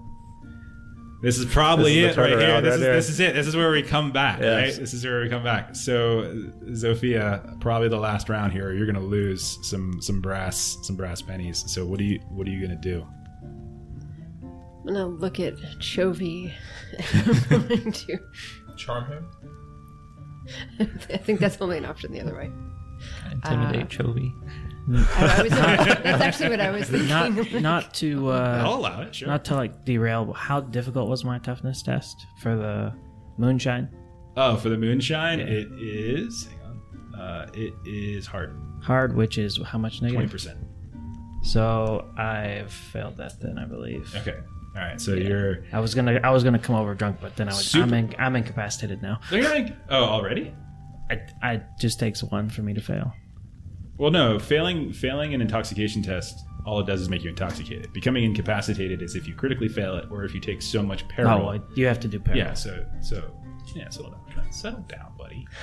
This 1.21 1.39
is 1.39 1.45
probably 1.45 1.99
This 2.01 2.11
is 2.11 2.17
it 2.17 2.21
right 2.21 2.29
here. 2.29 2.37
turnaround 2.39 2.61
This 2.61 2.69
right 2.69 2.73
is, 2.75 2.79
there. 2.81 2.93
this 2.95 3.09
is 3.09 3.19
it. 3.19 3.33
This 3.33 3.47
is 3.47 3.55
where 3.55 3.71
we 3.71 3.81
come 3.81 4.11
back, 4.11 4.39
Yes. 4.39 4.53
right? 4.73 4.79
This 4.79 4.93
is 4.93 5.03
where 5.03 5.21
we 5.21 5.29
come 5.29 5.43
back. 5.43 5.75
So, 5.75 6.21
Zofia, 6.69 7.59
probably 7.59 7.89
the 7.89 7.97
last 7.99 8.29
round 8.29 8.53
here. 8.53 8.71
You're 8.73 8.85
gonna 8.85 8.99
lose 8.99 9.57
some 9.63 9.99
some 10.01 10.21
brass 10.21 10.77
some 10.83 10.95
brass 10.95 11.21
pennies. 11.23 11.63
So, 11.67 11.85
what 11.87 11.97
do 11.97 12.05
you 12.05 12.19
what 12.29 12.45
are 12.47 12.51
you 12.51 12.61
gonna 12.61 12.79
do? 12.79 13.05
I'm 14.43 14.85
gonna 14.85 15.07
look 15.07 15.39
at 15.39 15.55
Chovy. 15.79 16.53
I'm 17.51 17.67
going 17.67 17.91
to. 17.91 18.19
charm 18.77 19.05
him. 19.05 19.27
I 20.79 21.17
think 21.17 21.39
that's 21.39 21.59
only 21.61 21.77
an 21.79 21.85
option 21.85 22.11
the 22.13 22.21
other 22.21 22.35
way. 22.35 22.51
Intimidate 23.31 23.81
Uh, 23.99 24.03
Chovy. 24.03 24.31
I, 24.89 24.93
I 25.39 25.43
was, 25.43 25.51
that's 26.03 26.21
actually 26.21 26.49
what 26.49 26.59
I 26.61 26.71
was 26.71 26.89
thinking. 26.89 27.09
Not 27.09 27.51
not 27.61 27.93
to 27.95 28.31
I'll 28.31 28.73
uh, 28.73 28.77
allow 28.77 29.01
it. 29.01 29.15
Sure. 29.15 29.27
not 29.27 29.43
to 29.45 29.55
like 29.55 29.83
derail. 29.85 30.25
but 30.25 30.33
How 30.33 30.61
difficult 30.61 31.09
was 31.09 31.23
my 31.25 31.39
toughness 31.39 31.81
test 31.81 32.25
for 32.41 32.55
the 32.55 32.93
moonshine? 33.37 33.89
oh, 34.37 34.55
for 34.57 34.69
the 34.69 34.77
moonshine, 34.77 35.39
it 35.39 35.67
is. 35.79 36.47
Hang 36.47 36.61
on. 37.15 37.19
Uh, 37.19 37.47
it 37.53 37.73
is 37.85 38.25
hard. 38.27 38.55
Hard, 38.81 39.15
which 39.15 39.37
is 39.37 39.59
how 39.65 39.77
much 39.79 39.99
Twenty 39.99 40.13
negative? 40.13 40.31
percent. 40.31 40.59
So 41.43 42.09
I've 42.17 42.71
failed 42.71 43.17
that 43.17 43.39
then, 43.41 43.57
I 43.57 43.65
believe. 43.65 44.13
Okay. 44.15 44.37
All 44.75 44.81
right. 44.81 44.99
So 45.01 45.13
you're. 45.15 45.65
I 45.73 45.79
was 45.79 45.95
gonna 45.95 46.19
I 46.23 46.29
was 46.29 46.43
gonna 46.43 46.59
come 46.59 46.75
over 46.75 46.93
drunk, 46.93 47.17
but 47.21 47.35
then 47.35 47.47
I 47.49 47.51
was 47.53 47.65
Super- 47.65 47.83
I'm 47.85 47.93
in, 47.93 48.15
I'm 48.19 48.35
incapacitated 48.35 49.01
now. 49.01 49.19
They're 49.31 49.43
like. 49.43 49.75
Oh, 49.89 50.03
already? 50.03 50.53
I, 51.09 51.21
I 51.41 51.61
just 51.79 51.99
takes 51.99 52.21
one 52.21 52.49
for 52.49 52.61
me 52.63 52.73
to 52.73 52.81
fail. 52.81 53.13
Well, 53.97 54.11
no. 54.11 54.39
Failing 54.39 54.93
failing 54.93 55.33
an 55.33 55.41
intoxication 55.41 56.01
test. 56.01 56.45
All 56.65 56.79
it 56.81 56.85
does 56.85 57.01
is 57.01 57.07
make 57.09 57.23
you 57.23 57.29
intoxicated. 57.29 57.93
Becoming 57.93 58.25
incapacitated 58.25 59.01
is 59.01 59.15
if 59.15 59.27
you 59.27 59.33
critically 59.33 59.69
fail 59.69 59.95
it, 59.95 60.05
or 60.11 60.25
if 60.25 60.33
you 60.33 60.41
take 60.41 60.61
so 60.61 60.83
much 60.83 61.07
peril. 61.07 61.49
Oh, 61.49 61.59
you 61.75 61.85
have 61.87 61.99
to 62.01 62.07
do 62.07 62.19
peril. 62.19 62.37
Yeah, 62.37 62.53
so 62.53 62.85
so 63.01 63.31
yeah, 63.73 63.89
settle 63.89 64.11
down, 64.11 64.51
settle 64.51 64.81
down, 64.81 65.13
buddy. 65.17 65.47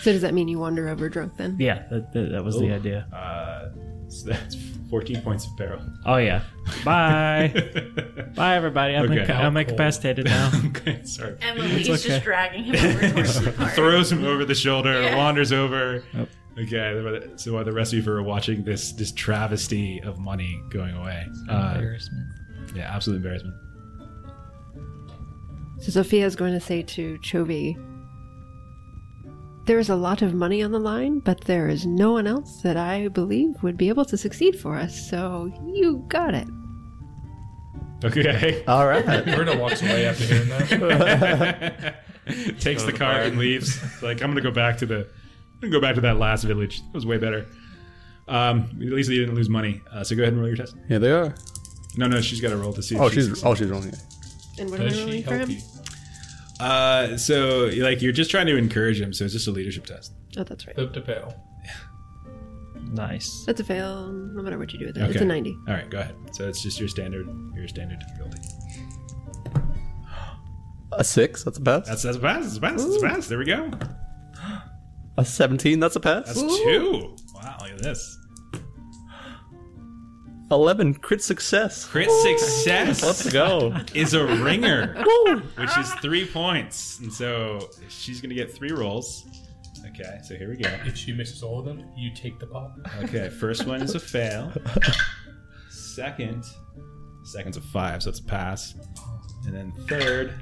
So 0.00 0.12
does 0.12 0.22
that 0.22 0.32
mean 0.32 0.48
you 0.48 0.58
wander 0.58 0.88
over 0.88 1.08
drunk 1.08 1.36
then? 1.36 1.56
Yeah, 1.58 1.84
that, 1.90 2.12
that, 2.12 2.30
that 2.32 2.44
was 2.44 2.58
the 2.58 2.72
idea. 2.72 3.00
Uh, 3.12 3.70
so 4.08 4.30
that's 4.30 4.56
fourteen 4.88 5.20
points 5.22 5.46
of 5.46 5.56
peril. 5.56 5.80
Oh 6.06 6.16
yeah. 6.16 6.42
Bye. 6.84 7.52
Bye 8.34 8.56
everybody. 8.56 8.94
I'm, 8.94 9.04
Okay. 9.10 9.20
inca- 9.20 9.34
I'm 9.34 9.56
incapacitated 9.56 10.24
now. 10.24 10.50
okay, 10.66 11.02
sorry. 11.04 11.36
Emily's 11.42 11.88
okay. 11.88 12.08
just 12.08 12.24
dragging 12.24 12.64
him 12.64 12.76
over 12.76 13.22
the 13.22 13.52
car. 13.52 13.68
Throws 13.70 14.10
him 14.10 14.24
over 14.24 14.44
the 14.44 14.54
shoulder, 14.54 15.02
Yeah. 15.02 15.16
wanders 15.16 15.52
over. 15.52 16.02
Yep. 16.14 16.28
Okay, 16.60 17.22
so 17.36 17.52
while 17.52 17.64
the 17.64 17.72
rest 17.72 17.92
of 17.92 18.04
you 18.04 18.12
are 18.12 18.22
watching 18.22 18.64
this 18.64 18.92
this 18.92 19.12
travesty 19.12 20.00
of 20.02 20.18
money 20.18 20.60
going 20.70 20.94
away, 20.96 21.24
uh, 21.48 21.74
Embarrassment. 21.76 22.26
yeah, 22.74 22.94
absolute 22.94 23.16
embarrassment. 23.18 23.54
So 25.80 26.02
Zofia 26.02 26.24
is 26.24 26.34
going 26.34 26.54
to 26.54 26.60
say 26.60 26.82
to 26.82 27.16
Chovy, 27.18 27.76
There 29.66 29.78
is 29.78 29.88
a 29.88 29.94
lot 29.94 30.22
of 30.22 30.34
money 30.34 30.60
on 30.60 30.72
the 30.72 30.80
line, 30.80 31.20
but 31.20 31.42
there 31.42 31.68
is 31.68 31.86
no 31.86 32.12
one 32.12 32.26
else 32.26 32.62
that 32.62 32.76
I 32.76 33.06
believe 33.06 33.62
would 33.62 33.76
be 33.76 33.88
able 33.88 34.04
to 34.06 34.16
succeed 34.16 34.58
for 34.58 34.74
us, 34.76 35.08
so 35.08 35.52
you 35.64 36.04
got 36.08 36.34
it. 36.34 36.48
Okay, 38.04 38.64
All 38.66 38.86
right. 38.86 39.24
Bruno 39.24 39.56
walks 39.56 39.82
away 39.82 40.06
after 40.06 40.24
hearing 40.24 40.48
that. 40.48 41.94
takes 42.60 42.82
the 42.82 42.92
cart 42.92 43.26
and 43.26 43.38
leaves. 43.38 43.80
Like 44.02 44.22
I'm 44.22 44.30
gonna 44.30 44.40
go 44.40 44.50
back 44.50 44.78
to 44.78 44.86
the, 44.86 45.08
I'm 45.60 45.70
gonna 45.70 45.72
go 45.72 45.80
back 45.80 45.94
to 45.96 46.00
that 46.02 46.18
last 46.18 46.44
village. 46.44 46.78
It 46.78 46.94
was 46.94 47.04
way 47.06 47.18
better. 47.18 47.46
Um, 48.28 48.68
at 48.80 48.88
least 48.92 49.10
he 49.10 49.18
didn't 49.18 49.34
lose 49.34 49.48
money. 49.48 49.80
Uh, 49.90 50.04
so 50.04 50.14
go 50.14 50.22
ahead 50.22 50.32
and 50.34 50.40
roll 50.40 50.48
your 50.48 50.56
test. 50.56 50.76
yeah, 50.88 50.98
they 50.98 51.10
are. 51.10 51.34
No, 51.96 52.06
no, 52.06 52.20
she's 52.20 52.40
got 52.40 52.50
to 52.50 52.56
roll 52.56 52.72
to 52.74 52.82
see. 52.82 52.94
if 52.94 53.00
Oh, 53.00 53.08
she's 53.08 53.26
she's 53.26 53.44
oh, 53.44 53.54
she's 53.54 53.68
wrong. 53.68 53.90
And 54.58 54.70
what 54.70 54.80
am 54.80 54.86
Does 54.88 54.94
I 54.94 54.96
she 55.00 55.04
rolling 55.04 55.22
for 55.24 55.38
him? 55.38 55.56
Uh, 56.60 57.16
so 57.16 57.70
like 57.76 58.02
you're 58.02 58.12
just 58.12 58.30
trying 58.30 58.46
to 58.46 58.56
encourage 58.56 59.00
him. 59.00 59.12
So 59.12 59.24
it's 59.24 59.32
just 59.32 59.48
a 59.48 59.50
leadership 59.50 59.86
test. 59.86 60.12
Oh, 60.36 60.44
that's 60.44 60.66
right. 60.66 60.76
Flip 60.76 60.92
to 60.92 61.02
fail. 61.02 61.34
nice. 62.92 63.44
That's 63.46 63.60
a 63.60 63.64
fail, 63.64 64.08
no 64.12 64.42
matter 64.42 64.58
what 64.58 64.72
you 64.72 64.78
do 64.78 64.86
with 64.86 64.96
it. 64.96 65.10
It's 65.10 65.20
a 65.20 65.24
90. 65.24 65.56
All 65.66 65.74
right, 65.74 65.88
go 65.90 65.98
ahead. 66.00 66.14
So 66.32 66.48
it's 66.48 66.62
just 66.62 66.78
your 66.78 66.88
standard, 66.88 67.26
your 67.54 67.66
standard 67.68 67.98
difficulty. 68.00 68.38
A 70.92 71.04
six. 71.04 71.44
That's 71.44 71.58
a 71.58 71.60
pass. 71.60 71.86
That's 71.86 72.02
that's 72.02 72.16
a 72.16 72.20
pass. 72.20 72.42
That's 72.44 72.56
a 72.56 72.60
pass. 72.60 72.82
That's 72.84 72.96
a 73.02 73.06
pass. 73.06 73.26
There 73.28 73.38
we 73.38 73.44
go. 73.44 73.70
A 75.18 75.24
seventeen. 75.24 75.80
That's 75.80 75.96
a 75.96 76.00
pass. 76.00 76.26
That's 76.26 76.40
two. 76.40 77.14
Wow, 77.34 77.56
look 77.60 77.72
at 77.72 77.82
this. 77.82 78.18
Eleven 80.50 80.94
crit 80.94 81.22
success. 81.22 81.84
Crit 81.84 82.10
success. 82.10 83.02
Let's 83.02 83.30
go. 83.30 83.74
Is 83.92 84.14
a 84.14 84.24
ringer, 84.24 84.94
which 85.56 85.76
is 85.76 85.92
three 85.94 86.24
points, 86.24 87.00
and 87.00 87.12
so 87.12 87.68
she's 87.88 88.22
gonna 88.22 88.34
get 88.34 88.54
three 88.54 88.72
rolls. 88.72 89.26
Okay, 89.88 90.18
so 90.22 90.36
here 90.36 90.48
we 90.48 90.56
go. 90.56 90.70
If 90.86 90.96
she 90.96 91.12
misses 91.12 91.42
all 91.42 91.58
of 91.58 91.64
them, 91.64 91.84
you 91.96 92.14
take 92.14 92.38
the 92.38 92.46
pot. 92.46 92.72
Okay, 93.02 93.28
first 93.28 93.66
one 93.66 93.82
is 93.82 93.94
a 93.94 94.00
fail. 94.00 94.52
Second, 95.70 96.44
second's 97.24 97.56
a 97.56 97.60
five, 97.60 98.02
so 98.02 98.10
it's 98.10 98.20
a 98.20 98.24
pass. 98.24 98.74
And 99.46 99.54
then 99.54 99.72
third, 99.88 100.32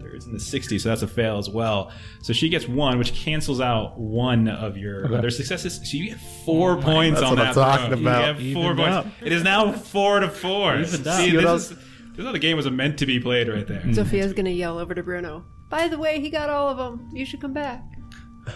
third's 0.00 0.26
in 0.26 0.32
the 0.32 0.40
60, 0.40 0.78
so 0.78 0.88
that's 0.88 1.02
a 1.02 1.06
fail 1.06 1.38
as 1.38 1.48
well. 1.48 1.92
So 2.22 2.32
she 2.32 2.48
gets 2.48 2.66
one, 2.66 2.98
which 2.98 3.14
cancels 3.14 3.60
out 3.60 3.98
one 3.98 4.48
of 4.48 4.76
your 4.76 5.14
other 5.14 5.30
successes. 5.30 5.76
So 5.84 5.96
you 5.96 6.10
get 6.10 6.20
four 6.44 6.72
oh 6.78 6.80
points 6.82 7.20
That's 7.20 7.30
on 7.30 7.38
what 7.38 7.44
that. 7.44 7.56
I'm 7.58 7.78
talking 7.78 7.88
throw. 7.90 8.00
about. 8.00 8.40
You 8.40 8.54
get 8.54 8.62
four 8.62 8.72
Evened 8.72 8.78
points. 8.78 8.96
up. 8.96 9.06
It 9.22 9.32
is 9.32 9.42
now 9.42 9.72
four 9.72 10.20
to 10.20 10.28
four. 10.28 10.76
Evened 10.80 11.06
up. 11.06 11.20
See, 11.20 11.30
See 11.30 11.36
this 11.36 11.44
is, 11.62 11.68
this 11.70 12.18
is 12.18 12.24
how 12.24 12.32
the 12.32 12.38
game 12.38 12.56
was 12.56 12.68
meant 12.70 12.98
to 12.98 13.06
be 13.06 13.20
played 13.20 13.48
right 13.48 13.66
there. 13.66 13.80
Mm-hmm. 13.80 13.92
Zofia's 13.92 14.32
gonna 14.32 14.50
yell 14.50 14.78
over 14.78 14.94
to 14.94 15.02
Bruno. 15.02 15.44
By 15.68 15.88
the 15.88 15.98
way, 15.98 16.20
he 16.20 16.30
got 16.30 16.50
all 16.50 16.68
of 16.68 16.76
them. 16.78 17.08
You 17.12 17.24
should 17.24 17.40
come 17.40 17.52
back. 17.52 17.82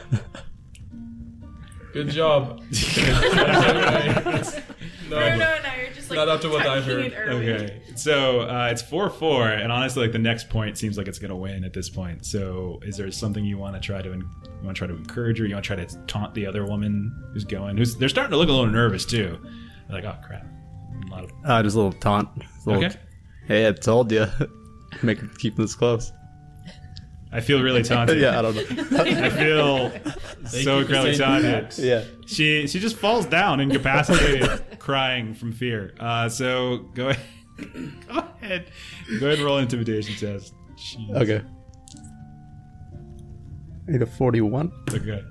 Good 1.93 2.09
job. 2.11 2.61
no, 5.11 5.19
no, 5.19 5.37
no! 5.37 5.75
You're 5.83 5.93
just 5.95 6.11
like 6.11 6.17
Not 6.17 6.29
up 6.29 6.41
to 6.43 6.49
what 6.49 6.67
I've 6.67 6.85
heard. 6.85 7.13
in 7.13 7.15
Okay, 7.15 7.83
so 7.97 8.41
uh, 8.43 8.69
it's 8.71 8.83
four 8.83 9.11
four, 9.11 9.49
and 9.49 9.71
honestly, 9.73 10.03
like 10.03 10.13
the 10.13 10.19
next 10.19 10.49
point 10.49 10.79
seems 10.79 10.97
like 10.99 11.09
it's 11.09 11.19
gonna 11.19 11.37
win 11.37 11.65
at 11.65 11.73
this 11.73 11.89
point. 11.89 12.25
So, 12.25 12.81
is 12.83 12.97
there 12.97 13.11
something 13.11 13.45
you 13.45 13.59
want 13.59 13.75
to 13.75 13.81
try 13.81 14.03
to 14.03 14.09
you 14.09 14.25
want 14.63 14.77
to 14.77 14.79
try 14.79 14.87
to 14.87 14.95
encourage 14.95 15.39
her? 15.39 15.47
You 15.47 15.55
want 15.55 15.65
to 15.65 15.75
try 15.75 15.85
to 15.85 15.99
taunt 16.07 16.35
the 16.35 16.47
other 16.47 16.65
woman 16.65 17.13
who's 17.33 17.45
going? 17.45 17.77
Who's 17.77 17.97
they're 17.97 18.09
starting 18.09 18.31
to 18.33 18.37
look 18.37 18.49
a 18.49 18.53
little 18.53 18.71
nervous 18.71 19.05
too. 19.05 19.39
They're 19.89 20.03
like, 20.03 20.05
oh 20.05 20.17
crap, 20.27 20.47
a 21.07 21.11
lot 21.11 21.25
of 21.25 21.31
Uh, 21.45 21.63
just 21.63 21.77
a 21.77 21.79
little 21.81 21.93
taunt. 22.01 22.29
Just 22.39 22.67
a 22.67 22.71
little, 22.71 22.85
Okay. 22.85 22.97
Hey, 23.47 23.69
I 23.69 23.73
told 23.73 24.11
you. 24.11 24.27
Make 25.03 25.19
her 25.19 25.29
keep 25.39 25.57
this 25.57 25.75
close. 25.75 26.13
I 27.35 27.41
feel 27.41 27.61
really 27.63 27.83
taunted. 27.95 28.19
yeah, 28.21 28.39
I 28.39 28.43
don't 28.43 28.55
know. 28.55 28.99
I 29.01 29.29
feel 29.31 29.91
so 30.47 30.79
keep 30.79 30.89
incredibly 30.89 31.17
taunted. 31.17 31.77
yeah. 31.79 32.05
She 32.27 32.67
she 32.69 32.79
just 32.79 32.97
falls 32.97 33.27
down, 33.27 33.59
incapacitated, 33.61 34.65
crying 34.79 35.35
from 35.35 35.53
fear. 35.53 35.95
Uh, 35.99 36.29
so 36.29 36.79
go 36.95 37.09
ahead, 37.09 37.27
go 38.09 38.19
ahead, 38.19 38.71
go 39.19 39.27
ahead 39.27 39.39
and 39.39 39.43
roll 39.43 39.57
an 39.59 39.65
intimidation 39.65 40.15
test. 40.15 40.55
Jeez. 40.77 41.17
Okay. 41.23 41.43
I 43.87 43.93
need 43.93 44.01
a 44.03 44.07
41. 44.07 44.73
Okay. 44.93 45.23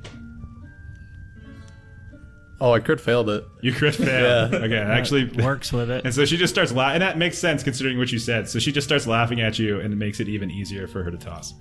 Oh, 2.62 2.72
I 2.72 2.80
crit 2.80 3.02
failed 3.02 3.30
it. 3.30 3.44
You 3.62 3.74
crit 3.74 3.96
fail. 3.96 4.50
Yeah. 4.52 4.58
Okay, 4.58 4.78
actually 4.78 5.26
Works 5.44 5.74
with 5.74 5.90
it. 5.90 6.06
And 6.06 6.14
so 6.14 6.24
she 6.24 6.38
just 6.38 6.54
starts 6.54 6.72
laughing, 6.72 6.96
and 6.96 7.02
that 7.02 7.18
makes 7.18 7.38
sense 7.38 7.64
considering 7.64 7.98
what 7.98 8.12
you 8.12 8.20
said. 8.20 8.48
So 8.48 8.60
she 8.60 8.72
just 8.72 8.88
starts 8.88 9.06
laughing 9.08 9.42
at 9.42 9.58
you, 9.60 9.80
and 9.80 9.92
it 9.92 9.98
makes 9.98 10.20
it 10.20 10.30
even 10.30 10.50
easier 10.52 10.88
for 10.88 11.04
her 11.04 11.12
to 11.12 11.18
toss. 11.18 11.54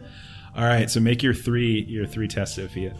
All 0.54 0.64
right, 0.64 0.90
so 0.90 1.00
make 1.00 1.22
your 1.22 1.34
three 1.34 1.82
your 1.88 2.06
three 2.06 2.28
tests, 2.28 2.58
Zofia. 2.58 2.94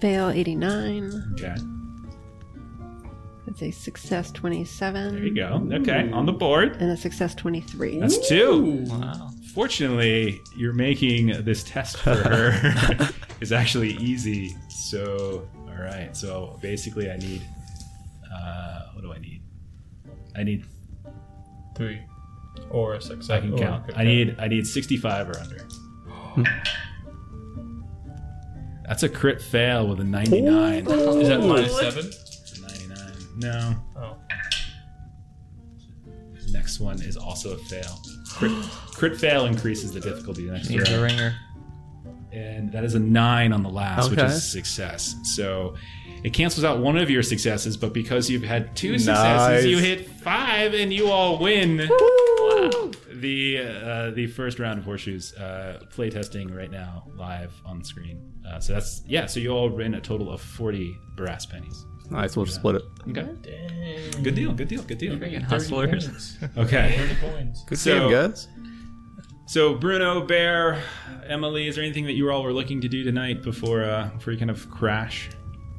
Fail 0.00 0.28
89. 0.28 1.10
Okay, 1.32 1.54
That's 3.46 3.62
a 3.62 3.70
success 3.70 4.30
27. 4.30 5.14
there 5.14 5.24
you 5.24 5.34
go. 5.34 5.66
Okay, 5.72 6.10
on 6.12 6.26
the 6.26 6.32
board. 6.32 6.76
And 6.80 6.90
a 6.90 6.96
success 6.96 7.34
23. 7.34 8.00
That's 8.00 8.28
two. 8.28 8.84
Wow. 8.88 9.30
Fortunately, 9.54 10.38
you're 10.54 10.74
making 10.74 11.28
this 11.44 11.64
test 11.64 11.96
for 11.96 12.14
her 12.14 13.08
is 13.40 13.52
actually 13.52 13.92
easy. 13.92 14.54
So, 14.68 15.48
all 15.66 15.82
right. 15.82 16.14
So 16.14 16.58
basically, 16.60 17.10
I 17.10 17.16
need. 17.16 17.40
Uh, 18.30 18.80
what 18.92 19.00
do 19.00 19.14
I 19.14 19.18
need? 19.18 19.40
I 20.36 20.42
need. 20.42 20.66
Three. 21.74 22.02
Or 22.76 22.94
a 22.94 23.00
success. 23.00 23.30
I 23.30 23.40
can 23.40 23.54
or- 23.54 23.58
count. 23.58 23.90
I 23.96 24.04
need. 24.04 24.36
I 24.38 24.48
need 24.48 24.66
65 24.66 25.30
or 25.30 25.38
under. 25.38 25.66
That's 28.86 29.02
a 29.02 29.08
crit 29.08 29.40
fail 29.42 29.86
with 29.88 29.98
a 30.00 30.04
99. 30.04 30.86
Is 30.86 31.28
that 31.28 31.40
minus 31.40 31.78
seven? 31.78 32.10
99. 32.60 33.12
No. 33.38 33.74
Oh. 33.96 34.16
Next 36.52 36.78
one 36.80 37.00
is 37.02 37.16
also 37.16 37.54
a 37.54 37.56
fail. 37.56 37.98
Crit, 38.34 38.52
crit 38.92 39.16
fail 39.18 39.46
increases 39.46 39.92
the 39.92 40.00
difficulty 40.00 40.42
next 40.42 40.68
Needs 40.68 40.90
a 40.90 41.02
ringer. 41.02 41.34
And 42.32 42.70
that 42.72 42.84
is 42.84 42.94
a 42.94 42.98
9 43.00 43.52
on 43.54 43.62
the 43.62 43.70
last, 43.70 44.10
which 44.10 44.18
Okay. 44.18 44.28
is 44.28 44.36
a 44.36 44.40
success. 44.40 45.14
So 45.34 45.74
it 46.22 46.34
cancels 46.34 46.64
out 46.64 46.80
one 46.80 46.98
of 46.98 47.08
your 47.08 47.22
successes, 47.22 47.76
but 47.78 47.94
because 47.94 48.28
you've 48.28 48.42
had 48.44 48.76
two 48.76 48.98
successes, 48.98 49.64
Nice. 49.64 49.64
you 49.64 49.78
hit 49.78 50.08
5 50.10 50.74
and 50.74 50.92
you 50.92 51.08
all 51.10 51.38
win. 51.38 51.88
The 53.12 53.58
uh, 53.58 54.10
the 54.10 54.26
first 54.26 54.58
round 54.58 54.78
of 54.78 54.84
horseshoes 54.84 55.34
uh, 55.34 55.84
play 55.90 56.10
testing 56.10 56.52
right 56.54 56.70
now 56.70 57.04
live 57.16 57.52
on 57.64 57.82
screen. 57.84 58.20
Uh, 58.46 58.60
so 58.60 58.74
that's 58.74 59.02
yeah. 59.06 59.26
So 59.26 59.40
you 59.40 59.50
all 59.50 59.68
win 59.70 59.94
a 59.94 60.00
total 60.00 60.30
of 60.30 60.40
forty 60.40 60.96
brass 61.16 61.46
pennies. 61.46 61.84
Nice, 62.10 62.36
we'll 62.36 62.44
just 62.46 62.58
split 62.58 62.76
it. 62.76 62.82
Okay, 63.08 63.26
Dang. 63.42 64.22
good 64.22 64.34
deal. 64.36 64.52
Good 64.52 64.68
deal. 64.68 64.82
Good 64.82 64.98
deal. 64.98 65.16
Freaking 65.16 65.40
30 65.40 65.44
hustlers. 65.44 66.38
Okay. 66.56 66.94
30 66.98 67.14
points. 67.32 67.64
Good 67.64 67.78
So- 67.78 68.08
game, 68.08 68.10
guys. 68.30 68.48
So 69.48 69.74
Bruno, 69.74 70.24
Bear, 70.26 70.80
Emily, 71.26 71.66
is 71.68 71.74
there 71.76 71.84
anything 71.84 72.04
that 72.06 72.12
you 72.14 72.30
all 72.30 72.42
were 72.42 72.52
looking 72.52 72.80
to 72.80 72.88
do 72.88 73.02
tonight 73.04 73.42
before 73.42 73.82
uh, 73.84 74.08
before 74.16 74.32
you 74.32 74.38
kind 74.38 74.50
of 74.50 74.68
crash? 74.70 75.30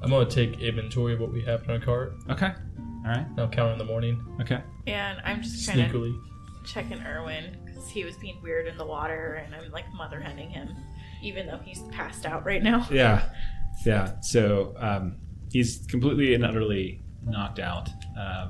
I'm 0.01 0.09
gonna 0.09 0.29
take 0.29 0.59
inventory 0.59 1.13
of 1.13 1.19
what 1.19 1.31
we 1.31 1.41
have 1.43 1.63
in 1.63 1.71
our 1.71 1.79
cart. 1.79 2.15
Okay. 2.29 2.51
All 3.05 3.11
right. 3.13 3.25
I'll 3.37 3.47
count 3.49 3.71
in 3.73 3.77
the 3.77 3.85
morning. 3.85 4.21
Okay. 4.41 4.61
And 4.85 5.19
I'm 5.23 5.41
just 5.41 5.67
kind 5.67 5.79
of 5.81 5.91
Sneakily. 5.91 6.17
Checking 6.67 7.01
Erwin 7.01 7.57
because 7.65 7.89
he 7.89 8.03
was 8.03 8.15
being 8.17 8.41
weird 8.41 8.67
in 8.67 8.77
the 8.77 8.85
water, 8.85 9.41
and 9.45 9.55
I'm 9.55 9.71
like 9.71 9.85
mother 9.93 10.19
henning 10.19 10.49
him, 10.49 10.75
even 11.21 11.47
though 11.47 11.59
he's 11.63 11.81
passed 11.91 12.25
out 12.25 12.45
right 12.45 12.61
now. 12.61 12.87
Yeah. 12.91 13.29
Yeah. 13.85 14.19
So 14.21 14.73
um, 14.77 15.17
he's 15.51 15.85
completely 15.87 16.33
and 16.33 16.43
utterly 16.43 17.03
knocked 17.23 17.59
out. 17.59 17.89
Uh, 18.19 18.49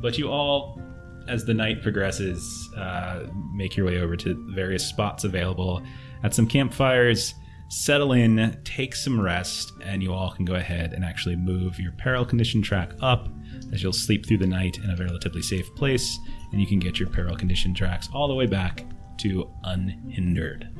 but 0.00 0.18
you 0.18 0.28
all, 0.28 0.80
as 1.28 1.44
the 1.44 1.54
night 1.54 1.82
progresses, 1.82 2.68
uh, 2.76 3.26
make 3.54 3.76
your 3.76 3.86
way 3.86 3.98
over 4.00 4.16
to 4.16 4.34
various 4.54 4.84
spots 4.84 5.24
available 5.24 5.82
at 6.22 6.34
some 6.34 6.46
campfires. 6.46 7.34
Settle 7.68 8.12
in, 8.12 8.60
take 8.64 8.94
some 8.94 9.20
rest, 9.20 9.72
and 9.82 10.02
you 10.02 10.12
all 10.12 10.30
can 10.30 10.44
go 10.44 10.54
ahead 10.54 10.92
and 10.92 11.04
actually 11.04 11.34
move 11.36 11.80
your 11.80 11.92
peril 11.92 12.24
condition 12.24 12.62
track 12.62 12.92
up 13.00 13.28
as 13.72 13.82
you'll 13.82 13.92
sleep 13.92 14.26
through 14.26 14.38
the 14.38 14.46
night 14.46 14.78
in 14.78 14.90
a 14.90 14.96
relatively 14.96 15.42
safe 15.42 15.72
place, 15.74 16.18
and 16.52 16.60
you 16.60 16.66
can 16.66 16.78
get 16.78 16.98
your 16.98 17.08
peril 17.08 17.36
condition 17.36 17.74
tracks 17.74 18.08
all 18.12 18.28
the 18.28 18.34
way 18.34 18.46
back 18.46 18.84
to 19.18 19.50
unhindered. 19.64 20.68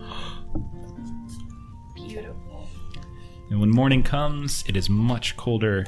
Beautiful. 1.95 2.69
And 3.51 3.61
when 3.61 3.71
morning 3.71 4.03
comes, 4.03 4.65
it 4.69 4.77
is 4.77 4.91
much 4.91 5.37
colder. 5.37 5.87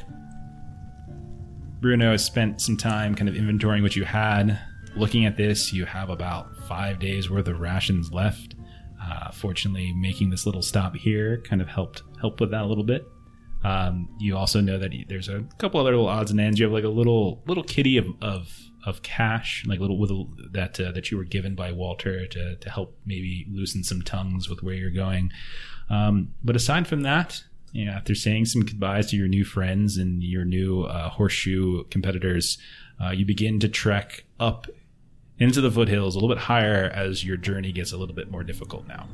Bruno 1.80 2.12
has 2.12 2.24
spent 2.24 2.60
some 2.60 2.76
time 2.76 3.14
kind 3.14 3.28
of 3.28 3.34
inventorying 3.34 3.82
what 3.82 3.96
you 3.96 4.04
had. 4.04 4.58
Looking 4.96 5.26
at 5.26 5.36
this, 5.36 5.72
you 5.72 5.84
have 5.84 6.10
about 6.10 6.56
five 6.66 6.98
days 6.98 7.30
worth 7.30 7.48
of 7.48 7.60
rations 7.60 8.12
left. 8.12 8.54
Uh, 9.00 9.30
fortunately, 9.30 9.92
making 9.92 10.30
this 10.30 10.44
little 10.44 10.62
stop 10.62 10.96
here 10.96 11.40
kind 11.42 11.62
of 11.62 11.68
helped 11.68 12.02
help 12.20 12.40
with 12.40 12.50
that 12.50 12.62
a 12.62 12.66
little 12.66 12.84
bit. 12.84 13.06
Um, 13.64 14.08
you 14.18 14.36
also 14.36 14.60
know 14.60 14.78
that 14.78 14.92
there's 15.08 15.28
a 15.28 15.44
couple 15.58 15.80
other 15.80 15.90
little 15.90 16.08
odds 16.08 16.30
and 16.30 16.40
ends. 16.40 16.58
You 16.58 16.66
have 16.66 16.72
like 16.72 16.84
a 16.84 16.88
little 16.88 17.42
little 17.46 17.64
kitty 17.64 17.96
of 17.96 18.06
of, 18.20 18.52
of 18.86 19.02
cash, 19.02 19.64
like 19.66 19.78
a 19.78 19.82
little 19.82 19.98
with 19.98 20.10
a, 20.10 20.24
that 20.52 20.80
uh, 20.80 20.92
that 20.92 21.10
you 21.10 21.16
were 21.16 21.24
given 21.24 21.54
by 21.54 21.72
Walter 21.72 22.26
to 22.26 22.56
to 22.56 22.70
help 22.70 22.96
maybe 23.04 23.46
loosen 23.50 23.84
some 23.84 24.02
tongues 24.02 24.48
with 24.48 24.62
where 24.62 24.74
you're 24.74 24.90
going. 24.90 25.30
Um, 25.90 26.34
but 26.44 26.56
aside 26.56 26.86
from 26.86 27.02
that, 27.02 27.42
you 27.72 27.84
know, 27.84 27.92
after 27.92 28.14
saying 28.14 28.46
some 28.46 28.62
goodbyes 28.62 29.10
to 29.10 29.16
your 29.16 29.28
new 29.28 29.44
friends 29.44 29.96
and 29.96 30.22
your 30.22 30.44
new 30.44 30.82
uh, 30.82 31.08
horseshoe 31.08 31.84
competitors, 31.84 32.58
uh, 33.02 33.10
you 33.10 33.24
begin 33.24 33.58
to 33.60 33.68
trek 33.68 34.24
up 34.40 34.66
into 35.38 35.60
the 35.60 35.70
foothills 35.70 36.14
a 36.14 36.18
little 36.18 36.34
bit 36.34 36.42
higher 36.42 36.90
as 36.94 37.24
your 37.24 37.36
journey 37.36 37.72
gets 37.72 37.92
a 37.92 37.96
little 37.96 38.14
bit 38.14 38.30
more 38.30 38.42
difficult 38.42 38.86
now. 38.88 39.06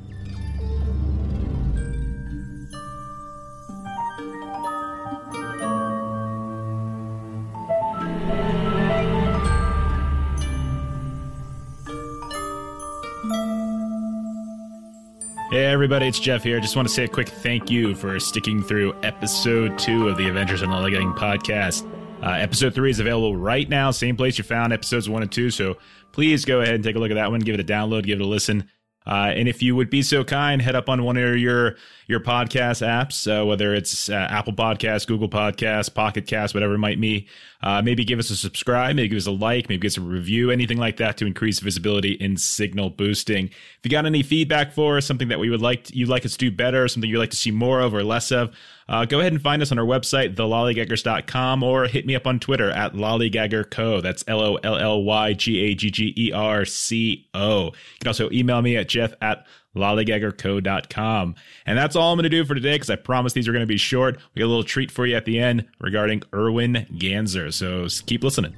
Hey 15.55 15.67
everybody, 15.67 16.09
it's 16.09 16.19
Jeff 16.19 16.43
here. 16.43 16.57
I 16.57 16.61
Just 16.61 16.75
want 16.75 16.89
to 16.89 16.93
say 16.93 17.05
a 17.05 17.09
quick 17.09 17.29
thank 17.29 17.71
you 17.71 17.95
for 17.95 18.19
sticking 18.19 18.61
through 18.61 18.93
episode 19.05 19.79
two 19.79 20.09
of 20.09 20.17
the 20.17 20.27
in 20.27 20.35
the 20.35 20.81
Legging 20.81 21.13
podcast. 21.13 21.89
Uh, 22.21 22.31
episode 22.31 22.75
three 22.75 22.91
is 22.91 22.99
available 22.99 23.37
right 23.37 23.69
now, 23.69 23.93
same 23.93 24.17
place 24.17 24.37
you 24.37 24.43
found 24.43 24.73
episodes 24.73 25.09
one 25.09 25.23
and 25.23 25.31
two. 25.31 25.53
So 25.53 25.77
please 26.11 26.45
go 26.45 26.61
ahead 26.61 26.75
and 26.75 26.83
take 26.83 26.97
a 26.97 26.99
look 26.99 27.13
at 27.13 27.15
that 27.15 27.31
one, 27.31 27.39
give 27.39 27.55
it 27.55 27.61
a 27.61 27.73
download, 27.73 28.03
give 28.03 28.19
it 28.19 28.25
a 28.25 28.27
listen. 28.27 28.69
Uh, 29.07 29.33
and 29.35 29.49
if 29.49 29.63
you 29.63 29.77
would 29.77 29.91
be 29.91 30.03
so 30.03 30.25
kind, 30.25 30.63
head 30.63 30.75
up 30.75 30.89
on 30.89 31.05
one 31.05 31.17
of 31.17 31.37
your 31.37 31.77
your 32.07 32.21
podcast 32.21 32.87
apps, 32.87 33.27
uh, 33.27 33.45
whether 33.45 33.75
it's 33.75 34.11
uh, 34.11 34.15
Apple 34.15 34.53
Podcasts, 34.53 35.07
Google 35.07 35.29
Podcasts, 35.29 35.93
Pocket 35.93 36.27
Cast, 36.27 36.55
whatever 36.55 36.75
it 36.75 36.79
might 36.79 37.01
be. 37.01 37.27
Uh, 37.63 37.81
maybe 37.81 38.05
give 38.05 38.19
us 38.19 38.29
a 38.29 38.37
subscribe, 38.37 38.95
maybe 38.95 39.09
give 39.09 39.17
us 39.17 39.27
a 39.27 39.31
like, 39.31 39.71
maybe 39.71 39.81
give 39.81 39.93
us 39.93 39.97
a 39.97 40.03
review, 40.03 40.51
anything 40.51 40.77
like 40.77 40.99
that 40.99 41.17
to 41.17 41.27
increase 41.27 41.61
visibility 41.61 42.13
in 42.13 42.37
signal 42.37 42.91
boosting. 42.91 43.47
If 43.47 43.81
you 43.85 43.91
got 43.91 44.05
any 44.05 44.23
feedback 44.23 44.73
for 44.73 44.99
us, 44.99 45.07
something 45.07 45.29
that 45.29 45.39
we 45.39 45.49
would 45.49 45.63
like 45.63 45.85
to, 45.85 45.97
you'd 45.97 46.11
like 46.11 46.27
us 46.27 46.33
to 46.33 46.39
do 46.39 46.51
better, 46.51 46.87
something 46.89 47.09
you'd 47.09 47.19
like 47.19 47.31
to 47.31 47.37
see 47.37 47.51
more 47.51 47.81
of 47.81 47.95
or 47.95 48.05
less 48.05 48.31
of, 48.31 48.55
uh, 48.87 49.07
go 49.07 49.21
ahead 49.21 49.33
and 49.33 49.41
find 49.41 49.63
us 49.63 49.73
on 49.73 49.79
our 49.79 49.87
website, 49.87 50.35
thelollygaggers.com, 50.35 51.63
or 51.63 51.87
hit 51.87 52.05
me 52.05 52.15
up 52.15 52.27
on 52.27 52.39
Twitter 52.39 52.71
at 52.71 52.93
lollygaggerco. 52.93 54.03
That's 54.03 54.23
L 54.29 54.41
O 54.41 54.57
L 54.57 54.77
L 54.77 55.03
Y 55.03 55.33
G 55.33 55.61
A 55.61 55.75
G 55.75 55.91
G 55.91 56.13
E 56.19 56.33
R 56.33 56.67
C 56.67 57.27
O. 57.33 57.67
You 57.67 57.73
can 58.01 58.09
also 58.09 58.31
email 58.31 58.61
me 58.61 58.77
at 58.77 58.89
jeff 58.95 59.12
at 59.21 59.45
lollygaggerco.com. 59.77 61.35
And 61.66 61.79
that's 61.79 61.97
all 61.97 62.12
I'm 62.12 62.16
going 62.16 62.23
to 62.23 62.29
do 62.31 62.45
for 62.45 62.55
today 62.55 62.77
because 62.77 62.91
I 62.91 62.97
promised 62.97 63.35
these 63.35 63.49
are 63.49 63.53
going 63.53 63.61
to 63.61 63.66
be 63.66 63.77
short. 63.77 64.19
We 64.35 64.41
got 64.41 64.47
a 64.47 64.49
little 64.49 64.65
treat 64.65 64.91
for 64.91 65.05
you 65.05 65.16
at 65.16 65.25
the 65.25 65.39
end 65.39 65.66
regarding 65.81 66.23
Erwin 66.33 66.87
Ganzer. 66.93 67.53
So 67.53 67.87
keep 68.07 68.23
listening. 68.23 68.55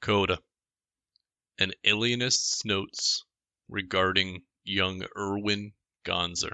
Coda. 0.00 0.38
An 1.58 1.72
alienist's 1.86 2.64
notes 2.64 3.24
regarding 3.68 4.42
young 4.64 5.04
Erwin 5.16 5.72
Gonzer. 6.06 6.52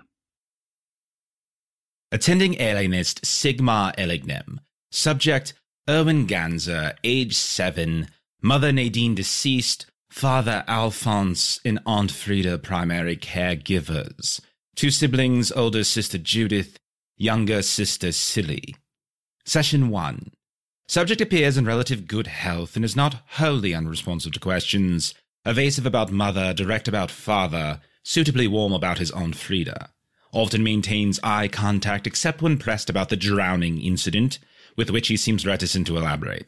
Attending 2.12 2.61
alienist 2.61 3.23
Sigmar 3.23 3.95
Elignem. 3.97 4.59
Subject 4.91 5.55
Erwin 5.89 6.27
Ganzer, 6.27 6.95
age 7.03 7.35
7. 7.35 8.09
Mother 8.41 8.73
Nadine 8.73 9.15
deceased. 9.15 9.87
Father 10.11 10.62
Alphonse 10.69 11.59
and 11.65 11.81
Aunt 11.87 12.11
Frida 12.11 12.59
primary 12.59 13.16
caregivers. 13.16 14.43
Two 14.77 14.91
siblings, 14.91 15.51
older 15.51 15.85
sister 15.85 16.19
Judith, 16.19 16.79
younger 17.16 17.62
sister 17.62 18.12
Silly. 18.12 18.77
Session 19.47 19.89
1. 19.89 20.31
Subject 20.93 21.23
appears 21.23 21.56
in 21.56 21.64
relative 21.64 22.06
good 22.06 22.27
health 22.27 22.77
and 22.77 22.85
is 22.85 22.94
not 22.94 23.23
wholly 23.39 23.73
unresponsive 23.73 24.32
to 24.32 24.39
questions. 24.39 25.14
Evasive 25.43 25.86
about 25.86 26.12
mother, 26.12 26.52
direct 26.52 26.86
about 26.86 27.10
father, 27.10 27.81
suitably 28.02 28.47
warm 28.47 28.74
about 28.74 28.98
his 28.98 29.10
Aunt 29.12 29.35
Frida. 29.35 29.89
Often 30.35 30.62
maintains 30.62 31.19
eye 31.23 31.48
contact 31.48 32.06
except 32.06 32.43
when 32.43 32.59
pressed 32.59 32.90
about 32.90 33.09
the 33.09 33.16
drowning 33.16 33.81
incident, 33.81 34.39
with 34.77 34.90
which 34.90 35.09
he 35.09 35.16
seems 35.16 35.47
reticent 35.47 35.86
to 35.86 35.97
elaborate. 35.97 36.47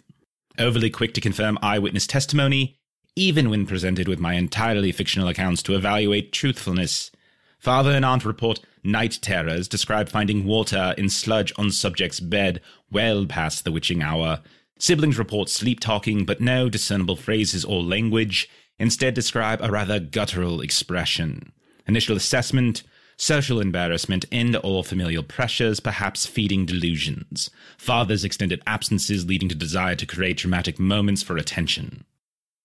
Overly 0.58 0.90
quick 0.90 1.14
to 1.14 1.22
confirm 1.22 1.58
eyewitness 1.62 2.06
testimony, 2.06 2.76
even 3.16 3.48
when 3.48 3.64
presented 3.64 4.08
with 4.08 4.18
my 4.18 4.34
entirely 4.34 4.92
fictional 4.92 5.28
accounts 5.28 5.62
to 5.62 5.74
evaluate 5.74 6.32
truthfulness. 6.32 7.10
Father 7.58 7.92
and 7.92 8.04
aunt 8.04 8.26
report 8.26 8.60
night 8.84 9.18
terrors, 9.22 9.66
describe 9.66 10.08
finding 10.08 10.44
water 10.44 10.94
in 10.98 11.08
sludge 11.08 11.52
on 11.56 11.70
subject's 11.70 12.20
bed 12.20 12.60
well 12.90 13.26
past 13.26 13.64
the 13.64 13.72
witching 13.72 14.02
hour. 14.02 14.40
Siblings 14.78 15.18
report 15.18 15.48
sleep 15.48 15.80
talking, 15.80 16.24
but 16.24 16.40
no 16.40 16.68
discernible 16.68 17.16
phrases 17.16 17.64
or 17.64 17.82
language, 17.82 18.48
instead 18.78 19.14
describe 19.14 19.60
a 19.62 19.70
rather 19.70 19.98
guttural 19.98 20.60
expression. 20.60 21.52
Initial 21.86 22.16
assessment, 22.16 22.82
social 23.16 23.60
embarrassment 23.60 24.24
and 24.32 24.56
or 24.64 24.82
familial 24.82 25.22
pressures 25.22 25.80
perhaps 25.80 26.26
feeding 26.26 26.66
delusions. 26.66 27.50
Father's 27.78 28.24
extended 28.24 28.62
absences 28.66 29.26
leading 29.26 29.48
to 29.48 29.54
desire 29.54 29.94
to 29.94 30.06
create 30.06 30.38
dramatic 30.38 30.78
moments 30.78 31.22
for 31.22 31.36
attention. 31.36 32.04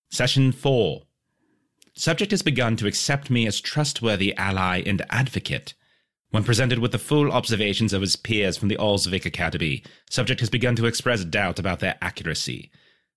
Session 0.09 0.51
4. 0.51 1.03
Subject 1.93 2.31
has 2.31 2.41
begun 2.41 2.75
to 2.77 2.87
accept 2.87 3.29
me 3.29 3.45
as 3.45 3.61
trustworthy 3.61 4.35
ally 4.37 4.81
and 4.85 5.05
advocate. 5.09 5.73
When 6.31 6.43
presented 6.43 6.77
with 6.77 6.91
the 6.91 6.99
full 6.99 7.31
observations 7.31 7.91
of 7.91 8.01
his 8.01 8.15
peers 8.15 8.55
from 8.55 8.67
the 8.67 8.77
Alsvik 8.77 9.25
Academy, 9.25 9.83
subject 10.09 10.41
has 10.41 10.49
begun 10.49 10.75
to 10.75 10.85
express 10.85 11.25
doubt 11.25 11.57
about 11.57 11.79
their 11.79 11.97
accuracy. 12.01 12.71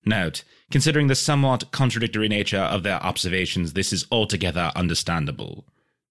Note, 0.05 0.45
considering 0.71 1.09
the 1.09 1.15
somewhat 1.15 1.71
contradictory 1.73 2.29
nature 2.29 2.57
of 2.57 2.83
their 2.83 3.03
observations, 3.03 3.75
this 3.75 3.93
is 3.93 4.07
altogether 4.11 4.73
understandable. 4.75 5.67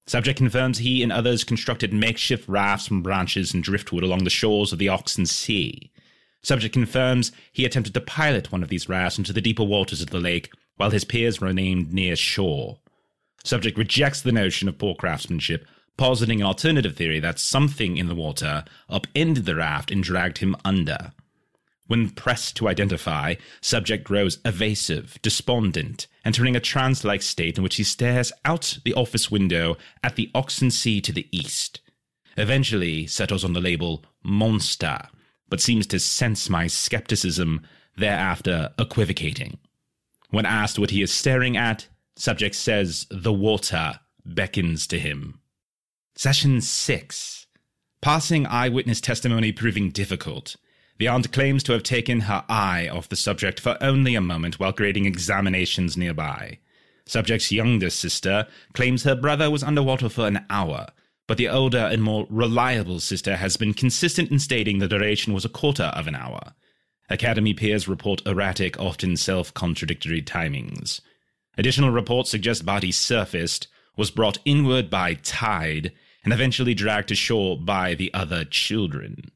Subject 0.05 0.37
confirms 0.37 0.77
he 0.79 1.01
and 1.01 1.11
others 1.11 1.43
constructed 1.43 1.91
makeshift 1.91 2.47
rafts 2.47 2.87
from 2.87 3.01
branches 3.01 3.53
and 3.53 3.63
driftwood 3.63 4.03
along 4.03 4.23
the 4.23 4.29
shores 4.29 4.71
of 4.71 4.79
the 4.79 4.89
Oxen 4.89 5.25
Sea. 5.25 5.91
Subject 6.43 6.73
confirms 6.73 7.31
he 7.51 7.65
attempted 7.65 7.93
to 7.93 8.01
pilot 8.01 8.51
one 8.51 8.63
of 8.63 8.69
these 8.69 8.89
rafts 8.89 9.17
into 9.17 9.33
the 9.33 9.41
deeper 9.41 9.63
waters 9.63 10.01
of 10.01 10.09
the 10.09 10.19
lake 10.19 10.51
while 10.77 10.89
his 10.91 11.03
peers 11.03 11.41
remained 11.41 11.93
near 11.93 12.15
shore. 12.15 12.79
Subject 13.43 13.77
rejects 13.77 14.21
the 14.21 14.31
notion 14.31 14.67
of 14.67 14.77
poor 14.77 14.95
craftsmanship, 14.95 15.65
positing 15.97 16.41
an 16.41 16.47
alternative 16.47 16.95
theory 16.95 17.19
that 17.19 17.39
something 17.39 17.97
in 17.97 18.07
the 18.07 18.15
water 18.15 18.63
upended 18.89 19.45
the 19.45 19.55
raft 19.55 19.91
and 19.91 20.03
dragged 20.03 20.39
him 20.39 20.55
under. 20.65 21.11
When 21.87 22.09
pressed 22.09 22.55
to 22.55 22.69
identify, 22.69 23.35
subject 23.59 24.05
grows 24.05 24.39
evasive, 24.45 25.19
despondent, 25.21 26.07
entering 26.23 26.55
a 26.55 26.61
trance 26.61 27.03
like 27.03 27.21
state 27.21 27.57
in 27.57 27.63
which 27.63 27.75
he 27.75 27.83
stares 27.83 28.31
out 28.45 28.77
the 28.85 28.93
office 28.93 29.29
window 29.29 29.75
at 30.01 30.15
the 30.15 30.31
Oxen 30.33 30.71
Sea 30.71 31.01
to 31.01 31.11
the 31.11 31.27
east. 31.31 31.81
Eventually 32.37 33.07
settles 33.07 33.43
on 33.43 33.51
the 33.51 33.59
label 33.59 34.05
monster, 34.23 35.01
but 35.49 35.59
seems 35.59 35.85
to 35.87 35.99
sense 35.99 36.49
my 36.49 36.65
skepticism, 36.67 37.61
thereafter 37.97 38.71
equivocating. 38.79 39.57
When 40.29 40.45
asked 40.45 40.79
what 40.79 40.91
he 40.91 41.01
is 41.01 41.11
staring 41.11 41.57
at, 41.57 41.87
subject 42.15 42.55
says 42.55 43.05
the 43.11 43.33
water 43.33 43.99
beckons 44.23 44.87
to 44.87 44.97
him. 44.97 45.40
Session 46.15 46.59
6. 46.59 47.47
Passing 48.01 48.45
eyewitness 48.45 48.99
testimony 48.99 49.51
proving 49.51 49.89
difficult. 49.89 50.57
The 50.99 51.07
aunt 51.07 51.31
claims 51.31 51.63
to 51.63 51.71
have 51.71 51.83
taken 51.83 52.21
her 52.21 52.43
eye 52.49 52.89
off 52.89 53.09
the 53.09 53.15
subject 53.15 53.59
for 53.59 53.77
only 53.81 54.13
a 54.15 54.21
moment 54.21 54.59
while 54.59 54.73
grading 54.73 55.05
examinations 55.05 55.95
nearby. 55.95 56.59
Subject's 57.05 57.51
younger 57.51 57.89
sister 57.89 58.45
claims 58.73 59.03
her 59.03 59.15
brother 59.15 59.49
was 59.49 59.63
underwater 59.63 60.09
for 60.09 60.27
an 60.27 60.45
hour, 60.49 60.87
but 61.27 61.37
the 61.37 61.49
older 61.49 61.89
and 61.91 62.03
more 62.03 62.27
reliable 62.29 62.99
sister 62.99 63.37
has 63.37 63.55
been 63.55 63.73
consistent 63.73 64.29
in 64.31 64.37
stating 64.37 64.79
the 64.79 64.89
duration 64.89 65.33
was 65.33 65.45
a 65.45 65.49
quarter 65.49 65.85
of 65.95 66.07
an 66.07 66.15
hour. 66.15 66.53
Academy 67.09 67.53
peers 67.53 67.87
report 67.87 68.21
erratic, 68.27 68.79
often 68.79 69.15
self 69.15 69.53
contradictory 69.53 70.21
timings. 70.21 70.99
Additional 71.57 71.89
reports 71.89 72.29
suggest 72.29 72.65
body 72.65 72.91
surfaced, 72.91 73.67
was 73.97 74.11
brought 74.11 74.39
inward 74.45 74.89
by 74.89 75.13
tide, 75.15 75.91
and 76.23 76.33
eventually 76.33 76.73
dragged 76.73 77.07
to 77.09 77.15
shore 77.15 77.57
by 77.57 77.93
the 77.93 78.13
other 78.13 78.45
children. 78.45 79.31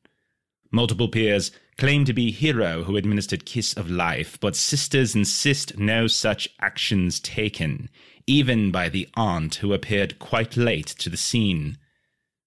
Multiple 0.71 1.07
peers 1.07 1.51
claim 1.77 2.05
to 2.05 2.13
be 2.13 2.31
Hero 2.31 2.83
who 2.83 2.95
administered 2.95 3.45
Kiss 3.45 3.73
of 3.73 3.89
Life, 3.89 4.39
but 4.39 4.55
sisters 4.55 5.15
insist 5.15 5.77
no 5.77 6.07
such 6.07 6.49
actions 6.61 7.19
taken, 7.19 7.89
even 8.27 8.71
by 8.71 8.89
the 8.89 9.09
aunt 9.15 9.55
who 9.55 9.73
appeared 9.73 10.19
quite 10.19 10.55
late 10.57 10.87
to 10.87 11.09
the 11.09 11.17
scene. 11.17 11.77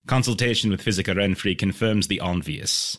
Consultation 0.07 0.71
with 0.71 0.83
Physica 0.83 1.15
Renfrey 1.15 1.57
confirms 1.57 2.07
the 2.07 2.21
obvious. 2.21 2.99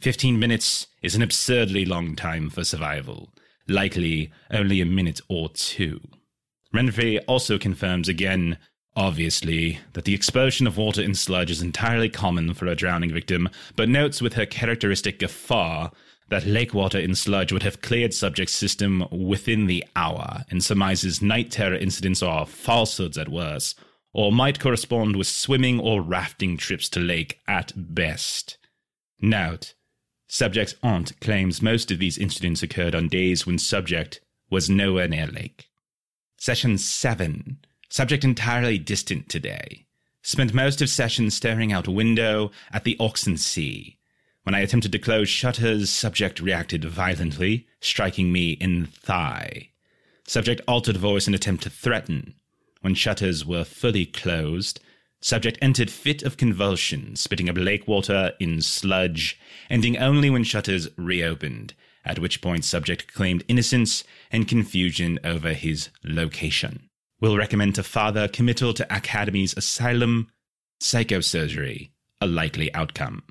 Fifteen 0.00 0.38
minutes 0.38 0.86
is 1.02 1.14
an 1.14 1.22
absurdly 1.22 1.84
long 1.84 2.16
time 2.16 2.50
for 2.50 2.64
survival, 2.64 3.32
likely 3.68 4.32
only 4.50 4.80
a 4.80 4.86
minute 4.86 5.20
or 5.28 5.48
two. 5.48 6.00
Renfrey 6.74 7.22
also 7.26 7.58
confirms 7.58 8.08
again 8.08 8.58
Obviously, 8.98 9.78
that 9.92 10.06
the 10.06 10.14
expulsion 10.14 10.66
of 10.66 10.76
water 10.76 11.00
in 11.00 11.14
sludge 11.14 11.52
is 11.52 11.62
entirely 11.62 12.08
common 12.08 12.52
for 12.52 12.66
a 12.66 12.74
drowning 12.74 13.12
victim, 13.12 13.48
but 13.76 13.88
notes 13.88 14.20
with 14.20 14.32
her 14.32 14.44
characteristic 14.44 15.20
guffaw 15.20 15.90
that 16.30 16.44
lake 16.46 16.74
water 16.74 16.98
in 16.98 17.14
sludge 17.14 17.52
would 17.52 17.62
have 17.62 17.80
cleared 17.80 18.12
subject's 18.12 18.54
system 18.54 19.06
within 19.12 19.66
the 19.66 19.84
hour, 19.94 20.44
and 20.50 20.64
surmises 20.64 21.22
night 21.22 21.52
terror 21.52 21.76
incidents 21.76 22.24
are 22.24 22.44
falsehoods 22.44 23.16
at 23.16 23.28
worst, 23.28 23.78
or 24.12 24.32
might 24.32 24.58
correspond 24.58 25.14
with 25.14 25.28
swimming 25.28 25.78
or 25.78 26.02
rafting 26.02 26.56
trips 26.56 26.88
to 26.88 26.98
lake 26.98 27.38
at 27.46 27.72
best. 27.76 28.58
Note, 29.20 29.74
subject's 30.26 30.74
aunt 30.82 31.18
claims 31.20 31.62
most 31.62 31.92
of 31.92 32.00
these 32.00 32.18
incidents 32.18 32.64
occurred 32.64 32.96
on 32.96 33.06
days 33.06 33.46
when 33.46 33.58
subject 33.58 34.20
was 34.50 34.68
nowhere 34.68 35.06
near 35.06 35.28
lake. 35.28 35.67
Session 36.40 36.78
7 36.78 37.58
Subject 37.90 38.22
entirely 38.22 38.78
distant 38.78 39.28
today. 39.28 39.86
Spent 40.22 40.54
most 40.54 40.80
of 40.80 40.88
session 40.88 41.30
staring 41.30 41.72
out 41.72 41.88
a 41.88 41.90
window 41.90 42.52
at 42.72 42.84
the 42.84 42.96
Oxen 43.00 43.36
Sea. 43.36 43.98
When 44.44 44.54
I 44.54 44.60
attempted 44.60 44.92
to 44.92 45.00
close 45.00 45.28
shutters, 45.28 45.90
subject 45.90 46.38
reacted 46.38 46.84
violently, 46.84 47.66
striking 47.80 48.30
me 48.30 48.52
in 48.52 48.86
thigh. 48.86 49.70
Subject 50.28 50.60
altered 50.68 50.96
voice 50.96 51.26
in 51.26 51.34
attempt 51.34 51.64
to 51.64 51.70
threaten. 51.70 52.34
when 52.82 52.94
shutters 52.94 53.44
were 53.44 53.64
fully 53.64 54.06
closed, 54.06 54.78
subject 55.20 55.58
entered 55.60 55.90
fit 55.90 56.22
of 56.22 56.36
convulsion, 56.36 57.16
spitting 57.16 57.48
up 57.48 57.56
lake 57.58 57.88
water 57.88 58.32
in 58.38 58.62
sludge, 58.62 59.40
ending 59.68 59.98
only 59.98 60.30
when 60.30 60.44
shutters 60.44 60.86
reopened, 60.96 61.74
at 62.08 62.18
which 62.18 62.40
point 62.40 62.64
subject 62.64 63.12
claimed 63.12 63.44
innocence 63.48 64.02
and 64.32 64.48
confusion 64.48 65.18
over 65.22 65.52
his 65.52 65.90
location. 66.04 66.88
Will 67.20 67.36
recommend 67.36 67.74
to 67.74 67.82
father 67.82 68.28
committal 68.28 68.72
to 68.74 68.92
Academy's 68.92 69.56
asylum, 69.56 70.28
psychosurgery, 70.80 71.90
a 72.20 72.26
likely 72.26 72.72
outcome. 72.74 73.22